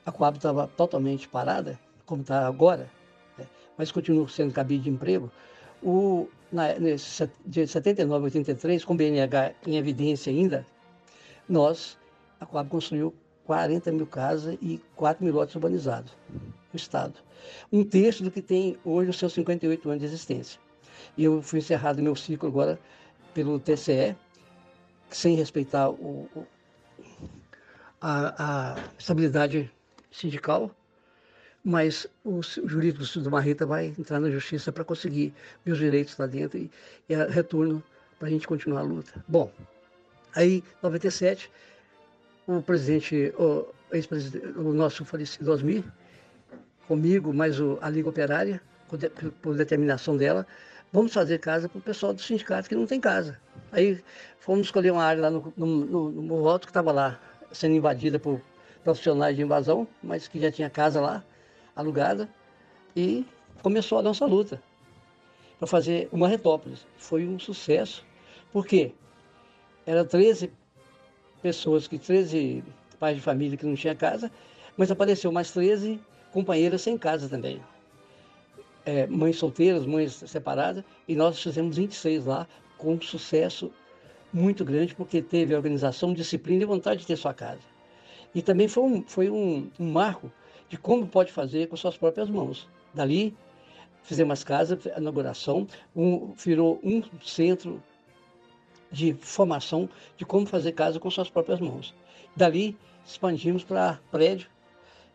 a 0.08 0.12
Coab 0.12 0.38
estava 0.38 0.68
totalmente 0.76 1.30
parada, 1.30 1.80
como 2.04 2.24
está 2.24 2.48
agora, 2.48 2.90
né? 3.38 3.46
mas 3.78 3.92
continua 3.92 4.28
sendo 4.28 4.52
cabide 4.52 4.86
de 4.86 4.90
emprego, 4.90 5.32
o, 5.80 6.28
na, 6.52 6.74
nesse, 6.80 7.30
de 7.46 7.68
79 7.68 8.24
a 8.24 8.26
83, 8.26 8.84
com 8.84 8.96
o 8.96 8.98
BNH 8.98 9.54
em 9.68 9.78
evidência 9.78 10.34
ainda, 10.34 10.66
nós, 11.48 11.96
a 12.40 12.46
Coab 12.48 12.72
construiu 12.72 13.14
40 13.46 13.92
mil 13.92 14.08
casas 14.08 14.58
e 14.60 14.82
4 14.96 15.24
mil 15.24 15.36
lotes 15.36 15.54
urbanizados 15.54 16.12
no 16.32 16.76
Estado. 16.76 17.20
Um 17.72 17.84
terço 17.84 18.24
do 18.24 18.32
que 18.32 18.42
tem 18.42 18.80
hoje 18.84 19.12
os 19.12 19.20
seus 19.20 19.34
58 19.34 19.88
anos 19.88 20.00
de 20.00 20.08
existência. 20.08 20.60
E 21.16 21.24
eu 21.24 21.40
fui 21.44 21.60
encerrado 21.60 22.02
meu 22.02 22.16
ciclo 22.16 22.50
agora 22.50 22.80
pelo 23.32 23.60
TCE, 23.60 24.16
sem 25.12 25.36
respeitar 25.36 25.92
o, 25.92 26.28
o, 26.36 26.48
a, 28.04 28.74
a 28.74 28.76
estabilidade 29.00 29.72
sindical, 30.12 30.70
mas 31.64 32.06
o 32.26 32.42
jurídico 32.42 33.06
do 33.22 33.32
Marreta 33.32 33.66
vai 33.66 33.96
entrar 33.98 34.20
na 34.20 34.30
justiça 34.30 34.74
para 34.74 34.84
conseguir 34.84 35.34
meus 35.66 35.78
direitos 35.78 36.18
lá 36.18 36.28
dentro 36.28 36.58
e, 36.58 36.70
e 37.08 37.16
retorno 37.16 37.82
para 38.20 38.28
a 38.28 38.32
gente 38.32 38.46
continuar 38.46 38.82
a 38.82 38.84
luta. 38.84 39.24
Bom, 39.26 39.50
aí, 40.36 40.58
em 40.58 40.64
97, 40.84 41.50
o 42.46 42.62
presidente, 42.62 43.34
o, 43.38 43.66
o 44.58 44.74
nosso 44.74 45.06
falecido 45.06 45.50
Osmir, 45.50 45.86
comigo, 46.86 47.34
mais 47.34 47.58
o, 47.62 47.78
a 47.82 47.90
Liga 47.90 48.10
Operária, 48.10 48.62
por, 48.90 48.98
de, 48.98 49.10
por 49.10 49.56
determinação 49.56 50.18
dela, 50.18 50.46
vamos 50.92 51.14
fazer 51.14 51.40
casa 51.40 51.70
para 51.70 51.80
o 51.80 51.82
pessoal 51.82 52.14
do 52.14 52.22
sindicato 52.22 52.68
que 52.68 52.76
não 52.76 52.86
tem 52.86 53.00
casa. 53.00 53.40
Aí 53.72 54.04
fomos 54.40 54.68
escolher 54.68 54.92
uma 54.92 55.06
área 55.06 55.22
lá 55.22 55.32
no, 55.32 55.54
no, 55.56 55.66
no, 55.66 56.12
no 56.12 56.22
Morro 56.22 56.50
Alto 56.50 56.68
que 56.68 56.72
estava 56.72 56.92
lá 56.92 57.18
sendo 57.54 57.76
invadida 57.76 58.20
por 58.20 58.42
profissionais 58.84 59.36
de 59.36 59.42
invasão, 59.42 59.88
mas 60.02 60.28
que 60.28 60.40
já 60.40 60.52
tinha 60.52 60.70
casa 60.70 61.00
lá 61.00 61.24
alugada 61.76 62.30
e 62.96 63.26
começou 63.62 63.98
a 63.98 64.02
nossa 64.02 64.26
luta 64.26 64.62
para 65.58 65.68
fazer 65.68 66.10
uma 66.12 66.28
Retópolis. 66.28 66.86
Foi 66.98 67.26
um 67.26 67.40
sucesso, 67.40 68.06
porque 68.52 68.92
eram 69.86 70.06
13 70.06 70.52
pessoas, 71.42 71.88
que 71.88 71.98
13 71.98 72.64
pais 73.00 73.16
de 73.16 73.22
família 73.22 73.58
que 73.58 73.66
não 73.66 73.76
tinha 73.76 73.96
casa, 73.96 74.32
mas 74.76 74.92
apareceu 74.92 75.32
mais 75.32 75.52
13 75.52 76.00
companheiras 76.32 76.82
sem 76.82 76.98
casa 76.98 77.30
também. 77.30 77.62
É, 78.86 79.08
mães 79.08 79.38
solteiras, 79.38 79.86
mães 79.86 80.14
separadas, 80.14 80.84
e 81.08 81.16
nós 81.16 81.42
fizemos 81.42 81.78
26 81.78 82.26
lá, 82.26 82.48
com 82.78 83.00
sucesso 83.00 83.72
muito 84.34 84.66
grande, 84.66 84.96
porque 84.96 85.22
teve 85.22 85.56
organização, 85.56 86.14
disciplina 86.14 86.64
e 86.64 86.66
vontade 86.66 87.02
de 87.02 87.08
ter 87.08 87.16
sua 87.16 87.34
casa. 87.34 87.62
E 88.34 88.42
também 88.42 88.68
foi 88.68 88.84
um, 88.84 89.04
foi 89.04 89.30
um, 89.30 89.70
um 89.80 89.92
marco 89.92 90.32
de 90.68 90.78
como 90.78 91.08
pode 91.08 91.32
fazer 91.32 91.68
com 91.68 91.78
suas 91.78 91.96
próprias 91.96 92.30
mãos. 92.30 92.68
Dali, 92.94 93.36
fizemos 94.02 94.34
as 94.34 94.44
casas, 94.44 94.86
inauguração, 94.98 95.68
um, 95.96 96.34
virou 96.34 96.80
um 96.84 97.04
centro 97.22 97.82
de 98.92 99.14
formação 99.14 99.88
de 100.18 100.26
como 100.26 100.46
fazer 100.46 100.72
casa 100.72 101.00
com 101.00 101.10
suas 101.10 101.30
próprias 101.30 101.60
mãos. 101.60 101.94
Dali 102.36 102.76
expandimos 103.06 103.64
para 103.64 104.00
prédio 104.12 104.48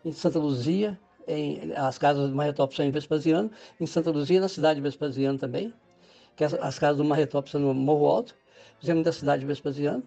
em 0.04 0.12
Santa 0.12 0.38
Luzia, 0.38 0.98
em, 1.26 1.72
as 1.74 1.98
casas 1.98 2.30
do 2.30 2.36
Marretop 2.36 2.74
são 2.74 2.84
em 2.84 2.90
Vespasiano, 2.90 3.50
em 3.80 3.86
Santa 3.86 4.10
Luzia, 4.10 4.40
na 4.40 4.48
cidade 4.48 4.76
de 4.76 4.82
Vespasiano 4.82 5.38
também, 5.38 5.72
que 6.36 6.44
as, 6.44 6.54
as 6.54 6.78
casas 6.78 6.96
do 6.96 7.04
Marretop 7.04 7.50
são 7.50 7.60
no 7.60 7.74
Morro 7.74 8.06
Alto, 8.06 8.34
fizemos 8.80 9.04
da 9.04 9.12
cidade 9.12 9.40
de 9.40 9.46
Vespasiano, 9.46 10.02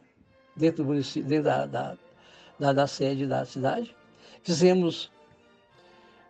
dentro 0.55 0.83
do 0.83 0.87
município, 0.87 1.27
dentro 1.27 1.45
da, 1.45 1.65
da, 1.65 1.97
da, 2.59 2.73
da 2.73 2.87
sede 2.87 3.25
da 3.25 3.45
cidade. 3.45 3.95
Fizemos 4.43 5.11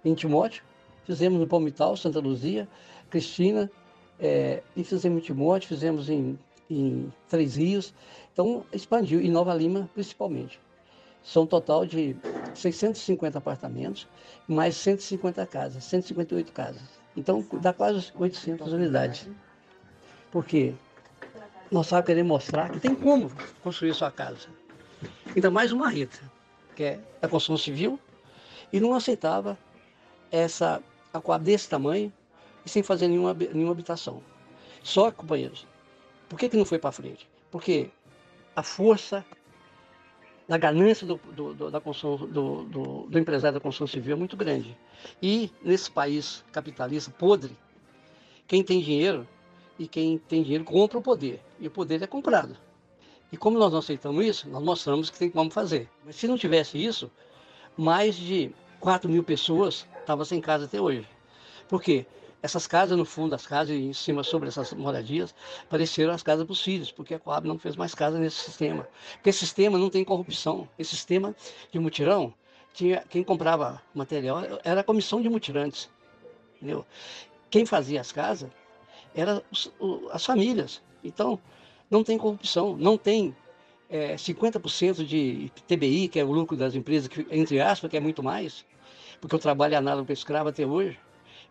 em 0.04 0.14
Timóteo, 0.14 0.64
fizemos 1.06 1.40
no 1.40 1.48
Palmital, 1.48 1.96
Santa 1.96 2.20
Luzia, 2.20 2.68
Cristina, 3.10 3.70
é, 4.20 4.62
e 4.76 4.84
fizemos 4.84 5.22
em 5.22 5.26
Timóteo, 5.26 5.68
fizemos 5.68 6.10
em, 6.10 6.38
em 6.70 7.12
Três 7.30 7.56
Rios, 7.56 7.94
então 8.34 8.66
expandiu, 8.72 9.22
e 9.22 9.30
Nova 9.30 9.54
Lima 9.54 9.90
principalmente. 9.94 10.60
São 11.24 11.44
um 11.44 11.48
total 11.48 11.86
de 11.86 12.16
650 12.56 13.38
apartamentos, 13.38 14.08
mais 14.48 14.76
150 14.76 15.46
casas, 15.46 15.84
158 15.84 16.52
casas. 16.52 16.82
Então 17.16 17.46
dá 17.62 17.72
quase 17.74 18.12
800 18.16 18.74
unidades. 18.74 19.30
Porque 20.32 20.74
nós 21.72 21.88
só 21.88 22.02
queremos 22.02 22.30
mostrar 22.30 22.70
que 22.70 22.80
tem 22.80 22.94
como 22.94 23.32
construir 23.64 23.94
sua 23.94 24.12
casa. 24.12 24.50
Ainda 25.34 25.50
mais 25.50 25.72
uma 25.72 25.90
Rita, 25.90 26.20
que 26.76 26.84
é 26.84 27.00
da 27.22 27.30
construção 27.30 27.58
civil, 27.58 27.98
e 28.74 28.80
não 28.80 28.94
aceitava 28.94 29.58
essa 30.30 30.84
aquário 31.14 31.46
desse 31.46 31.70
tamanho 31.70 32.12
e 32.66 32.70
sem 32.70 32.84
fazer 32.84 33.08
nenhuma, 33.08 33.34
nenhuma 33.34 33.72
habitação. 33.72 34.22
Só, 34.84 35.12
companheiros, 35.12 35.66
por 36.28 36.38
que, 36.38 36.50
que 36.50 36.58
não 36.58 36.66
foi 36.66 36.78
para 36.78 36.92
frente? 36.92 37.30
Porque 37.50 37.90
a 38.56 38.64
força 38.64 39.26
da 40.48 40.58
ganância 40.58 41.08
do, 41.08 41.16
do, 41.34 41.54
do 41.54 41.72
da 41.72 41.80
construção, 41.80 42.28
do, 42.28 42.64
do, 42.66 43.08
do, 43.08 43.20
empresário 43.20 43.54
da 43.54 43.62
construção 43.62 43.88
civil 43.88 44.16
é 44.16 44.20
muito 44.20 44.36
grande. 44.36 44.78
E 45.22 45.50
nesse 45.64 45.90
país 45.90 46.44
capitalista 46.52 47.12
podre, 47.12 47.58
quem 48.48 48.62
tem 48.62 48.82
dinheiro 48.82 49.26
e 49.82 49.88
quem 49.88 50.20
tem 50.20 50.44
dinheiro 50.44 50.64
compra 50.64 51.00
o 51.00 51.02
poder. 51.02 51.42
E 51.60 51.66
o 51.66 51.72
poder 51.72 52.00
é 52.04 52.06
comprado. 52.06 52.56
E 53.32 53.38
como 53.38 53.58
nós 53.58 53.72
não 53.72 53.80
aceitamos 53.80 54.24
isso, 54.24 54.48
nós 54.48 54.62
mostramos 54.62 55.10
que 55.10 55.18
tem 55.18 55.30
como 55.30 55.50
fazer. 55.50 55.90
Mas 56.06 56.18
se 56.18 56.28
não 56.28 56.38
tivesse 56.38 56.78
isso, 56.78 57.10
mais 57.76 58.16
de 58.16 58.54
4 58.80 59.10
mil 59.10 59.24
pessoas 59.24 59.88
estavam 60.00 60.24
sem 60.24 60.40
casa 60.40 60.66
até 60.66 60.80
hoje. 60.80 61.08
Por 61.68 61.82
quê? 61.82 62.06
Essas 62.44 62.68
casas, 62.68 62.96
no 62.96 63.06
fundo 63.06 63.32
das 63.32 63.48
casas 63.48 63.76
em 63.76 63.92
cima 63.92 64.24
sobre 64.24 64.50
essas 64.50 64.72
moradias, 64.74 65.34
pareceram 65.68 66.14
as 66.14 66.22
casas 66.22 66.46
dos 66.46 66.62
filhos, 66.62 66.92
porque 66.92 67.16
a 67.16 67.20
Coab 67.20 67.48
não 67.48 67.58
fez 67.58 67.76
mais 67.76 67.96
casa 67.96 68.20
nesse 68.20 68.38
sistema. 68.38 68.88
Porque 69.14 69.30
esse 69.32 69.40
sistema 69.40 69.80
não 69.80 69.90
tem 69.90 70.04
corrupção. 70.04 70.70
Esse 70.78 70.92
sistema 70.92 71.36
de 71.72 71.80
mutirão, 71.80 72.32
tinha, 72.72 73.04
quem 73.10 73.24
comprava 73.24 73.82
material 73.96 74.42
era 74.64 74.82
a 74.82 74.84
comissão 74.84 75.22
de 75.24 75.30
mutirantes. 75.30 75.90
Entendeu? 76.58 76.86
Quem 77.50 77.66
fazia 77.66 78.00
as 78.00 78.12
casas 78.12 78.50
eram 79.16 79.42
as 80.12 80.26
famílias. 80.26 80.82
Então, 81.04 81.40
não 81.90 82.04
tem 82.04 82.18
corrupção, 82.18 82.76
não 82.78 82.98
tem 82.98 83.36
é, 83.90 84.16
50% 84.16 85.06
de 85.06 85.52
TBI, 85.68 86.08
que 86.08 86.20
é 86.20 86.24
o 86.24 86.32
lucro 86.32 86.56
das 86.56 86.76
empresas, 86.76 87.08
que, 87.08 87.26
entre 87.32 87.60
aspas, 87.60 87.90
que 87.90 87.98
é 87.98 88.00
muito 88.00 88.24
mais 88.24 88.66
porque 89.22 89.36
o 89.36 89.40
trabalho 89.40 89.76
é 89.76 89.78
análogo 89.78 90.08
para 90.08 90.14
escravo 90.14 90.50
até 90.50 90.66
hoje. 90.66 91.00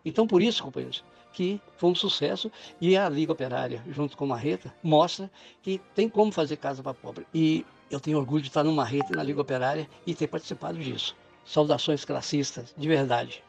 Então, 0.03 0.27
por 0.27 0.41
isso, 0.41 0.61
companheiros, 0.61 1.03
que 1.31 1.61
foi 1.77 1.89
um 1.89 1.95
sucesso 1.95 2.51
e 2.81 2.97
a 2.97 3.07
Liga 3.07 3.31
Operária, 3.31 3.81
junto 3.89 4.17
com 4.17 4.25
a 4.25 4.27
Marreta, 4.27 4.73
mostra 4.83 5.31
que 5.63 5.79
tem 5.95 6.09
como 6.09 6.31
fazer 6.31 6.57
casa 6.57 6.83
para 6.83 6.93
pobre. 6.93 7.25
E 7.33 7.65
eu 7.89 7.99
tenho 7.99 8.17
orgulho 8.17 8.41
de 8.41 8.49
estar 8.49 8.63
no 8.63 8.73
Marreta 8.73 9.13
e 9.13 9.15
na 9.15 9.23
Liga 9.23 9.39
Operária 9.39 9.89
e 10.05 10.13
ter 10.13 10.27
participado 10.27 10.77
disso. 10.77 11.15
Saudações 11.45 12.03
classistas, 12.03 12.73
de 12.77 12.87
verdade. 12.87 13.41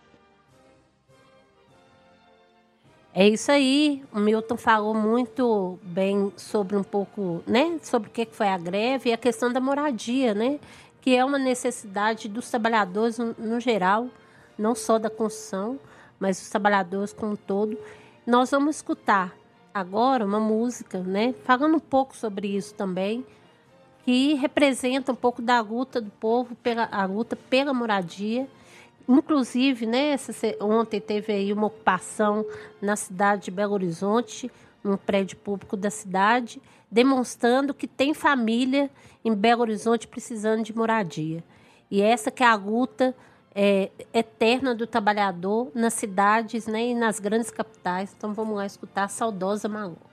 É 3.14 3.28
isso 3.28 3.52
aí. 3.52 4.02
O 4.12 4.18
Milton 4.18 4.56
falou 4.56 4.94
muito 4.94 5.78
bem 5.82 6.32
sobre 6.36 6.76
um 6.76 6.82
pouco, 6.82 7.42
né, 7.46 7.78
sobre 7.82 8.08
o 8.08 8.12
que 8.12 8.26
foi 8.26 8.48
a 8.48 8.56
greve 8.56 9.10
e 9.10 9.12
a 9.12 9.18
questão 9.18 9.52
da 9.52 9.60
moradia, 9.60 10.34
né? 10.34 10.58
que 11.02 11.16
é 11.16 11.24
uma 11.24 11.38
necessidade 11.38 12.28
dos 12.28 12.48
trabalhadores 12.48 13.18
no, 13.18 13.58
geral, 13.58 14.06
não 14.56 14.72
só 14.72 15.00
da 15.00 15.10
construção, 15.10 15.78
mas 16.18 16.38
dos 16.38 16.48
trabalhadores 16.48 17.12
como 17.12 17.32
um 17.32 17.36
todo. 17.36 17.76
Nós 18.24 18.52
vamos 18.52 18.76
escutar 18.76 19.34
agora 19.74 20.24
uma 20.24 20.38
música, 20.38 21.00
né, 21.00 21.34
falando 21.44 21.74
um 21.74 21.80
pouco 21.80 22.16
sobre 22.16 22.56
isso 22.56 22.72
também, 22.74 23.26
que 24.04 24.34
representa 24.34 25.10
um 25.10 25.16
pouco 25.16 25.42
da 25.42 25.60
luta 25.60 26.00
do 26.00 26.10
povo, 26.10 26.54
pela, 26.56 26.88
a 26.92 27.04
luta 27.04 27.34
pela 27.34 27.74
moradia. 27.74 28.46
Inclusive, 29.08 29.86
né, 29.86 30.10
essa, 30.10 30.32
ontem 30.60 31.00
teve 31.00 31.32
aí 31.32 31.52
uma 31.52 31.66
ocupação 31.66 32.44
na 32.80 32.96
cidade 32.96 33.46
de 33.46 33.50
Belo 33.50 33.74
Horizonte, 33.74 34.50
num 34.82 34.96
prédio 34.96 35.36
público 35.38 35.76
da 35.76 35.90
cidade, 35.90 36.60
demonstrando 36.90 37.74
que 37.74 37.86
tem 37.86 38.14
família 38.14 38.90
em 39.24 39.34
Belo 39.34 39.62
Horizonte 39.62 40.06
precisando 40.06 40.62
de 40.62 40.74
moradia. 40.74 41.42
E 41.90 42.00
essa 42.00 42.30
que 42.30 42.42
é 42.42 42.46
a 42.46 42.54
luta 42.54 43.14
é, 43.54 43.90
eterna 44.12 44.74
do 44.74 44.86
trabalhador 44.86 45.70
nas 45.74 45.94
cidades 45.94 46.66
né, 46.66 46.88
e 46.88 46.94
nas 46.94 47.20
grandes 47.20 47.50
capitais. 47.50 48.14
Então 48.16 48.32
vamos 48.32 48.56
lá 48.56 48.66
escutar 48.66 49.04
a 49.04 49.08
saudosa 49.08 49.68
Maloca. 49.68 50.12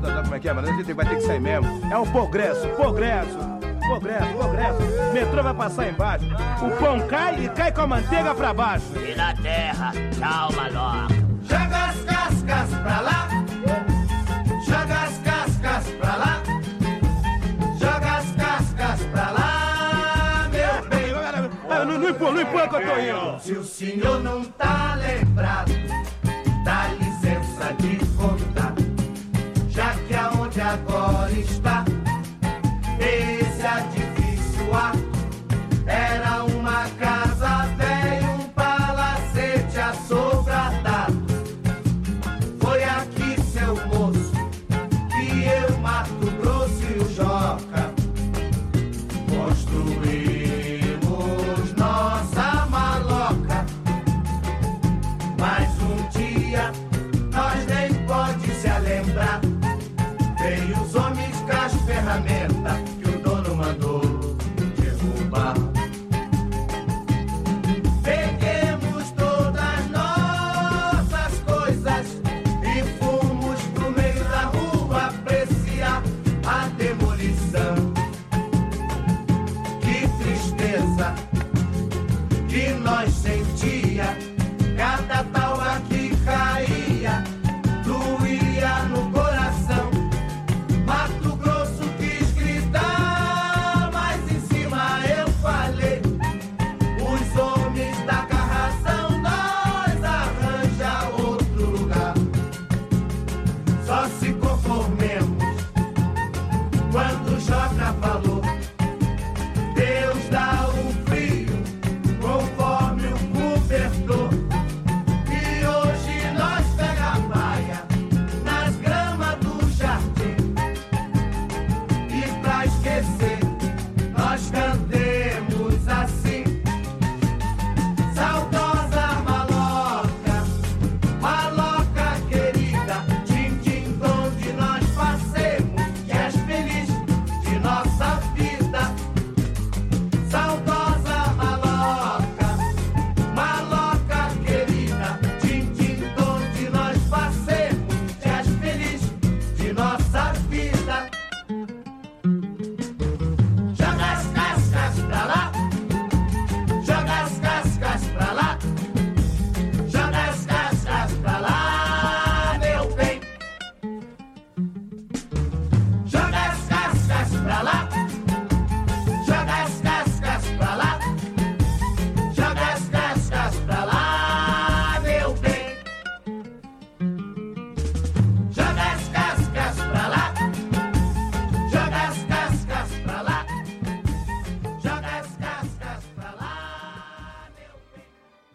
Como 0.00 0.34
é 0.34 0.40
que 0.40 0.48
é, 0.48 0.52
mas 0.52 0.68
a 0.68 0.72
gente 0.72 0.92
vai 0.92 1.06
ter 1.06 1.16
que 1.16 1.22
sair 1.22 1.40
mesmo. 1.40 1.92
É 1.92 1.98
um 1.98 2.10
progresso, 2.10 2.66
progresso 2.70 3.60
progresso, 3.90 4.36
progresso. 4.36 5.12
Metrô 5.12 5.42
vai 5.42 5.54
passar 5.54 5.88
embaixo. 5.88 6.26
O 6.62 6.70
pão 6.78 7.00
cai 7.08 7.44
e 7.44 7.48
cai 7.48 7.72
com 7.72 7.80
a 7.80 7.86
manteiga 7.88 8.34
pra 8.34 8.54
baixo. 8.54 8.86
E 8.96 9.14
na 9.16 9.34
terra, 9.34 9.92
tchau, 10.16 10.52
maloca. 10.52 11.14
Joga 11.42 11.84
as 11.86 12.02
cascas 12.04 12.80
pra 12.80 13.00
lá. 13.00 13.28
Joga 14.64 15.02
as 15.02 15.18
cascas 15.18 15.94
pra 15.94 16.16
lá. 16.16 16.42
Joga 17.78 18.16
as 18.16 18.32
cascas 18.32 19.06
pra 19.06 19.30
lá, 19.30 20.48
meu 20.52 20.88
bem. 20.88 21.10
Não, 21.68 21.84
não, 21.86 21.98
não 21.98 22.08
empurra, 22.10 22.32
não 22.32 22.42
empurra 22.42 22.68
que 22.68 22.76
eu 22.76 22.86
tô 22.86 23.00
indo. 23.00 23.40
Se 23.40 23.52
o 23.52 23.64
senhor 23.64 24.22
não 24.22 24.44
tá 24.44 24.96
lembrado, 24.96 25.72
dá 26.64 26.88
licença 26.88 27.74
de 27.78 27.98
contar. 28.16 28.89
Que 30.10 30.16
aonde 30.16 30.60
agora 30.60 31.30
está? 31.30 31.84
Era 32.98 33.50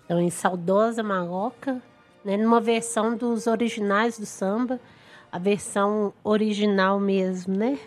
Então, 0.05 0.21
em 0.21 0.29
Saudosa 0.29 1.01
Maloca, 1.01 1.81
né, 2.23 2.37
numa 2.37 2.61
versão 2.61 3.17
dos 3.17 3.47
originais 3.47 4.17
do 4.17 4.25
samba, 4.25 4.79
a 5.31 5.37
versão 5.37 6.13
original 6.23 6.99
mesmo, 6.99 7.55
né? 7.55 7.77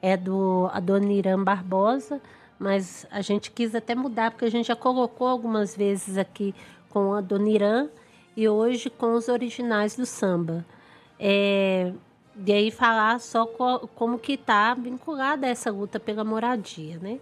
É 0.00 0.16
do 0.16 0.68
Adoniran 0.72 1.42
Barbosa, 1.42 2.20
mas 2.58 3.06
a 3.10 3.20
gente 3.20 3.50
quis 3.50 3.74
até 3.74 3.94
mudar, 3.94 4.30
porque 4.30 4.44
a 4.44 4.50
gente 4.50 4.66
já 4.66 4.76
colocou 4.76 5.26
algumas 5.26 5.74
vezes 5.76 6.16
aqui 6.16 6.54
com 6.90 7.14
a 7.14 7.18
Adoniran 7.18 7.88
e 8.36 8.48
hoje 8.48 8.90
com 8.90 9.14
os 9.14 9.28
originais 9.28 9.96
do 9.96 10.06
samba. 10.06 10.64
É, 11.18 11.92
e 12.46 12.52
aí 12.52 12.70
falar 12.70 13.18
só 13.20 13.46
co, 13.46 13.88
como 13.94 14.18
que 14.18 14.34
está 14.34 14.74
vinculada 14.74 15.46
essa 15.46 15.70
luta 15.70 15.98
pela 15.98 16.24
moradia, 16.24 16.98
né? 16.98 17.18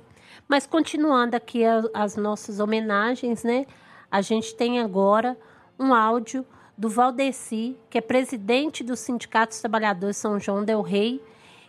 Mas 0.48 0.66
continuando 0.66 1.36
aqui 1.36 1.64
a, 1.64 1.82
as 1.94 2.16
nossas 2.16 2.60
homenagens, 2.60 3.44
né? 3.44 3.66
A 4.12 4.20
gente 4.20 4.54
tem 4.54 4.78
agora 4.78 5.38
um 5.80 5.94
áudio 5.94 6.44
do 6.76 6.86
Valdeci, 6.86 7.74
que 7.88 7.96
é 7.96 8.00
presidente 8.02 8.84
do 8.84 8.94
Sindicato 8.94 9.52
dos 9.52 9.60
Trabalhadores 9.60 10.18
São 10.18 10.38
João 10.38 10.62
del 10.62 10.82
Rei, 10.82 11.18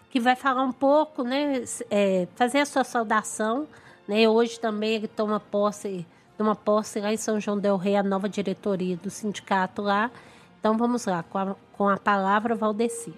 que 0.09 0.19
vai 0.19 0.35
falar 0.35 0.61
um 0.61 0.71
pouco, 0.73 1.23
né? 1.23 1.63
É, 1.89 2.27
fazer 2.35 2.59
a 2.59 2.65
sua 2.65 2.83
saudação, 2.83 3.65
né? 4.05 4.27
Hoje 4.27 4.59
também 4.59 4.95
ele 4.95 5.07
toma 5.07 5.39
posse, 5.39 6.05
toma 6.37 6.53
posse 6.53 6.99
lá 6.99 7.13
em 7.13 7.17
São 7.17 7.39
João 7.39 7.57
del 7.57 7.77
Rei, 7.77 7.95
a 7.95 8.03
nova 8.03 8.27
diretoria 8.27 8.97
do 8.97 9.09
sindicato 9.09 9.81
lá. 9.81 10.11
Então 10.59 10.77
vamos 10.77 11.05
lá, 11.05 11.23
com 11.23 11.37
a, 11.37 11.55
com 11.71 11.87
a 11.87 11.95
palavra 11.95 12.55
Valdeci. 12.55 13.13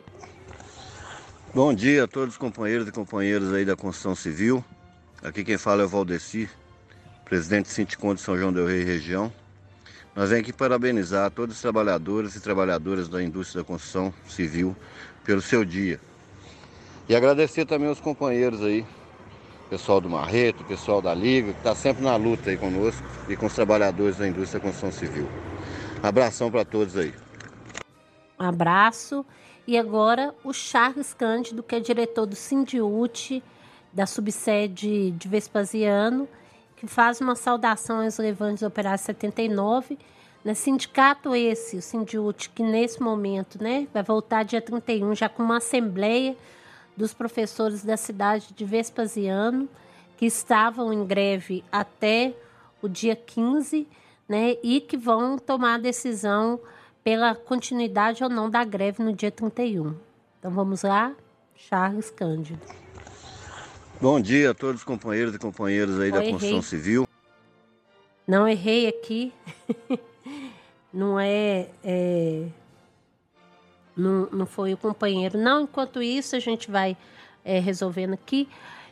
Bom 1.52 1.74
dia 1.74 2.04
a 2.04 2.08
todos 2.08 2.36
os 2.36 2.38
companheiros 2.38 2.88
e 2.88 2.92
companheiras 2.92 3.52
aí 3.52 3.66
da 3.66 3.76
construção 3.76 4.14
civil. 4.16 4.64
Aqui 5.24 5.44
quem 5.44 5.58
fala 5.58 5.82
é 5.82 5.86
o 5.86 5.90
Valdeci, 5.90 6.48
presidente 7.26 7.66
do 7.66 7.72
Sinticom 7.72 8.14
de 8.14 8.22
São 8.22 8.38
João 8.38 8.54
del 8.54 8.68
Rei 8.68 8.84
região. 8.84 9.34
Nós 10.16 10.30
vem 10.30 10.40
aqui 10.40 10.54
parabenizar 10.54 11.30
todos 11.32 11.56
os 11.56 11.62
trabalhadores 11.62 12.36
e 12.36 12.40
trabalhadoras 12.40 13.10
da 13.10 13.22
indústria 13.22 13.62
da 13.62 13.68
construção 13.68 14.14
civil 14.28 14.76
pelo 15.26 15.42
seu 15.42 15.66
dia. 15.66 16.00
E 17.10 17.16
agradecer 17.16 17.66
também 17.66 17.90
aos 17.90 18.00
companheiros 18.00 18.62
aí, 18.62 18.86
pessoal 19.70 20.00
do 20.00 20.10
Marreto, 20.10 20.64
pessoal 20.64 21.02
da 21.02 21.14
Liga, 21.14 21.52
que 21.52 21.58
está 21.58 21.76
sempre 21.76 22.04
na 22.04 22.16
luta 22.16 22.50
aí 22.50 22.58
conosco 22.58 23.04
e 23.28 23.36
com 23.36 23.48
os 23.48 23.54
trabalhadores 23.54 24.18
da 24.18 24.28
indústria 24.28 24.60
da 24.60 24.66
construção 24.66 24.92
civil. 24.92 25.28
Abração 26.02 26.50
para 26.50 26.64
todos 26.64 26.96
aí. 26.96 27.14
Abraço. 28.38 29.26
E 29.68 29.78
agora 29.78 30.34
o 30.44 30.54
Charles 30.54 31.14
Cândido, 31.14 31.64
que 31.64 31.76
é 31.76 31.80
diretor 31.80 32.28
do 32.28 32.36
Sindiute, 32.36 33.44
da 33.92 34.06
subsede 34.06 35.12
de 35.12 35.28
Vespasiano, 35.28 36.28
que 36.86 36.92
faz 36.92 37.20
uma 37.20 37.36
saudação 37.36 38.02
aos 38.02 38.18
levantes 38.18 38.64
operários 38.64 39.02
79. 39.02 39.98
Né? 40.44 40.54
Sindicato 40.54 41.36
esse, 41.36 41.78
o 41.78 41.82
Sindiute, 41.82 42.50
que 42.50 42.64
nesse 42.64 43.02
momento 43.02 43.62
né, 43.62 43.88
vai 43.94 44.04
voltar 44.04 44.44
dia 44.44 44.62
31, 44.62 45.16
já 45.16 45.28
com 45.28 45.44
uma 45.44 45.58
assembleia 45.58 46.38
dos 46.96 47.14
professores 47.14 47.84
da 47.84 47.98
cidade 47.98 48.54
de 48.54 48.64
Vespasiano, 48.64 49.68
que 50.16 50.26
estavam 50.26 50.94
em 50.94 51.06
greve 51.06 51.64
até 51.72 52.34
o 52.82 52.88
dia 52.88 53.16
15, 53.16 53.88
né, 54.30 54.56
e 54.64 54.80
que 54.80 54.96
vão 54.96 55.38
tomar 55.38 55.76
a 55.76 55.80
decisão 55.80 56.60
pela 57.04 57.36
continuidade 57.36 58.24
ou 58.24 58.30
não 58.30 58.50
da 58.50 58.64
greve 58.64 59.04
no 59.04 59.14
dia 59.14 59.32
31. 59.32 59.96
Então 60.40 60.52
vamos 60.52 60.84
lá, 60.84 61.14
Charles 61.56 62.10
Cândido. 62.10 62.85
Bom 64.02 64.20
dia 64.20 64.52
a 64.52 64.54
todos 64.54 64.82
os 64.82 64.84
companheiros 64.84 65.34
e 65.34 65.40
companheiras 65.40 66.00
aí 66.00 66.12
da 66.12 66.22
construção 66.22 66.62
civil. 66.62 67.08
Não 68.28 68.48
errei 68.48 68.88
aqui. 68.88 69.34
não 70.94 71.20
é, 71.20 71.70
é, 71.84 72.46
não, 73.96 74.28
não 74.32 74.46
foi 74.46 74.74
o 74.74 74.78
companheiro. 74.78 75.38
Não, 75.38 75.62
enquanto 75.62 76.02
isso 76.02 76.36
a 76.36 76.40
gente 76.40 76.70
vai 76.70 76.98
é, 77.44 77.60
resolvendo 77.60 78.14
aqui 78.14 78.50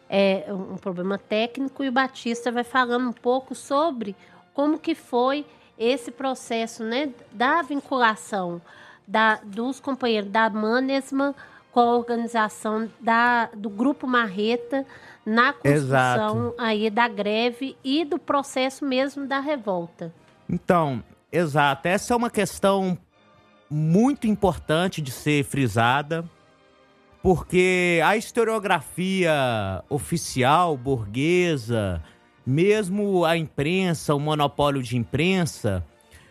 é, 0.10 0.46
um 0.50 0.78
problema 0.78 1.18
técnico 1.18 1.84
e 1.84 1.90
o 1.90 1.92
Batista 1.92 2.52
vai 2.52 2.64
falando 2.64 3.10
um 3.10 3.14
pouco 3.14 3.54
sobre 3.54 4.16
como 4.54 4.80
que 4.80 4.96
foi 4.96 5.46
esse 5.78 6.12
processo 6.12 6.84
né, 6.84 7.10
da 7.32 7.62
vinculação 7.62 8.62
da, 9.06 9.36
dos 9.44 9.80
companheiros 9.80 10.30
da 10.30 10.50
Manesma 10.50 11.36
com 11.74 11.80
a 11.80 11.96
organização 11.96 12.90
da, 13.02 13.48
do 13.48 13.70
Grupo 13.70 14.06
Marreta 14.06 14.86
na 15.26 15.54
construção 15.54 16.48
exato. 16.48 16.56
aí 16.58 16.90
da 16.90 17.08
greve 17.08 17.76
e 17.84 18.06
do 18.06 18.20
processo 18.20 18.86
mesmo 18.86 19.26
da 19.26 19.40
revolta. 19.40 20.14
Então, 20.48 21.04
exato. 21.32 21.88
Essa 21.88 22.14
é 22.14 22.18
uma 22.18 22.30
questão 22.30 22.98
muito 23.70 24.28
importante 24.28 25.02
de 25.02 25.10
ser 25.10 25.44
frisada, 25.44 26.24
porque 27.24 28.00
a 28.06 28.16
historiografia 28.16 29.84
oficial 29.90 30.78
burguesa 30.78 32.04
mesmo 32.46 33.24
a 33.26 33.38
imprensa, 33.38 34.14
o 34.14 34.20
monopólio 34.20 34.84
de 34.84 34.98
imprensa, 34.98 35.86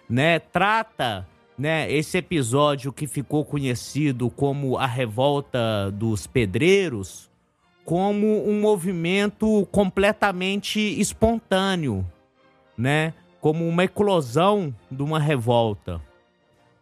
né, 0.08 0.38
trata 0.38 1.26
né, 1.62 1.88
esse 1.92 2.18
episódio 2.18 2.92
que 2.92 3.06
ficou 3.06 3.44
conhecido 3.44 4.28
como 4.28 4.76
a 4.76 4.84
revolta 4.84 5.92
dos 5.92 6.26
pedreiros 6.26 7.30
como 7.84 8.48
um 8.48 8.60
movimento 8.60 9.64
completamente 9.70 10.80
espontâneo, 10.80 12.04
né? 12.76 13.14
Como 13.40 13.68
uma 13.68 13.84
eclosão 13.84 14.74
de 14.90 15.04
uma 15.04 15.20
revolta. 15.20 16.02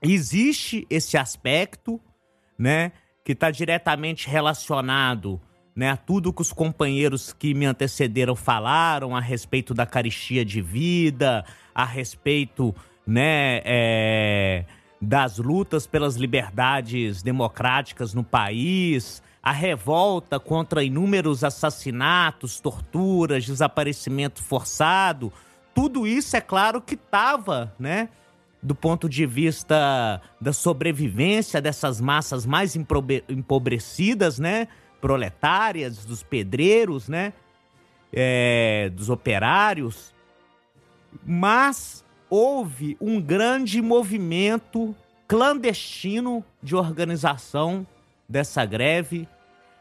Existe 0.01 0.87
esse 0.89 1.19
aspecto, 1.19 2.01
né, 2.59 2.93
que 3.23 3.33
está 3.33 3.51
diretamente 3.51 4.31
relacionado 4.31 5.39
né, 5.77 5.91
a 5.91 5.97
tudo 5.97 6.33
que 6.33 6.41
os 6.41 6.55
companheiros 6.55 7.35
que 7.35 7.53
me 7.53 7.67
antecederam 7.67 8.35
falaram 8.35 9.15
a 9.15 9.21
respeito 9.21 9.75
da 9.75 9.85
caristia 9.85 10.43
de 10.43 10.63
vida, 10.63 11.45
a 11.75 11.85
respeito 11.85 12.75
né, 13.07 13.61
é, 13.65 14.65
das 15.01 15.39
lutas 15.39 15.87
pelas 15.87 16.17
liberdades 16.17 17.23
democráticas 17.23 18.15
no 18.15 18.23
país, 18.23 19.23
a 19.43 19.53
revolta 19.53 20.39
contra 20.39 20.85
inúmeros 20.85 21.43
assassinatos, 21.43 22.61
torturas, 22.61 23.47
desaparecimento 23.47 24.43
forçado, 24.43 25.33
tudo 25.75 26.07
isso 26.07 26.37
é 26.37 26.41
claro 26.41 26.81
que 26.81 26.95
estava, 26.95 27.75
né? 27.79 28.09
Do 28.63 28.75
ponto 28.75 29.09
de 29.09 29.25
vista 29.25 30.21
da 30.39 30.53
sobrevivência 30.53 31.63
dessas 31.63 31.99
massas 31.99 32.45
mais 32.45 32.77
empobrecidas, 32.77 34.39
né? 34.39 34.69
proletárias, 35.01 36.05
dos 36.05 36.23
pedreiros, 36.23 37.09
né? 37.09 37.33
É, 38.13 38.91
dos 38.93 39.09
operários. 39.09 40.15
Mas 41.25 42.05
houve 42.31 42.97
um 43.01 43.21
grande 43.21 43.83
movimento 43.83 44.95
clandestino 45.27 46.45
de 46.63 46.77
organização 46.77 47.87
dessa 48.29 48.65
greve. 48.65 49.29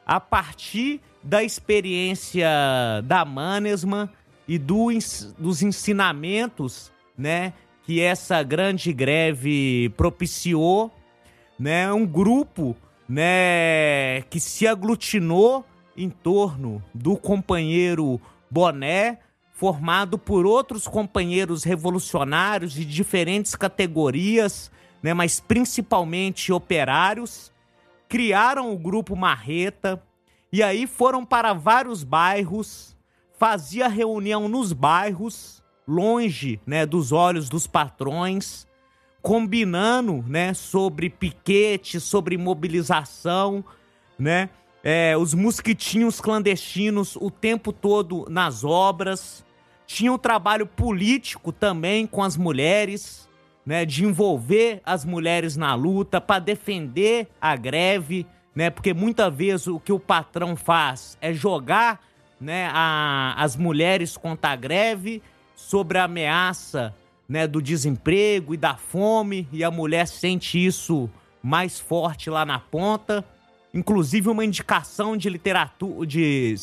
A 0.05 0.19
partir 0.19 0.99
da 1.23 1.43
experiência 1.43 2.49
da 3.03 3.23
Manesma 3.23 4.11
e 4.47 4.57
do, 4.57 4.87
dos 5.37 5.61
ensinamentos, 5.61 6.91
né, 7.15 7.53
que 7.83 8.01
essa 8.01 8.41
grande 8.41 8.91
greve 8.91 9.89
propiciou, 9.95 10.91
né, 11.57 11.91
um 11.93 12.05
grupo 12.05 12.75
né, 13.07 14.21
que 14.29 14.39
se 14.39 14.67
aglutinou 14.67 15.65
em 15.95 16.09
torno 16.09 16.83
do 16.93 17.15
companheiro 17.17 18.19
Boné, 18.49 19.19
formado 19.59 20.17
por 20.17 20.45
outros 20.45 20.87
companheiros 20.87 21.65
revolucionários 21.65 22.71
de 22.71 22.85
diferentes 22.85 23.55
categorias, 23.55 24.71
né, 25.03 25.13
mas 25.13 25.41
principalmente 25.41 26.53
operários, 26.53 27.51
criaram 28.07 28.71
o 28.71 28.77
grupo 28.77 29.17
Marreta 29.17 30.01
e 30.49 30.63
aí 30.63 30.87
foram 30.87 31.25
para 31.25 31.51
vários 31.51 32.05
bairros, 32.05 32.95
fazia 33.37 33.89
reunião 33.89 34.47
nos 34.47 34.71
bairros, 34.71 35.61
longe, 35.85 36.61
né, 36.65 36.85
dos 36.85 37.11
olhos 37.11 37.49
dos 37.49 37.67
patrões, 37.67 38.65
combinando, 39.21 40.23
né, 40.25 40.53
sobre 40.53 41.09
piquete, 41.09 41.99
sobre 41.99 42.37
mobilização, 42.37 43.61
né, 44.17 44.49
é, 44.81 45.17
os 45.17 45.33
mosquitinhos 45.33 46.21
clandestinos 46.21 47.17
o 47.17 47.29
tempo 47.29 47.73
todo 47.73 48.25
nas 48.29 48.63
obras. 48.63 49.43
Tinha 49.89 50.13
um 50.13 50.19
trabalho 50.19 50.67
político 50.67 51.51
também 51.51 52.05
com 52.05 52.21
as 52.21 52.37
mulheres, 52.37 53.27
né, 53.65 53.85
de 53.85 54.05
envolver 54.05 54.81
as 54.85 55.03
mulheres 55.03 55.57
na 55.57 55.73
luta 55.73 56.21
para 56.21 56.37
defender 56.37 57.27
a 57.41 57.55
greve, 57.55 58.27
né, 58.53 58.69
porque 58.69 58.93
muitas 58.93 59.33
vezes 59.33 59.65
o 59.65 59.79
que 59.79 59.91
o 59.91 59.99
patrão 59.99 60.55
faz 60.55 61.17
é 61.19 61.33
jogar, 61.33 62.01
né, 62.39 62.69
a, 62.71 63.33
as 63.35 63.55
mulheres 63.55 64.15
contra 64.15 64.51
a 64.51 64.55
greve 64.55 65.23
sobre 65.55 65.97
a 65.97 66.03
ameaça 66.03 66.93
né, 67.27 67.47
do 67.47 67.59
desemprego 67.59 68.53
e 68.53 68.57
da 68.57 68.75
fome, 68.75 69.49
e 69.51 69.63
a 69.63 69.71
mulher 69.71 70.07
sente 70.07 70.63
isso 70.63 71.09
mais 71.41 71.79
forte 71.79 72.29
lá 72.29 72.45
na 72.45 72.59
ponta. 72.59 73.25
Inclusive 73.73 74.29
uma 74.29 74.45
indicação 74.45 75.17
de 75.17 75.29
literatura, 75.29 76.05
de 76.05 76.55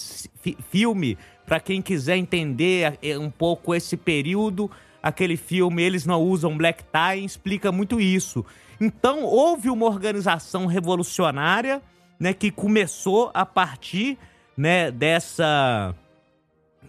filme, 0.70 1.18
para 1.46 1.60
quem 1.60 1.80
quiser 1.80 2.16
entender 2.16 2.98
é, 3.00 3.18
um 3.18 3.30
pouco 3.30 3.74
esse 3.74 3.96
período. 3.96 4.70
Aquele 5.02 5.36
filme 5.36 5.82
Eles 5.82 6.04
Não 6.04 6.20
Usam 6.20 6.56
Black 6.56 6.82
Tie 6.84 7.24
explica 7.24 7.70
muito 7.70 8.00
isso. 8.00 8.44
Então 8.80 9.22
houve 9.22 9.70
uma 9.70 9.86
organização 9.86 10.66
revolucionária 10.66 11.80
né, 12.18 12.34
que 12.34 12.50
começou 12.50 13.30
a 13.32 13.46
partir 13.46 14.18
né, 14.56 14.90
dessa, 14.90 15.94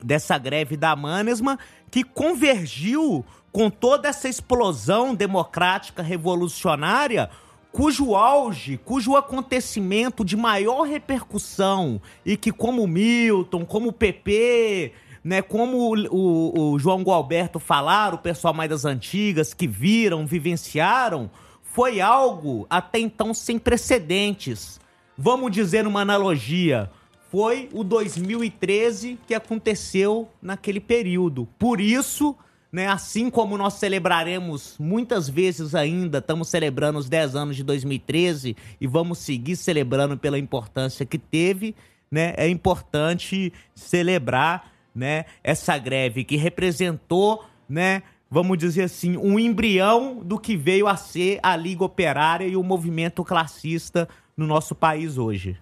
dessa 0.01 0.37
greve 0.37 0.75
da 0.75 0.95
Manesma, 0.95 1.59
que 1.91 2.03
convergiu 2.03 3.23
com 3.51 3.69
toda 3.69 4.09
essa 4.09 4.27
explosão 4.27 5.13
democrática 5.15 6.01
revolucionária 6.01 7.29
cujo 7.77 8.15
auge, 8.15 8.75
cujo 8.83 9.15
acontecimento 9.15 10.25
de 10.25 10.35
maior 10.35 10.81
repercussão 10.81 12.01
e 12.25 12.35
que 12.35 12.51
como 12.51 12.87
Milton, 12.87 13.67
como 13.67 13.93
PP, 13.93 14.93
né, 15.23 15.43
como 15.43 15.95
o, 16.09 16.71
o, 16.71 16.79
João 16.79 17.03
Gualberto 17.03 17.59
falaram, 17.59 18.15
o 18.15 18.19
pessoal 18.19 18.51
mais 18.51 18.71
das 18.71 18.83
antigas 18.83 19.53
que 19.53 19.67
viram, 19.67 20.25
vivenciaram, 20.25 21.29
foi 21.61 22.01
algo 22.01 22.65
até 22.67 22.97
então 22.97 23.31
sem 23.31 23.59
precedentes. 23.59 24.79
Vamos 25.15 25.51
dizer 25.51 25.85
uma 25.85 26.01
analogia, 26.01 26.89
foi 27.29 27.69
o 27.71 27.83
2013 27.83 29.19
que 29.27 29.35
aconteceu 29.35 30.27
naquele 30.41 30.79
período. 30.79 31.47
Por 31.59 31.79
isso, 31.79 32.35
né? 32.77 32.85
Assim 32.85 33.27
como 33.27 33.57
nós 33.57 33.73
celebraremos 33.73 34.75
muitas 34.77 35.27
vezes 35.27 35.73
ainda, 35.73 36.19
estamos 36.19 36.47
celebrando 36.47 36.99
os 36.99 37.09
10 37.09 37.35
anos 37.35 37.55
de 37.55 37.63
2013 37.63 38.55
e 38.79 38.85
vamos 38.85 39.17
seguir 39.17 39.55
celebrando 39.55 40.15
pela 40.15 40.37
importância 40.37 41.03
que 41.03 41.17
teve, 41.17 41.73
né? 42.11 42.35
É 42.37 42.47
importante 42.47 43.51
celebrar, 43.73 44.71
né, 44.93 45.25
essa 45.43 45.75
greve 45.75 46.23
que 46.23 46.35
representou, 46.35 47.43
né, 47.67 48.03
vamos 48.29 48.59
dizer 48.59 48.83
assim, 48.83 49.17
um 49.17 49.39
embrião 49.39 50.21
do 50.23 50.37
que 50.37 50.55
veio 50.55 50.87
a 50.87 50.95
ser 50.95 51.39
a 51.41 51.55
Liga 51.55 51.83
Operária 51.83 52.45
e 52.45 52.55
o 52.55 52.61
movimento 52.61 53.23
classista 53.23 54.07
no 54.37 54.45
nosso 54.45 54.75
país 54.75 55.17
hoje. 55.17 55.57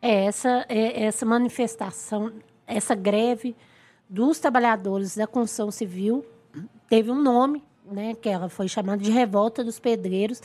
É, 0.00 0.26
essa, 0.26 0.64
é, 0.68 1.02
essa 1.02 1.26
manifestação, 1.26 2.32
essa 2.64 2.94
greve 2.94 3.56
dos 4.08 4.38
trabalhadores 4.38 5.16
da 5.16 5.26
construção 5.26 5.72
civil 5.72 6.24
teve 6.90 7.10
um 7.10 7.22
nome, 7.22 7.62
né, 7.90 8.14
que 8.20 8.28
ela 8.28 8.48
foi 8.48 8.66
chamada 8.66 9.00
de 9.00 9.12
Revolta 9.12 9.62
dos 9.62 9.78
Pedreiros, 9.78 10.42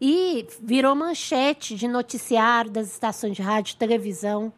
e 0.00 0.46
virou 0.60 0.96
manchete 0.96 1.76
de 1.76 1.86
noticiário 1.86 2.70
das 2.70 2.90
estações 2.90 3.36
de 3.36 3.42
rádio, 3.42 3.76
televisão, 3.76 4.52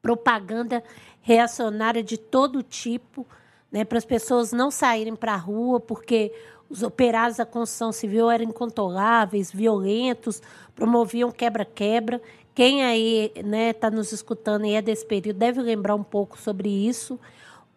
propaganda 0.00 0.84
reacionária 1.22 2.02
de 2.02 2.18
todo 2.18 2.62
tipo, 2.62 3.26
né, 3.72 3.82
para 3.84 3.96
as 3.96 4.04
pessoas 4.04 4.52
não 4.52 4.70
saírem 4.70 5.16
para 5.16 5.32
a 5.32 5.36
rua, 5.36 5.80
porque 5.80 6.32
os 6.68 6.82
operários 6.82 7.38
da 7.38 7.46
construção 7.46 7.90
civil 7.90 8.30
eram 8.30 8.44
incontroláveis, 8.44 9.50
violentos, 9.50 10.42
promoviam 10.74 11.32
quebra-quebra. 11.32 12.20
Quem 12.54 12.84
aí 12.84 13.32
está 13.34 13.42
né, 13.42 13.72
tá 13.72 13.90
nos 13.90 14.12
escutando 14.12 14.66
e 14.66 14.74
é 14.74 14.82
desse 14.82 15.06
período 15.06 15.38
deve 15.38 15.62
lembrar 15.62 15.94
um 15.94 16.02
pouco 16.02 16.38
sobre 16.38 16.68
isso. 16.68 17.18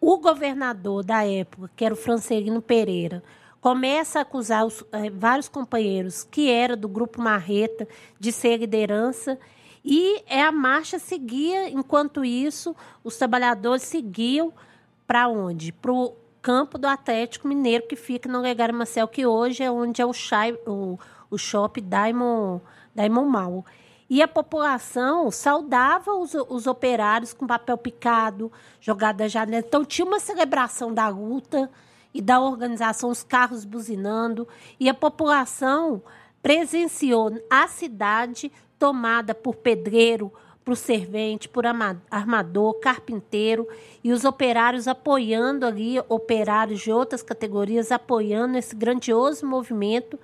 O 0.00 0.18
governador 0.18 1.04
da 1.04 1.26
época, 1.26 1.70
que 1.74 1.84
era 1.84 1.94
o 1.94 1.96
Francelino 1.96 2.60
Pereira, 2.60 3.22
começa 3.60 4.18
a 4.18 4.22
acusar 4.22 4.64
os, 4.64 4.84
eh, 4.92 5.10
vários 5.10 5.48
companheiros 5.48 6.22
que 6.22 6.50
era 6.50 6.76
do 6.76 6.88
grupo 6.88 7.20
Marreta 7.20 7.88
de 8.20 8.30
ser 8.30 8.58
liderança 8.58 9.38
e 9.84 10.22
é 10.26 10.42
a 10.42 10.52
marcha 10.52 10.98
seguia. 10.98 11.68
Enquanto 11.70 12.24
isso, 12.24 12.76
os 13.02 13.16
trabalhadores 13.16 13.82
seguiam 13.82 14.52
para 15.06 15.28
onde? 15.28 15.72
Para 15.72 15.92
o 15.92 16.14
campo 16.42 16.78
do 16.78 16.86
Atlético 16.86 17.48
Mineiro, 17.48 17.88
que 17.88 17.96
fica 17.96 18.28
no 18.28 18.40
Legário 18.40 18.74
Marcel, 18.74 19.08
que 19.08 19.26
hoje 19.26 19.62
é 19.62 19.70
onde 19.70 20.00
é 20.02 20.06
o, 20.06 20.12
chai, 20.12 20.52
o, 20.66 20.98
o 21.30 21.38
shopping 21.38 21.88
Diamond, 21.88 22.62
Diamond 22.94 23.28
Mall. 23.28 23.64
E 24.08 24.22
a 24.22 24.28
população 24.28 25.30
saudava 25.30 26.12
os, 26.14 26.32
os 26.34 26.66
operários 26.66 27.32
com 27.32 27.46
papel 27.46 27.76
picado, 27.76 28.52
jogado 28.80 29.16
da 29.16 29.28
janela. 29.28 29.64
Então, 29.66 29.84
tinha 29.84 30.06
uma 30.06 30.20
celebração 30.20 30.94
da 30.94 31.08
luta 31.08 31.70
e 32.14 32.22
da 32.22 32.40
organização, 32.40 33.10
os 33.10 33.22
carros 33.22 33.64
buzinando. 33.64 34.46
E 34.78 34.88
a 34.88 34.94
população 34.94 36.02
presenciou 36.40 37.32
a 37.50 37.66
cidade 37.66 38.52
tomada 38.78 39.34
por 39.34 39.56
pedreiro, 39.56 40.32
por 40.64 40.76
servente, 40.76 41.48
por 41.48 41.64
armador, 42.10 42.74
carpinteiro 42.80 43.68
e 44.02 44.12
os 44.12 44.24
operários 44.24 44.88
apoiando 44.88 45.64
ali, 45.64 45.96
operários 46.08 46.80
de 46.80 46.90
outras 46.90 47.22
categorias 47.22 47.92
apoiando 47.92 48.58
esse 48.58 48.74
grandioso 48.74 49.46
movimento 49.46 50.18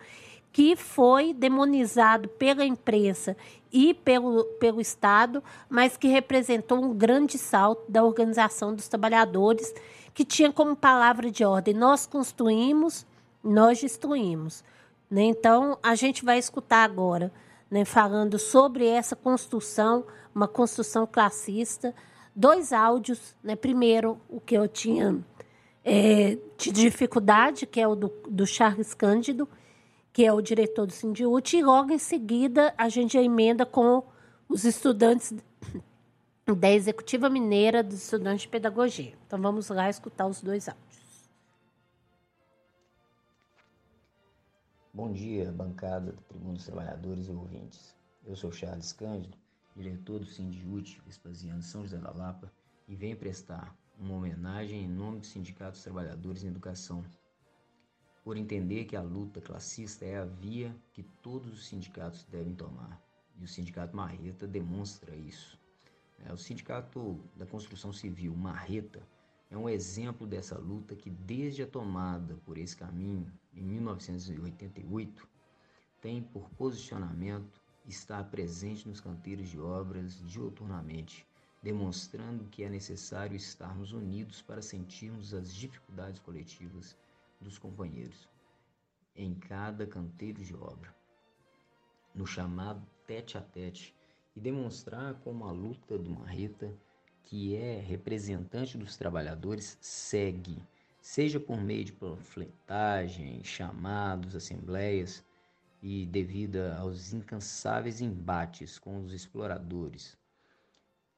que 0.52 0.76
foi 0.76 1.32
demonizado 1.32 2.28
pela 2.28 2.64
imprensa 2.64 3.36
e 3.72 3.94
pelo, 3.94 4.44
pelo 4.60 4.80
Estado, 4.80 5.42
mas 5.68 5.96
que 5.96 6.08
representou 6.08 6.84
um 6.84 6.92
grande 6.92 7.38
salto 7.38 7.90
da 7.90 8.04
organização 8.04 8.74
dos 8.74 8.86
trabalhadores, 8.86 9.72
que 10.12 10.24
tinha 10.24 10.52
como 10.52 10.76
palavra 10.76 11.30
de 11.30 11.42
ordem: 11.42 11.72
nós 11.72 12.06
construímos, 12.06 13.06
nós 13.42 13.80
destruímos. 13.80 14.62
Né? 15.10 15.22
Então, 15.22 15.78
a 15.82 15.94
gente 15.94 16.22
vai 16.22 16.38
escutar 16.38 16.84
agora, 16.84 17.32
né, 17.70 17.84
falando 17.86 18.38
sobre 18.38 18.86
essa 18.86 19.16
construção, 19.16 20.04
uma 20.34 20.46
construção 20.46 21.06
classista, 21.06 21.94
dois 22.36 22.74
áudios. 22.74 23.34
Né? 23.42 23.56
Primeiro, 23.56 24.20
o 24.28 24.38
que 24.38 24.54
eu 24.54 24.68
tinha 24.68 25.18
é, 25.82 26.36
de 26.58 26.70
dificuldade, 26.72 27.66
que 27.66 27.80
é 27.80 27.88
o 27.88 27.94
do, 27.94 28.12
do 28.28 28.46
Charles 28.46 28.92
Cândido, 28.92 29.48
que 30.12 30.24
é 30.24 30.32
o 30.32 30.42
diretor 30.42 30.86
do 30.86 30.92
Sindiúti, 30.92 31.56
e 31.56 31.62
logo 31.62 31.92
em 31.92 31.98
seguida 31.98 32.74
a 32.76 32.88
gente 32.88 33.16
emenda 33.16 33.64
com 33.64 34.04
os 34.48 34.64
estudantes 34.64 35.32
da 36.58 36.70
Executiva 36.70 37.30
Mineira 37.30 37.82
dos 37.82 38.02
Estudantes 38.02 38.42
de 38.42 38.48
Pedagogia. 38.48 39.14
Então 39.26 39.40
vamos 39.40 39.68
lá 39.68 39.88
escutar 39.88 40.26
os 40.26 40.42
dois 40.42 40.68
áudios. 40.68 41.02
Bom 44.92 45.10
dia, 45.10 45.50
bancada 45.50 46.12
do 46.12 46.22
Tribuna 46.24 46.54
dos 46.54 46.66
Trabalhadores 46.66 47.26
e 47.28 47.32
ouvintes. 47.32 47.96
Eu 48.26 48.36
sou 48.36 48.52
Charles 48.52 48.92
Cândido, 48.92 49.38
diretor 49.74 50.18
do 50.18 50.26
Sindiúti 50.26 51.00
Vespasiano 51.06 51.62
São 51.62 51.82
José 51.82 51.96
da 51.96 52.10
Lapa, 52.10 52.52
e 52.86 52.94
venho 52.94 53.16
prestar 53.16 53.74
uma 53.98 54.16
homenagem 54.16 54.84
em 54.84 54.88
nome 54.88 55.20
do 55.20 55.26
Sindicato 55.26 55.72
dos 55.72 55.82
Trabalhadores 55.82 56.44
em 56.44 56.48
Educação 56.48 57.02
por 58.24 58.36
entender 58.36 58.84
que 58.84 58.94
a 58.94 59.02
luta 59.02 59.40
classista 59.40 60.04
é 60.04 60.18
a 60.18 60.24
via 60.24 60.74
que 60.92 61.02
todos 61.22 61.52
os 61.52 61.66
sindicatos 61.66 62.24
devem 62.24 62.54
tomar. 62.54 63.02
E 63.38 63.44
o 63.44 63.48
Sindicato 63.48 63.96
Marreta 63.96 64.46
demonstra 64.46 65.16
isso. 65.16 65.58
É, 66.24 66.32
o 66.32 66.36
Sindicato 66.36 67.18
da 67.34 67.44
Construção 67.44 67.92
Civil, 67.92 68.34
Marreta, 68.36 69.02
é 69.50 69.56
um 69.56 69.68
exemplo 69.68 70.26
dessa 70.26 70.56
luta 70.56 70.94
que, 70.94 71.10
desde 71.10 71.62
a 71.62 71.66
tomada 71.66 72.36
por 72.44 72.56
esse 72.56 72.76
caminho, 72.76 73.32
em 73.54 73.62
1988, 73.62 75.28
tem 76.00 76.22
por 76.22 76.48
posicionamento 76.50 77.60
estar 77.84 78.22
presente 78.30 78.88
nos 78.88 79.00
canteiros 79.00 79.48
de 79.48 79.58
obras 79.58 80.22
dioturnamente, 80.28 81.26
demonstrando 81.60 82.44
que 82.44 82.62
é 82.62 82.68
necessário 82.68 83.36
estarmos 83.36 83.92
unidos 83.92 84.40
para 84.40 84.62
sentirmos 84.62 85.34
as 85.34 85.52
dificuldades 85.52 86.20
coletivas 86.20 86.96
dos 87.42 87.58
companheiros 87.58 88.28
em 89.14 89.34
cada 89.34 89.86
canteiro 89.86 90.42
de 90.42 90.54
obra, 90.54 90.94
no 92.14 92.26
chamado 92.26 92.86
tete 93.06 93.36
a 93.36 93.40
tete, 93.40 93.94
e 94.34 94.40
demonstrar 94.40 95.14
como 95.20 95.44
a 95.44 95.52
luta 95.52 95.98
do 95.98 96.10
Marreta, 96.10 96.74
que 97.22 97.54
é 97.54 97.78
representante 97.78 98.78
dos 98.78 98.96
trabalhadores, 98.96 99.76
segue, 99.80 100.62
seja 101.00 101.38
por 101.38 101.60
meio 101.60 101.84
de 101.84 101.92
panfletagem, 101.92 103.44
chamados, 103.44 104.34
assembleias, 104.34 105.22
e 105.82 106.06
devido 106.06 106.58
aos 106.78 107.12
incansáveis 107.12 108.00
embates 108.00 108.78
com 108.78 109.04
os 109.04 109.12
exploradores. 109.12 110.16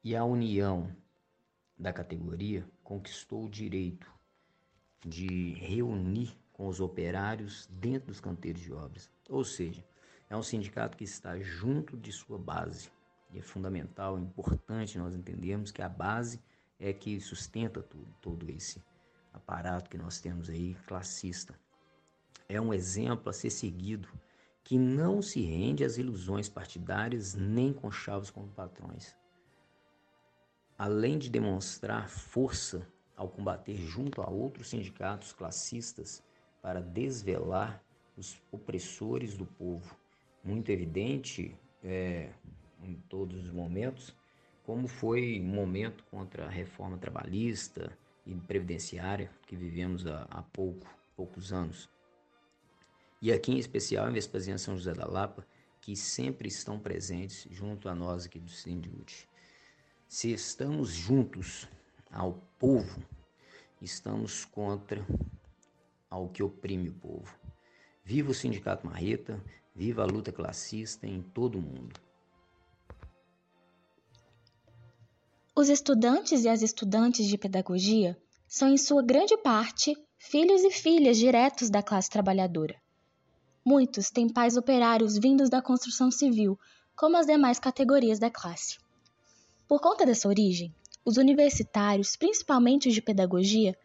E 0.03 0.17
a 0.17 0.25
união 0.25 0.95
da 1.79 1.93
categoria 1.93 2.67
conquistou 2.83 3.45
o 3.45 3.51
direito 3.51 4.14
de 5.05 5.55
reunir 5.55 6.37
com 6.53 6.67
os 6.69 6.81
operários 6.81 7.69
dentro 7.71 8.09
dos 8.09 8.21
canteiros 8.21 8.63
de 8.63 8.73
obras. 8.73 9.11
Ou 9.29 9.45
seja, 9.45 9.85
é 10.31 10.37
um 10.37 10.43
sindicato 10.43 10.97
que 10.97 11.05
está 11.05 11.39
junto 11.39 11.97
de 11.97 12.13
sua 12.13 12.39
base. 12.39 12.91
E 13.33 13.39
é 13.39 13.43
fundamental, 13.43 14.17
é 14.17 14.21
importante 14.21 14.99
nós 14.99 15.15
entendermos 15.15 15.71
que 15.71 15.83
a 15.83 15.89
base 15.89 16.41
é 16.79 16.93
que 16.93 17.21
sustenta 17.21 17.83
tudo, 17.83 18.15
todo 18.21 18.49
esse 18.51 18.83
aparato 19.33 19.91
que 19.91 19.99
nós 19.99 20.21
temos 20.21 20.49
aí 20.49 20.77
classista. 20.87 21.59
é 22.49 22.61
um 22.61 22.73
exemplo 22.73 23.31
a 23.31 23.33
ser 23.33 23.51
seguido 23.51 24.09
que 24.63 24.79
não 24.79 25.21
se 25.21 25.41
rende 25.41 25.85
às 25.85 25.99
ilusões 25.99 26.49
partidárias 26.49 27.35
nem 27.35 27.73
conchavos 27.73 28.31
como 28.31 28.49
patrões. 28.49 29.15
Além 30.79 31.19
de 31.19 31.29
demonstrar 31.29 32.09
força 32.09 32.87
ao 33.17 33.29
combater 33.29 33.77
junto 33.77 34.21
a 34.21 34.29
outros 34.29 34.69
sindicatos 34.69 35.33
classistas 35.33 36.23
para 36.61 36.81
desvelar 36.81 37.83
os 38.17 38.41
opressores 38.51 39.37
do 39.37 39.45
povo, 39.45 39.97
muito 40.43 40.71
evidente 40.71 41.57
é, 41.83 42.31
em 42.83 42.95
todos 43.09 43.45
os 43.45 43.51
momentos, 43.51 44.15
como 44.65 44.89
foi 44.89 45.39
o 45.39 45.43
momento 45.43 46.05
contra 46.11 46.47
a 46.47 46.49
reforma 46.49 46.97
trabalhista 46.97 47.97
e 48.27 48.35
previdenciária 48.35 49.31
que 49.47 49.55
vivemos 49.55 50.07
há, 50.07 50.27
há 50.31 50.43
pouco, 50.43 50.87
poucos 51.17 51.53
anos. 51.53 51.89
E 53.21 53.33
aqui 53.33 53.53
em 53.53 53.59
especial 53.59 54.09
em 54.09 54.13
Vespasiano 54.13 54.59
São 54.59 54.77
José 54.77 54.93
da 54.93 55.07
Lapa, 55.07 55.47
que 55.81 55.95
sempre 55.95 56.49
estão 56.49 56.79
presentes 56.79 57.47
junto 57.51 57.89
a 57.89 57.95
nós 57.95 58.25
aqui 58.25 58.39
do 58.39 58.51
Sindiúte. 58.51 59.29
Se 60.09 60.33
estamos 60.33 60.91
juntos 60.91 61.69
ao 62.11 62.41
povo, 62.65 63.05
estamos 63.83 64.47
contra 64.47 65.07
ao 66.09 66.31
que 66.31 66.43
oprime 66.43 66.89
o 66.89 66.95
povo. 66.95 67.39
Viva 68.03 68.31
o 68.31 68.35
Sindicato 68.35 68.87
Marreta, 68.87 69.39
viva 69.77 70.03
a 70.03 70.07
luta 70.07 70.33
classista 70.33 71.07
em 71.07 71.21
todo 71.21 71.59
o 71.59 71.61
mundo. 71.61 72.01
Os 75.55 75.69
estudantes 75.69 76.45
e 76.45 76.49
as 76.49 76.63
estudantes 76.63 77.27
de 77.29 77.37
pedagogia 77.37 78.17
são, 78.49 78.71
em 78.71 78.79
sua 78.79 79.03
grande 79.03 79.37
parte, 79.37 79.95
filhos 80.17 80.63
e 80.63 80.71
filhas 80.71 81.19
diretos 81.19 81.69
da 81.69 81.83
classe 81.83 82.09
trabalhadora. 82.09 82.81
Muitos 83.63 84.09
têm 84.09 84.27
pais 84.27 84.57
operários 84.57 85.19
vindos 85.19 85.51
da 85.51 85.61
construção 85.61 86.11
civil, 86.11 86.59
como 86.97 87.19
as 87.19 87.27
demais 87.27 87.59
categorias 87.59 88.19
da 88.19 88.31
classe. 88.31 88.79
Por 89.69 89.83
conta 89.83 90.07
dessa 90.07 90.29
origem, 90.29 90.75
os 91.05 91.17
universitários, 91.17 92.17
principalmente 92.17 92.89
os 92.89 92.95
de 92.95 93.03
pedagogia, 93.03 93.77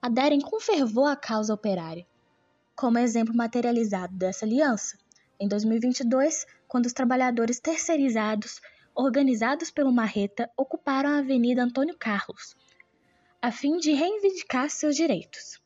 aderem 0.00 0.40
com 0.40 0.60
fervor 0.60 1.10
à 1.10 1.16
causa 1.16 1.52
operária. 1.52 2.06
Como 2.76 2.98
exemplo 2.98 3.34
materializado 3.34 4.14
dessa 4.14 4.44
aliança, 4.44 4.96
em 5.40 5.48
2022, 5.48 6.46
quando 6.68 6.86
os 6.86 6.92
trabalhadores 6.92 7.58
terceirizados, 7.58 8.60
organizados 8.94 9.70
pelo 9.70 9.92
Marreta, 9.92 10.50
ocuparam 10.56 11.10
a 11.10 11.18
Avenida 11.18 11.62
Antônio 11.62 11.96
Carlos, 11.98 12.56
a 13.40 13.50
fim 13.50 13.78
de 13.78 13.92
reivindicar 13.92 14.70
seus 14.70 14.94
direitos 14.94 15.60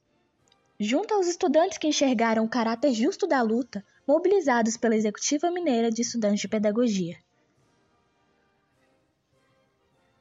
junto 0.82 1.14
aos 1.14 1.28
estudantes 1.28 1.78
que 1.78 1.86
enxergaram 1.86 2.44
o 2.44 2.48
caráter 2.48 2.92
justo 2.92 3.24
da 3.24 3.40
luta, 3.40 3.84
mobilizados 4.06 4.76
pela 4.76 4.96
Executiva 4.96 5.48
Mineira 5.48 5.92
de 5.92 6.02
Estudantes 6.02 6.40
de 6.40 6.48
Pedagogia. 6.48 7.16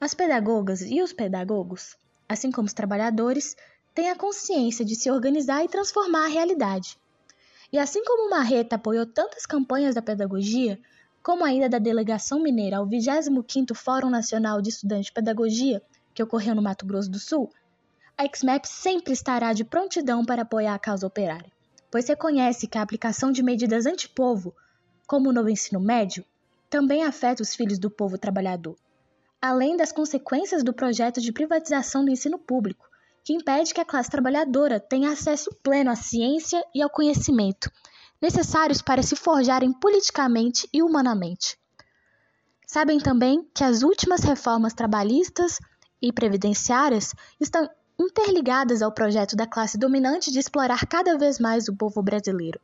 As 0.04 0.16
pedagogas 0.16 0.82
e 0.82 1.00
os 1.00 1.14
pedagogos, 1.14 1.96
assim 2.28 2.52
como 2.52 2.66
os 2.66 2.74
trabalhadores, 2.74 3.56
têm 3.94 4.10
a 4.10 4.16
consciência 4.16 4.84
de 4.84 4.96
se 4.96 5.12
organizar 5.12 5.64
e 5.64 5.68
transformar 5.68 6.26
a 6.26 6.28
realidade. 6.28 6.98
E 7.72 7.78
assim 7.78 8.04
como 8.04 8.28
Marreta 8.28 8.78
apoiou 8.78 9.06
tantas 9.06 9.46
campanhas 9.46 9.94
da 9.94 10.02
pedagogia, 10.02 10.80
como 11.22 11.46
a 11.46 11.54
ida 11.54 11.70
da 11.70 11.78
delegação 11.78 12.42
mineira 12.42 12.78
ao 12.78 12.88
25º 12.88 13.76
Fórum 13.76 14.10
Nacional 14.10 14.60
de 14.60 14.70
Estudantes 14.70 15.06
de 15.06 15.12
Pedagogia, 15.12 15.84
que 16.16 16.24
ocorreu 16.24 16.56
no 16.56 16.64
Mato 16.64 16.84
Grosso 16.84 17.12
do 17.12 17.20
Sul, 17.20 17.52
a 18.18 18.26
XMAP 18.26 18.66
sempre 18.66 19.14
estará 19.14 19.54
de 19.54 19.64
prontidão 19.64 20.26
para 20.26 20.42
apoiar 20.42 20.74
a 20.74 20.80
causa 20.80 21.06
operária, 21.06 21.52
pois 21.92 22.08
reconhece 22.08 22.66
que 22.66 22.80
a 22.80 22.82
aplicação 22.82 23.32
de 23.32 23.44
medidas 23.44 23.86
antipovo, 23.86 24.52
como 25.06 25.30
o 25.30 25.32
novo 25.32 25.52
ensino 25.52 25.80
médio, 25.80 26.26
também 26.72 27.04
afeta 27.04 27.44
os 27.44 27.54
filhos 27.54 27.78
do 27.78 27.92
povo 27.92 28.18
trabalhador, 28.18 28.76
além 29.42 29.76
das 29.76 29.92
consequências 29.92 30.64
do 30.64 30.74
projeto 30.74 31.20
de 31.20 31.32
privatização 31.32 32.06
do 32.06 32.12
ensino 32.12 32.38
público, 32.38 32.88
que 33.24 33.34
impede 33.34 33.74
que 33.74 33.82
a 33.82 33.86
classe 33.86 34.10
trabalhadora 34.10 34.80
tenha 34.80 35.12
acesso 35.12 35.50
pleno 35.64 35.90
à 35.90 35.96
ciência 35.96 36.64
e 36.74 36.82
ao 36.82 36.90
conhecimento, 36.90 37.72
necessários 38.22 38.82
para 38.82 39.02
se 39.02 39.16
forjarem 39.16 39.74
politicamente 39.74 40.70
e 40.72 40.84
humanamente. 40.84 41.58
Sabem 42.68 43.00
também 43.00 43.46
que 43.54 43.64
as 43.64 43.82
últimas 43.82 44.22
reformas 44.24 44.74
trabalhistas 44.74 45.60
e 46.02 46.14
previdenciárias 46.14 47.14
estão 47.40 47.70
interligadas 48.00 48.82
ao 48.82 48.92
projeto 48.92 49.36
da 49.36 49.46
classe 49.46 49.78
dominante 49.78 50.32
de 50.32 50.40
explorar 50.40 50.88
cada 50.88 51.18
vez 51.18 51.40
mais 51.40 51.68
o 51.68 51.76
povo 51.76 52.02
brasileiro. 52.02 52.60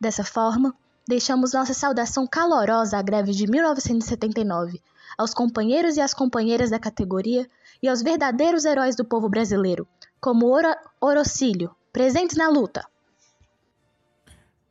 Dessa 0.00 0.24
forma, 0.24 0.74
deixamos 1.06 1.52
nossa 1.52 1.74
saudação 1.74 2.26
calorosa 2.26 2.96
à 2.98 3.02
greve 3.02 3.32
de 3.32 3.46
1979, 3.50 4.80
aos 5.16 5.32
companheiros 5.34 5.96
e 5.96 6.00
às 6.00 6.14
companheiras 6.14 6.70
da 6.70 6.78
categoria 6.78 7.48
e 7.82 7.88
aos 7.88 8.02
verdadeiros 8.02 8.64
heróis 8.64 8.96
do 8.96 9.04
povo 9.04 9.28
brasileiro, 9.28 9.86
como 10.20 10.50
Ora 10.50 10.76
Orocílio, 11.00 11.74
presentes 11.92 12.36
na 12.36 12.48
luta. 12.48 12.86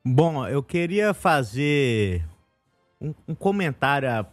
Bom, 0.06 0.48
eu 0.48 0.64
queria 0.64 1.14
fazer 1.14 2.26
um, 3.02 3.14
um 3.28 3.36
comentário 3.36 4.10
a 4.10 4.26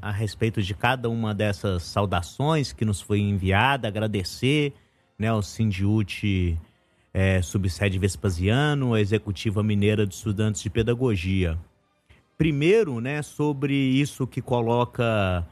a 0.00 0.10
respeito 0.10 0.60
de 0.62 0.74
cada 0.74 1.08
uma 1.08 1.34
dessas 1.34 1.84
saudações 1.84 2.72
que 2.72 2.84
nos 2.84 3.00
foi 3.00 3.20
enviada, 3.20 3.88
agradecer 3.88 4.72
né, 5.18 5.28
ao 5.28 5.42
Sindiute 5.42 6.58
é, 7.12 7.40
Subsede 7.42 7.98
Vespasiano, 7.98 8.94
a 8.94 9.00
Executiva 9.00 9.62
Mineira 9.62 10.06
de 10.06 10.14
Estudantes 10.14 10.62
de 10.62 10.70
Pedagogia. 10.70 11.58
Primeiro, 12.42 13.00
né, 13.00 13.22
sobre 13.22 13.72
isso 13.72 14.26
que 14.26 14.42
coloca 14.42 15.46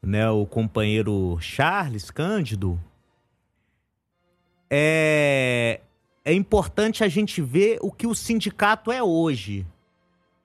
né, 0.00 0.30
o 0.30 0.46
companheiro 0.46 1.36
Charles 1.40 2.08
Cândido, 2.08 2.80
é, 4.70 5.80
é 6.24 6.32
importante 6.32 7.02
a 7.02 7.08
gente 7.08 7.42
ver 7.42 7.80
o 7.82 7.90
que 7.90 8.06
o 8.06 8.14
sindicato 8.14 8.92
é 8.92 9.02
hoje 9.02 9.66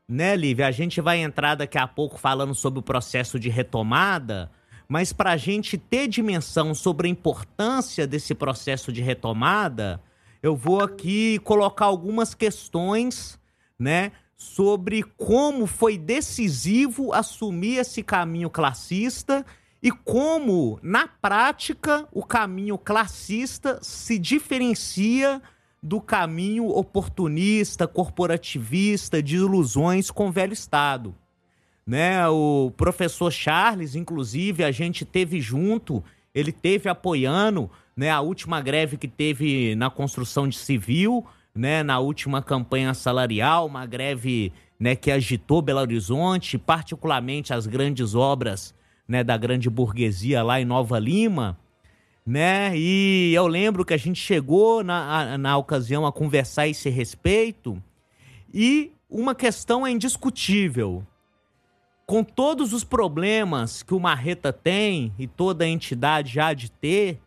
né, 0.10 0.36
Lívia? 0.36 0.66
A 0.66 0.72
gente 0.72 1.00
vai 1.02 1.20
entrar 1.20 1.54
daqui 1.54 1.78
a 1.78 1.88
pouco 1.88 2.18
falando 2.18 2.56
sobre 2.56 2.80
o 2.80 2.84
processo 2.84 3.40
de 3.40 3.50
retomada, 3.50 4.50
mas 4.88 5.14
para 5.14 5.34
a 5.34 5.38
gente 5.38 5.78
ter 5.78 6.08
dimensão 6.08 6.74
sobre 6.74 7.08
a 7.08 7.12
importância 7.12 8.08
desse 8.08 8.34
processo 8.34 8.92
de 8.92 9.04
retomada, 9.04 10.02
eu 10.42 10.56
vou 10.56 10.82
aqui 10.82 11.38
colocar 11.44 11.86
algumas 11.86 12.34
questões, 12.34 13.40
né, 13.78 14.12
sobre 14.38 15.04
como 15.18 15.66
foi 15.66 15.98
decisivo 15.98 17.14
assumir 17.14 17.78
esse 17.78 18.04
caminho 18.04 18.50
classista 18.50 19.46
e 19.82 19.92
como, 19.92 20.80
na 20.82 21.08
prática, 21.08 22.08
o 22.12 22.24
caminho 22.24 22.78
classista 22.78 23.80
se 23.82 24.18
diferencia 24.18 25.42
do 25.82 26.02
caminho 26.02 26.68
oportunista, 26.70 27.88
corporativista, 27.88 29.22
de 29.22 29.36
ilusões 29.36 30.10
com 30.10 30.30
o 30.30 30.32
velho 30.32 30.54
Estado. 30.54 31.14
Né? 31.86 32.28
O 32.28 32.72
professor 32.76 33.32
Charles, 33.32 33.94
inclusive, 33.94 34.64
a 34.64 34.72
gente 34.72 35.06
teve 35.06 35.40
junto, 35.40 36.04
ele 36.34 36.52
teve 36.52 36.90
apoiando 36.90 37.70
né, 37.96 38.10
a 38.10 38.22
última 38.22 38.60
greve 38.60 38.98
que 38.98 39.08
teve 39.08 39.76
na 39.76 39.92
construção 39.92 40.48
de 40.48 40.58
civil, 40.58 41.24
né, 41.56 41.82
na 41.84 42.00
última 42.00 42.42
campanha 42.42 42.94
salarial, 42.94 43.66
uma 43.66 43.86
greve 43.86 44.52
né, 44.80 44.96
que 44.96 45.10
agitou 45.10 45.62
Belo 45.62 45.80
Horizonte, 45.80 46.58
particularmente 46.58 47.54
as 47.54 47.66
grandes 47.66 48.14
obras 48.14 48.76
né, 49.08 49.24
da 49.24 49.38
grande 49.38 49.70
burguesia 49.70 50.44
lá 50.44 50.60
em 50.60 50.66
Nova 50.66 51.00
Lima 51.00 51.58
né? 52.26 52.76
E 52.76 53.34
eu 53.36 53.46
lembro 53.46 53.86
que 53.86 53.94
a 53.94 53.98
gente 53.98 54.20
chegou 54.20 54.84
na, 54.84 55.38
na 55.38 55.58
ocasião 55.58 56.06
a 56.06 56.12
conversar 56.12 56.64
a 56.64 56.68
esse 56.68 56.90
respeito 56.90 57.82
e 58.52 58.92
uma 59.10 59.36
questão 59.36 59.86
é 59.86 59.92
indiscutível. 59.92 61.06
Com 62.08 62.24
todos 62.24 62.74
os 62.74 62.84
problemas 62.84 63.84
que 63.84 63.94
o 63.94 64.00
Marreta 64.00 64.52
tem 64.52 65.14
e 65.18 65.28
toda 65.28 65.66
a 65.66 65.68
entidade 65.68 66.34
já 66.34 66.54
de 66.54 66.72
ter, 66.72 67.20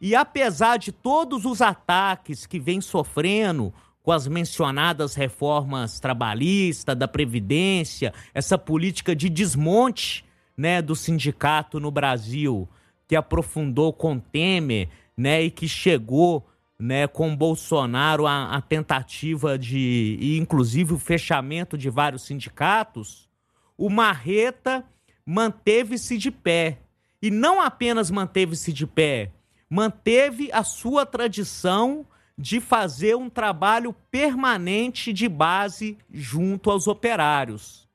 e 0.00 0.14
apesar 0.14 0.78
de 0.78 0.92
todos 0.92 1.44
os 1.44 1.60
ataques 1.62 2.46
que 2.46 2.58
vem 2.58 2.80
sofrendo 2.80 3.72
com 4.02 4.12
as 4.12 4.28
mencionadas 4.28 5.14
reformas 5.14 5.98
trabalhistas, 5.98 6.96
da 6.96 7.08
Previdência, 7.08 8.14
essa 8.32 8.56
política 8.56 9.16
de 9.16 9.28
desmonte 9.28 10.24
né, 10.56 10.80
do 10.80 10.94
sindicato 10.94 11.80
no 11.80 11.90
Brasil, 11.90 12.68
que 13.08 13.16
aprofundou 13.16 13.92
com 13.92 14.18
Temer, 14.18 14.88
né, 15.16 15.42
e 15.42 15.50
que 15.50 15.68
chegou, 15.68 16.46
né, 16.78 17.06
com 17.06 17.34
Bolsonaro 17.34 18.26
a, 18.26 18.56
a 18.56 18.60
tentativa 18.60 19.58
de, 19.58 20.16
e 20.20 20.38
inclusive 20.38 20.94
o 20.94 20.98
fechamento 20.98 21.76
de 21.76 21.90
vários 21.90 22.22
sindicatos, 22.22 23.28
o 23.76 23.90
Marreta 23.90 24.84
manteve-se 25.24 26.16
de 26.16 26.30
pé. 26.30 26.78
E 27.20 27.30
não 27.30 27.60
apenas 27.60 28.10
manteve-se 28.10 28.72
de 28.72 28.86
pé, 28.86 29.32
manteve 29.68 30.50
a 30.52 30.62
sua 30.62 31.04
tradição 31.04 32.06
de 32.38 32.60
fazer 32.60 33.16
um 33.16 33.30
trabalho 33.30 33.94
permanente 34.10 35.12
de 35.12 35.28
base 35.28 35.96
junto 36.12 36.70
aos 36.70 36.86
operários. 36.86 37.88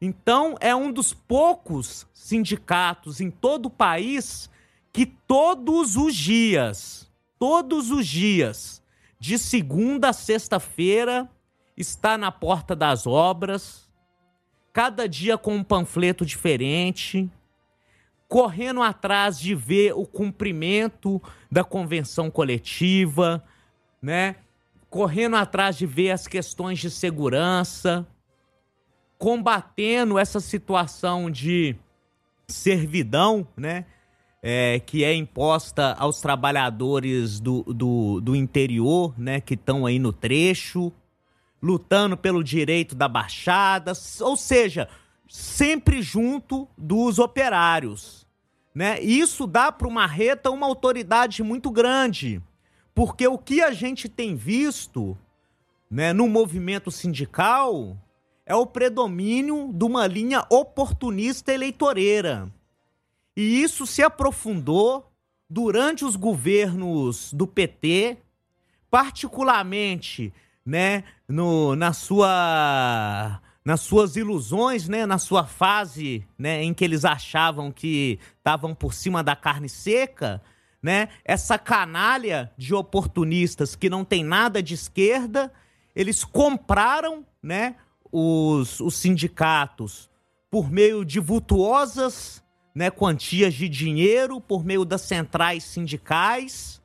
Então, 0.00 0.56
é 0.60 0.74
um 0.74 0.92
dos 0.92 1.12
poucos 1.12 2.06
sindicatos 2.12 3.20
em 3.20 3.30
todo 3.30 3.66
o 3.66 3.70
país 3.70 4.50
que 4.92 5.06
todos 5.06 5.96
os 5.96 6.14
dias, 6.14 7.10
todos 7.38 7.90
os 7.90 8.06
dias, 8.06 8.82
de 9.18 9.38
segunda 9.38 10.10
a 10.10 10.12
sexta-feira, 10.12 11.30
está 11.76 12.18
na 12.18 12.30
porta 12.30 12.74
das 12.74 13.06
obras, 13.06 13.88
cada 14.72 15.08
dia 15.08 15.38
com 15.38 15.56
um 15.56 15.64
panfleto 15.64 16.26
diferente, 16.26 17.30
correndo 18.32 18.80
atrás 18.80 19.38
de 19.38 19.54
ver 19.54 19.92
o 19.92 20.06
cumprimento 20.06 21.20
da 21.50 21.62
convenção 21.62 22.30
coletiva, 22.30 23.44
né? 24.00 24.36
Correndo 24.88 25.36
atrás 25.36 25.76
de 25.76 25.84
ver 25.84 26.12
as 26.12 26.26
questões 26.26 26.78
de 26.78 26.88
segurança, 26.88 28.06
combatendo 29.18 30.18
essa 30.18 30.40
situação 30.40 31.30
de 31.30 31.76
servidão, 32.48 33.46
né? 33.54 33.84
É, 34.42 34.80
que 34.80 35.04
é 35.04 35.14
imposta 35.14 35.92
aos 35.98 36.22
trabalhadores 36.22 37.38
do, 37.38 37.62
do, 37.64 38.18
do 38.18 38.34
interior, 38.34 39.12
né? 39.18 39.42
Que 39.42 39.52
estão 39.52 39.84
aí 39.84 39.98
no 39.98 40.10
trecho, 40.10 40.90
lutando 41.62 42.16
pelo 42.16 42.42
direito 42.42 42.94
da 42.94 43.08
baixada, 43.08 43.92
ou 44.20 44.38
seja, 44.38 44.88
sempre 45.28 46.00
junto 46.00 46.66
dos 46.78 47.18
operários, 47.18 48.21
né? 48.74 49.00
Isso 49.00 49.46
dá 49.46 49.70
para 49.70 49.88
o 49.88 49.90
Marreta 49.90 50.50
uma 50.50 50.66
autoridade 50.66 51.42
muito 51.42 51.70
grande, 51.70 52.42
porque 52.94 53.26
o 53.26 53.38
que 53.38 53.60
a 53.60 53.72
gente 53.72 54.08
tem 54.08 54.34
visto, 54.34 55.16
né, 55.90 56.12
no 56.12 56.28
movimento 56.28 56.90
sindical 56.90 57.96
é 58.46 58.54
o 58.54 58.66
predomínio 58.66 59.70
de 59.72 59.84
uma 59.84 60.06
linha 60.06 60.44
oportunista 60.50 61.52
eleitoreira. 61.52 62.50
E 63.36 63.62
isso 63.62 63.86
se 63.86 64.02
aprofundou 64.02 65.10
durante 65.48 66.04
os 66.04 66.16
governos 66.16 67.32
do 67.32 67.46
PT, 67.46 68.16
particularmente, 68.90 70.32
né, 70.64 71.04
no, 71.28 71.76
na 71.76 71.92
sua 71.92 73.41
nas 73.64 73.80
suas 73.80 74.16
ilusões, 74.16 74.88
né, 74.88 75.06
na 75.06 75.18
sua 75.18 75.46
fase, 75.46 76.26
né, 76.36 76.62
em 76.62 76.74
que 76.74 76.84
eles 76.84 77.04
achavam 77.04 77.70
que 77.70 78.18
estavam 78.36 78.74
por 78.74 78.92
cima 78.92 79.22
da 79.22 79.36
carne 79.36 79.68
seca, 79.68 80.42
né? 80.82 81.10
Essa 81.24 81.56
canalha 81.56 82.50
de 82.58 82.74
oportunistas 82.74 83.76
que 83.76 83.88
não 83.88 84.04
tem 84.04 84.24
nada 84.24 84.60
de 84.60 84.74
esquerda, 84.74 85.52
eles 85.94 86.24
compraram, 86.24 87.24
né, 87.40 87.76
os, 88.10 88.80
os 88.80 88.96
sindicatos 88.96 90.10
por 90.50 90.70
meio 90.70 91.04
de 91.04 91.20
vultuosas 91.20 92.42
né, 92.74 92.90
quantias 92.90 93.54
de 93.54 93.68
dinheiro, 93.68 94.40
por 94.40 94.64
meio 94.64 94.84
das 94.84 95.02
centrais 95.02 95.64
sindicais, 95.64 96.80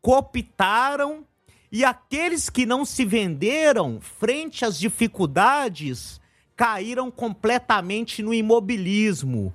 cooptaram 0.00 1.24
e 1.72 1.84
aqueles 1.84 2.50
que 2.50 2.66
não 2.66 2.84
se 2.84 3.04
venderam 3.04 4.00
frente 4.00 4.64
às 4.64 4.78
dificuldades 4.78 6.19
caíram 6.60 7.10
completamente 7.10 8.22
no 8.22 8.34
imobilismo. 8.34 9.50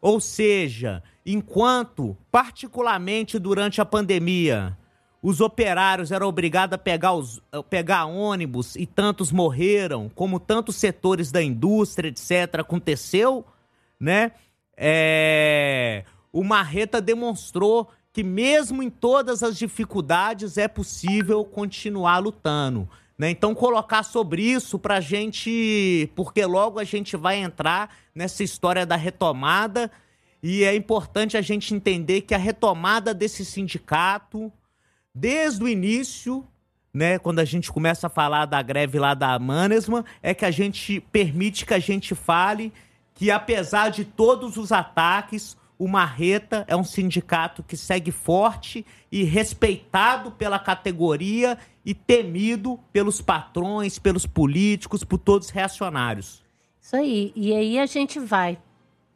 Ou 0.00 0.18
seja, 0.18 1.02
enquanto, 1.26 2.16
particularmente 2.32 3.38
durante 3.38 3.78
a 3.78 3.84
pandemia, 3.84 4.74
os 5.22 5.42
operários 5.42 6.10
eram 6.10 6.26
obrigados 6.26 6.72
a 6.72 6.78
pegar, 6.78 7.12
os, 7.12 7.42
pegar 7.68 8.06
ônibus 8.06 8.74
e 8.74 8.86
tantos 8.86 9.30
morreram, 9.30 10.10
como 10.14 10.40
tantos 10.40 10.76
setores 10.76 11.30
da 11.30 11.42
indústria, 11.42 12.08
etc., 12.08 12.60
aconteceu, 12.60 13.44
né? 14.00 14.32
É... 14.78 16.04
O 16.32 16.42
Marreta 16.42 17.02
demonstrou 17.02 17.90
que 18.14 18.24
mesmo 18.24 18.82
em 18.82 18.88
todas 18.88 19.42
as 19.42 19.58
dificuldades 19.58 20.56
é 20.56 20.66
possível 20.66 21.44
continuar 21.44 22.16
lutando. 22.18 22.88
Né? 23.18 23.30
Então, 23.30 23.54
colocar 23.54 24.02
sobre 24.02 24.42
isso 24.42 24.78
para 24.78 24.96
a 24.96 25.00
gente, 25.00 26.10
porque 26.14 26.44
logo 26.44 26.78
a 26.78 26.84
gente 26.84 27.16
vai 27.16 27.36
entrar 27.36 27.94
nessa 28.14 28.44
história 28.44 28.84
da 28.84 28.96
retomada 28.96 29.90
e 30.42 30.64
é 30.64 30.74
importante 30.74 31.36
a 31.36 31.40
gente 31.40 31.74
entender 31.74 32.22
que 32.22 32.34
a 32.34 32.38
retomada 32.38 33.14
desse 33.14 33.44
sindicato, 33.44 34.52
desde 35.14 35.64
o 35.64 35.68
início, 35.68 36.46
né, 36.92 37.18
quando 37.18 37.38
a 37.38 37.44
gente 37.44 37.72
começa 37.72 38.06
a 38.06 38.10
falar 38.10 38.44
da 38.44 38.60
greve 38.60 38.98
lá 38.98 39.14
da 39.14 39.38
Manesman, 39.38 40.04
é 40.22 40.34
que 40.34 40.44
a 40.44 40.50
gente 40.50 41.00
permite 41.00 41.64
que 41.64 41.74
a 41.74 41.78
gente 41.78 42.14
fale 42.14 42.72
que 43.14 43.30
apesar 43.30 43.88
de 43.90 44.04
todos 44.04 44.58
os 44.58 44.70
ataques, 44.70 45.56
o 45.78 45.86
Marreta 45.86 46.64
é 46.68 46.76
um 46.76 46.84
sindicato 46.84 47.62
que 47.62 47.76
segue 47.76 48.10
forte 48.10 48.84
e 49.12 49.22
respeitado 49.24 50.30
pela 50.30 50.58
categoria 50.58 51.58
e 51.84 51.94
temido 51.94 52.80
pelos 52.92 53.20
patrões, 53.20 53.98
pelos 53.98 54.26
políticos, 54.26 55.04
por 55.04 55.18
todos 55.18 55.48
os 55.48 55.52
reacionários. 55.52 56.42
Isso 56.80 56.96
aí. 56.96 57.32
E 57.36 57.54
aí 57.54 57.78
a 57.78 57.86
gente 57.86 58.18
vai, 58.18 58.58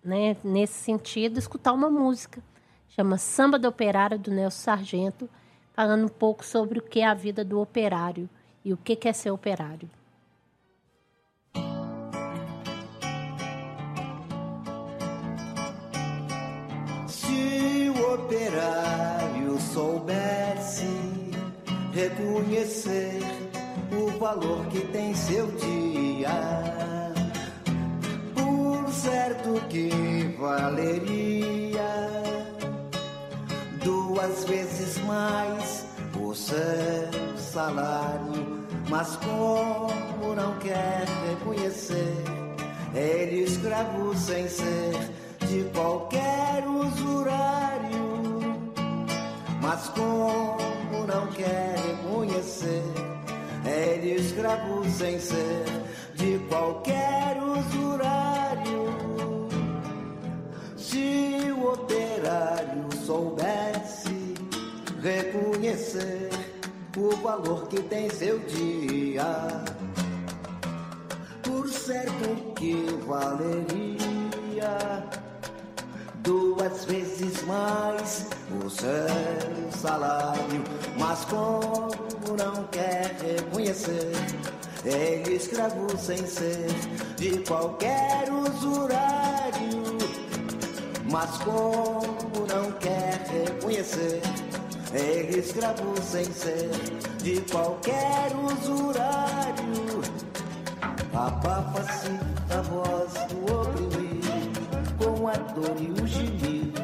né, 0.05 0.37
nesse 0.45 0.75
sentido, 0.75 1.39
escutar 1.39 1.73
uma 1.73 1.91
música. 1.91 2.43
Chama 2.89 3.17
Samba 3.17 3.59
do 3.59 3.69
Operário, 3.69 4.19
do 4.19 4.31
Nelson 4.31 4.63
Sargento, 4.63 5.31
falando 5.73 6.05
um 6.05 6.09
pouco 6.09 6.45
sobre 6.45 6.79
o 6.79 6.83
que 6.83 7.01
é 7.01 7.07
a 7.07 7.15
vida 7.15 7.45
do 7.45 7.61
operário 7.61 8.29
e 8.65 8.73
o 8.73 8.77
que 8.77 9.09
é 9.09 9.13
ser 9.13 9.31
operário. 9.31 9.89
Operário 18.13 19.59
soubesse 19.61 20.87
reconhecer 21.93 23.21
o 23.93 24.19
valor 24.19 24.67
que 24.67 24.81
tem 24.89 25.15
seu 25.15 25.47
dia, 25.47 26.31
por 28.35 28.93
certo 28.93 29.61
que 29.69 30.35
valeria 30.39 31.81
duas 33.83 34.45
vezes 34.45 34.99
mais 35.05 35.87
o 36.19 36.35
seu 36.35 36.59
salário. 37.37 38.61
Mas 38.89 39.17
como 39.17 40.35
não 40.35 40.59
quer 40.59 41.05
reconhecer, 41.29 42.25
ele 42.95 43.43
escravo 43.45 44.17
sem 44.17 44.49
ser 44.49 44.93
de 45.47 45.65
qualquer 45.73 46.65
usurário 46.67 47.10
mas 49.81 49.89
como 49.91 51.07
não 51.07 51.27
quer 51.29 51.75
reconhecer, 51.79 52.83
é 53.65 53.95
ele 53.95 54.17
escravo 54.17 54.85
sem 54.91 55.19
ser 55.19 55.65
de 56.17 56.39
qualquer 56.51 57.39
usurário. 57.43 58.91
Se 60.77 61.51
o 61.57 61.73
operário 61.73 62.89
soubesse 63.07 64.35
reconhecer 65.03 66.29
o 66.99 67.17
valor 67.17 67.67
que 67.69 67.81
tem 67.83 68.11
seu 68.11 68.39
dia, 68.41 69.25
por 71.43 71.67
certo 71.69 72.53
que 72.55 72.75
valeria 73.07 74.01
duas 76.61 76.85
vezes 76.85 77.43
mais 77.45 78.27
o 78.63 78.69
seu 78.69 79.81
salário. 79.81 80.63
Mas 80.99 81.25
como 81.25 82.37
não 82.37 82.65
quer 82.65 83.17
reconhecer, 83.23 84.13
ele 84.85 85.37
escravo 85.37 85.87
sem 85.97 86.27
ser 86.27 86.67
de 87.17 87.39
qualquer 87.39 88.31
usurário. 88.31 89.99
Mas 91.11 91.31
como 91.39 92.47
não 92.47 92.73
quer 92.73 93.27
reconhecer, 93.27 94.21
ele 94.93 95.39
escravo 95.39 95.95
sem 96.03 96.25
ser 96.25 96.71
de 97.23 97.41
qualquer 97.51 98.33
usurário. 98.37 100.03
Abafa-se 101.15 102.11
a 102.51 102.61
voz 102.63 103.13
do 103.29 103.61
oprimido 103.61 103.90
a 105.31 105.37
dor 105.53 105.77
e 105.79 105.91
o 105.93 106.07
gemido 106.07 106.83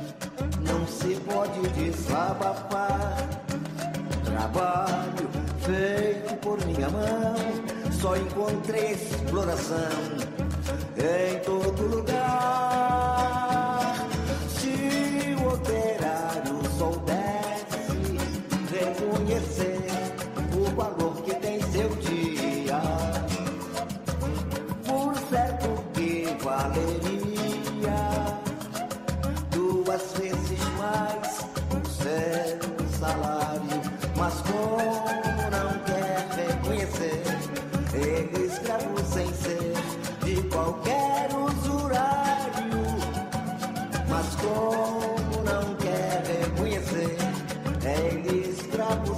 não 0.61 0.87
se 0.87 1.17
pode 1.23 1.61
desabafar. 1.71 3.29
Trabalho 4.25 5.29
feito 5.61 6.37
por 6.37 6.65
minha 6.65 6.89
mão, 6.89 7.35
só 7.91 8.17
encontrei 8.17 8.93
exploração 8.93 9.77
em 10.97 11.39
todo 11.41 11.83
lugar. 11.89 13.16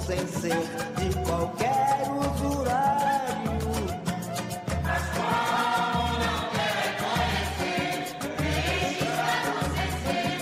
Sem 0.09 0.25
ser 0.25 0.57
de 0.97 1.13
qualquer 1.23 2.01
usurário. 2.09 3.59
Mas 4.83 5.03
como 5.13 6.17
não 6.17 6.49
quer 6.49 6.73
reconhecer, 6.97 7.93
ele 8.41 8.89
escravo 8.89 9.61
sem 9.75 9.91
ser 10.01 10.33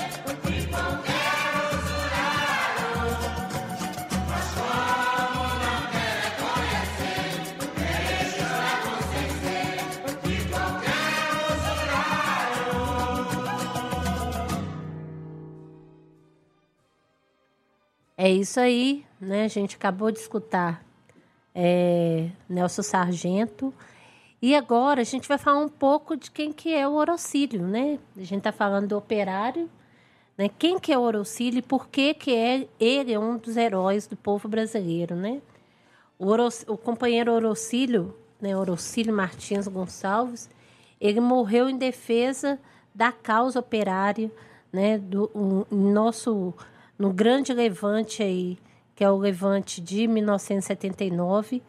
de 0.47 0.57
qualquer 0.69 1.51
usurário. 1.75 2.95
Mas 4.29 4.47
como 4.55 5.43
não 5.65 5.79
quer 5.91 6.15
reconhecer, 6.23 7.19
ele 7.91 8.23
escravo 8.23 8.91
sem 9.11 9.27
ser 9.41 9.75
de 10.23 10.35
qualquer 10.47 11.11
usurário. 11.51 12.71
É 18.17 18.29
isso 18.31 18.59
aí, 18.61 19.05
né? 19.27 19.43
A 19.43 19.47
gente 19.47 19.75
acabou 19.75 20.11
de 20.11 20.19
escutar 20.19 20.83
é, 21.53 22.29
Nelson 22.47 22.83
Sargento. 22.83 23.73
E 24.41 24.55
agora 24.55 25.01
a 25.01 25.03
gente 25.03 25.27
vai 25.27 25.37
falar 25.37 25.59
um 25.59 25.69
pouco 25.69 26.15
de 26.15 26.29
quem 26.29 26.53
que 26.53 26.73
é 26.73 26.87
o 26.87 26.93
Orocílio, 26.93 27.67
né? 27.67 27.97
A 28.15 28.21
gente 28.21 28.37
está 28.37 28.51
falando 28.51 28.89
do 28.89 28.97
operário, 28.97 29.67
né? 30.37 30.49
Quem 30.59 30.79
que 30.79 30.93
é 30.93 30.97
o 30.97 31.01
Orocílio 31.01 31.59
e 31.59 31.63
por 31.63 31.87
que 31.87 32.13
que 32.13 32.35
é, 32.35 32.67
ele 32.79 33.11
é 33.11 33.19
um 33.19 33.37
dos 33.37 33.57
heróis 33.57 34.05
do 34.05 34.15
povo 34.15 34.47
brasileiro, 34.47 35.15
né? 35.15 35.41
O, 36.19 36.27
Oro, 36.27 36.47
o 36.67 36.77
companheiro 36.77 37.33
Orocílio, 37.33 38.15
né? 38.39 38.55
Orocílio 38.55 39.13
Martins 39.13 39.67
Gonçalves, 39.67 40.49
ele 41.01 41.19
morreu 41.19 41.67
em 41.67 41.77
defesa 41.77 42.59
da 42.93 43.11
causa 43.11 43.59
operária, 43.59 44.31
né? 44.71 44.99
Do 44.99 45.31
um, 45.33 45.65
nosso 45.75 46.53
no 46.97 47.11
grande 47.11 47.53
levante 47.53 48.21
aí, 48.21 48.57
que 48.97 49.03
é 49.03 49.11
o 49.11 49.15
levante 49.15 49.79
de 49.79 50.07
1979, 50.07 51.61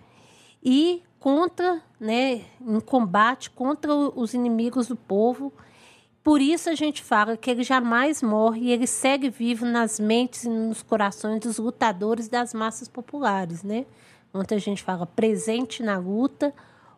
e 0.65 1.03
contra, 1.21 1.83
né, 2.01 2.41
em 2.59 2.81
combate 2.81 3.51
contra 3.51 3.95
os 3.95 4.33
inimigos 4.33 4.89
do 4.89 4.97
povo. 4.97 5.53
Por 6.25 6.41
isso 6.41 6.71
a 6.71 6.75
gente 6.75 7.03
fala 7.03 7.37
que 7.37 7.51
ele 7.51 7.63
jamais 7.63 8.23
morre 8.23 8.63
e 8.63 8.73
ele 8.73 8.87
segue 8.87 9.29
vivo 9.29 9.67
nas 9.67 10.01
mentes 10.01 10.45
e 10.45 10.49
nos 10.49 10.83
corações 10.83 11.41
dos 11.41 11.59
lutadores 11.59 12.29
das 12.29 12.55
massas 12.55 12.89
populares, 12.89 13.63
né? 13.63 13.85
Muita 14.33 14.59
gente 14.59 14.83
fala 14.83 15.05
presente 15.05 15.83
na 15.83 15.99
luta, 15.99 16.55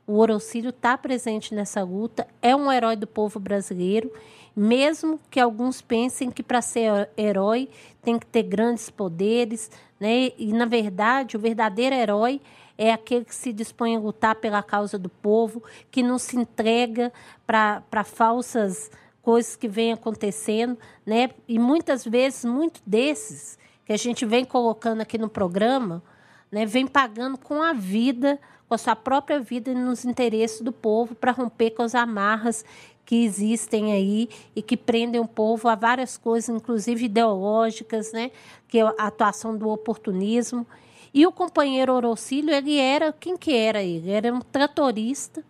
o 0.06 0.16
Orocílio 0.16 0.70
está 0.70 0.96
presente 0.96 1.52
nessa 1.56 1.82
luta, 1.82 2.24
é 2.40 2.54
um 2.54 2.70
herói 2.70 2.94
do 2.94 3.06
povo 3.06 3.40
brasileiro, 3.40 4.12
mesmo 4.54 5.18
que 5.28 5.40
alguns 5.40 5.82
pensem 5.82 6.30
que 6.30 6.42
para 6.42 6.62
ser 6.62 7.10
herói 7.16 7.68
tem 8.00 8.16
que 8.16 8.26
ter 8.26 8.44
grandes 8.44 8.90
poderes, 8.90 9.70
né? 10.00 10.32
E 10.38 10.52
na 10.52 10.64
verdade, 10.64 11.36
o 11.36 11.40
verdadeiro 11.40 11.94
herói 11.94 12.40
é 12.78 12.92
aquele 12.92 13.26
que 13.26 13.34
se 13.34 13.52
dispõe 13.52 13.94
a 13.94 13.98
lutar 13.98 14.36
pela 14.36 14.62
causa 14.62 14.98
do 14.98 15.10
povo, 15.10 15.62
que 15.90 16.02
não 16.02 16.18
se 16.18 16.36
entrega 16.36 17.12
para 17.46 18.02
falsas 18.04 18.90
coisas 19.20 19.54
que 19.54 19.68
vêm 19.68 19.92
acontecendo, 19.92 20.78
né? 21.04 21.28
E 21.46 21.58
muitas 21.58 22.04
vezes, 22.04 22.44
muito 22.44 22.80
desses 22.86 23.58
que 23.84 23.92
a 23.92 23.98
gente 23.98 24.24
vem 24.24 24.44
colocando 24.44 25.02
aqui 25.02 25.18
no 25.18 25.28
programa, 25.28 26.02
né, 26.50 26.64
vem 26.64 26.86
pagando 26.86 27.36
com 27.36 27.62
a 27.62 27.72
vida, 27.72 28.40
com 28.68 28.74
a 28.74 28.78
sua 28.78 28.96
própria 28.96 29.40
vida 29.40 29.70
e 29.70 29.74
nos 29.74 30.04
interesses 30.04 30.60
do 30.60 30.72
povo 30.72 31.14
para 31.14 31.32
romper 31.32 31.70
com 31.70 31.82
as 31.82 31.94
amarras 31.94 32.64
que 33.10 33.24
existem 33.24 33.92
aí 33.92 34.28
e 34.54 34.62
que 34.62 34.76
prendem 34.76 35.20
o 35.20 35.26
povo 35.26 35.68
a 35.68 35.74
várias 35.74 36.16
coisas, 36.16 36.48
inclusive 36.48 37.06
ideológicas, 37.06 38.12
né, 38.12 38.30
que 38.68 38.78
é 38.78 38.82
a 38.82 39.08
atuação 39.08 39.56
do 39.56 39.68
oportunismo. 39.68 40.64
E 41.12 41.26
o 41.26 41.32
companheiro 41.32 41.92
Orocílio, 41.92 42.54
ele 42.54 42.78
era, 42.78 43.12
quem 43.12 43.36
que 43.36 43.52
era 43.52 43.82
ele? 43.82 44.12
Era 44.12 44.32
um 44.32 44.40
tratorista, 44.40 45.42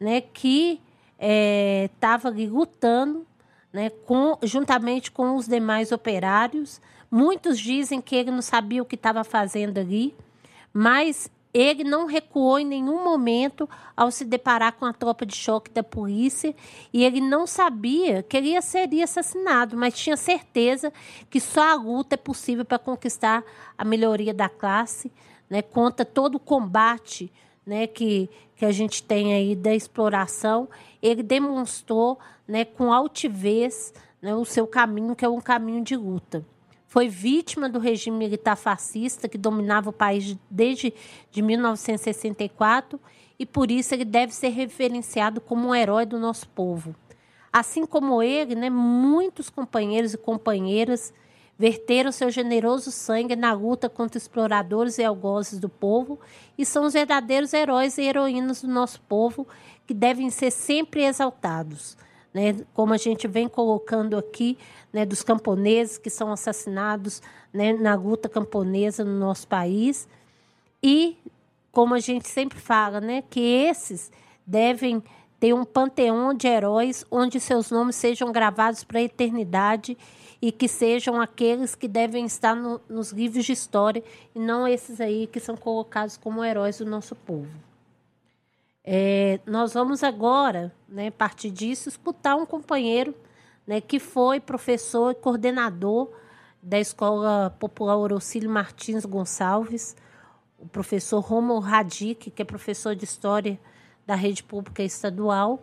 né, 0.00 0.22
que 0.22 0.80
estava 1.84 2.28
ali 2.28 2.46
lutando, 2.46 3.26
né, 3.70 3.90
com, 3.90 4.38
juntamente 4.42 5.10
com 5.10 5.36
os 5.36 5.46
demais 5.46 5.92
operários. 5.92 6.80
Muitos 7.10 7.58
dizem 7.58 8.00
que 8.00 8.16
ele 8.16 8.30
não 8.30 8.40
sabia 8.40 8.80
o 8.80 8.86
que 8.86 8.94
estava 8.94 9.22
fazendo 9.24 9.76
ali, 9.76 10.14
mas 10.72 11.30
ele 11.52 11.82
não 11.82 12.06
recuou 12.06 12.58
em 12.58 12.64
nenhum 12.64 13.02
momento 13.02 13.68
ao 13.96 14.10
se 14.10 14.24
deparar 14.24 14.72
com 14.72 14.84
a 14.84 14.92
tropa 14.92 15.24
de 15.24 15.34
choque 15.34 15.70
da 15.70 15.82
polícia 15.82 16.54
e 16.92 17.04
ele 17.04 17.20
não 17.20 17.46
sabia 17.46 18.22
que 18.22 18.36
ele 18.36 18.60
seria 18.60 19.04
assassinado, 19.04 19.76
mas 19.76 19.94
tinha 19.94 20.16
certeza 20.16 20.92
que 21.30 21.40
só 21.40 21.70
a 21.70 21.74
luta 21.74 22.14
é 22.14 22.18
possível 22.18 22.64
para 22.64 22.78
conquistar 22.78 23.42
a 23.76 23.84
melhoria 23.84 24.34
da 24.34 24.48
classe, 24.48 25.10
né, 25.48 25.62
contra 25.62 26.04
todo 26.04 26.34
o 26.34 26.40
combate 26.40 27.32
né, 27.64 27.86
que, 27.86 28.28
que 28.54 28.66
a 28.66 28.70
gente 28.70 29.02
tem 29.02 29.32
aí 29.32 29.56
da 29.56 29.74
exploração. 29.74 30.68
Ele 31.00 31.22
demonstrou 31.22 32.18
né, 32.46 32.66
com 32.66 32.92
altivez 32.92 33.94
né, 34.20 34.34
o 34.34 34.44
seu 34.44 34.66
caminho, 34.66 35.16
que 35.16 35.24
é 35.24 35.28
um 35.28 35.40
caminho 35.40 35.82
de 35.82 35.96
luta 35.96 36.44
foi 36.88 37.06
vítima 37.06 37.68
do 37.68 37.78
regime 37.78 38.16
militar 38.16 38.56
fascista 38.56 39.28
que 39.28 39.36
dominava 39.36 39.90
o 39.90 39.92
país 39.92 40.34
desde 40.50 40.92
de 41.30 41.42
1964 41.42 42.98
e 43.38 43.44
por 43.44 43.70
isso 43.70 43.94
ele 43.94 44.06
deve 44.06 44.34
ser 44.34 44.48
referenciado 44.48 45.38
como 45.38 45.68
um 45.68 45.74
herói 45.74 46.06
do 46.06 46.18
nosso 46.18 46.48
povo. 46.48 46.96
Assim 47.52 47.84
como 47.84 48.22
ele, 48.22 48.54
né, 48.54 48.70
muitos 48.70 49.50
companheiros 49.50 50.14
e 50.14 50.18
companheiras 50.18 51.12
verteram 51.58 52.10
seu 52.10 52.30
generoso 52.30 52.90
sangue 52.90 53.36
na 53.36 53.52
luta 53.52 53.90
contra 53.90 54.16
exploradores 54.16 54.96
e 54.96 55.04
algozes 55.04 55.58
do 55.58 55.68
povo 55.68 56.18
e 56.56 56.64
são 56.64 56.86
os 56.86 56.94
verdadeiros 56.94 57.52
heróis 57.52 57.98
e 57.98 58.02
heroínas 58.02 58.62
do 58.62 58.68
nosso 58.68 59.00
povo 59.02 59.46
que 59.86 59.92
devem 59.92 60.30
ser 60.30 60.50
sempre 60.50 61.04
exaltados 61.04 61.98
né, 62.32 62.56
como 62.74 62.92
a 62.92 62.96
gente 62.96 63.26
vem 63.26 63.48
colocando 63.48 64.16
aqui, 64.16 64.58
né, 64.92 65.04
dos 65.04 65.22
camponeses 65.22 65.98
que 65.98 66.10
são 66.10 66.32
assassinados 66.32 67.22
né, 67.52 67.72
na 67.72 67.94
luta 67.94 68.28
camponesa 68.28 69.04
no 69.04 69.18
nosso 69.18 69.46
país. 69.46 70.08
E, 70.82 71.16
como 71.72 71.94
a 71.94 72.00
gente 72.00 72.28
sempre 72.28 72.58
fala, 72.58 73.00
né, 73.00 73.22
que 73.28 73.40
esses 73.40 74.10
devem 74.46 75.02
ter 75.38 75.52
um 75.52 75.64
panteão 75.64 76.34
de 76.34 76.48
heróis 76.48 77.04
onde 77.10 77.38
seus 77.38 77.70
nomes 77.70 77.96
sejam 77.96 78.32
gravados 78.32 78.82
para 78.82 78.98
a 78.98 79.02
eternidade 79.02 79.96
e 80.40 80.50
que 80.50 80.68
sejam 80.68 81.20
aqueles 81.20 81.74
que 81.74 81.88
devem 81.88 82.24
estar 82.24 82.54
no, 82.54 82.80
nos 82.88 83.12
livros 83.12 83.44
de 83.44 83.52
história 83.52 84.02
e 84.34 84.38
não 84.38 84.66
esses 84.66 85.00
aí 85.00 85.26
que 85.26 85.40
são 85.40 85.56
colocados 85.56 86.16
como 86.16 86.44
heróis 86.44 86.78
do 86.78 86.86
nosso 86.86 87.14
povo. 87.14 87.48
É, 88.84 89.38
nós 89.44 89.74
vamos 89.74 90.02
agora, 90.02 90.72
né, 90.88 91.08
a 91.08 91.12
partir 91.12 91.50
disso, 91.50 91.88
escutar 91.88 92.36
um 92.36 92.46
companheiro 92.46 93.14
né, 93.68 93.82
que 93.82 94.00
foi 94.00 94.40
professor 94.40 95.10
e 95.10 95.14
coordenador 95.14 96.10
da 96.62 96.80
Escola 96.80 97.54
Popular 97.60 97.98
Orocílio 97.98 98.48
Martins 98.48 99.04
Gonçalves, 99.04 99.94
o 100.58 100.66
professor 100.66 101.20
Romo 101.20 101.58
Radic, 101.58 102.30
que 102.30 102.40
é 102.40 102.44
professor 102.46 102.96
de 102.96 103.04
História 103.04 103.60
da 104.06 104.14
Rede 104.14 104.42
Pública 104.42 104.82
Estadual, 104.82 105.62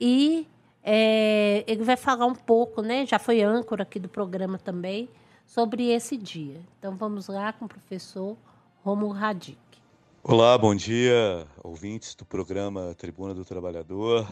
e 0.00 0.48
é, 0.82 1.64
ele 1.66 1.84
vai 1.84 1.98
falar 1.98 2.24
um 2.24 2.34
pouco, 2.34 2.80
né, 2.80 3.04
já 3.04 3.18
foi 3.18 3.42
âncora 3.42 3.82
aqui 3.82 4.00
do 4.00 4.08
programa 4.08 4.58
também, 4.58 5.06
sobre 5.44 5.90
esse 5.90 6.16
dia. 6.16 6.60
Então 6.78 6.96
vamos 6.96 7.28
lá 7.28 7.52
com 7.52 7.66
o 7.66 7.68
professor 7.68 8.38
Romo 8.82 9.08
Radic. 9.08 9.58
Olá, 10.22 10.56
bom 10.56 10.74
dia, 10.74 11.46
ouvintes 11.62 12.14
do 12.14 12.24
programa 12.24 12.94
Tribuna 12.94 13.34
do 13.34 13.44
Trabalhador, 13.44 14.26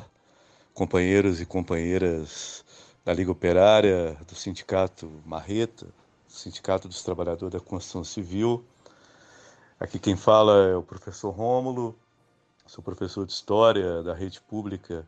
companheiros 0.73 1.41
e 1.41 1.47
companheiras 1.47 2.66
da 3.07 3.15
Liga 3.15 3.31
Operária, 3.31 4.19
do 4.27 4.35
Sindicato 4.35 5.09
Marreta, 5.25 5.87
do 5.87 6.33
Sindicato 6.33 6.89
dos 6.89 7.05
Trabalhadores 7.05 7.53
da 7.53 7.61
Construção 7.61 8.03
Civil. 8.03 8.65
Aqui 9.79 9.97
quem 9.97 10.17
fala 10.17 10.67
é 10.67 10.77
o 10.77 10.83
professor 10.83 11.31
Rômulo, 11.31 11.97
sou 12.67 12.83
professor 12.83 13.25
de 13.25 13.31
História 13.31 14.03
da 14.03 14.13
Rede 14.13 14.41
Pública 14.41 15.07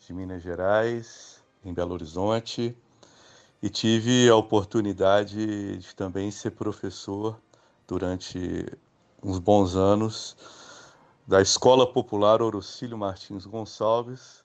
de 0.00 0.12
Minas 0.12 0.42
Gerais, 0.42 1.40
em 1.64 1.72
Belo 1.72 1.94
Horizonte, 1.94 2.76
e 3.62 3.70
tive 3.70 4.28
a 4.28 4.34
oportunidade 4.34 5.78
de 5.78 5.94
também 5.94 6.32
ser 6.32 6.50
professor 6.50 7.40
durante 7.86 8.66
uns 9.22 9.38
bons 9.38 9.76
anos 9.76 10.36
da 11.24 11.40
Escola 11.40 11.86
Popular 11.86 12.42
Orocílio 12.42 12.98
Martins 12.98 13.46
Gonçalves, 13.46 14.44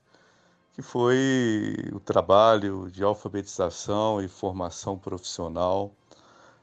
que 0.73 0.81
foi 0.81 1.75
o 1.93 1.99
trabalho 1.99 2.89
de 2.89 3.03
alfabetização 3.03 4.21
e 4.21 4.27
formação 4.27 4.97
profissional 4.97 5.91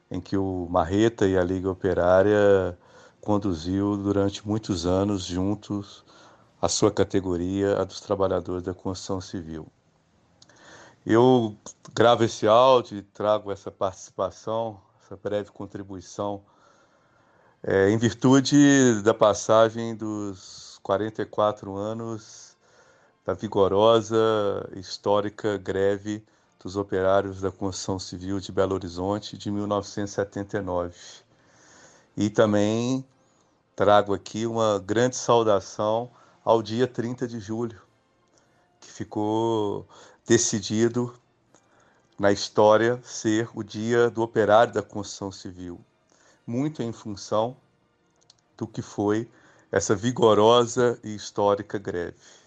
em 0.09 0.19
que 0.19 0.35
o 0.35 0.67
Marreta 0.69 1.27
e 1.27 1.37
a 1.37 1.43
Liga 1.43 1.69
Operária 1.69 2.77
conduziu 3.21 3.95
durante 3.95 4.47
muitos 4.47 4.85
anos 4.85 5.23
juntos 5.23 6.03
a 6.61 6.67
sua 6.67 6.91
categoria, 6.91 7.79
a 7.79 7.83
dos 7.83 8.01
trabalhadores 8.01 8.63
da 8.63 8.73
construção 8.73 9.21
civil. 9.21 9.67
Eu 11.05 11.55
gravo 11.93 12.23
esse 12.23 12.47
áudio 12.47 12.97
e 12.97 13.01
trago 13.01 13.51
essa 13.51 13.71
participação, 13.71 14.79
essa 15.03 15.15
breve 15.15 15.51
contribuição, 15.51 16.41
é, 17.63 17.89
em 17.89 17.97
virtude 17.97 19.01
da 19.03 19.13
passagem 19.13 19.95
dos 19.95 20.79
44 20.81 21.75
anos 21.75 22.48
da 23.29 23.33
vigorosa, 23.35 24.67
histórica 24.75 25.55
greve 25.55 26.25
dos 26.59 26.75
operários 26.75 27.39
da 27.39 27.51
construção 27.51 27.99
civil 27.99 28.39
de 28.39 28.51
Belo 28.51 28.73
Horizonte 28.73 29.37
de 29.37 29.51
1979. 29.51 30.95
E 32.17 32.27
também 32.27 33.05
trago 33.75 34.15
aqui 34.15 34.47
uma 34.47 34.79
grande 34.79 35.15
saudação 35.15 36.09
ao 36.43 36.63
dia 36.63 36.87
30 36.87 37.27
de 37.27 37.39
julho, 37.39 37.79
que 38.81 38.91
ficou 38.91 39.87
decidido 40.25 41.13
na 42.17 42.31
história 42.31 42.99
ser 43.03 43.47
o 43.53 43.61
dia 43.61 44.09
do 44.09 44.23
operário 44.23 44.73
da 44.73 44.81
construção 44.81 45.31
civil, 45.31 45.79
muito 46.47 46.81
em 46.81 46.91
função 46.91 47.55
do 48.57 48.65
que 48.65 48.81
foi 48.81 49.29
essa 49.71 49.95
vigorosa 49.95 50.99
e 51.03 51.13
histórica 51.13 51.77
greve. 51.77 52.38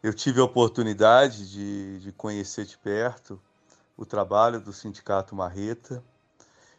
Eu 0.00 0.14
tive 0.14 0.40
a 0.40 0.44
oportunidade 0.44 1.50
de, 1.50 1.98
de 1.98 2.12
conhecer 2.12 2.64
de 2.64 2.78
perto 2.78 3.40
o 3.96 4.06
trabalho 4.06 4.60
do 4.60 4.72
Sindicato 4.72 5.34
Marreta 5.34 6.04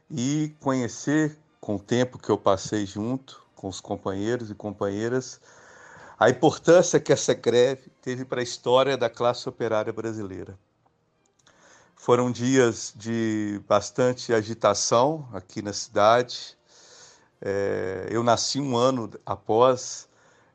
e 0.09 0.55
conhecer, 0.61 1.37
com 1.59 1.75
o 1.75 1.79
tempo 1.79 2.17
que 2.17 2.29
eu 2.29 2.37
passei 2.37 2.85
junto 2.85 3.43
com 3.57 3.67
os 3.67 3.81
companheiros 3.81 4.49
e 4.49 4.55
companheiras, 4.55 5.41
a 6.17 6.29
importância 6.29 6.97
que 6.97 7.11
essa 7.11 7.33
greve 7.33 7.91
teve 8.01 8.23
para 8.23 8.39
a 8.39 8.43
história 8.43 8.95
da 8.95 9.09
classe 9.09 9.49
operária 9.49 9.91
brasileira. 9.91 10.57
Foram 11.97 12.31
dias 12.31 12.93
de 12.95 13.61
bastante 13.67 14.33
agitação 14.33 15.27
aqui 15.33 15.61
na 15.61 15.73
cidade. 15.73 16.57
É, 17.41 18.07
eu 18.09 18.23
nasci 18.23 18.61
um 18.61 18.77
ano 18.77 19.11
após 19.25 20.07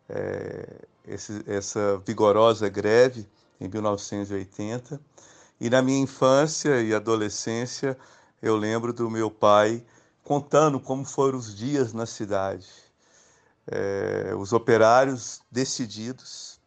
é, 0.09 0.86
esse, 1.07 1.43
essa 1.47 1.99
vigorosa 2.07 2.69
greve 2.69 3.29
em 3.61 3.69
1980. 3.69 5.01
E 5.61 5.71
na 5.71 5.81
minha 5.81 6.01
infância 6.01 6.81
e 6.83 6.93
adolescência, 6.93 7.97
eu 8.43 8.57
lembro 8.57 8.93
do 8.93 9.11
meu 9.11 9.31
pai 9.31 9.85
contando 10.23 10.81
como 10.81 11.05
foram 11.05 11.39
os 11.39 11.55
dias 11.55 11.93
na 11.93 12.07
cidade. 12.07 12.69
É, 13.67 14.35
os 14.37 14.53
operários 14.53 15.41
decididos 15.51 16.61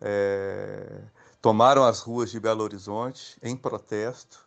é, 0.00 1.00
tomaram 1.40 1.84
as 1.84 2.00
ruas 2.00 2.30
de 2.30 2.38
Belo 2.38 2.62
Horizonte 2.62 3.36
em 3.42 3.56
protesto 3.56 4.46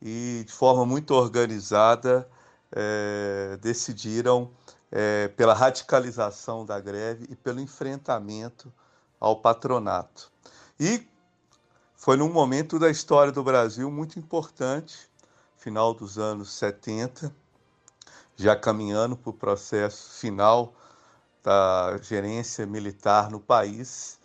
e, 0.00 0.44
de 0.46 0.52
forma 0.52 0.84
muito 0.84 1.14
organizada, 1.14 2.28
é, 2.70 3.58
decidiram 3.60 4.50
é, 4.92 5.28
pela 5.28 5.54
radicalização 5.54 6.66
da 6.66 6.78
greve 6.78 7.26
e 7.30 7.34
pelo 7.34 7.60
enfrentamento 7.60 8.70
ao 9.18 9.36
patronato. 9.36 10.30
E 10.78 11.08
foi 11.96 12.16
num 12.16 12.30
momento 12.30 12.78
da 12.78 12.90
história 12.90 13.32
do 13.32 13.42
Brasil 13.42 13.90
muito 13.90 14.18
importante, 14.18 15.08
final 15.56 15.94
dos 15.94 16.18
anos 16.18 16.52
70, 16.52 17.34
já 18.36 18.54
caminhando 18.54 19.16
para 19.16 19.30
o 19.30 19.32
processo 19.32 20.18
final 20.18 20.74
da 21.42 21.98
gerência 22.02 22.66
militar 22.66 23.30
no 23.30 23.40
país, 23.40 24.18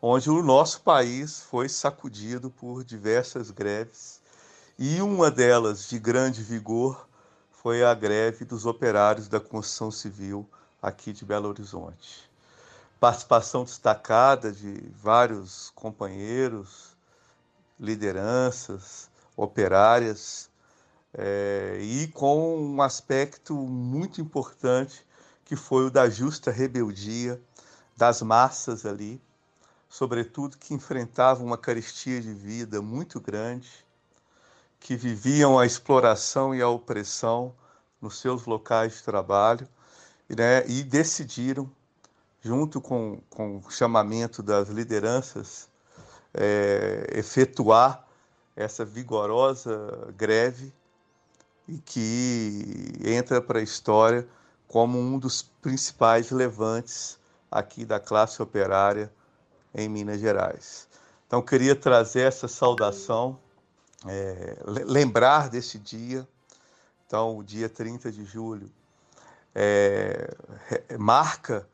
onde 0.00 0.30
o 0.30 0.42
nosso 0.42 0.80
país 0.80 1.42
foi 1.42 1.68
sacudido 1.68 2.50
por 2.50 2.84
diversas 2.84 3.50
greves 3.50 4.20
e 4.78 5.00
uma 5.02 5.30
delas 5.30 5.88
de 5.88 5.98
grande 5.98 6.42
vigor 6.42 7.05
foi 7.66 7.82
a 7.82 7.92
greve 7.94 8.44
dos 8.44 8.64
operários 8.64 9.26
da 9.26 9.40
construção 9.40 9.90
civil 9.90 10.48
aqui 10.80 11.12
de 11.12 11.24
Belo 11.24 11.48
Horizonte. 11.48 12.30
Participação 13.00 13.64
destacada 13.64 14.52
de 14.52 14.88
vários 14.94 15.72
companheiros, 15.74 16.96
lideranças, 17.76 19.10
operárias, 19.36 20.48
é, 21.12 21.80
e 21.80 22.06
com 22.06 22.56
um 22.56 22.80
aspecto 22.80 23.52
muito 23.52 24.20
importante 24.20 25.04
que 25.44 25.56
foi 25.56 25.86
o 25.86 25.90
da 25.90 26.08
justa 26.08 26.52
rebeldia 26.52 27.42
das 27.96 28.22
massas 28.22 28.86
ali, 28.86 29.20
sobretudo 29.88 30.56
que 30.56 30.72
enfrentavam 30.72 31.44
uma 31.44 31.58
carestia 31.58 32.20
de 32.20 32.32
vida 32.32 32.80
muito 32.80 33.20
grande 33.20 33.84
que 34.86 34.94
viviam 34.94 35.58
a 35.58 35.66
exploração 35.66 36.54
e 36.54 36.62
a 36.62 36.68
opressão 36.68 37.52
nos 38.00 38.20
seus 38.20 38.46
locais 38.46 38.94
de 38.94 39.02
trabalho 39.02 39.68
né, 40.28 40.64
e 40.68 40.84
decidiram, 40.84 41.68
junto 42.40 42.80
com, 42.80 43.20
com 43.28 43.56
o 43.56 43.68
chamamento 43.68 44.44
das 44.44 44.68
lideranças, 44.68 45.68
é, 46.32 47.04
efetuar 47.10 48.06
essa 48.54 48.84
vigorosa 48.84 50.14
greve 50.16 50.72
e 51.66 51.78
que 51.78 52.92
entra 53.04 53.42
para 53.42 53.58
a 53.58 53.62
história 53.62 54.24
como 54.68 55.00
um 55.00 55.18
dos 55.18 55.42
principais 55.42 56.30
levantes 56.30 57.18
aqui 57.50 57.84
da 57.84 57.98
classe 57.98 58.40
operária 58.40 59.12
em 59.74 59.88
Minas 59.88 60.20
Gerais. 60.20 60.86
Então, 61.26 61.42
queria 61.42 61.74
trazer 61.74 62.20
essa 62.20 62.46
saudação 62.46 63.36
é, 64.04 64.56
lembrar 64.64 65.48
desse 65.48 65.78
dia. 65.78 66.26
Então, 67.06 67.38
o 67.38 67.44
dia 67.44 67.68
30 67.68 68.10
de 68.10 68.24
julho 68.24 68.70
é, 69.54 70.34
marca 70.98 71.66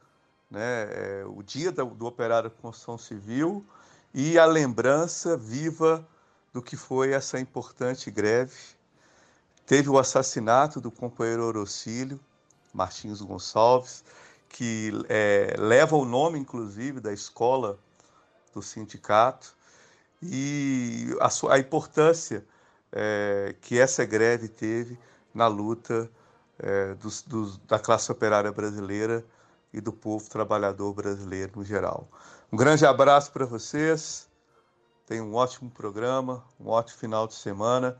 né, 0.50 0.60
é, 0.60 1.24
o 1.26 1.42
dia 1.42 1.72
do, 1.72 1.86
do 1.86 2.06
operário 2.06 2.50
de 2.50 2.56
construção 2.56 2.98
civil 2.98 3.64
e 4.12 4.38
a 4.38 4.44
lembrança 4.44 5.36
viva 5.36 6.06
do 6.52 6.62
que 6.62 6.76
foi 6.76 7.12
essa 7.12 7.40
importante 7.40 8.10
greve. 8.10 8.54
Teve 9.66 9.88
o 9.88 9.98
assassinato 9.98 10.80
do 10.80 10.90
companheiro 10.90 11.44
Orocílio, 11.44 12.20
Martins 12.74 13.22
Gonçalves, 13.22 14.04
que 14.48 14.92
é, 15.08 15.54
leva 15.58 15.96
o 15.96 16.04
nome, 16.04 16.38
inclusive, 16.38 17.00
da 17.00 17.12
escola 17.12 17.78
do 18.52 18.60
sindicato 18.60 19.56
e 20.22 21.16
a, 21.20 21.28
sua, 21.28 21.54
a 21.54 21.58
importância 21.58 22.44
é, 22.92 23.54
que 23.60 23.78
essa 23.78 24.04
greve 24.04 24.48
teve 24.48 24.98
na 25.34 25.46
luta 25.46 26.10
é, 26.58 26.94
dos, 26.94 27.22
dos, 27.22 27.58
da 27.58 27.78
classe 27.78 28.10
operária 28.12 28.52
brasileira 28.52 29.24
e 29.72 29.80
do 29.80 29.92
povo 29.92 30.28
trabalhador 30.28 30.92
brasileiro 30.92 31.52
no 31.56 31.64
geral. 31.64 32.08
Um 32.52 32.56
grande 32.56 32.84
abraço 32.84 33.32
para 33.32 33.46
vocês, 33.46 34.28
tenham 35.06 35.28
um 35.28 35.34
ótimo 35.34 35.70
programa, 35.70 36.44
um 36.60 36.68
ótimo 36.68 36.98
final 36.98 37.26
de 37.26 37.34
semana 37.34 37.98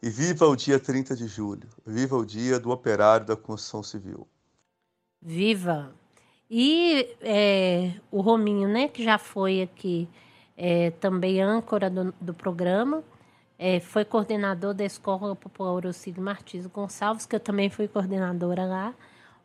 e 0.00 0.08
viva 0.08 0.46
o 0.46 0.54
dia 0.54 0.78
30 0.78 1.16
de 1.16 1.26
julho, 1.26 1.68
viva 1.84 2.16
o 2.16 2.24
dia 2.24 2.58
do 2.58 2.70
operário 2.70 3.26
da 3.26 3.36
construção 3.36 3.82
civil. 3.82 4.26
Viva! 5.20 5.92
E 6.50 7.14
é, 7.20 8.00
o 8.10 8.20
Rominho, 8.20 8.68
né, 8.68 8.88
que 8.88 9.04
já 9.04 9.18
foi 9.18 9.60
aqui 9.60 10.08
é, 10.58 10.90
também 10.90 11.40
âncora 11.40 11.88
do, 11.88 12.12
do 12.20 12.34
programa. 12.34 13.02
É, 13.56 13.80
foi 13.80 14.04
coordenador 14.04 14.74
da 14.74 14.84
Escola 14.84 15.34
Popular 15.34 15.72
Orocílio 15.72 16.20
Martins 16.20 16.66
Gonçalves, 16.66 17.24
que 17.24 17.36
eu 17.36 17.40
também 17.40 17.70
fui 17.70 17.86
coordenadora 17.86 18.66
lá. 18.66 18.94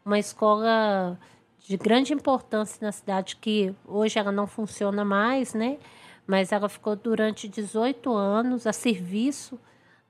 Uma 0.03 0.19
escola 0.19 1.17
de 1.59 1.77
grande 1.77 2.13
importância 2.13 2.79
na 2.81 2.91
cidade, 2.91 3.37
que 3.37 3.73
hoje 3.85 4.19
ela 4.19 4.31
não 4.31 4.47
funciona 4.47 5.05
mais, 5.05 5.53
né? 5.53 5.77
mas 6.25 6.51
ela 6.51 6.69
ficou 6.69 6.95
durante 6.95 7.47
18 7.47 8.13
anos 8.13 8.65
a 8.65 8.73
serviço 8.73 9.59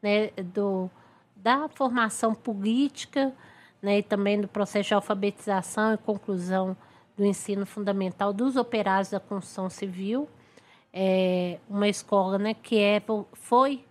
né, 0.02 0.30
do, 0.54 0.90
da 1.36 1.68
formação 1.70 2.36
política 2.36 3.34
né, 3.82 4.00
e 4.00 4.04
também 4.04 4.40
do 4.40 4.48
processo 4.48 4.90
de 4.90 4.94
alfabetização 4.94 5.94
e 5.94 5.98
conclusão 5.98 6.78
do 7.18 7.26
ensino 7.26 7.66
fundamental 7.66 8.32
dos 8.32 8.56
operários 8.56 9.10
da 9.10 9.20
construção 9.20 9.70
civil 9.70 10.28
é, 10.94 11.57
uma 11.68 11.88
escola 11.88 12.38
né, 12.38 12.53
que 12.53 12.78
é, 12.78 13.02
foi 13.34 13.84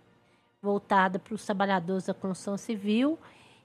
voltada 0.61 1.19
para 1.19 1.33
os 1.33 1.45
trabalhadores 1.45 2.05
da 2.05 2.13
construção 2.13 2.57
civil 2.57 3.19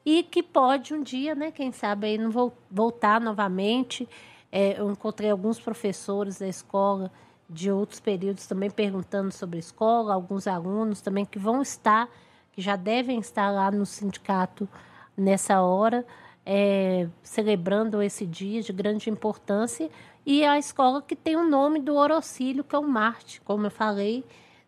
e 0.04 0.24
que 0.24 0.42
pode 0.42 0.92
um 0.92 1.02
dia, 1.02 1.34
né, 1.34 1.52
quem 1.52 1.70
sabe, 1.70 2.08
aí, 2.08 2.18
não 2.18 2.52
voltar 2.70 3.20
novamente. 3.20 4.08
É, 4.50 4.80
eu 4.80 4.90
encontrei 4.90 5.30
alguns 5.30 5.60
professores 5.60 6.38
da 6.38 6.48
escola 6.48 7.12
de 7.48 7.70
outros 7.70 8.00
períodos 8.00 8.46
também 8.46 8.70
perguntando 8.70 9.30
sobre 9.30 9.56
a 9.56 9.60
escola, 9.60 10.12
alguns 10.12 10.46
alunos 10.46 11.00
também 11.00 11.24
que 11.24 11.38
vão 11.38 11.62
estar, 11.62 12.08
que 12.52 12.60
já 12.60 12.74
devem 12.74 13.18
estar 13.18 13.50
lá 13.50 13.70
no 13.70 13.86
sindicato 13.86 14.68
nessa 15.16 15.60
hora, 15.62 16.04
é, 16.44 17.08
celebrando 17.22 18.02
esse 18.02 18.26
dia 18.26 18.62
de 18.62 18.72
grande 18.72 19.10
importância 19.10 19.90
e 20.24 20.44
a 20.44 20.58
escola 20.58 21.02
que 21.02 21.16
tem 21.16 21.36
o 21.36 21.48
nome 21.48 21.80
do 21.80 21.94
Orocílio, 21.94 22.64
que 22.64 22.74
é 22.74 22.78
o 22.78 22.82
Marte, 22.82 23.40
como 23.42 23.66
eu 23.66 23.70
falei, 23.70 24.24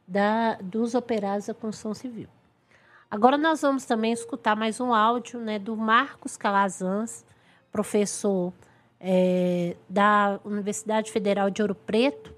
da, 0.06 0.54
dos 0.56 0.94
operários 0.94 1.46
da 1.46 1.54
construção 1.54 1.94
civil. 1.94 2.28
Agora 3.10 3.36
nós 3.36 3.62
vamos 3.62 3.84
também 3.84 4.12
escutar 4.12 4.56
mais 4.56 4.80
um 4.80 4.94
áudio 4.94 5.40
né, 5.40 5.58
do 5.58 5.76
Marcos 5.76 6.36
Calazans, 6.36 7.24
professor 7.72 8.52
é, 9.00 9.76
da 9.88 10.38
Universidade 10.44 11.10
Federal 11.10 11.50
de 11.50 11.62
Ouro 11.62 11.74
Preto 11.74 12.34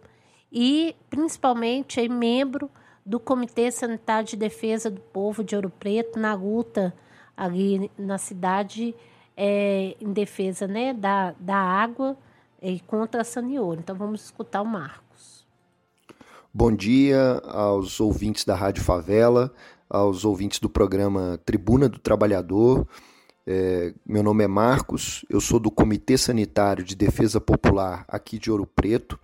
e 0.51 0.95
principalmente 1.11 2.01
é 2.01 2.09
membro 2.09 2.71
do 3.05 3.19
Comitê 3.19 3.71
Sanitário 3.71 4.29
de 4.29 4.37
Defesa 4.37 4.91
do 4.91 5.01
Povo 5.01 5.43
de 5.43 5.57
Ouro 5.57 5.71
Preto 5.71 6.19
na 6.19 6.35
luta 6.35 6.95
ali 7.37 7.91
na 7.99 8.17
cidade 8.19 8.95
é, 9.37 9.97
em 10.01 10.13
defesa 10.13 10.67
né, 10.67 10.93
da, 10.93 11.35
da 11.39 11.57
água 11.57 12.17
e 12.63 12.81
contra 12.81 13.23
a 13.23 13.25
Sanioro. 13.25 13.81
Então 13.81 13.97
vamos 13.97 14.25
escutar 14.25 14.63
o 14.63 14.67
Marcos. 14.67 15.45
Bom 16.55 16.71
dia 16.71 17.41
aos 17.45 17.99
ouvintes 17.99 18.45
da 18.45 18.55
Rádio 18.55 18.85
Favela, 18.85 19.53
aos 19.89 20.25
ouvintes 20.25 20.61
do 20.61 20.69
programa 20.69 21.41
Tribuna 21.45 21.89
do 21.89 21.99
Trabalhador. 21.99 22.87
É, 23.47 23.93
meu 24.07 24.23
nome 24.23 24.45
é 24.45 24.47
Marcos, 24.47 25.25
eu 25.29 25.41
sou 25.41 25.59
do 25.59 25.71
Comitê 25.71 26.17
Sanitário 26.17 26.85
de 26.85 26.95
Defesa 26.95 27.41
Popular 27.41 28.05
aqui 28.07 28.39
de 28.39 28.51
Ouro 28.51 28.67
Preto, 28.67 29.19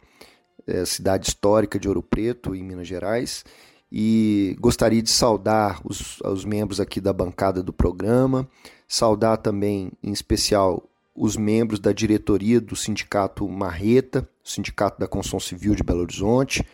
é, 0.66 0.84
cidade 0.84 1.28
histórica 1.28 1.78
de 1.78 1.86
Ouro 1.86 2.02
Preto, 2.02 2.54
em 2.54 2.64
Minas 2.64 2.88
Gerais, 2.88 3.44
e 3.92 4.56
gostaria 4.58 5.00
de 5.00 5.10
saudar 5.10 5.80
os, 5.84 6.20
os 6.20 6.44
membros 6.44 6.80
aqui 6.80 7.00
da 7.00 7.12
bancada 7.12 7.62
do 7.62 7.72
programa, 7.72 8.48
saudar 8.88 9.36
também, 9.36 9.92
em 10.02 10.12
especial, 10.12 10.82
os 11.18 11.36
membros 11.36 11.80
da 11.80 11.92
diretoria 11.92 12.60
do 12.60 12.76
Sindicato 12.76 13.48
Marreta, 13.48 14.28
Sindicato 14.44 15.00
da 15.00 15.08
Construção 15.08 15.40
Civil 15.40 15.74
de 15.74 15.82
Belo 15.82 16.02
Horizonte. 16.02 16.64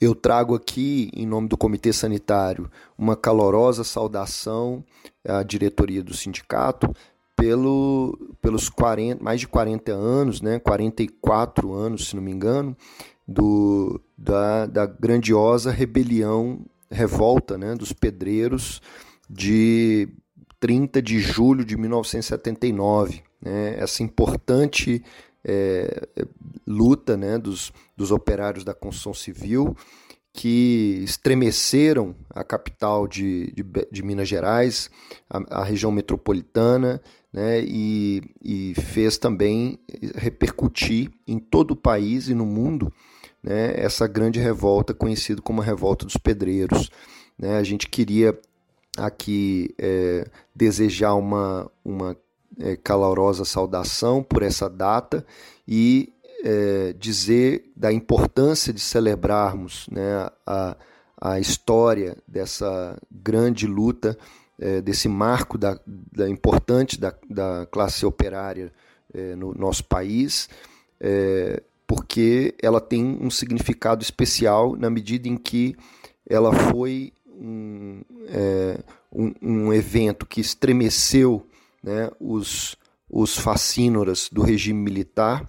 Eu 0.00 0.14
trago 0.14 0.54
aqui, 0.54 1.10
em 1.14 1.26
nome 1.26 1.46
do 1.48 1.58
Comitê 1.58 1.92
Sanitário, 1.92 2.70
uma 2.96 3.14
calorosa 3.14 3.84
saudação 3.84 4.82
à 5.22 5.42
diretoria 5.42 6.02
do 6.02 6.14
sindicato 6.14 6.94
pelo, 7.36 8.18
pelos 8.40 8.70
40, 8.70 9.22
mais 9.22 9.40
de 9.40 9.46
40 9.46 9.92
anos, 9.92 10.40
né, 10.40 10.58
44 10.58 11.74
anos, 11.74 12.08
se 12.08 12.16
não 12.16 12.22
me 12.22 12.32
engano, 12.32 12.74
do, 13.28 14.00
da, 14.16 14.64
da 14.64 14.86
grandiosa 14.86 15.70
rebelião, 15.70 16.60
revolta 16.90 17.58
né, 17.58 17.74
dos 17.74 17.92
pedreiros 17.92 18.80
de 19.28 20.08
30 20.58 21.02
de 21.02 21.20
julho 21.20 21.64
de 21.64 21.76
1979 21.76 23.29
né, 23.40 23.76
essa 23.78 24.02
importante 24.02 25.02
é, 25.44 26.08
luta 26.66 27.16
né, 27.16 27.38
dos, 27.38 27.72
dos 27.96 28.10
operários 28.10 28.64
da 28.64 28.74
construção 28.74 29.14
civil 29.14 29.76
que 30.32 31.00
estremeceram 31.02 32.14
a 32.30 32.44
capital 32.44 33.08
de, 33.08 33.52
de, 33.52 33.64
de 33.90 34.02
Minas 34.02 34.28
Gerais, 34.28 34.88
a, 35.28 35.60
a, 35.60 35.64
região 35.64 35.90
metropolitana, 35.90 37.02
né, 37.32 37.60
e, 37.62 38.22
e 38.42 38.74
fez 38.74 39.18
também 39.18 39.78
repercutir 40.14 41.10
em 41.26 41.38
todo 41.38 41.72
o 41.72 41.76
país 41.76 42.28
e 42.28 42.34
no 42.34 42.46
mundo 42.46 42.92
né, 43.42 43.72
essa 43.76 44.06
grande 44.06 44.38
revolta 44.38 44.94
conhecida 44.94 45.42
como 45.42 45.60
a 45.60 45.64
Revolta 45.64 46.04
dos 46.04 46.16
Pedreiros. 46.16 46.90
Né, 47.38 47.56
a 47.56 47.62
gente 47.62 47.88
queria 47.88 48.38
aqui 48.96 49.74
é, 49.78 50.28
desejar 50.54 51.14
uma, 51.14 51.70
uma 51.84 52.16
é, 52.60 52.76
calorosa 52.76 53.44
saudação 53.44 54.22
por 54.22 54.42
essa 54.42 54.68
data 54.68 55.24
e 55.66 56.12
é, 56.44 56.94
dizer 56.98 57.70
da 57.76 57.92
importância 57.92 58.72
de 58.72 58.80
celebrarmos 58.80 59.86
né, 59.90 60.28
a, 60.46 60.76
a 61.20 61.40
história 61.40 62.16
dessa 62.26 62.96
grande 63.10 63.66
luta, 63.66 64.16
é, 64.58 64.80
desse 64.80 65.08
marco 65.08 65.56
da, 65.58 65.78
da 65.86 66.28
importante 66.28 67.00
da, 67.00 67.14
da 67.28 67.66
classe 67.70 68.04
operária 68.04 68.72
é, 69.12 69.34
no 69.34 69.54
nosso 69.54 69.84
país, 69.84 70.48
é, 71.00 71.62
porque 71.86 72.54
ela 72.62 72.80
tem 72.80 73.18
um 73.20 73.30
significado 73.30 74.02
especial 74.02 74.76
na 74.76 74.88
medida 74.88 75.28
em 75.28 75.36
que 75.36 75.76
ela 76.28 76.52
foi 76.52 77.12
um, 77.26 78.02
é, 78.28 78.78
um, 79.12 79.32
um 79.42 79.72
evento 79.72 80.24
que 80.24 80.40
estremeceu 80.40 81.46
né, 81.82 82.10
os, 82.20 82.76
os 83.08 83.36
facínoras 83.36 84.28
do 84.30 84.42
regime 84.42 84.80
militar. 84.80 85.48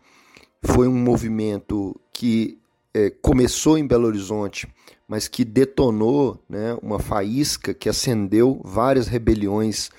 Foi 0.63 0.87
um 0.87 0.97
movimento 0.97 1.99
que 2.13 2.59
é, 2.93 3.09
começou 3.09 3.77
em 3.77 3.87
Belo 3.87 4.07
Horizonte, 4.07 4.67
mas 5.07 5.27
que 5.27 5.43
detonou 5.43 6.41
né, 6.47 6.77
uma 6.81 6.99
faísca 6.99 7.73
que 7.73 7.89
acendeu 7.89 8.61
várias 8.63 9.07
rebeliões 9.07 9.89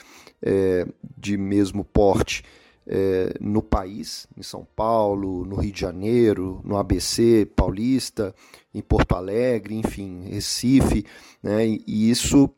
é, 0.40 0.86
de 1.16 1.36
mesmo 1.36 1.84
porte 1.84 2.44
é, 2.86 3.34
no 3.40 3.62
país, 3.62 4.26
em 4.36 4.42
São 4.42 4.66
Paulo, 4.76 5.44
no 5.44 5.56
Rio 5.56 5.72
de 5.72 5.80
Janeiro, 5.80 6.60
no 6.64 6.76
ABC 6.76 7.46
paulista, 7.54 8.34
em 8.74 8.80
Porto 8.80 9.14
Alegre, 9.14 9.76
enfim, 9.76 10.24
Recife, 10.24 11.04
né, 11.42 11.66
e 11.66 12.10
isso 12.10 12.50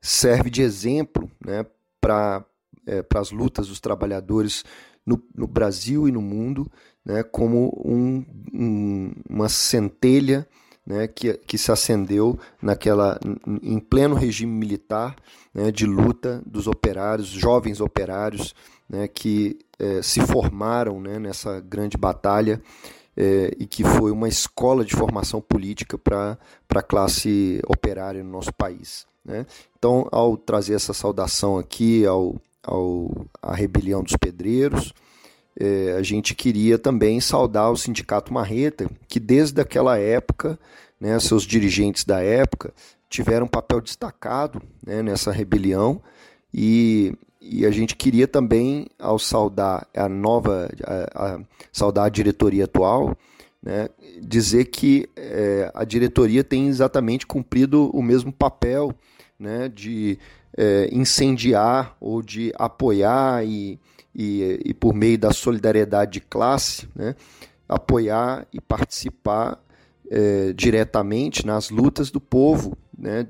serve 0.00 0.50
de 0.50 0.60
exemplo 0.60 1.30
né, 1.44 1.64
para 2.00 2.44
é, 2.86 3.04
as 3.14 3.30
lutas 3.30 3.68
dos 3.68 3.80
trabalhadores 3.80 4.64
no, 5.04 5.22
no, 5.34 5.46
Brasil 5.46 6.08
e 6.08 6.12
no 6.12 6.20
mundo, 6.20 6.70
né, 7.04 7.22
como 7.22 7.72
um, 7.84 8.24
um, 8.52 9.12
uma 9.28 9.48
centelha 9.48 10.46
né, 10.86 11.06
que, 11.06 11.34
que 11.34 11.58
se 11.58 11.70
acendeu 11.70 12.38
naquela, 12.62 13.18
em 13.62 13.78
pleno 13.78 14.14
regime 14.14 14.52
militar 14.52 15.16
né, 15.52 15.70
de 15.70 15.86
luta 15.86 16.42
dos 16.46 16.66
operários, 16.66 17.28
jovens 17.28 17.80
operários 17.80 18.54
né, 18.88 19.06
que 19.06 19.58
é, 19.78 20.02
se 20.02 20.20
formaram 20.20 21.00
né, 21.00 21.18
nessa 21.18 21.60
grande 21.60 21.96
batalha 21.96 22.62
é, 23.16 23.52
e 23.58 23.66
que 23.66 23.82
foi 23.82 24.10
uma 24.10 24.28
escola 24.28 24.84
de 24.84 24.94
formação 24.94 25.40
política 25.40 25.98
para 25.98 26.38
a 26.74 26.82
classe 26.82 27.60
operária 27.66 28.22
no 28.22 28.30
nosso 28.30 28.52
país. 28.54 29.06
Né? 29.28 29.44
Então, 29.78 30.08
ao 30.10 30.38
trazer 30.38 30.74
essa 30.74 30.94
saudação 30.94 31.58
aqui 31.58 32.06
ao, 32.06 32.36
ao, 32.62 33.26
à 33.42 33.54
rebelião 33.54 34.02
dos 34.02 34.16
pedreiros, 34.16 34.94
é, 35.60 35.94
a 35.98 36.02
gente 36.02 36.34
queria 36.34 36.78
também 36.78 37.20
saudar 37.20 37.70
o 37.70 37.76
Sindicato 37.76 38.32
Marreta, 38.32 38.90
que 39.06 39.20
desde 39.20 39.60
aquela 39.60 39.98
época, 39.98 40.58
né, 40.98 41.20
seus 41.20 41.42
dirigentes 41.42 42.04
da 42.04 42.22
época, 42.22 42.72
tiveram 43.10 43.44
um 43.44 43.48
papel 43.48 43.82
destacado 43.82 44.62
né, 44.84 45.02
nessa 45.02 45.30
rebelião 45.30 46.00
e, 46.52 47.12
e 47.40 47.66
a 47.66 47.70
gente 47.70 47.96
queria 47.96 48.26
também, 48.26 48.86
ao 48.98 49.18
saudar 49.18 49.86
a 49.94 50.08
nova, 50.08 50.70
a, 50.84 51.34
a 51.34 51.40
saudar 51.70 52.06
a 52.06 52.10
diretoria 52.10 52.64
atual, 52.64 53.16
né, 53.62 53.88
dizer 54.22 54.66
que 54.66 55.08
é, 55.16 55.70
a 55.74 55.84
diretoria 55.84 56.42
tem 56.42 56.68
exatamente 56.68 57.26
cumprido 57.26 57.90
o 57.90 58.00
mesmo 58.00 58.32
papel 58.32 58.94
né, 59.38 59.68
de 59.68 60.18
é, 60.56 60.88
incendiar 60.92 61.96
ou 62.00 62.22
de 62.22 62.52
apoiar 62.58 63.44
e, 63.46 63.78
e, 64.14 64.60
e, 64.64 64.74
por 64.74 64.94
meio 64.94 65.18
da 65.18 65.32
solidariedade 65.32 66.12
de 66.12 66.20
classe, 66.20 66.88
né, 66.94 67.14
apoiar 67.68 68.46
e 68.52 68.60
participar 68.60 69.62
é, 70.10 70.52
diretamente 70.52 71.46
nas 71.46 71.70
lutas 71.70 72.10
do 72.10 72.20
povo, 72.20 72.76
né, 72.96 73.26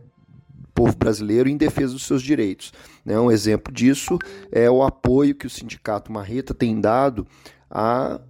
povo 0.79 0.97
brasileiro 0.97 1.49
em 1.49 1.57
defesa 1.57 1.93
dos 1.93 2.07
seus 2.07 2.23
direitos. 2.23 2.73
Né. 3.05 3.19
Um 3.19 3.33
exemplo 3.33 3.73
disso 3.75 4.17
é 4.53 4.71
o 4.71 4.85
apoio 4.85 5.35
que 5.35 5.47
o 5.47 5.51
Sindicato 5.51 6.13
Marreta 6.13 6.55
tem 6.55 6.81
dado 6.81 7.27
à, 7.69 8.21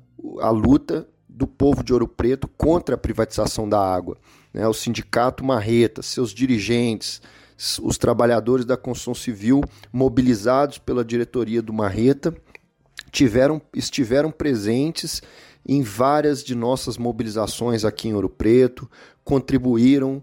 à 0.40 0.48
luta 0.48 1.06
do 1.28 1.46
povo 1.46 1.84
de 1.84 1.92
Ouro 1.92 2.09
Preto 2.09 2.48
contra 2.48 2.94
a 2.94 2.98
privatização 2.98 3.68
da 3.68 3.78
água. 3.78 4.16
Né. 4.52 4.66
O 4.66 4.72
Sindicato 4.72 5.44
Marreta, 5.44 6.00
seus 6.00 6.30
dirigentes, 6.32 7.20
os 7.82 7.98
trabalhadores 7.98 8.64
da 8.64 8.76
construção 8.76 9.14
civil 9.14 9.62
mobilizados 9.93 10.78
pela 10.78 11.05
diretoria 11.05 11.60
do 11.60 11.72
Marreta 11.72 12.35
tiveram, 13.10 13.60
estiveram 13.74 14.30
presentes 14.30 15.20
em 15.66 15.82
várias 15.82 16.44
de 16.44 16.55
nossas 16.55 16.97
mobilizações 16.97 17.85
aqui 17.85 18.09
em 18.09 18.14
Ouro 18.14 18.28
Preto, 18.28 18.89
contribuíram 19.24 20.22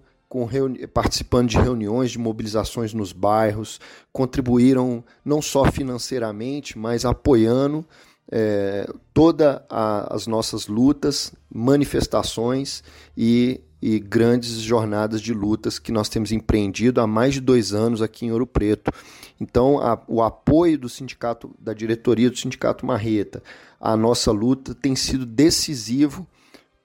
participando 0.93 1.49
de 1.49 1.57
reuniões 1.57 2.11
de 2.11 2.17
mobilizações 2.17 2.93
nos 2.93 3.13
bairros, 3.13 3.79
contribuíram 4.11 5.03
não 5.23 5.41
só 5.41 5.71
financeiramente, 5.71 6.77
mas 6.77 7.05
apoiando 7.05 7.85
é, 8.29 8.87
todas 9.13 9.61
as 9.69 10.27
nossas 10.27 10.67
lutas, 10.67 11.31
manifestações 11.49 12.83
e 13.15 13.61
e 13.81 13.99
grandes 13.99 14.51
jornadas 14.61 15.21
de 15.21 15.33
lutas 15.33 15.77
que 15.77 15.91
nós 15.91 16.09
temos 16.09 16.31
empreendido 16.31 17.01
há 17.01 17.07
mais 17.07 17.33
de 17.33 17.41
dois 17.41 17.73
anos 17.73 18.01
aqui 18.01 18.25
em 18.25 18.31
Ouro 18.31 18.47
Preto. 18.47 18.91
Então, 19.39 19.79
a, 19.79 20.01
o 20.07 20.21
apoio 20.21 20.77
do 20.77 20.89
sindicato, 20.89 21.53
da 21.59 21.73
diretoria 21.73 22.29
do 22.29 22.37
Sindicato 22.37 22.85
Marreta, 22.85 23.43
à 23.79 23.95
nossa 23.95 24.31
luta 24.31 24.73
tem 24.73 24.95
sido 24.95 25.25
decisivo 25.25 26.25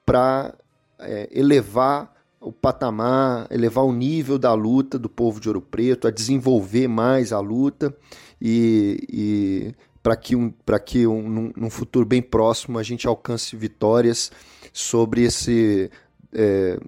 para 0.04 0.54
é, 0.98 1.28
elevar 1.32 2.12
o 2.40 2.50
patamar, 2.50 3.46
elevar 3.50 3.84
o 3.84 3.92
nível 3.92 4.38
da 4.38 4.54
luta 4.54 4.98
do 4.98 5.08
povo 5.08 5.40
de 5.40 5.48
Ouro 5.48 5.60
Preto, 5.60 6.08
a 6.08 6.10
desenvolver 6.10 6.88
mais 6.88 7.32
a 7.32 7.40
luta 7.40 7.94
e, 8.40 9.06
e 9.08 9.74
para 10.02 10.16
que, 10.16 10.34
um, 10.34 10.52
que 10.84 11.06
um, 11.06 11.28
num, 11.28 11.52
num, 11.54 11.70
futuro 11.70 12.06
bem 12.06 12.22
próximo 12.22 12.78
a 12.78 12.82
gente 12.82 13.06
alcance 13.06 13.54
vitórias 13.54 14.32
sobre 14.72 15.22
esse, 15.22 15.90
é, 16.34 16.78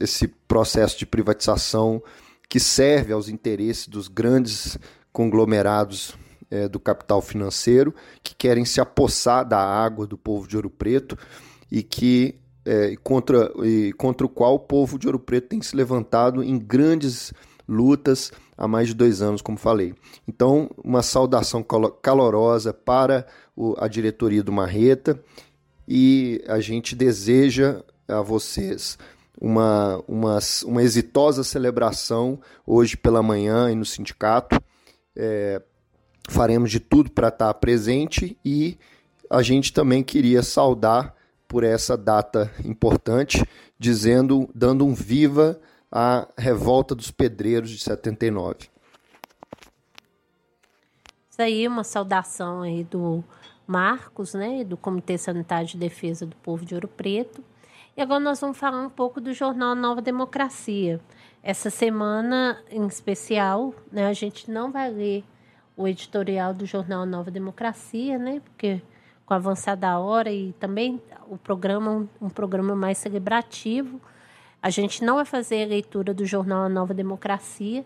esse 0.00 0.28
processo 0.28 0.98
de 0.98 1.06
privatização 1.06 2.02
que 2.48 2.60
serve 2.60 3.12
aos 3.12 3.28
interesses 3.28 3.88
dos 3.88 4.08
grandes 4.08 4.78
conglomerados 5.12 6.14
é, 6.50 6.68
do 6.68 6.78
capital 6.78 7.22
financeiro 7.22 7.94
que 8.22 8.34
querem 8.34 8.64
se 8.64 8.80
apossar 8.80 9.46
da 9.46 9.58
água 9.58 10.06
do 10.06 10.18
povo 10.18 10.46
de 10.46 10.56
Ouro 10.56 10.70
Preto 10.70 11.16
e 11.70 11.82
que 11.82 12.38
é, 12.64 12.94
contra, 13.02 13.50
e 13.64 13.92
contra 13.94 14.26
o 14.26 14.28
qual 14.28 14.54
o 14.54 14.60
povo 14.60 14.98
de 14.98 15.06
Ouro 15.06 15.18
Preto 15.18 15.48
tem 15.48 15.62
se 15.62 15.74
levantado 15.74 16.42
em 16.42 16.58
grandes 16.58 17.32
lutas 17.66 18.30
há 18.56 18.68
mais 18.68 18.88
de 18.88 18.94
dois 18.94 19.22
anos, 19.22 19.40
como 19.40 19.56
falei. 19.56 19.94
Então, 20.28 20.70
uma 20.84 21.02
saudação 21.02 21.64
calorosa 22.02 22.72
para 22.72 23.26
o, 23.56 23.74
a 23.78 23.88
diretoria 23.88 24.42
do 24.42 24.52
Marreta 24.52 25.20
e 25.88 26.42
a 26.46 26.60
gente 26.60 26.94
deseja 26.94 27.82
a 28.08 28.20
vocês 28.20 28.98
uma, 29.40 30.02
uma, 30.06 30.38
uma 30.64 30.82
exitosa 30.82 31.42
celebração 31.42 32.38
hoje 32.66 32.96
pela 32.96 33.22
manhã 33.22 33.70
e 33.70 33.74
no 33.74 33.84
sindicato. 33.84 34.62
É, 35.16 35.60
faremos 36.28 36.70
de 36.70 36.78
tudo 36.78 37.10
para 37.10 37.28
estar 37.28 37.52
presente 37.54 38.38
e 38.44 38.78
a 39.28 39.42
gente 39.42 39.72
também 39.72 40.02
queria 40.02 40.42
saudar 40.42 41.14
por 41.48 41.64
essa 41.64 41.96
data 41.96 42.50
importante, 42.64 43.44
dizendo, 43.78 44.48
dando 44.54 44.86
um 44.86 44.94
viva 44.94 45.60
à 45.90 46.28
revolta 46.38 46.94
dos 46.94 47.10
pedreiros 47.10 47.70
de 47.70 47.78
79. 47.78 48.70
Isso 51.30 51.42
aí, 51.42 51.66
uma 51.66 51.82
saudação 51.82 52.62
aí 52.62 52.84
do 52.84 53.24
Marcos, 53.66 54.34
né, 54.34 54.64
do 54.64 54.76
Comitê 54.76 55.18
Sanitário 55.18 55.66
de 55.66 55.76
Defesa 55.76 56.24
do 56.24 56.36
Povo 56.36 56.64
de 56.64 56.74
Ouro 56.74 56.88
Preto. 56.88 57.42
E 57.94 58.00
agora 58.00 58.20
nós 58.20 58.40
vamos 58.40 58.56
falar 58.56 58.80
um 58.80 58.88
pouco 58.88 59.20
do 59.20 59.34
jornal 59.34 59.74
Nova 59.74 60.00
Democracia. 60.00 60.98
Essa 61.42 61.68
semana 61.68 62.58
em 62.70 62.86
especial, 62.86 63.74
né, 63.90 64.06
a 64.06 64.14
gente 64.14 64.50
não 64.50 64.72
vai 64.72 64.90
ler 64.90 65.24
o 65.76 65.86
editorial 65.86 66.54
do 66.54 66.64
jornal 66.64 67.04
Nova 67.04 67.30
Democracia, 67.30 68.18
né, 68.18 68.40
porque 68.40 68.80
com 69.26 69.34
a 69.34 69.36
avançar 69.36 69.76
da 69.76 69.98
hora 69.98 70.32
e 70.32 70.54
também 70.54 71.02
o 71.28 71.36
programa 71.36 72.08
um 72.18 72.30
programa 72.30 72.74
mais 72.74 72.96
celebrativo. 72.96 74.00
A 74.62 74.70
gente 74.70 75.04
não 75.04 75.16
vai 75.16 75.26
fazer 75.26 75.64
a 75.64 75.66
leitura 75.66 76.14
do 76.14 76.24
jornal 76.24 76.70
Nova 76.70 76.94
Democracia, 76.94 77.84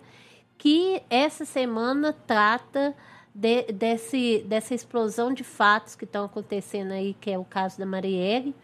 que 0.56 1.02
essa 1.10 1.44
semana 1.44 2.12
trata 2.12 2.94
de, 3.34 3.64
desse, 3.72 4.44
dessa 4.46 4.72
explosão 4.72 5.32
de 5.32 5.42
fatos 5.42 5.96
que 5.96 6.04
estão 6.04 6.26
acontecendo 6.26 6.92
aí, 6.92 7.12
que 7.20 7.28
é 7.28 7.38
o 7.38 7.44
caso 7.44 7.76
da 7.76 7.84
Marielle. 7.84 8.54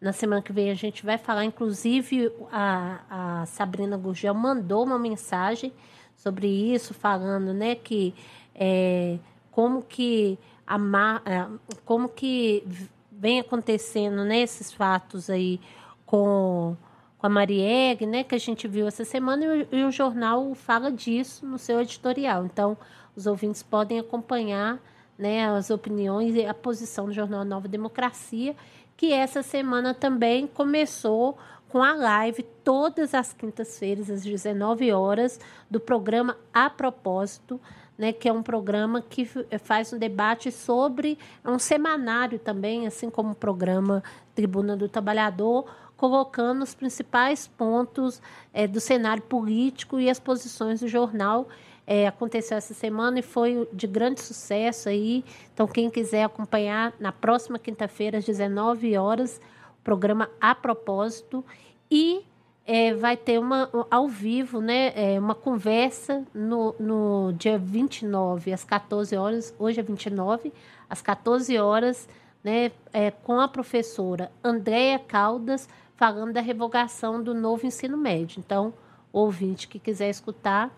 Na 0.00 0.12
semana 0.12 0.40
que 0.40 0.52
vem 0.52 0.70
a 0.70 0.74
gente 0.74 1.04
vai 1.04 1.18
falar, 1.18 1.44
inclusive 1.44 2.32
a, 2.52 3.40
a 3.42 3.46
Sabrina 3.46 3.96
Gurgel 3.96 4.34
mandou 4.34 4.84
uma 4.84 4.98
mensagem 4.98 5.72
sobre 6.14 6.46
isso, 6.46 6.94
falando 6.94 7.52
né, 7.52 7.74
que 7.74 8.14
é, 8.54 9.18
como 9.50 9.82
que 9.82 10.38
a, 10.66 10.76
é, 11.24 11.46
como 11.84 12.08
que 12.08 12.64
vem 13.10 13.40
acontecendo 13.40 14.24
né, 14.24 14.46
fatos 14.76 15.28
aí 15.28 15.60
com, 16.06 16.76
com 17.18 17.26
a 17.26 17.30
Marielle, 17.30 18.06
né, 18.06 18.22
que 18.22 18.36
a 18.36 18.38
gente 18.38 18.68
viu 18.68 18.86
essa 18.86 19.04
semana, 19.04 19.44
e, 19.44 19.68
e 19.72 19.84
o 19.84 19.90
jornal 19.90 20.54
fala 20.54 20.92
disso 20.92 21.44
no 21.44 21.58
seu 21.58 21.80
editorial. 21.80 22.46
Então, 22.46 22.76
os 23.16 23.26
ouvintes 23.26 23.64
podem 23.64 23.98
acompanhar 23.98 24.80
né, 25.18 25.48
as 25.48 25.70
opiniões 25.70 26.36
e 26.36 26.46
a 26.46 26.54
posição 26.54 27.06
do 27.06 27.12
Jornal 27.12 27.44
Nova 27.44 27.66
Democracia, 27.66 28.54
que 28.98 29.12
essa 29.12 29.44
semana 29.44 29.94
também 29.94 30.48
começou 30.48 31.38
com 31.68 31.84
a 31.84 31.92
live 31.92 32.42
todas 32.64 33.14
as 33.14 33.32
quintas-feiras, 33.32 34.10
às 34.10 34.24
19 34.24 34.90
horas, 34.90 35.38
do 35.70 35.78
programa 35.78 36.36
A 36.52 36.68
Propósito, 36.68 37.60
né, 37.96 38.12
que 38.12 38.28
é 38.28 38.32
um 38.32 38.42
programa 38.42 39.00
que 39.00 39.24
faz 39.60 39.92
um 39.92 39.98
debate 39.98 40.50
sobre, 40.50 41.16
é 41.44 41.48
um 41.48 41.60
semanário 41.60 42.40
também, 42.40 42.88
assim 42.88 43.08
como 43.08 43.30
o 43.30 43.36
programa 43.36 44.02
Tribuna 44.34 44.76
do 44.76 44.88
Trabalhador, 44.88 45.66
colocando 45.96 46.62
os 46.62 46.74
principais 46.74 47.46
pontos 47.46 48.20
é, 48.52 48.66
do 48.66 48.80
cenário 48.80 49.22
político 49.22 50.00
e 50.00 50.10
as 50.10 50.18
posições 50.18 50.80
do 50.80 50.88
jornal. 50.88 51.48
É, 51.90 52.06
aconteceu 52.06 52.58
essa 52.58 52.74
semana 52.74 53.20
e 53.20 53.22
foi 53.22 53.66
de 53.72 53.86
grande 53.86 54.20
sucesso 54.20 54.90
aí. 54.90 55.24
Então, 55.54 55.66
quem 55.66 55.88
quiser 55.88 56.22
acompanhar, 56.22 56.92
na 57.00 57.10
próxima 57.10 57.58
quinta-feira, 57.58 58.18
às 58.18 58.26
19 58.26 58.94
horas, 58.98 59.40
o 59.80 59.82
programa 59.82 60.28
A 60.38 60.54
Propósito. 60.54 61.42
E 61.90 62.26
é, 62.66 62.92
vai 62.92 63.16
ter 63.16 63.38
uma 63.38 63.70
ao 63.90 64.06
vivo, 64.06 64.60
né, 64.60 64.92
é, 64.94 65.18
uma 65.18 65.34
conversa 65.34 66.26
no, 66.34 66.74
no 66.78 67.32
dia 67.32 67.56
29, 67.56 68.52
às 68.52 68.64
14 68.64 69.16
horas, 69.16 69.54
hoje 69.58 69.80
é 69.80 69.82
29, 69.82 70.52
às 70.90 71.00
14 71.00 71.56
horas, 71.56 72.06
né, 72.44 72.70
é, 72.92 73.10
com 73.10 73.40
a 73.40 73.48
professora 73.48 74.30
Andréia 74.44 74.98
Caldas, 74.98 75.66
falando 75.96 76.34
da 76.34 76.42
revogação 76.42 77.22
do 77.22 77.32
novo 77.32 77.66
ensino 77.66 77.96
médio. 77.96 78.40
Então, 78.40 78.74
ouvinte 79.10 79.66
que 79.66 79.78
quiser 79.78 80.10
escutar 80.10 80.70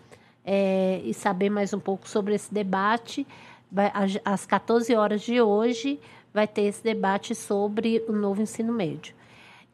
é, 0.45 1.01
e 1.03 1.13
saber 1.13 1.49
mais 1.49 1.73
um 1.73 1.79
pouco 1.79 2.07
sobre 2.07 2.35
esse 2.35 2.53
debate, 2.53 3.25
vai, 3.71 3.91
às 4.25 4.45
14 4.45 4.93
horas 4.95 5.21
de 5.21 5.41
hoje, 5.41 5.99
vai 6.33 6.47
ter 6.47 6.63
esse 6.63 6.83
debate 6.83 7.35
sobre 7.35 8.03
o 8.07 8.11
novo 8.11 8.41
ensino 8.41 8.73
médio. 8.73 9.13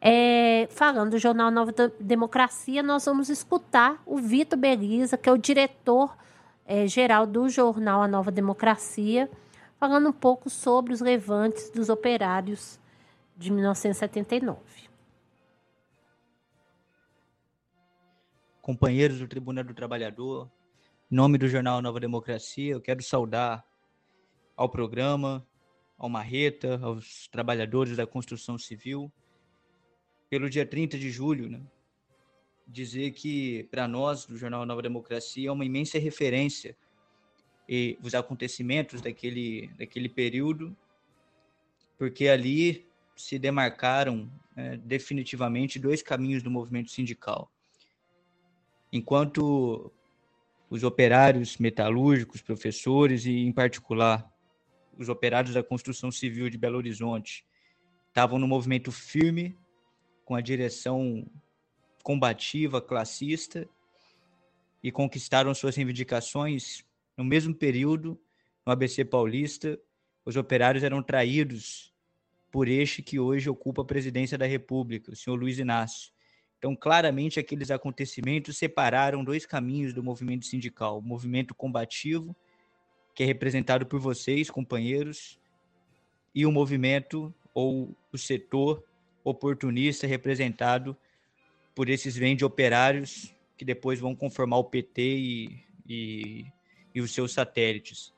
É, 0.00 0.68
falando 0.70 1.10
do 1.10 1.18
jornal 1.18 1.50
Nova 1.50 1.72
Democracia, 1.98 2.82
nós 2.82 3.04
vamos 3.04 3.28
escutar 3.28 4.00
o 4.06 4.18
Vitor 4.18 4.58
Beliza, 4.58 5.16
que 5.16 5.28
é 5.28 5.32
o 5.32 5.38
diretor 5.38 6.16
é, 6.64 6.86
geral 6.86 7.26
do 7.26 7.48
jornal 7.48 8.02
A 8.02 8.08
Nova 8.08 8.30
Democracia, 8.30 9.28
falando 9.78 10.10
um 10.10 10.12
pouco 10.12 10.48
sobre 10.48 10.92
os 10.92 11.00
levantes 11.00 11.70
dos 11.70 11.88
operários 11.88 12.78
de 13.36 13.50
1979. 13.50 14.58
Companheiros 18.60 19.18
do 19.18 19.26
Tribunal 19.26 19.64
do 19.64 19.72
Trabalhador, 19.72 20.48
em 21.10 21.14
nome 21.14 21.38
do 21.38 21.48
jornal 21.48 21.80
Nova 21.80 21.98
Democracia, 21.98 22.72
eu 22.72 22.82
quero 22.82 23.02
saudar 23.02 23.66
ao 24.54 24.68
programa, 24.68 25.46
ao 25.96 26.06
Marreta, 26.06 26.78
aos 26.82 27.26
trabalhadores 27.28 27.96
da 27.96 28.06
construção 28.06 28.58
civil 28.58 29.10
pelo 30.28 30.50
dia 30.50 30.66
30 30.66 30.98
de 30.98 31.10
julho, 31.10 31.48
né? 31.48 31.62
dizer 32.66 33.12
que 33.12 33.64
para 33.70 33.88
nós 33.88 34.26
do 34.26 34.36
jornal 34.36 34.66
Nova 34.66 34.82
Democracia 34.82 35.48
é 35.48 35.52
uma 35.52 35.64
imensa 35.64 35.98
referência 35.98 36.76
e 37.66 37.98
os 38.02 38.14
acontecimentos 38.14 39.00
daquele 39.00 39.68
daquele 39.78 40.10
período, 40.10 40.76
porque 41.96 42.28
ali 42.28 42.86
se 43.16 43.38
demarcaram 43.38 44.30
é, 44.54 44.76
definitivamente 44.76 45.78
dois 45.78 46.02
caminhos 46.02 46.42
do 46.42 46.50
movimento 46.50 46.90
sindical. 46.90 47.50
Enquanto 48.92 49.90
os 50.70 50.82
operários 50.82 51.56
metalúrgicos, 51.58 52.42
professores 52.42 53.24
e, 53.24 53.38
em 53.38 53.52
particular, 53.52 54.30
os 54.96 55.08
operários 55.08 55.54
da 55.54 55.62
construção 55.62 56.10
civil 56.10 56.50
de 56.50 56.58
Belo 56.58 56.76
Horizonte 56.76 57.44
estavam 58.08 58.38
no 58.38 58.48
movimento 58.48 58.90
firme 58.90 59.56
com 60.24 60.34
a 60.34 60.40
direção 60.40 61.26
combativa, 62.02 62.80
classista, 62.80 63.68
e 64.82 64.92
conquistaram 64.92 65.52
suas 65.54 65.76
reivindicações 65.76 66.84
no 67.16 67.24
mesmo 67.24 67.54
período, 67.54 68.20
no 68.64 68.72
ABC 68.72 69.04
Paulista, 69.04 69.78
os 70.24 70.36
operários 70.36 70.84
eram 70.84 71.02
traídos 71.02 71.92
por 72.50 72.68
este 72.68 73.02
que 73.02 73.18
hoje 73.18 73.50
ocupa 73.50 73.82
a 73.82 73.84
presidência 73.84 74.38
da 74.38 74.46
República, 74.46 75.12
o 75.12 75.16
senhor 75.16 75.36
Luiz 75.36 75.58
Inácio. 75.58 76.12
Então, 76.58 76.74
claramente, 76.74 77.38
aqueles 77.38 77.70
acontecimentos 77.70 78.58
separaram 78.58 79.22
dois 79.22 79.46
caminhos 79.46 79.94
do 79.94 80.02
movimento 80.02 80.44
sindical: 80.44 80.98
o 80.98 81.02
movimento 81.02 81.54
combativo, 81.54 82.34
que 83.14 83.22
é 83.22 83.26
representado 83.26 83.86
por 83.86 84.00
vocês, 84.00 84.50
companheiros, 84.50 85.38
e 86.34 86.44
o 86.44 86.52
movimento 86.52 87.32
ou 87.54 87.96
o 88.12 88.18
setor 88.18 88.84
oportunista 89.24 90.06
representado 90.06 90.96
por 91.74 91.88
esses 91.88 92.16
vende 92.16 92.44
operários 92.44 93.32
que 93.56 93.64
depois 93.64 93.98
vão 93.98 94.14
conformar 94.14 94.58
o 94.58 94.64
PT 94.64 95.02
e, 95.02 95.64
e, 95.88 96.46
e 96.94 97.00
os 97.00 97.12
seus 97.12 97.32
satélites. 97.32 98.14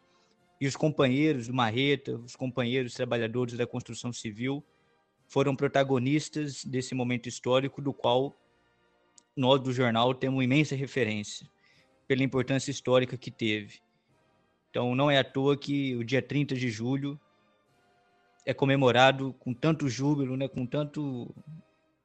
E 0.60 0.66
os 0.66 0.76
companheiros 0.76 1.46
do 1.46 1.54
Marreta, 1.54 2.16
os 2.16 2.36
companheiros 2.36 2.92
trabalhadores 2.94 3.56
da 3.56 3.66
construção 3.66 4.12
civil, 4.12 4.62
foram 5.30 5.54
protagonistas 5.54 6.64
desse 6.64 6.92
momento 6.92 7.28
histórico 7.28 7.80
do 7.80 7.94
qual 7.94 8.36
nós 9.36 9.60
do 9.60 9.72
jornal 9.72 10.12
temos 10.12 10.42
imensa 10.42 10.74
referência 10.74 11.48
pela 12.08 12.24
importância 12.24 12.72
histórica 12.72 13.16
que 13.16 13.30
teve. 13.30 13.78
Então, 14.68 14.92
não 14.96 15.08
é 15.08 15.18
à 15.18 15.24
toa 15.24 15.56
que 15.56 15.94
o 15.94 16.02
dia 16.02 16.20
30 16.20 16.56
de 16.56 16.68
julho 16.68 17.18
é 18.44 18.52
comemorado 18.52 19.32
com 19.38 19.54
tanto 19.54 19.88
júbilo, 19.88 20.36
né, 20.36 20.48
com 20.48 20.66
tanto 20.66 21.32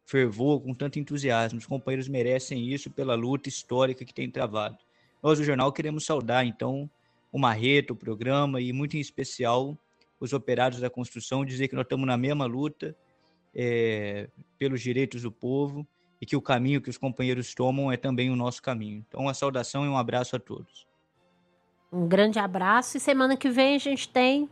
fervor, 0.06 0.62
com 0.62 0.76
tanto 0.76 1.00
entusiasmo. 1.00 1.58
Os 1.58 1.66
companheiros 1.66 2.08
merecem 2.08 2.72
isso 2.72 2.92
pela 2.92 3.16
luta 3.16 3.50
histórica 3.50 4.06
que 4.06 4.14
tem 4.14 4.30
travado. 4.30 4.78
Nós, 5.24 5.40
do 5.40 5.44
jornal, 5.44 5.74
queremos 5.74 6.06
saudar, 6.06 6.46
então, 6.46 6.88
o 7.32 7.40
Marreto, 7.40 7.94
o 7.94 7.98
programa 7.98 8.62
e, 8.62 8.72
muito 8.72 8.96
em 8.96 9.00
especial, 9.00 9.76
os 10.20 10.32
operários 10.32 10.80
da 10.80 10.92
construção, 10.92 11.44
dizer 11.44 11.68
que 11.68 11.76
nós 11.76 11.86
estamos 11.86 12.06
na 12.06 12.18
mesma 12.18 12.46
luta 12.46 12.96
é, 13.56 14.27
pelos 14.57 14.82
direitos 14.82 15.22
do 15.22 15.32
povo 15.32 15.88
e 16.19 16.26
que 16.26 16.36
o 16.36 16.41
caminho 16.41 16.82
que 16.82 16.90
os 16.90 16.98
companheiros 16.98 17.53
tomam 17.53 17.91
é 17.91 17.98
também 17.98 18.30
o 18.30 18.36
nosso 18.36 18.61
caminho. 18.61 19.03
Então, 19.07 19.22
uma 19.22 19.34
saudação 19.34 19.86
e 19.86 19.88
um 19.88 19.98
abraço 19.98 20.36
a 20.36 20.40
todos. 20.40 20.86
Um 21.91 22.07
grande 22.07 22.40
abraço 22.40 22.98
e 22.98 22.99
semana 22.99 23.38
que 23.38 23.49
vem 23.49 23.76
a 23.76 23.80
gente 23.80 24.10
tem 24.10 24.49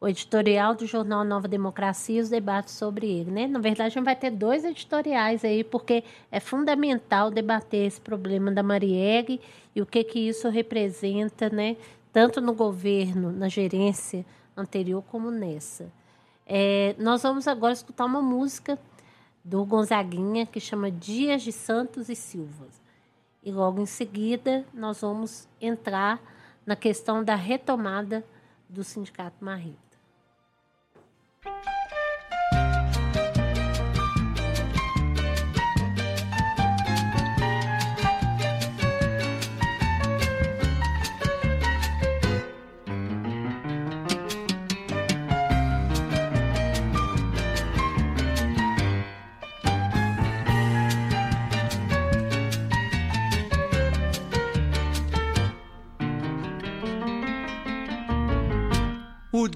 o 0.00 0.08
editorial 0.08 0.74
do 0.74 0.86
jornal 0.86 1.24
Nova 1.24 1.48
Democracia 1.48 2.18
e 2.18 2.20
os 2.20 2.28
debates 2.28 2.74
sobre 2.74 3.06
ele, 3.06 3.30
né? 3.30 3.46
Na 3.46 3.58
verdade, 3.58 3.86
a 3.86 3.88
gente 3.88 4.04
vai 4.04 4.14
ter 4.14 4.30
dois 4.30 4.64
editoriais 4.64 5.44
aí, 5.44 5.64
porque 5.64 6.04
é 6.30 6.38
fundamental 6.38 7.30
debater 7.30 7.86
esse 7.86 8.00
problema 8.00 8.52
da 8.52 8.62
Marielle 8.62 9.40
e 9.74 9.80
o 9.80 9.86
que 9.86 10.04
que 10.04 10.18
isso 10.18 10.48
representa, 10.50 11.48
né? 11.48 11.76
Tanto 12.12 12.40
no 12.40 12.52
governo, 12.52 13.32
na 13.32 13.48
gerência 13.48 14.26
anterior, 14.56 15.02
como 15.10 15.30
nessa. 15.30 15.90
É, 16.46 16.94
nós 16.98 17.22
vamos 17.22 17.48
agora 17.48 17.72
escutar 17.72 18.04
uma 18.04 18.20
música 18.20 18.78
do 19.44 19.64
Gonzaguinha 19.64 20.46
que 20.46 20.60
chama 20.60 20.90
Dias 20.90 21.42
de 21.42 21.52
Santos 21.52 22.08
e 22.08 22.14
Silvas. 22.14 22.82
E 23.42 23.52
logo 23.52 23.80
em 23.80 23.86
seguida 23.86 24.64
nós 24.72 25.00
vamos 25.00 25.48
entrar 25.60 26.20
na 26.64 26.74
questão 26.74 27.22
da 27.22 27.34
retomada 27.34 28.24
do 28.68 28.82
Sindicato 28.82 29.44
Marreta. 29.44 29.78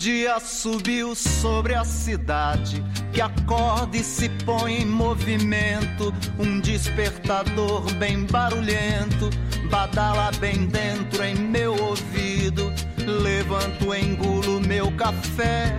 Dia 0.09 0.41
subiu 0.41 1.15
sobre 1.15 1.75
a 1.75 1.85
cidade, 1.85 2.83
que 3.13 3.21
acorda 3.21 3.95
e 3.95 4.03
se 4.03 4.31
põe 4.47 4.81
em 4.81 4.87
movimento. 4.87 6.15
Um 6.39 6.61
despertador 6.61 7.83
bem 7.97 8.25
barulhento, 8.25 9.29
badala 9.71 10.31
bem 10.41 10.65
dentro 10.65 11.23
em 11.23 11.35
meu 11.35 11.77
ouvido. 11.79 12.73
Levanto, 13.07 13.95
engulo 13.95 14.63
meu 14.63 14.91
café, 14.93 15.77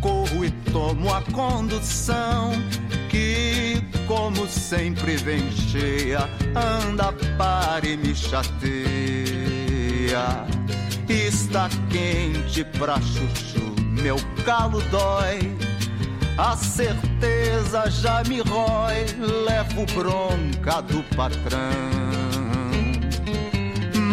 corro 0.00 0.44
e 0.44 0.50
tomo 0.72 1.14
a 1.14 1.22
condução. 1.30 2.50
Que, 3.08 3.80
como 4.08 4.48
sempre, 4.48 5.16
vem 5.18 5.52
cheia, 5.52 6.28
anda, 6.56 7.12
para 7.38 7.86
e 7.86 7.96
me 7.96 8.12
chateia. 8.12 8.66
Está 11.08 11.68
quente 11.88 12.64
pra 12.78 13.00
chuchu, 13.00 13.74
meu 14.02 14.16
calo 14.44 14.80
dói. 14.90 15.56
A 16.36 16.56
certeza 16.56 17.88
já 17.88 18.22
me 18.24 18.40
rói, 18.40 19.06
levo 19.46 19.86
bronca 19.94 20.82
do 20.82 21.02
patrão. 21.16 21.60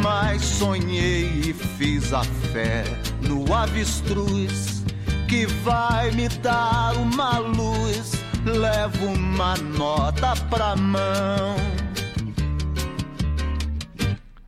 Mas 0.03 0.41
sonhei 0.44 1.49
e 1.49 1.53
fiz 1.53 2.14
a 2.14 2.24
fé 2.24 2.84
no 3.22 3.53
avestruz 3.53 4.84
que 5.28 5.45
vai 5.48 6.11
me 6.11 6.30
dar 6.30 6.95
uma 6.95 7.40
luz. 7.40 8.14
Levo 8.45 9.07
uma 9.07 9.56
nota 9.57 10.36
pra 10.49 10.76
mão. 10.76 11.56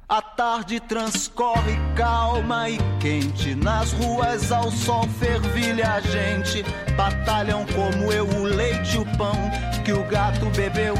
A 0.07 0.21
tarde 0.21 0.79
transcorre 0.79 1.79
calma 1.95 2.69
e 2.69 2.77
quente. 2.99 3.55
Nas 3.55 3.91
ruas 3.93 4.51
ao 4.51 4.69
sol 4.69 5.07
fervilha 5.19 5.93
a 5.93 5.99
gente. 5.99 6.63
Batalham 6.95 7.65
como 7.73 8.11
eu 8.13 8.27
o 8.27 8.43
leite 8.43 8.97
e 8.97 8.99
o 8.99 9.17
pão 9.17 9.35
que 9.83 9.91
o 9.91 10.03
gato 10.03 10.45
bebeu 10.51 10.93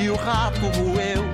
e 0.00 0.08
o 0.08 0.14
rato 0.14 0.60
roeu. 0.78 1.24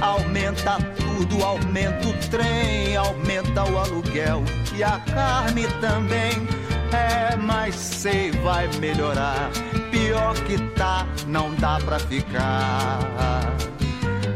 Aumenta 0.00 0.78
tudo, 0.96 1.44
aumenta 1.44 2.08
o 2.08 2.12
trem, 2.30 2.96
aumenta 2.96 3.62
o 3.62 3.78
aluguel 3.78 4.42
e 4.74 4.82
a 4.82 4.98
carne 4.98 5.68
também. 5.80 6.48
É, 6.92 7.36
mas 7.36 7.76
sei, 7.76 8.32
vai 8.32 8.66
melhorar. 8.78 9.50
Pior 9.92 10.34
que 10.34 10.58
tá, 10.74 11.06
não 11.28 11.54
dá 11.54 11.78
pra 11.78 12.00
ficar. 12.00 12.98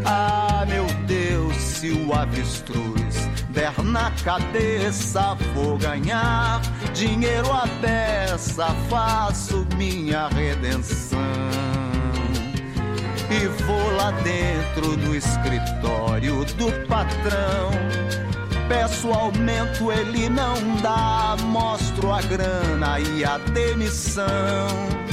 Ah, 0.05 0.65
meu 0.69 0.87
Deus, 1.07 1.16
se 1.87 1.93
o 1.93 2.13
avestruz 2.13 3.29
der 3.51 3.73
na 3.85 4.11
cabeça, 4.25 5.37
vou 5.55 5.79
ganhar 5.79 6.61
dinheiro 6.93 7.51
à 7.53 7.67
beça, 7.81 8.67
faço 8.89 9.67
minha 9.77 10.29
redenção. 10.29 11.19
E 13.31 13.47
vou 13.65 13.97
lá 13.97 14.11
dentro 14.23 14.97
no 14.97 15.15
escritório 15.15 16.45
do 16.57 16.73
patrão. 16.87 17.71
Peço 18.69 19.13
aumento, 19.13 19.93
ele 19.93 20.29
não 20.29 20.55
dá, 20.83 21.37
mostro 21.45 22.13
a 22.13 22.21
grana 22.23 22.99
e 22.99 23.25
a 23.25 23.39
demissão. 23.39 25.06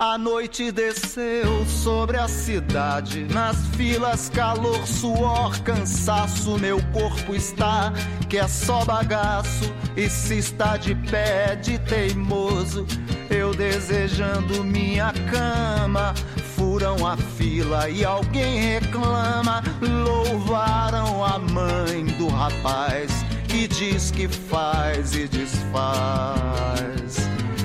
A 0.00 0.16
noite 0.16 0.70
desceu 0.70 1.66
sobre 1.66 2.18
a 2.18 2.28
cidade. 2.28 3.26
Nas 3.34 3.56
filas, 3.74 4.28
calor, 4.28 4.86
suor, 4.86 5.58
cansaço. 5.62 6.56
Meu 6.56 6.80
corpo 6.92 7.34
está 7.34 7.92
que 8.28 8.38
é 8.38 8.46
só 8.46 8.84
bagaço. 8.84 9.74
E 9.96 10.08
se 10.08 10.38
está 10.38 10.76
de 10.76 10.94
pé 10.94 11.56
de 11.56 11.80
teimoso, 11.80 12.86
eu 13.28 13.52
desejando 13.52 14.62
minha 14.62 15.12
cama. 15.32 16.14
Furam 16.54 17.04
a 17.04 17.16
fila 17.16 17.90
e 17.90 18.04
alguém 18.04 18.60
reclama. 18.74 19.64
Louvaram 19.82 21.24
a 21.24 21.40
mãe 21.40 22.04
do 22.16 22.28
rapaz 22.28 23.10
que 23.48 23.66
diz 23.66 24.12
que 24.12 24.28
faz 24.28 25.12
e 25.16 25.26
desfaz. 25.26 26.38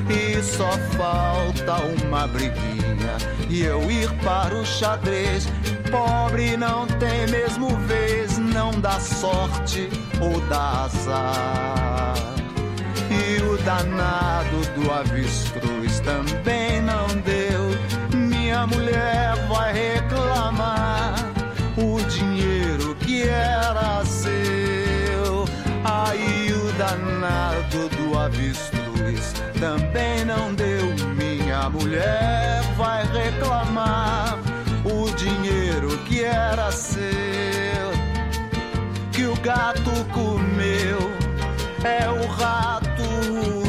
E 0.10 0.42
só 0.42 0.72
falta 0.98 1.76
uma 2.04 2.28
briguinha 2.28 3.18
e 3.50 3.64
eu 3.64 3.90
ir 3.90 4.10
para 4.24 4.56
o 4.56 4.66
xadrez. 4.66 5.48
Pobre 5.92 6.58
não 6.58 6.88
tem 6.88 7.28
mesmo 7.28 7.70
vez, 7.88 8.38
não 8.38 8.72
dá 8.72 9.00
sorte 9.00 9.90
ou 10.20 10.42
dá 10.50 10.86
azar. 10.86 12.14
E 13.10 13.42
o 13.44 13.58
danado 13.64 14.58
do 14.76 14.92
avestruz 14.92 16.00
também 16.00 16.82
não 16.82 17.08
deu. 17.22 18.18
Minha 18.18 18.66
mulher 18.66 19.36
vai 19.48 19.74
reclamar 19.74 21.14
o 21.78 22.02
dinheiro 22.10 22.96
que 22.96 23.24
era 23.24 24.04
seu. 24.06 25.46
Aí 25.84 26.52
o 26.54 26.72
danado 26.74 27.90
do 27.90 27.93
avestruz 28.26 29.34
também 29.60 30.26
não 30.26 30.54
deu. 30.54 30.88
Minha 31.16 31.70
mulher 31.70 32.62
vai 32.78 33.06
reclamar 33.06 34.40
o 34.86 35.10
dinheiro 35.16 35.98
que 36.00 36.24
era 36.24 36.72
seu, 36.72 37.02
que 39.12 39.26
o 39.26 39.36
gato 39.42 39.92
comeu, 40.12 41.00
é 41.84 42.10
o 42.10 42.28
rato 42.28 43.63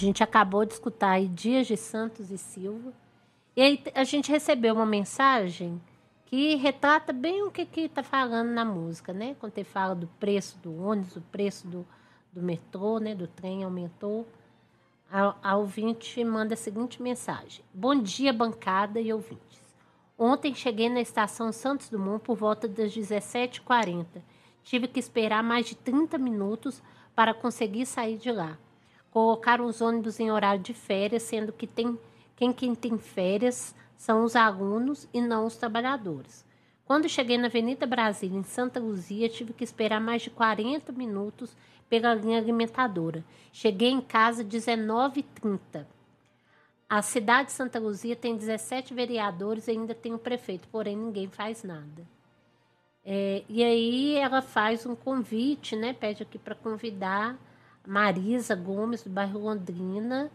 gente 0.00 0.22
acabou 0.22 0.64
de 0.64 0.72
escutar 0.72 1.10
aí 1.10 1.28
Dias 1.28 1.66
de 1.66 1.76
Santos 1.76 2.30
e 2.30 2.38
Silva. 2.38 2.92
E 3.54 3.62
aí 3.62 3.82
a 3.94 4.04
gente 4.04 4.30
recebeu 4.30 4.74
uma 4.74 4.86
mensagem 4.86 5.80
que 6.24 6.54
retrata 6.54 7.12
bem 7.12 7.42
o 7.42 7.50
que 7.50 7.68
está 7.80 8.02
falando 8.02 8.50
na 8.50 8.64
música, 8.64 9.12
né? 9.12 9.36
Quando 9.38 9.56
ele 9.56 9.64
fala 9.64 9.94
do 9.94 10.06
preço 10.06 10.56
do 10.58 10.74
ônibus, 10.82 11.16
o 11.16 11.20
preço 11.20 11.66
do, 11.66 11.86
do 12.32 12.42
metrô, 12.42 12.98
né? 12.98 13.14
Do 13.14 13.26
trem 13.26 13.62
aumentou. 13.62 14.26
A, 15.10 15.34
a 15.42 15.56
ouvinte 15.56 16.22
manda 16.24 16.54
a 16.54 16.56
seguinte 16.56 17.02
mensagem: 17.02 17.64
Bom 17.74 17.94
dia, 18.00 18.32
bancada 18.32 19.00
e 19.00 19.12
ouvintes. 19.12 19.60
Ontem 20.16 20.54
cheguei 20.54 20.88
na 20.88 21.00
estação 21.00 21.52
Santos 21.52 21.88
Dumont 21.88 22.22
por 22.22 22.36
volta 22.36 22.68
das 22.68 22.94
17h40. 22.94 24.06
Tive 24.62 24.86
que 24.86 25.00
esperar 25.00 25.42
mais 25.42 25.66
de 25.66 25.74
30 25.74 26.16
minutos 26.16 26.82
para 27.14 27.34
conseguir 27.34 27.86
sair 27.86 28.16
de 28.16 28.30
lá. 28.30 28.56
Colocaram 29.10 29.66
os 29.66 29.80
ônibus 29.80 30.20
em 30.20 30.30
horário 30.30 30.62
de 30.62 30.72
férias, 30.72 31.24
sendo 31.24 31.52
que 31.52 31.66
tem, 31.66 31.98
quem, 32.36 32.52
quem 32.52 32.74
tem 32.74 32.96
férias 32.98 33.74
são 33.96 34.24
os 34.24 34.36
alunos 34.36 35.08
e 35.12 35.20
não 35.20 35.46
os 35.46 35.56
trabalhadores. 35.56 36.44
Quando 36.84 37.08
cheguei 37.08 37.38
na 37.38 37.46
Avenida 37.46 37.86
Brasília, 37.86 38.38
em 38.38 38.42
Santa 38.42 38.80
Luzia, 38.80 39.28
tive 39.28 39.52
que 39.52 39.62
esperar 39.62 40.00
mais 40.00 40.22
de 40.22 40.30
40 40.30 40.90
minutos 40.92 41.56
pela 41.88 42.14
linha 42.14 42.38
alimentadora. 42.38 43.24
Cheguei 43.52 43.90
em 43.90 44.00
casa 44.00 44.44
19h30. 44.44 45.86
A 46.88 47.02
cidade 47.02 47.48
de 47.48 47.52
Santa 47.52 47.78
Luzia 47.78 48.16
tem 48.16 48.36
17 48.36 48.92
vereadores 48.92 49.68
e 49.68 49.72
ainda 49.72 49.94
tem 49.94 50.12
um 50.12 50.18
prefeito, 50.18 50.66
porém 50.72 50.96
ninguém 50.96 51.28
faz 51.28 51.62
nada. 51.62 52.04
É, 53.04 53.44
e 53.48 53.62
aí 53.62 54.16
ela 54.16 54.42
faz 54.42 54.84
um 54.84 54.96
convite, 54.96 55.76
né? 55.76 55.92
Pede 55.92 56.22
aqui 56.22 56.38
para 56.38 56.54
convidar 56.54 57.38
Marisa 57.86 58.54
Gomes, 58.54 59.02
do 59.02 59.10
bairro 59.10 59.38
Londrina, 59.38 60.30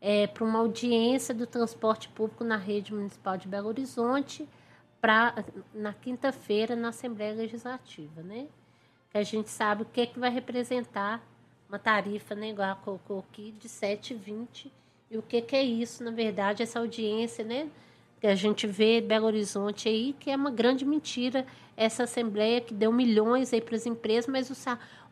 é, 0.00 0.26
para 0.26 0.44
uma 0.44 0.58
audiência 0.58 1.34
do 1.34 1.46
transporte 1.46 2.08
público 2.08 2.44
na 2.44 2.56
rede 2.56 2.92
municipal 2.92 3.36
de 3.36 3.48
Belo 3.48 3.68
Horizonte 3.68 4.48
pra, 5.00 5.34
na 5.74 5.92
quinta-feira 5.92 6.76
na 6.76 6.88
Assembleia 6.88 7.34
Legislativa, 7.34 8.22
né? 8.22 8.46
Que 9.10 9.18
a 9.18 9.22
gente 9.22 9.50
sabe 9.50 9.82
o 9.82 9.84
que, 9.86 10.02
é 10.02 10.06
que 10.06 10.18
vai 10.18 10.30
representar 10.30 11.22
uma 11.68 11.78
tarifa, 11.78 12.34
né, 12.34 12.50
igual 12.50 12.76
colocou 12.84 13.20
aqui, 13.20 13.52
de 13.58 13.68
7,20 13.68 14.70
e 15.10 15.18
o 15.18 15.22
que, 15.22 15.40
que 15.40 15.56
é 15.56 15.62
isso, 15.62 16.04
na 16.04 16.10
verdade, 16.10 16.62
essa 16.62 16.78
audiência, 16.78 17.44
né? 17.44 17.68
Que 18.20 18.26
a 18.26 18.34
gente 18.34 18.66
vê 18.66 19.00
Belo 19.00 19.26
Horizonte 19.26 19.88
aí, 19.88 20.14
que 20.18 20.30
é 20.30 20.36
uma 20.36 20.50
grande 20.50 20.84
mentira, 20.84 21.46
essa 21.76 22.04
Assembleia 22.04 22.60
que 22.60 22.72
deu 22.72 22.92
milhões 22.92 23.52
aí 23.52 23.60
para 23.60 23.76
as 23.76 23.86
empresas, 23.86 24.26
mas 24.26 24.50
o, 24.50 24.54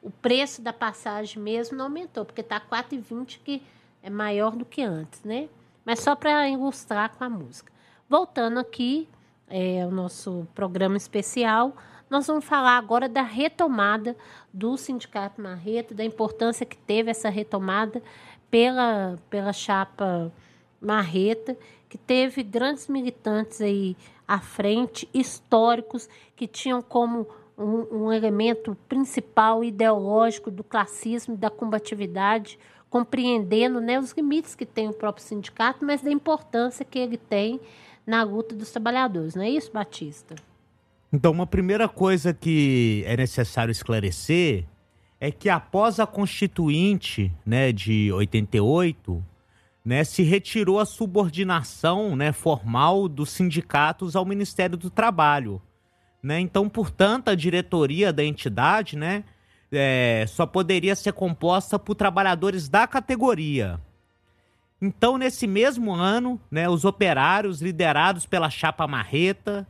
o 0.02 0.10
preço 0.10 0.60
da 0.60 0.72
passagem 0.72 1.40
mesmo 1.40 1.78
não 1.78 1.84
aumentou, 1.86 2.24
porque 2.24 2.40
está 2.40 2.60
4,20 2.60 3.38
que 3.44 3.62
é 4.02 4.10
maior 4.10 4.56
do 4.56 4.64
que 4.64 4.82
antes, 4.82 5.22
né? 5.22 5.48
Mas 5.84 6.00
só 6.00 6.16
para 6.16 6.48
ilustrar 6.48 7.16
com 7.16 7.24
a 7.24 7.30
música. 7.30 7.72
Voltando 8.08 8.58
aqui 8.58 9.08
é, 9.48 9.86
o 9.86 9.90
nosso 9.90 10.46
programa 10.54 10.96
especial, 10.96 11.76
nós 12.10 12.26
vamos 12.26 12.44
falar 12.44 12.76
agora 12.76 13.08
da 13.08 13.22
retomada 13.22 14.16
do 14.52 14.76
Sindicato 14.76 15.40
Marreta, 15.40 15.94
da 15.94 16.04
importância 16.04 16.66
que 16.66 16.76
teve 16.76 17.10
essa 17.10 17.30
retomada 17.30 18.02
pela, 18.50 19.18
pela 19.30 19.52
chapa 19.52 20.30
Marreta, 20.80 21.56
que 21.88 21.96
teve 21.96 22.42
grandes 22.42 22.88
militantes 22.88 23.60
aí 23.60 23.96
à 24.26 24.40
frente, 24.40 25.08
históricos, 25.14 26.08
que 26.34 26.46
tinham 26.46 26.82
como 26.82 27.26
um, 27.62 28.04
um 28.04 28.12
elemento 28.12 28.76
principal 28.88 29.62
ideológico 29.62 30.50
do 30.50 30.64
classismo, 30.64 31.36
da 31.36 31.50
combatividade, 31.50 32.58
compreendendo 32.90 33.80
né, 33.80 33.98
os 33.98 34.12
limites 34.12 34.54
que 34.54 34.66
tem 34.66 34.88
o 34.88 34.92
próprio 34.92 35.24
sindicato, 35.24 35.84
mas 35.84 36.02
da 36.02 36.10
importância 36.10 36.84
que 36.84 36.98
ele 36.98 37.16
tem 37.16 37.60
na 38.06 38.22
luta 38.22 38.54
dos 38.54 38.70
trabalhadores. 38.70 39.34
Não 39.34 39.42
é 39.42 39.50
isso, 39.50 39.72
Batista? 39.72 40.34
Então, 41.12 41.32
uma 41.32 41.46
primeira 41.46 41.88
coisa 41.88 42.34
que 42.34 43.02
é 43.06 43.16
necessário 43.16 43.70
esclarecer 43.70 44.64
é 45.20 45.30
que 45.30 45.48
após 45.48 46.00
a 46.00 46.06
Constituinte 46.06 47.32
né, 47.46 47.70
de 47.70 48.10
88, 48.12 49.24
né, 49.84 50.04
se 50.04 50.22
retirou 50.22 50.80
a 50.80 50.84
subordinação 50.84 52.16
né, 52.16 52.32
formal 52.32 53.08
dos 53.08 53.30
sindicatos 53.30 54.16
ao 54.16 54.24
Ministério 54.24 54.76
do 54.76 54.90
Trabalho. 54.90 55.62
Né? 56.22 56.40
Então, 56.40 56.68
portanto, 56.68 57.28
a 57.28 57.34
diretoria 57.34 58.12
da 58.12 58.24
entidade 58.24 58.96
né, 58.96 59.24
é, 59.72 60.24
só 60.28 60.46
poderia 60.46 60.94
ser 60.94 61.12
composta 61.12 61.78
por 61.78 61.94
trabalhadores 61.94 62.68
da 62.68 62.86
categoria. 62.86 63.80
Então, 64.80 65.16
nesse 65.16 65.46
mesmo 65.46 65.92
ano, 65.92 66.40
né, 66.50 66.68
os 66.68 66.84
operários 66.84 67.60
liderados 67.62 68.26
pela 68.26 68.50
Chapa 68.50 68.86
Marreta, 68.86 69.66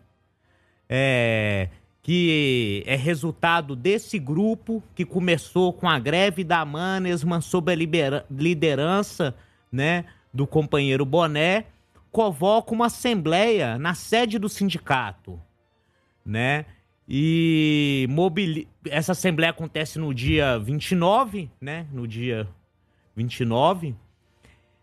é, 0.89 1.69
que 2.03 2.83
é 2.87 2.97
resultado 2.97 3.77
desse 3.77 4.19
grupo 4.19 4.83
que 4.95 5.05
começou 5.05 5.73
com 5.73 5.89
a 5.89 5.99
greve 5.99 6.43
da 6.43 6.65
Manesman 6.65 7.41
sob 7.41 7.73
a 7.73 7.77
liderança 8.31 9.35
né, 9.71 10.05
do 10.33 10.47
companheiro 10.47 11.05
Boné, 11.07 11.67
convoca 12.11 12.75
uma 12.75 12.87
assembleia 12.87 13.79
na 13.79 13.95
sede 13.95 14.39
do 14.39 14.49
sindicato, 14.49 15.41
né? 16.25 16.67
E 17.09 18.07
mobili... 18.11 18.69
essa 18.89 19.13
assembleia 19.13 19.51
acontece 19.51 19.99
no 19.99 20.15
dia 20.15 20.59
29, 20.59 21.51
né? 21.61 21.87
No 21.93 22.07
dia 22.07 22.49
29. 23.15 23.95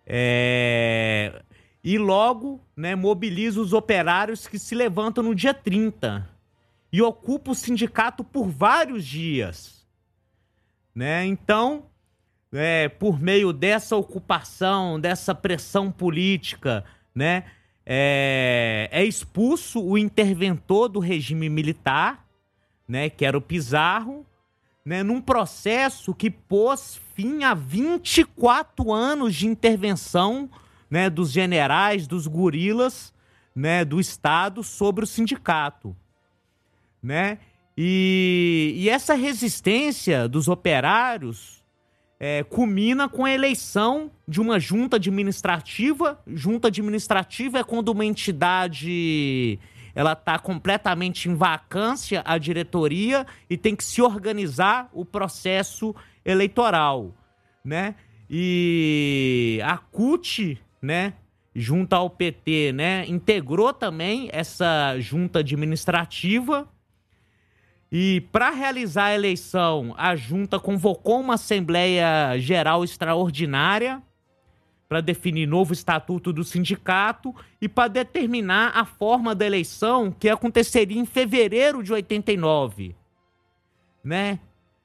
É... 0.06 1.41
E 1.84 1.98
logo 1.98 2.60
né, 2.76 2.94
mobiliza 2.94 3.61
os 3.61 3.72
operários 3.72 4.48
que 4.48 4.60
se 4.60 4.76
levantam 4.76 5.24
no 5.24 5.34
dia 5.34 5.53
30 5.53 6.28
e 6.91 7.02
ocupa 7.02 7.52
o 7.52 7.56
sindicato 7.56 8.24
por 8.24 8.49
vários 8.49 9.06
dias. 9.06 9.88
Né? 10.94 11.26
Então, 11.26 11.86
é, 12.52 12.90
por 12.90 13.20
meio 13.20 13.53
dessa 13.53 13.95
ocupação, 13.95 14.99
dessa 14.99 15.34
pressão 15.34 15.91
política, 15.91 16.84
né, 17.14 17.45
é, 17.91 18.88
é 18.91 19.03
expulso 19.03 19.84
o 19.84 19.98
interventor 19.98 20.90
do 20.90 20.99
regime 20.99 21.49
militar, 21.49 22.24
né, 22.88 23.10
que 23.10 23.26
era 23.26 23.36
o 23.36 23.41
Pizarro, 23.41 24.24
né, 24.86 25.02
num 25.02 25.20
processo 25.20 26.14
que 26.14 26.30
pôs 26.30 27.02
fim 27.16 27.44
a 27.44 27.56
24 27.56 28.94
anos 28.94 29.34
de 29.34 29.48
intervenção 29.48 30.48
né, 30.88 31.10
dos 31.10 31.32
generais, 31.32 32.06
dos 32.06 32.28
gorilas 32.28 33.11
né, 33.56 33.84
do 33.84 33.99
Estado 33.99 34.64
sobre 34.64 35.03
o 35.03 35.07
sindicato. 35.07 35.95
Né? 37.02 37.40
E, 37.76 38.76
e 38.78 38.90
essa 38.90 39.16
resistência 39.16 40.28
dos 40.28 40.48
operários 40.48 41.59
é, 42.20 42.44
culmina 42.44 43.08
com 43.08 43.24
a 43.24 43.32
eleição 43.32 44.12
de 44.28 44.41
uma 44.41 44.60
junta 44.60 44.98
administrativa. 44.98 46.20
Junta 46.28 46.68
administrativa 46.68 47.60
é 47.60 47.64
quando 47.64 47.90
uma 47.90 48.06
entidade 48.06 49.58
ela 49.96 50.14
está 50.14 50.38
completamente 50.38 51.30
em 51.30 51.36
vacância 51.36 52.22
a 52.26 52.38
diretoria 52.38 53.26
e 53.50 53.58
tem 53.58 53.76
que 53.76 53.84
se 53.84 54.02
organizar 54.02 54.90
o 54.94 55.04
processo 55.04 55.96
eleitoral, 56.24 57.14
né? 57.64 57.96
E 58.30 59.60
a 59.64 59.78
CUT, 59.78 60.62
né, 60.82 61.14
junto 61.56 61.94
ao 61.94 62.10
PT, 62.10 62.72
né, 62.74 63.06
integrou 63.08 63.74
também 63.74 64.30
essa 64.32 65.00
junta 65.00 65.40
administrativa 65.40 66.70
e 67.91 68.22
para 68.32 68.52
realizar 68.52 69.06
a 69.06 69.16
eleição, 69.16 69.95
a 69.98 70.16
junta 70.16 70.60
convocou 70.60 71.20
uma 71.22 71.34
Assembleia 71.34 72.38
Geral 72.38 72.84
Extraordinária 72.84 74.02
para 74.88 75.02
definir 75.02 75.48
novo 75.48 75.74
estatuto 75.74 76.32
do 76.32 76.44
sindicato 76.44 77.34
e 77.60 77.68
para 77.68 77.88
determinar 77.88 78.72
a 78.76 78.86
forma 78.86 79.34
da 79.34 79.45
eleição 79.45 80.11
que 80.11 80.30
aconteceria 80.30 80.99
em 80.99 81.06
fevereiro 81.06 81.84
de 81.84 81.91
89. 81.91 82.95
Né? 84.03 84.40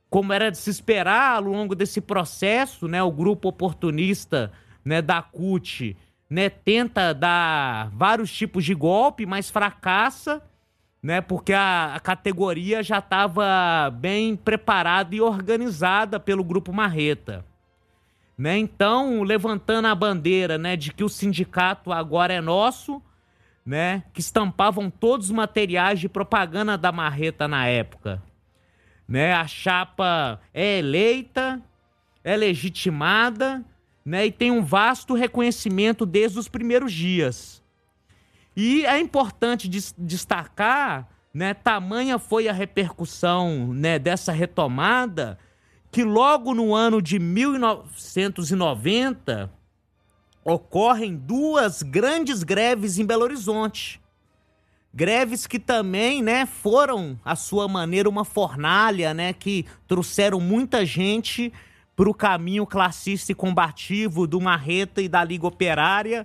Como 0.08 0.32
era 0.32 0.50
de 0.50 0.58
se 0.58 0.70
esperar 0.70 1.36
ao 1.36 1.42
longo 1.42 1.74
desse 1.74 2.00
processo, 2.00 2.88
né, 2.88 3.02
o 3.02 3.10
grupo 3.10 3.48
oportunista 3.48 4.52
né, 4.84 5.02
da 5.02 5.20
CUT 5.20 5.96
né, 6.28 6.48
tenta 6.48 7.12
dar 7.12 7.90
vários 7.90 8.32
tipos 8.32 8.64
de 8.64 8.74
golpe, 8.74 9.26
mas 9.26 9.50
fracassa 9.50 10.42
né? 11.04 11.20
Porque 11.20 11.52
a, 11.52 11.94
a 11.94 12.00
categoria 12.00 12.82
já 12.82 12.98
estava 12.98 13.90
bem 13.90 14.34
preparada 14.34 15.14
e 15.14 15.20
organizada 15.20 16.18
pelo 16.18 16.42
grupo 16.42 16.72
Marreta. 16.72 17.44
Né? 18.38 18.56
Então, 18.56 19.22
levantando 19.22 19.86
a 19.86 19.94
bandeira, 19.94 20.56
né, 20.56 20.76
de 20.76 20.94
que 20.94 21.04
o 21.04 21.08
sindicato 21.10 21.92
agora 21.92 22.32
é 22.32 22.40
nosso, 22.40 23.02
né, 23.66 24.02
que 24.14 24.20
estampavam 24.20 24.88
todos 24.88 25.26
os 25.26 25.32
materiais 25.32 26.00
de 26.00 26.08
propaganda 26.08 26.78
da 26.78 26.90
Marreta 26.90 27.46
na 27.46 27.66
época. 27.66 28.22
Né? 29.06 29.34
A 29.34 29.46
chapa 29.46 30.40
é 30.54 30.78
eleita, 30.78 31.60
é 32.24 32.34
legitimada, 32.34 33.62
né, 34.02 34.24
e 34.24 34.32
tem 34.32 34.50
um 34.50 34.64
vasto 34.64 35.12
reconhecimento 35.12 36.06
desde 36.06 36.38
os 36.38 36.48
primeiros 36.48 36.94
dias. 36.94 37.62
E 38.56 38.86
é 38.86 39.00
importante 39.00 39.68
des 39.68 39.92
destacar, 39.98 41.08
né, 41.32 41.54
tamanha 41.54 42.18
foi 42.18 42.48
a 42.48 42.52
repercussão 42.52 43.72
né, 43.74 43.98
dessa 43.98 44.30
retomada, 44.30 45.36
que 45.90 46.04
logo 46.04 46.54
no 46.54 46.72
ano 46.74 47.02
de 47.02 47.18
1990 47.18 49.50
ocorrem 50.44 51.16
duas 51.16 51.82
grandes 51.82 52.44
greves 52.44 52.98
em 52.98 53.06
Belo 53.06 53.24
Horizonte. 53.24 54.00
Greves 54.92 55.46
que 55.46 55.58
também, 55.58 56.22
né, 56.22 56.44
foram 56.46 57.18
à 57.24 57.34
sua 57.34 57.66
maneira 57.66 58.08
uma 58.08 58.24
fornalha, 58.24 59.12
né, 59.12 59.32
que 59.32 59.66
trouxeram 59.88 60.38
muita 60.38 60.86
gente 60.86 61.52
para 61.96 62.08
o 62.08 62.14
caminho 62.14 62.64
classista 62.66 63.32
e 63.32 63.34
combativo 63.34 64.24
do 64.26 64.40
Marreta 64.40 65.02
e 65.02 65.08
da 65.08 65.24
Liga 65.24 65.48
Operária, 65.48 66.24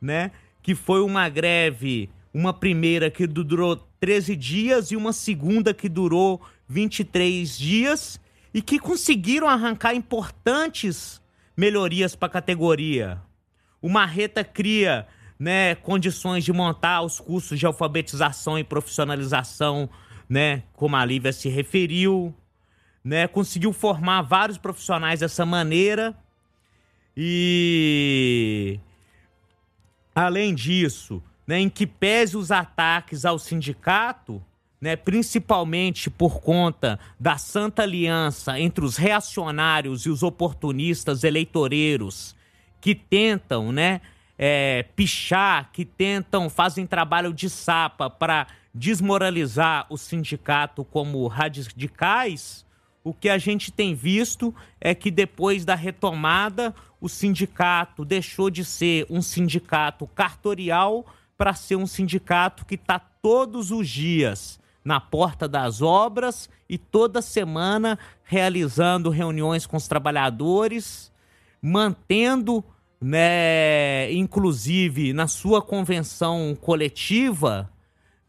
né, 0.00 0.30
que 0.64 0.74
foi 0.74 1.02
uma 1.02 1.28
greve, 1.28 2.08
uma 2.32 2.50
primeira 2.50 3.10
que 3.10 3.26
durou 3.26 3.76
13 4.00 4.34
dias 4.34 4.90
e 4.90 4.96
uma 4.96 5.12
segunda 5.12 5.74
que 5.74 5.90
durou 5.90 6.40
23 6.66 7.56
dias 7.58 8.18
e 8.52 8.62
que 8.62 8.78
conseguiram 8.78 9.46
arrancar 9.46 9.94
importantes 9.94 11.20
melhorias 11.54 12.16
para 12.16 12.28
a 12.28 12.30
categoria. 12.30 13.20
O 13.80 13.90
Marreta 13.90 14.42
cria 14.42 15.06
né, 15.38 15.74
condições 15.74 16.42
de 16.42 16.52
montar 16.52 17.02
os 17.02 17.20
cursos 17.20 17.58
de 17.58 17.66
alfabetização 17.66 18.58
e 18.58 18.64
profissionalização, 18.64 19.90
né, 20.26 20.62
como 20.72 20.96
a 20.96 21.04
Lívia 21.04 21.30
se 21.30 21.50
referiu, 21.50 22.34
né, 23.04 23.28
conseguiu 23.28 23.70
formar 23.74 24.22
vários 24.22 24.56
profissionais 24.56 25.20
dessa 25.20 25.44
maneira 25.44 26.16
e 27.14 28.80
além 30.14 30.54
disso, 30.54 31.22
né, 31.46 31.60
em 31.60 31.68
que 31.68 31.86
pese 31.86 32.36
os 32.36 32.50
ataques 32.50 33.24
ao 33.24 33.38
sindicato, 33.38 34.42
né, 34.80 34.96
principalmente 34.96 36.10
por 36.10 36.40
conta 36.40 36.98
da 37.18 37.38
Santa 37.38 37.82
Aliança 37.82 38.58
entre 38.60 38.84
os 38.84 38.96
reacionários 38.96 40.06
e 40.06 40.10
os 40.10 40.22
oportunistas 40.22 41.24
eleitoreiros 41.24 42.36
que 42.80 42.94
tentam, 42.94 43.72
né, 43.72 44.00
é, 44.38 44.84
pichar, 44.94 45.70
que 45.72 45.84
tentam, 45.84 46.50
fazem 46.50 46.86
trabalho 46.86 47.32
de 47.32 47.48
sapa 47.48 48.10
para 48.10 48.46
desmoralizar 48.74 49.86
o 49.88 49.96
sindicato 49.96 50.84
como 50.84 51.26
radicais, 51.28 52.64
o 53.04 53.12
que 53.12 53.28
a 53.28 53.36
gente 53.36 53.70
tem 53.70 53.94
visto 53.94 54.52
é 54.80 54.94
que 54.94 55.10
depois 55.10 55.64
da 55.64 55.74
retomada, 55.74 56.74
o 57.04 57.08
sindicato 57.08 58.02
deixou 58.02 58.48
de 58.48 58.64
ser 58.64 59.06
um 59.10 59.20
sindicato 59.20 60.06
cartorial 60.06 61.04
para 61.36 61.52
ser 61.52 61.76
um 61.76 61.86
sindicato 61.86 62.64
que 62.64 62.76
está 62.76 62.98
todos 62.98 63.70
os 63.70 63.86
dias 63.86 64.58
na 64.82 64.98
porta 64.98 65.46
das 65.46 65.82
obras 65.82 66.48
e 66.66 66.78
toda 66.78 67.20
semana 67.20 67.98
realizando 68.22 69.10
reuniões 69.10 69.66
com 69.66 69.76
os 69.76 69.86
trabalhadores, 69.86 71.12
mantendo 71.60 72.64
né, 72.98 74.10
inclusive 74.10 75.12
na 75.12 75.28
sua 75.28 75.60
convenção 75.60 76.56
coletiva, 76.58 77.70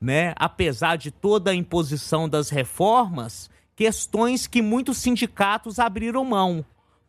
né, 0.01 0.33
apesar 0.35 0.97
de 0.97 1.11
toda 1.11 1.51
a 1.51 1.55
imposição 1.55 2.27
das 2.27 2.49
reformas, 2.49 3.49
questões 3.73 4.47
que 4.47 4.61
muitos 4.61 4.97
sindicatos 4.97 5.79
abriram 5.79 6.25
mão. 6.25 6.65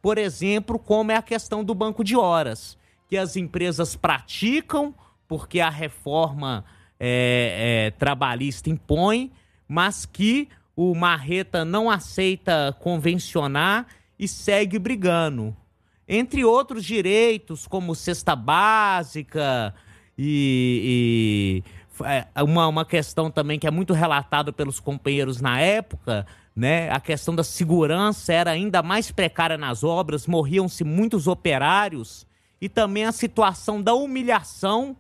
Por 0.07 0.19
exemplo, 0.19 0.78
como 0.78 1.11
é 1.11 1.16
a 1.16 1.20
questão 1.20 1.65
do 1.65 1.74
banco 1.74 2.05
de 2.05 2.15
horas, 2.15 2.78
que 3.09 3.16
as 3.16 3.35
empresas 3.35 3.97
praticam 3.97 4.95
porque 5.27 5.59
a 5.59 5.69
reforma 5.69 6.65
é, 7.01 7.89
é, 7.89 7.91
trabalhista 7.91 8.70
impõe, 8.70 9.33
mas 9.66 10.07
que 10.07 10.49
o 10.77 10.95
Marreta 10.95 11.65
não 11.65 11.91
aceita 11.91 12.73
convencionar 12.78 13.89
e 14.16 14.28
segue 14.28 14.78
brigando. 14.78 15.57
Entre 16.07 16.45
outros 16.45 16.85
direitos, 16.85 17.66
como 17.66 17.93
cesta 17.93 18.37
básica 18.37 19.74
e, 20.16 21.65
e 22.01 22.05
é, 22.05 22.45
uma, 22.45 22.69
uma 22.69 22.85
questão 22.85 23.28
também 23.28 23.59
que 23.59 23.66
é 23.66 23.73
muito 23.73 23.93
relatada 23.93 24.53
pelos 24.53 24.78
companheiros 24.78 25.41
na 25.41 25.59
época, 25.59 26.24
né? 26.57 26.91
A 26.91 26.99
questão 26.99 27.35
da 27.35 27.45
segurança 27.45 28.33
era 28.33 28.51
ainda 28.51 28.83
mais 28.83 29.11
precária 29.11 29.59
nas 29.59 29.85
obras, 29.85 30.27
morriam-se 30.27 30.83
muitos 30.83 31.27
operários 31.27 32.27
e 32.59 32.66
também 32.66 33.05
a 33.05 33.12
situação 33.12 33.83
da 33.83 33.93
humilhação, 33.93 34.97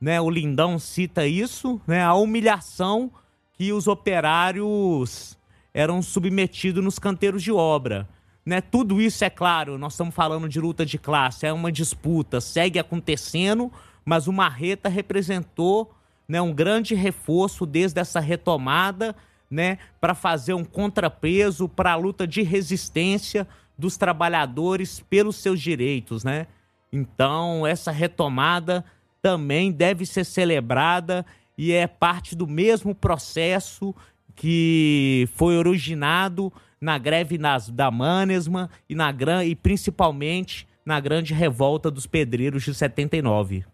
né? 0.00 0.18
O 0.18 0.30
Lindão 0.30 0.78
cita 0.78 1.26
isso, 1.26 1.78
né? 1.86 2.02
A 2.02 2.14
humilhação 2.14 3.12
que 3.52 3.70
os 3.72 3.86
operários 3.86 5.36
eram 5.74 6.00
submetidos 6.00 6.82
nos 6.82 6.98
canteiros 6.98 7.42
de 7.42 7.52
obra. 7.52 8.08
Né? 8.46 8.62
Tudo 8.62 8.98
isso, 8.98 9.22
é 9.24 9.28
claro, 9.28 9.76
nós 9.76 9.92
estamos 9.92 10.14
falando 10.14 10.48
de 10.48 10.58
luta 10.58 10.86
de 10.86 10.96
classe, 10.96 11.44
é 11.44 11.52
uma 11.52 11.70
disputa, 11.70 12.40
segue 12.40 12.78
acontecendo, 12.78 13.70
mas 14.04 14.26
o 14.26 14.32
Marreta 14.32 14.88
representou 14.88 15.92
né, 16.26 16.40
um 16.40 16.54
grande 16.54 16.94
reforço 16.94 17.66
desde 17.66 18.00
essa 18.00 18.20
retomada 18.20 19.14
né, 19.50 19.78
para 20.00 20.14
fazer 20.14 20.54
um 20.54 20.64
contrapeso 20.64 21.68
para 21.68 21.92
a 21.92 21.96
luta 21.96 22.26
de 22.26 22.42
resistência 22.42 23.46
dos 23.76 23.96
trabalhadores 23.96 25.00
pelos 25.00 25.36
seus 25.36 25.60
direitos. 25.60 26.24
Né? 26.24 26.46
Então, 26.92 27.66
essa 27.66 27.90
retomada 27.90 28.84
também 29.22 29.72
deve 29.72 30.04
ser 30.04 30.24
celebrada 30.24 31.24
e 31.56 31.72
é 31.72 31.86
parte 31.86 32.36
do 32.36 32.46
mesmo 32.46 32.94
processo 32.94 33.94
que 34.34 35.28
foi 35.34 35.56
originado 35.56 36.52
na 36.80 36.96
greve 36.96 37.38
nas, 37.38 37.68
da 37.68 37.90
Manesma 37.90 38.70
e, 38.88 38.94
na, 38.94 39.12
e 39.44 39.56
principalmente 39.56 40.66
na 40.84 41.00
grande 41.00 41.34
revolta 41.34 41.90
dos 41.90 42.06
pedreiros 42.06 42.62
de 42.62 42.72
79. 42.72 43.64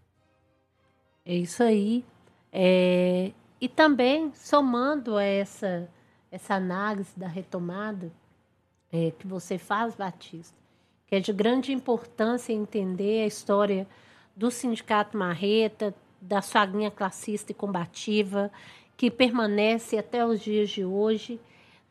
É 1.25 1.35
isso 1.35 1.63
aí. 1.63 2.03
É... 2.51 3.31
E 3.59 3.67
também, 3.67 4.31
somando 4.33 5.17
essa, 5.17 5.89
essa 6.31 6.55
análise 6.55 7.11
da 7.17 7.27
retomada 7.27 8.11
é, 8.91 9.11
que 9.11 9.25
você 9.25 9.57
faz, 9.57 9.95
Batista, 9.95 10.55
que 11.07 11.15
é 11.15 11.19
de 11.19 11.31
grande 11.31 11.71
importância 11.71 12.53
entender 12.53 13.23
a 13.23 13.27
história 13.27 13.87
do 14.35 14.51
Sindicato 14.51 15.17
Marreta, 15.17 15.93
da 16.19 16.41
sua 16.41 16.65
linha 16.65 16.91
classista 16.91 17.51
e 17.51 17.55
combativa, 17.55 18.51
que 18.97 19.11
permanece 19.11 19.97
até 19.97 20.25
os 20.25 20.39
dias 20.41 20.69
de 20.69 20.83
hoje 20.83 21.39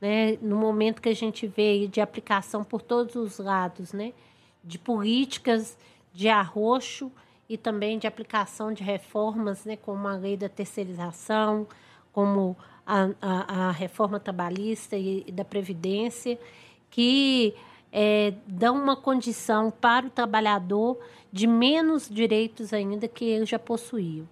né, 0.05 0.37
no 0.43 0.57
momento 0.57 1.01
que 1.01 1.09
a 1.09 1.15
gente 1.15 1.47
vê 1.47 1.87
de 1.87 1.99
aplicação 1.99 2.63
por 2.63 2.83
todos 2.83 3.17
os 3.17 3.39
lados, 3.39 3.95
né, 3.95 4.13
de 4.63 4.79
políticas 4.79 5.79
de 6.13 6.29
arroxo 6.29 7.11
e 7.49 7.57
também 7.59 7.99
de 7.99 8.07
aplicação 8.07 8.73
de 8.73 8.83
reformas, 8.83 9.65
né, 9.65 9.77
como 9.77 10.09
a 10.09 10.17
lei 10.17 10.37
da 10.37 10.49
terceirização, 10.49 11.67
como 12.13 12.57
a, 12.87 13.11
a, 13.21 13.69
a 13.69 13.71
reforma 13.71 14.19
trabalhista 14.19 14.97
e, 14.97 15.25
e, 15.27 15.33
da 15.33 15.45
Previdência, 15.45 16.39
que 16.91 17.55
é, 17.93 18.35
dão 18.47 18.77
uma 18.77 18.97
condição 18.97 19.71
para 19.71 20.07
o 20.07 20.11
trabalhador 20.11 20.99
de 21.33 21.47
menos 21.47 22.09
direitos 22.09 22.73
ainda 22.73 23.09
que 23.09 23.25
ele 23.25 23.47
já 23.47 23.59
possuía. 23.59 24.25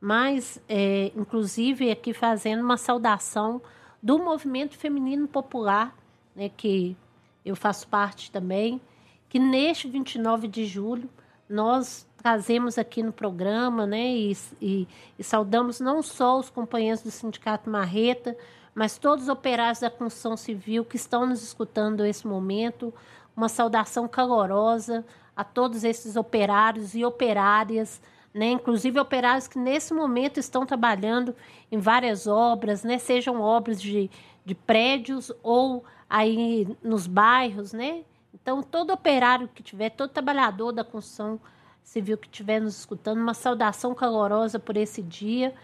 Mas, 0.00 0.62
é, 0.68 1.10
inclusive, 1.16 1.90
aqui 1.90 2.12
fazendo 2.12 2.62
uma 2.62 2.76
saudação 2.76 3.60
do 4.02 4.18
movimento 4.18 4.76
feminino 4.76 5.26
popular, 5.26 5.96
né, 6.34 6.50
que 6.54 6.96
eu 7.44 7.56
faço 7.56 7.88
parte 7.88 8.30
também, 8.30 8.80
que 9.28 9.38
neste 9.38 9.88
29 9.88 10.48
de 10.48 10.66
julho 10.66 11.08
nós 11.48 12.06
trazemos 12.16 12.76
aqui 12.78 13.02
no 13.02 13.12
programa, 13.12 13.86
né, 13.86 14.06
e, 14.08 14.36
e, 14.60 14.88
e 15.18 15.24
saudamos 15.24 15.80
não 15.80 16.02
só 16.02 16.38
os 16.38 16.50
companheiros 16.50 17.02
do 17.02 17.10
Sindicato 17.10 17.70
Marreta, 17.70 18.36
mas 18.74 18.98
todos 18.98 19.24
os 19.24 19.28
operários 19.28 19.80
da 19.80 19.90
construção 19.90 20.36
civil 20.36 20.84
que 20.84 20.96
estão 20.96 21.24
nos 21.24 21.42
escutando 21.42 22.02
nesse 22.02 22.26
momento, 22.26 22.92
uma 23.36 23.48
saudação 23.48 24.08
calorosa 24.08 25.04
a 25.36 25.44
todos 25.44 25.84
esses 25.84 26.16
operários 26.16 26.94
e 26.94 27.04
operárias 27.04 28.00
né? 28.36 28.50
inclusive 28.50 29.00
operários 29.00 29.48
que 29.48 29.58
nesse 29.58 29.94
momento 29.94 30.38
estão 30.38 30.66
trabalhando 30.66 31.34
em 31.72 31.78
várias 31.78 32.26
obras, 32.26 32.84
né? 32.84 32.98
sejam 32.98 33.40
obras 33.40 33.80
de, 33.80 34.10
de 34.44 34.54
prédios 34.54 35.32
ou 35.42 35.82
aí 36.08 36.68
nos 36.84 37.06
bairros, 37.06 37.72
né? 37.72 38.02
Então, 38.40 38.62
todo 38.62 38.92
operário 38.92 39.48
que 39.48 39.62
tiver, 39.62 39.90
todo 39.90 40.10
trabalhador 40.10 40.70
da 40.70 40.84
construção 40.84 41.40
civil 41.82 42.18
que 42.18 42.26
estiver 42.26 42.60
nos 42.60 42.78
escutando, 42.78 43.18
uma 43.18 43.32
saudação 43.32 43.94
calorosa 43.94 44.58
por 44.58 44.76
esse 44.76 45.02
dia. 45.02 45.54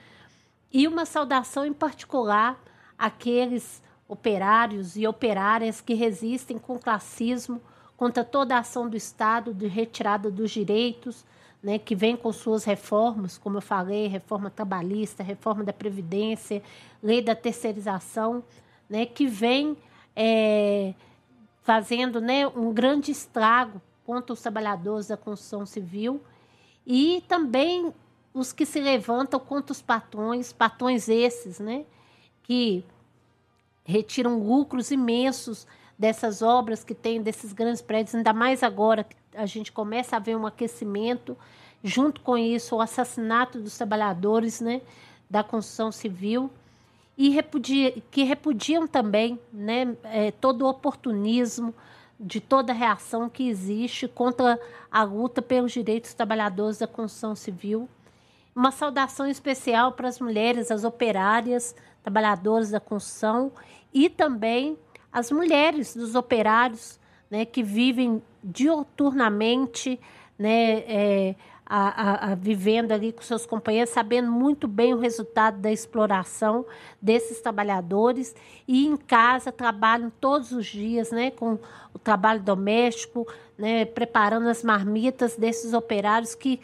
E 0.73 0.89
uma 0.89 1.05
saudação 1.05 1.67
em 1.67 1.73
particular 1.73 2.59
àqueles 2.99 3.83
operários 4.09 4.97
e 4.97 5.07
operárias 5.07 5.83
que 5.83 5.93
resistem 5.93 6.59
com 6.59 6.79
classismo, 6.79 7.61
contra 7.95 8.25
toda 8.25 8.57
a 8.57 8.61
ação 8.61 8.89
do 8.89 8.97
Estado 8.97 9.53
de 9.53 9.67
retirada 9.67 10.31
dos 10.31 10.51
direitos, 10.51 11.25
né, 11.63 11.79
que 11.79 11.95
vem 11.95 12.17
com 12.17 12.33
suas 12.33 12.65
reformas, 12.65 13.39
como 13.39 13.59
eu 13.59 13.63
falei, 13.63 14.09
reforma 14.09 14.51
trabalhista, 14.51 15.23
reforma 15.23 15.63
da 15.63 15.73
Previdência, 15.73 16.63
lei 17.03 17.23
da 17.23 17.35
terceirização, 17.35 18.43
né, 18.89 19.07
que 19.07 19.27
vem 19.27 19.77
é, 20.17 20.95
fazendo 21.63 22.21
né, 22.21 22.47
um 22.49 22.73
grande 22.73 23.11
estrago 23.11 23.81
contra 24.05 24.33
os 24.33 24.41
trabalhadores 24.41 25.09
da 25.09 25.17
construção 25.17 25.65
civil 25.65 26.21
e 26.87 27.23
também 27.29 27.93
os 28.35 28.53
que 28.53 28.67
se 28.67 28.81
levantam 28.81 29.39
contra 29.39 29.73
os 29.73 29.81
patrões, 29.81 30.53
patrões 30.53 31.09
esses, 31.09 31.61
né, 31.61 31.85
que 32.43 32.85
retiram 33.85 34.39
lucros 34.39 34.91
imensos 34.91 35.67
dessas 35.99 36.43
obras 36.43 36.83
que 36.83 36.95
tem, 36.95 37.23
desses 37.23 37.53
grandes 37.53 37.83
prédios, 37.83 38.15
ainda 38.15 38.33
mais 38.33 38.63
agora 38.63 39.05
que 39.05 39.17
a 39.35 39.47
gente 39.47 39.71
começa 39.71 40.17
a 40.17 40.19
ver 40.19 40.37
um 40.37 40.47
aquecimento, 40.47 41.37
junto 41.83 42.21
com 42.23 42.37
isso 42.37 42.77
o 42.77 42.81
assassinato 42.81 43.61
dos 43.61 43.77
trabalhadores 43.77 44.61
né, 44.61 44.81
da 45.31 45.45
construção 45.45 45.93
civil, 45.93 46.51
e 47.17 47.29
repudia, 47.31 47.93
que 48.11 48.23
repudiam 48.23 48.87
também 48.87 49.39
né, 49.53 49.97
é, 50.05 50.31
todo 50.31 50.63
o 50.63 50.69
oportunismo, 50.69 51.75
de 52.19 52.41
toda 52.41 52.73
reação 52.73 53.29
que 53.29 53.49
existe 53.49 54.07
contra 54.07 54.59
a 54.91 55.03
luta 55.03 55.43
pelos 55.43 55.73
direitos 55.73 56.15
trabalhadores 56.15 56.79
da 56.79 56.87
construção 56.87 57.35
civil. 57.35 57.89
Uma 58.55 58.71
saudação 58.71 59.27
especial 59.27 59.93
para 59.93 60.09
as 60.09 60.21
mulheres, 60.21 60.71
as 60.71 60.85
operárias, 60.85 61.75
trabalhadoras 62.03 62.71
da 62.71 62.79
construção 62.79 63.51
e 63.93 64.09
também 64.09 64.79
as 65.13 65.33
mulheres 65.33 65.97
dos 65.97 66.15
operários 66.15 67.01
né, 67.29 67.45
que 67.45 67.63
vivem 67.63 68.23
dioturnamente 68.43 69.99
né, 70.39 70.85
é, 70.87 71.35
a, 71.75 71.89
a, 71.89 72.33
a, 72.33 72.35
vivendo 72.35 72.93
ali 72.93 73.13
com 73.13 73.23
seus 73.23 73.47
companheiros, 73.47 73.95
sabendo 73.95 74.31
muito 74.31 74.69
bem 74.69 74.93
o 74.93 74.99
resultado 74.99 75.59
da 75.59 75.73
exploração 75.73 76.67
desses 77.01 77.41
trabalhadores 77.41 78.35
e 78.69 78.87
em 78.87 78.95
casa 78.95 79.51
trabalham 79.51 80.13
todos 80.21 80.53
os 80.53 80.67
dias, 80.67 81.11
né, 81.11 81.31
com 81.31 81.59
o 81.95 81.99
trabalho 81.99 82.43
doméstico, 82.43 83.27
né, 83.57 83.87
preparando 83.87 84.51
as 84.51 84.63
marmitas 84.63 85.35
desses 85.35 85.73
operários 85.73 86.35
que 86.35 86.61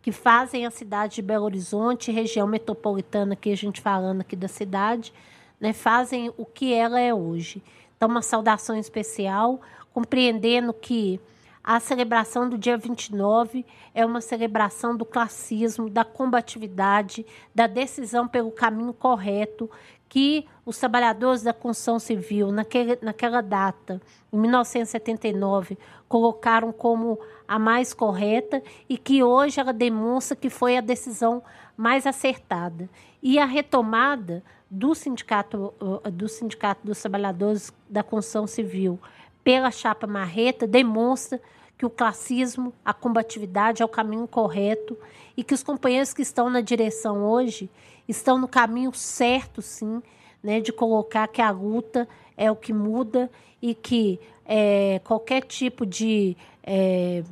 que 0.00 0.10
fazem 0.10 0.66
a 0.66 0.70
cidade 0.70 1.14
de 1.14 1.22
Belo 1.22 1.44
Horizonte, 1.44 2.10
região 2.10 2.44
metropolitana 2.44 3.36
que 3.36 3.52
a 3.52 3.56
gente 3.56 3.80
falando 3.80 4.22
aqui 4.22 4.34
da 4.34 4.48
cidade, 4.48 5.12
né, 5.60 5.72
fazem 5.72 6.32
o 6.36 6.44
que 6.44 6.74
ela 6.74 7.00
é 7.00 7.14
hoje. 7.14 7.62
Então, 7.96 8.08
uma 8.08 8.20
saudação 8.20 8.76
especial, 8.76 9.60
compreendendo 9.94 10.72
que 10.72 11.20
a 11.64 11.78
celebração 11.78 12.48
do 12.48 12.58
dia 12.58 12.76
29 12.76 13.64
é 13.94 14.04
uma 14.04 14.20
celebração 14.20 14.96
do 14.96 15.04
classismo, 15.04 15.88
da 15.88 16.04
combatividade, 16.04 17.24
da 17.54 17.66
decisão 17.66 18.26
pelo 18.26 18.50
caminho 18.50 18.92
correto 18.92 19.70
que 20.08 20.46
os 20.66 20.76
trabalhadores 20.76 21.42
da 21.42 21.54
construção 21.54 21.98
civil, 21.98 22.52
naquele, 22.52 22.98
naquela 23.00 23.40
data, 23.40 23.98
em 24.30 24.36
1979, 24.38 25.78
colocaram 26.06 26.70
como 26.70 27.18
a 27.48 27.58
mais 27.58 27.94
correta 27.94 28.62
e 28.88 28.98
que 28.98 29.22
hoje 29.22 29.58
ela 29.58 29.72
demonstra 29.72 30.36
que 30.36 30.50
foi 30.50 30.76
a 30.76 30.82
decisão 30.82 31.42
mais 31.74 32.06
acertada. 32.06 32.90
E 33.22 33.38
a 33.38 33.46
retomada 33.46 34.42
do 34.70 34.94
sindicato, 34.94 35.72
do 36.12 36.28
sindicato 36.28 36.86
dos 36.86 37.00
trabalhadores 37.00 37.72
da 37.88 38.02
construção 38.02 38.46
civil 38.46 38.98
pela 39.44 39.70
chapa 39.70 40.06
marreta 40.06 40.66
demonstra 40.66 41.40
que 41.76 41.86
o 41.86 41.90
classismo, 41.90 42.72
a 42.84 42.94
combatividade 42.94 43.82
é 43.82 43.84
o 43.84 43.88
caminho 43.88 44.28
correto 44.28 44.96
e 45.36 45.42
que 45.42 45.54
os 45.54 45.62
companheiros 45.62 46.14
que 46.14 46.22
estão 46.22 46.48
na 46.48 46.60
direção 46.60 47.24
hoje 47.24 47.68
estão 48.06 48.38
no 48.38 48.46
caminho 48.46 48.92
certo, 48.94 49.60
sim, 49.60 50.02
né, 50.42 50.60
de 50.60 50.72
colocar 50.72 51.26
que 51.28 51.40
a 51.40 51.50
luta 51.50 52.08
é 52.36 52.50
o 52.50 52.56
que 52.56 52.72
muda 52.72 53.30
e 53.60 53.74
que 53.74 54.20
é, 54.44 55.00
qualquer 55.04 55.42
tipo 55.42 55.86
de. 55.86 56.36
É, 56.62 57.22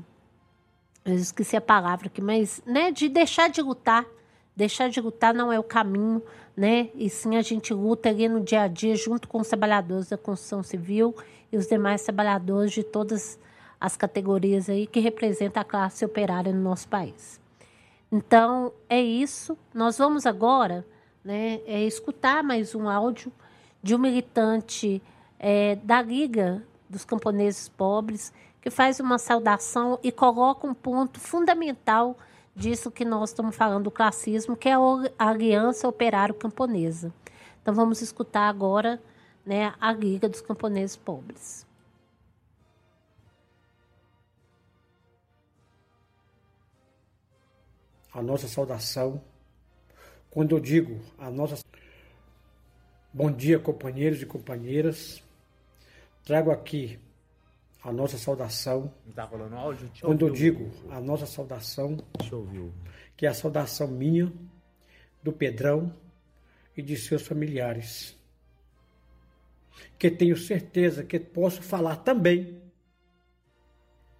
eu 1.04 1.14
esqueci 1.14 1.56
a 1.56 1.60
palavra 1.60 2.06
aqui, 2.06 2.20
mas 2.20 2.62
né, 2.64 2.90
de 2.90 3.08
deixar 3.08 3.48
de 3.48 3.60
lutar. 3.60 4.06
Deixar 4.54 4.90
de 4.90 5.00
lutar 5.00 5.32
não 5.32 5.52
é 5.52 5.58
o 5.58 5.62
caminho, 5.62 6.22
né? 6.56 6.90
E 6.94 7.08
sim 7.08 7.36
a 7.36 7.42
gente 7.42 7.72
luta 7.72 8.08
ali 8.10 8.28
no 8.28 8.40
dia 8.40 8.62
a 8.62 8.68
dia 8.68 8.94
junto 8.94 9.26
com 9.26 9.40
os 9.40 9.48
trabalhadores 9.48 10.08
da 10.08 10.18
construção 10.18 10.62
civil 10.62 11.14
e 11.52 11.56
os 11.56 11.66
demais 11.66 12.02
trabalhadores 12.02 12.72
de 12.72 12.82
todas 12.82 13.38
as 13.80 13.96
categorias 13.96 14.68
aí 14.68 14.86
que 14.86 15.00
representam 15.00 15.60
a 15.60 15.64
classe 15.64 16.04
operária 16.04 16.52
no 16.52 16.60
nosso 16.60 16.88
país. 16.88 17.40
Então, 18.12 18.72
é 18.88 19.00
isso. 19.00 19.56
Nós 19.72 19.98
vamos 19.98 20.26
agora 20.26 20.84
né, 21.24 21.60
é, 21.66 21.82
escutar 21.84 22.42
mais 22.42 22.74
um 22.74 22.88
áudio 22.88 23.32
de 23.82 23.94
um 23.94 23.98
militante 23.98 25.02
é, 25.38 25.76
da 25.76 26.02
Liga 26.02 26.62
dos 26.88 27.04
Camponeses 27.04 27.68
Pobres, 27.68 28.32
que 28.60 28.68
faz 28.68 29.00
uma 29.00 29.16
saudação 29.16 29.98
e 30.02 30.12
coloca 30.12 30.66
um 30.66 30.74
ponto 30.74 31.18
fundamental 31.18 32.18
disso 32.54 32.90
que 32.90 33.04
nós 33.04 33.30
estamos 33.30 33.56
falando 33.56 33.84
do 33.84 33.90
classismo, 33.90 34.56
que 34.56 34.68
é 34.68 34.74
a 34.74 35.28
Aliança 35.28 35.88
Operário 35.88 36.34
Camponesa. 36.34 37.12
Então 37.62 37.72
vamos 37.72 38.02
escutar 38.02 38.48
agora 38.48 39.00
né, 39.44 39.74
a 39.80 39.92
Liga 39.92 40.28
dos 40.28 40.40
Camponeses 40.40 40.96
Pobres. 40.96 41.66
A 48.12 48.22
nossa 48.22 48.48
saudação. 48.48 49.22
Quando 50.30 50.56
eu 50.56 50.60
digo 50.60 51.00
a 51.18 51.30
nossa 51.30 51.56
Bom 53.12 53.28
dia, 53.30 53.58
companheiros 53.58 54.22
e 54.22 54.26
companheiras. 54.26 55.20
Trago 56.24 56.52
aqui 56.52 56.96
a 57.82 57.90
nossa 57.92 58.16
saudação. 58.16 58.92
Tá 59.14 59.24
rolando 59.24 59.56
áudio? 59.56 59.88
Deixa 59.88 60.06
Quando 60.06 60.28
eu 60.28 60.32
digo 60.32 60.70
a 60.90 61.00
nossa 61.00 61.26
saudação, 61.26 61.98
Deixa 62.18 62.34
eu 62.34 62.40
ouvir. 62.40 62.72
que 63.16 63.26
é 63.26 63.28
a 63.28 63.34
saudação 63.34 63.88
minha, 63.88 64.32
do 65.22 65.32
Pedrão 65.32 65.92
e 66.76 66.82
de 66.82 66.96
seus 66.96 67.26
familiares. 67.26 68.16
Que 69.98 70.10
tenho 70.10 70.36
certeza 70.36 71.04
que 71.04 71.18
posso 71.18 71.62
falar 71.62 71.96
também, 71.96 72.60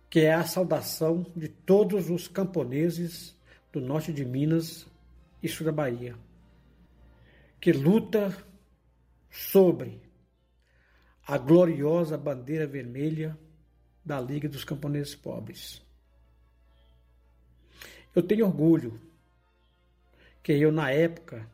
que 0.09 0.21
é 0.21 0.35
a 0.35 0.45
saudação 0.45 1.25
de 1.37 1.49
todos 1.49 2.11
os 2.11 2.29
camponeses 2.29 3.37
do 3.73 3.81
norte 3.81 4.13
de 4.13 4.25
Minas 4.25 4.87
e 5.43 5.49
sul 5.49 5.65
da 5.65 5.73
Bahia, 5.73 6.17
que 7.61 7.73
luta 7.73 8.37
sobre 9.31 10.01
a 11.27 11.39
gloriosa 11.39 12.19
bandeira 12.19 12.67
vermelha 12.67 13.39
da 14.05 14.21
Liga 14.21 14.49
dos 14.49 14.65
Camponeses 14.65 15.15
Pobres. 15.15 15.81
Eu 18.15 18.23
tenho 18.23 18.47
orgulho 18.47 19.01
que 20.43 20.53
eu, 20.53 20.73
na 20.73 20.91
época, 20.91 21.49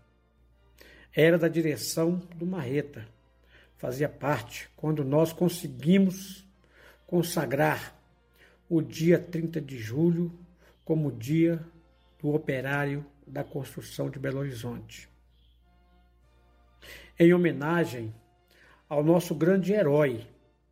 era 1.14 1.38
da 1.38 1.48
direção 1.48 2.16
do 2.34 2.46
Marreta, 2.46 3.06
fazia 3.76 4.08
parte 4.08 4.68
quando 4.76 5.04
nós 5.04 5.32
conseguimos 5.32 6.46
consagrar 7.06 7.94
o 8.68 8.82
dia 8.82 9.18
30 9.18 9.60
de 9.60 9.78
julho 9.78 10.36
como 10.84 11.12
dia 11.12 11.64
do 12.18 12.34
operário 12.34 13.06
da 13.26 13.44
construção 13.44 14.10
de 14.10 14.18
Belo 14.18 14.38
Horizonte. 14.38 15.08
Em 17.18 17.32
homenagem 17.32 18.14
ao 18.88 19.02
nosso 19.02 19.34
grande 19.34 19.72
herói 19.72 20.26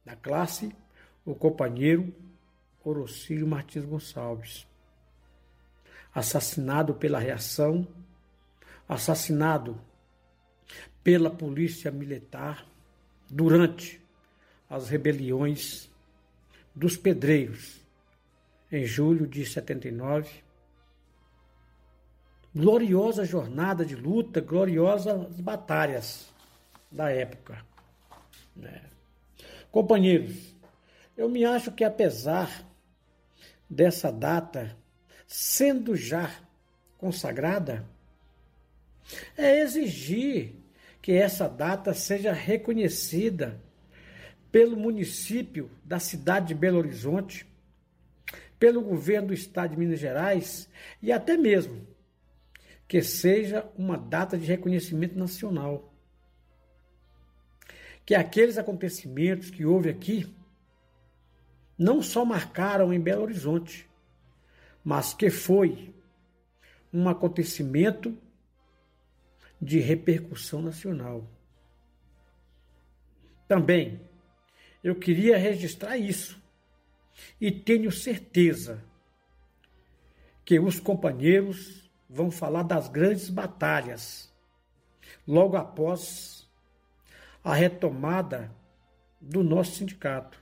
da 0.04 0.14
classe, 0.14 0.74
o 1.24 1.34
companheiro 1.34 2.14
Orocílio 2.84 3.46
Martins 3.46 3.84
Gonçalves. 3.84 4.66
Assassinado 6.14 6.94
pela 6.94 7.18
reação, 7.18 7.88
assassinado 8.88 9.80
pela 11.02 11.30
polícia 11.30 11.90
militar 11.90 12.66
durante 13.28 14.00
as 14.68 14.88
rebeliões 14.88 15.90
dos 16.74 16.96
pedreiros 16.96 17.80
em 18.70 18.84
julho 18.84 19.26
de 19.26 19.44
79. 19.46 20.42
Gloriosa 22.54 23.24
jornada 23.24 23.84
de 23.84 23.96
luta, 23.96 24.40
gloriosas 24.40 25.28
batalhas 25.40 26.28
da 26.90 27.10
época. 27.10 27.64
Né? 28.54 28.82
Companheiros, 29.70 30.54
eu 31.16 31.28
me 31.28 31.44
acho 31.44 31.72
que 31.72 31.84
apesar 31.84 32.64
dessa 33.68 34.12
data 34.12 34.76
sendo 35.26 35.96
já 35.96 36.30
consagrada, 36.98 37.84
é 39.36 39.60
exigir 39.60 40.54
que 41.04 41.12
essa 41.12 41.46
data 41.46 41.92
seja 41.92 42.32
reconhecida 42.32 43.60
pelo 44.50 44.74
município 44.74 45.70
da 45.84 45.98
cidade 45.98 46.46
de 46.46 46.54
Belo 46.54 46.78
Horizonte, 46.78 47.46
pelo 48.58 48.80
governo 48.80 49.28
do 49.28 49.34
estado 49.34 49.72
de 49.72 49.76
Minas 49.76 50.00
Gerais 50.00 50.66
e 51.02 51.12
até 51.12 51.36
mesmo 51.36 51.86
que 52.88 53.02
seja 53.02 53.70
uma 53.76 53.98
data 53.98 54.38
de 54.38 54.46
reconhecimento 54.46 55.14
nacional. 55.14 55.92
Que 58.06 58.14
aqueles 58.14 58.56
acontecimentos 58.56 59.50
que 59.50 59.66
houve 59.66 59.90
aqui 59.90 60.34
não 61.76 62.00
só 62.00 62.24
marcaram 62.24 62.94
em 62.94 62.98
Belo 62.98 63.24
Horizonte, 63.24 63.86
mas 64.82 65.12
que 65.12 65.28
foi 65.28 65.94
um 66.90 67.06
acontecimento 67.10 68.16
de 69.64 69.80
repercussão 69.80 70.60
nacional. 70.60 71.26
Também 73.48 74.00
eu 74.82 74.94
queria 74.94 75.38
registrar 75.38 75.96
isso 75.96 76.40
e 77.40 77.50
tenho 77.50 77.90
certeza 77.90 78.84
que 80.44 80.60
os 80.60 80.78
companheiros 80.78 81.90
vão 82.08 82.30
falar 82.30 82.62
das 82.62 82.88
grandes 82.88 83.30
batalhas 83.30 84.30
logo 85.26 85.56
após 85.56 86.46
a 87.42 87.54
retomada 87.54 88.54
do 89.20 89.42
nosso 89.42 89.76
sindicato. 89.76 90.38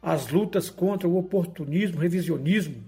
As 0.00 0.28
lutas 0.28 0.70
contra 0.70 1.06
o 1.06 1.18
oportunismo, 1.18 2.00
revisionismo, 2.00 2.82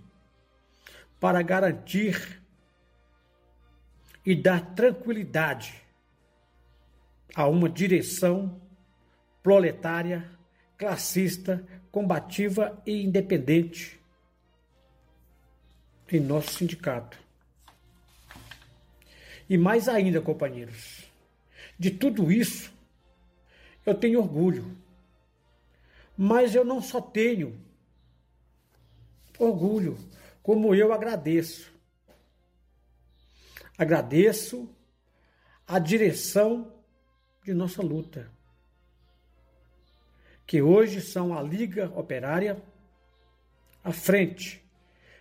para 1.20 1.42
garantir 1.42 2.37
e 4.28 4.36
dar 4.36 4.74
tranquilidade 4.74 5.82
a 7.34 7.48
uma 7.48 7.66
direção 7.66 8.60
proletária, 9.42 10.30
classista, 10.76 11.66
combativa 11.90 12.78
e 12.84 13.02
independente 13.02 13.98
em 16.12 16.20
nosso 16.20 16.50
sindicato. 16.50 17.18
E 19.48 19.56
mais 19.56 19.88
ainda, 19.88 20.20
companheiros, 20.20 21.10
de 21.78 21.90
tudo 21.90 22.30
isso 22.30 22.70
eu 23.86 23.94
tenho 23.94 24.20
orgulho. 24.20 24.76
Mas 26.14 26.54
eu 26.54 26.66
não 26.66 26.82
só 26.82 27.00
tenho 27.00 27.58
orgulho, 29.38 29.96
como 30.42 30.74
eu 30.74 30.92
agradeço. 30.92 31.67
Agradeço 33.78 34.68
a 35.64 35.78
direção 35.78 36.74
de 37.44 37.54
nossa 37.54 37.80
luta, 37.80 38.28
que 40.44 40.60
hoje 40.60 41.00
são 41.00 41.32
a 41.32 41.40
Liga 41.40 41.88
Operária, 41.94 42.60
a 43.84 43.92
Frente 43.92 44.64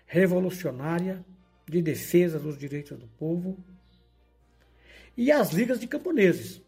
Revolucionária 0.08 1.24
de 1.68 1.84
Defesa 1.84 2.40
dos 2.40 2.58
Direitos 2.58 2.98
do 2.98 3.08
Povo 3.10 3.64
e 5.16 5.32
as 5.32 5.52
ligas 5.52 5.80
de 5.80 5.88
camponeses, 5.88 6.60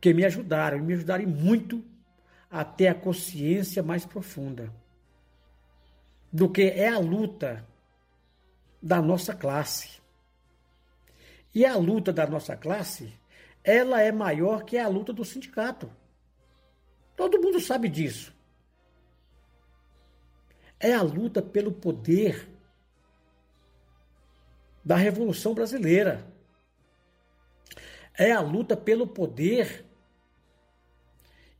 que 0.00 0.12
me 0.12 0.24
ajudaram, 0.24 0.78
e 0.78 0.82
me 0.82 0.94
ajudaram 0.94 1.26
muito 1.28 1.84
a 2.50 2.64
ter 2.64 2.88
a 2.88 2.94
consciência 2.94 3.80
mais 3.80 4.04
profunda 4.04 4.72
do 6.32 6.48
que 6.48 6.62
é 6.62 6.88
a 6.88 6.98
luta 6.98 7.64
da 8.82 9.00
nossa 9.00 9.34
classe. 9.34 10.00
E 11.54 11.64
a 11.64 11.76
luta 11.76 12.12
da 12.12 12.26
nossa 12.26 12.56
classe 12.56 13.12
ela 13.64 14.00
é 14.00 14.10
maior 14.10 14.64
que 14.64 14.76
a 14.76 14.88
luta 14.88 15.12
do 15.12 15.24
sindicato. 15.24 15.90
Todo 17.14 17.40
mundo 17.40 17.60
sabe 17.60 17.88
disso. 17.88 18.34
É 20.80 20.92
a 20.92 21.02
luta 21.02 21.40
pelo 21.40 21.70
poder 21.70 22.48
da 24.84 24.96
Revolução 24.96 25.54
Brasileira. 25.54 26.26
É 28.14 28.32
a 28.32 28.40
luta 28.40 28.76
pelo 28.76 29.06
poder. 29.06 29.84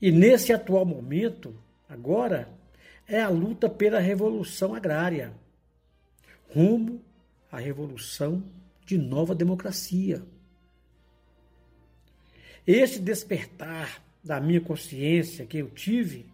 E 0.01 0.11
nesse 0.11 0.53
atual 0.53 0.85
momento, 0.85 1.57
agora, 1.89 2.49
é 3.07 3.21
a 3.21 3.29
luta 3.29 3.71
pela 3.71 4.01
revolução 4.01 4.75
agrária, 4.75 5.33
rumo 6.53 7.01
à 7.53 7.59
revolução 7.59 8.43
de 8.87 8.97
nova 8.97 9.35
democracia. 9.35 10.23
Esse 12.67 12.99
despertar 12.99 14.03
da 14.25 14.41
minha 14.41 14.61
consciência 14.61 15.45
que 15.45 15.59
eu 15.59 15.69
tive, 15.69 16.27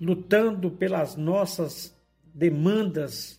lutando 0.00 0.70
pelas 0.70 1.16
nossas 1.16 1.94
demandas 2.32 3.38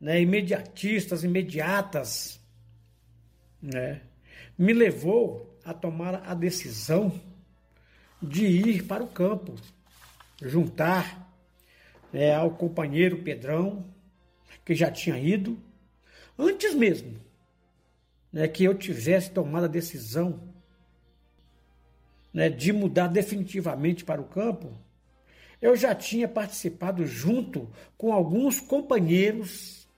né, 0.00 0.20
imediatistas, 0.20 1.24
imediatas, 1.24 2.40
né, 3.60 4.02
me 4.56 4.72
levou 4.72 5.58
a 5.64 5.74
tomar 5.74 6.22
a 6.26 6.34
decisão 6.34 7.20
de 8.22 8.46
ir 8.46 8.84
para 8.84 9.02
o 9.02 9.08
campo, 9.08 9.54
juntar 10.42 11.34
né, 12.12 12.34
ao 12.34 12.50
companheiro 12.50 13.22
Pedrão, 13.22 13.86
que 14.64 14.74
já 14.74 14.90
tinha 14.90 15.18
ido, 15.18 15.58
antes 16.40 16.74
mesmo 16.74 17.20
né, 18.32 18.48
que 18.48 18.64
eu 18.64 18.74
tivesse 18.74 19.30
tomado 19.30 19.64
a 19.64 19.68
decisão 19.68 20.40
né, 22.32 22.48
de 22.48 22.72
mudar 22.72 23.08
definitivamente 23.08 24.04
para 24.04 24.20
o 24.20 24.28
campo, 24.28 24.72
eu 25.60 25.76
já 25.76 25.94
tinha 25.94 26.26
participado 26.26 27.06
junto 27.06 27.70
com 27.98 28.12
alguns 28.12 28.60
companheiros 28.60 29.88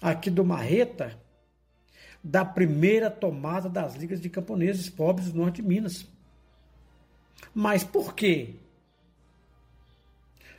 aqui 0.00 0.30
do 0.30 0.44
Marreta 0.44 1.18
da 2.22 2.44
primeira 2.44 3.10
tomada 3.10 3.68
das 3.68 3.96
ligas 3.96 4.20
de 4.20 4.30
camponeses 4.30 4.88
pobres 4.88 5.30
do 5.30 5.38
norte 5.38 5.60
de 5.60 5.68
Minas. 5.68 6.06
Mas 7.54 7.84
por 7.84 8.14
quê? 8.14 8.54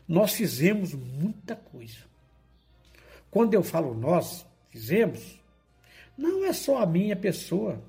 Nós 0.08 0.34
fizemos 0.34 0.94
muita 0.94 1.56
coisa. 1.56 1.98
Quando 3.36 3.54
eu 3.54 3.62
falo 3.62 3.94
nós 3.94 4.48
fizemos, 4.70 5.44
não 6.18 6.46
é 6.46 6.54
só 6.54 6.78
a 6.82 6.86
minha 6.86 7.18
pessoa 7.18 7.84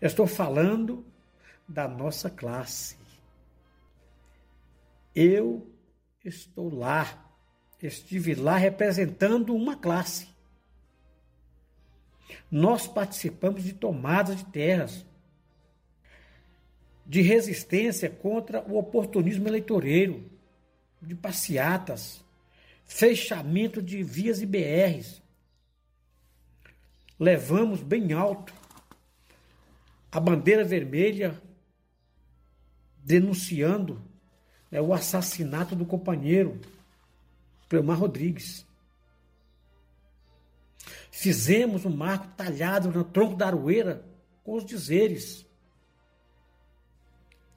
eu 0.00 0.06
estou 0.06 0.26
falando 0.26 1.04
da 1.68 1.86
nossa 1.86 2.30
classe. 2.30 2.96
Eu 5.14 5.70
estou 6.24 6.74
lá, 6.74 7.30
estive 7.82 8.34
lá 8.34 8.56
representando 8.56 9.54
uma 9.54 9.76
classe. 9.76 10.28
Nós 12.50 12.88
participamos 12.88 13.62
de 13.62 13.74
tomadas 13.74 14.38
de 14.38 14.46
terras, 14.46 15.04
de 17.04 17.20
resistência 17.20 18.08
contra 18.08 18.62
o 18.62 18.78
oportunismo 18.78 19.46
eleitoreiro, 19.46 20.24
de 21.02 21.14
passeatas, 21.14 22.26
fechamento 22.88 23.80
de 23.82 24.02
vias 24.02 24.40
e 24.40 24.46
BRs. 24.46 25.22
Levamos 27.20 27.82
bem 27.82 28.12
alto 28.12 28.52
a 30.10 30.18
bandeira 30.18 30.64
vermelha 30.64 31.40
denunciando 33.04 34.02
né, 34.70 34.80
o 34.80 34.94
assassinato 34.94 35.76
do 35.76 35.84
companheiro 35.84 36.58
Cleomar 37.68 37.98
Rodrigues. 37.98 38.66
Fizemos 41.10 41.84
um 41.84 41.94
marco 41.94 42.28
talhado 42.28 42.90
no 42.90 43.04
tronco 43.04 43.36
da 43.36 43.48
aroeira 43.48 44.04
com 44.42 44.54
os 44.54 44.64
dizeres: 44.64 45.46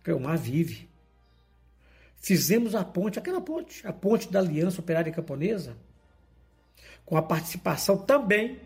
Cleomar 0.04 0.38
vive. 0.38 0.91
Fizemos 2.22 2.76
a 2.76 2.86
ponte, 2.86 3.18
aquela 3.18 3.42
ponte, 3.42 3.86
a 3.86 3.92
ponte 3.92 4.32
da 4.32 4.38
Aliança 4.38 4.80
Operária 4.80 5.12
Camponesa, 5.12 5.76
com 7.04 7.18
a 7.18 7.22
participação 7.22 7.98
também 7.98 8.62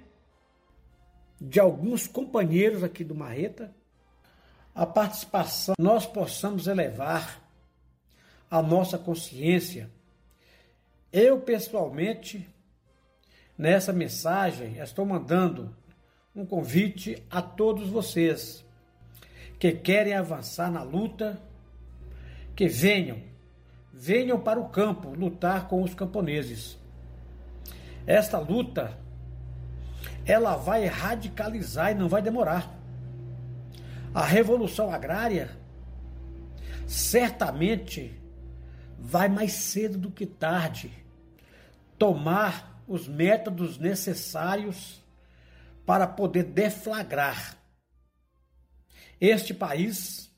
de 1.39 1.57
alguns 1.57 2.05
companheiros 2.05 2.83
aqui 2.83 3.01
do 3.01 3.15
Marreta, 3.15 3.73
a 4.73 4.85
participação, 4.85 5.73
nós 5.79 6.05
possamos 6.05 6.67
elevar 6.67 7.41
a 8.51 8.61
nossa 8.61 8.97
consciência. 8.97 9.89
Eu, 11.11 11.39
pessoalmente, 11.39 12.45
nessa 13.57 13.93
mensagem, 13.93 14.79
estou 14.79 15.05
mandando 15.05 15.73
um 16.35 16.45
convite 16.45 17.23
a 17.29 17.41
todos 17.41 17.87
vocês 17.87 18.65
que 19.57 19.71
querem 19.71 20.13
avançar 20.13 20.69
na 20.69 20.83
luta, 20.83 21.41
que 22.53 22.67
venham, 22.67 23.33
venham 23.97 24.37
para 24.37 24.59
o 24.59 24.67
campo 24.67 25.15
lutar 25.15 25.69
com 25.69 25.81
os 25.81 25.93
camponeses. 25.93 26.77
Esta 28.05 28.37
luta 28.37 28.97
ela 30.25 30.57
vai 30.57 30.85
radicalizar 30.85 31.91
e 31.91 31.95
não 31.95 32.09
vai 32.09 32.21
demorar. 32.21 32.77
A 34.13 34.23
revolução 34.25 34.91
agrária 34.91 35.49
certamente 36.85 38.13
vai 38.99 39.29
mais 39.29 39.53
cedo 39.53 39.97
do 39.97 40.11
que 40.11 40.25
tarde 40.25 40.91
tomar 41.97 42.83
os 42.87 43.07
métodos 43.07 43.77
necessários 43.77 45.01
para 45.85 46.05
poder 46.05 46.43
deflagrar 46.43 47.57
este 49.21 49.53
país 49.53 50.29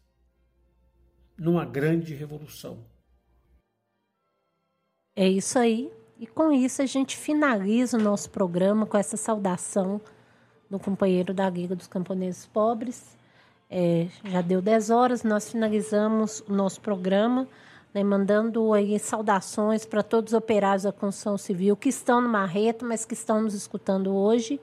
numa 1.37 1.65
grande 1.65 2.13
revolução. 2.13 2.85
É 5.17 5.27
isso 5.27 5.57
aí. 5.57 5.91
E 6.19 6.27
com 6.27 6.51
isso 6.51 6.79
a 6.79 6.85
gente 6.85 7.17
finaliza 7.17 7.97
o 7.97 8.01
nosso 8.01 8.29
programa 8.29 8.85
com 8.85 8.95
essa 8.95 9.17
saudação 9.17 9.99
do 10.69 10.77
companheiro 10.77 11.33
da 11.33 11.49
Liga 11.49 11.75
dos 11.75 11.87
Camponeses 11.87 12.45
Pobres. 12.45 13.17
É, 13.67 14.07
já 14.23 14.41
deu 14.41 14.61
10 14.61 14.91
horas, 14.91 15.23
nós 15.23 15.51
finalizamos 15.51 16.43
o 16.47 16.53
nosso 16.53 16.79
programa, 16.81 17.47
né, 17.91 18.03
mandando 18.03 18.71
aí 18.73 18.97
saudações 18.99 19.87
para 19.87 20.03
todos 20.03 20.33
os 20.33 20.37
operários 20.37 20.83
da 20.83 20.91
construção 20.91 21.35
civil 21.35 21.75
que 21.75 21.89
estão 21.89 22.21
no 22.21 22.29
Marreto, 22.29 22.85
mas 22.85 23.03
que 23.03 23.15
estão 23.15 23.41
nos 23.41 23.55
escutando 23.55 24.13
hoje. 24.13 24.61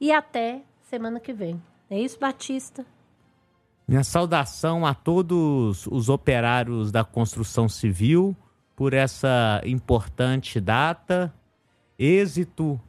E 0.00 0.10
até 0.10 0.62
semana 0.88 1.20
que 1.20 1.34
vem. 1.34 1.62
É 1.90 2.00
isso, 2.00 2.18
Batista? 2.18 2.86
Minha 3.86 4.04
saudação 4.04 4.86
a 4.86 4.94
todos 4.94 5.86
os 5.88 6.08
operários 6.08 6.90
da 6.90 7.04
construção 7.04 7.68
civil 7.68 8.34
por 8.80 8.94
essa 8.94 9.60
importante 9.66 10.58
data. 10.58 11.30
Êxito 11.98 12.80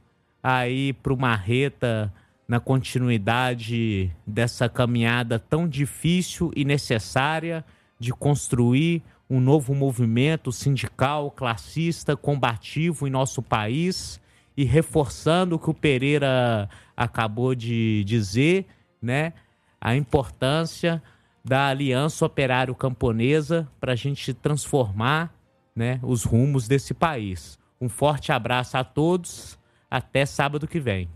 aí 0.41 0.93
para 0.93 1.11
o 1.11 1.17
Marreta 1.17 2.13
na 2.47 2.61
continuidade 2.61 4.09
dessa 4.25 4.69
caminhada 4.69 5.37
tão 5.37 5.67
difícil 5.67 6.49
e 6.55 6.63
necessária 6.63 7.65
de 7.99 8.13
construir 8.13 9.03
um 9.29 9.41
novo 9.41 9.75
movimento 9.75 10.49
sindical, 10.49 11.29
classista, 11.29 12.15
combativo 12.15 13.05
em 13.05 13.11
nosso 13.11 13.41
país 13.41 14.17
e 14.55 14.63
reforçando 14.63 15.57
o 15.57 15.59
que 15.59 15.71
o 15.71 15.73
Pereira 15.73 16.69
acabou 16.95 17.53
de 17.53 18.05
dizer, 18.05 18.65
né? 19.01 19.33
a 19.81 19.93
importância 19.93 21.03
da 21.43 21.67
aliança 21.67 22.25
operário 22.25 22.73
camponesa 22.73 23.67
para 23.77 23.91
a 23.91 23.97
gente 23.97 24.33
transformar 24.33 25.33
né, 25.75 25.99
os 26.03 26.23
rumos 26.23 26.67
desse 26.67 26.93
país. 26.93 27.57
Um 27.79 27.89
forte 27.89 28.31
abraço 28.31 28.77
a 28.77 28.83
todos, 28.83 29.57
até 29.89 30.25
sábado 30.25 30.67
que 30.67 30.79
vem. 30.79 31.09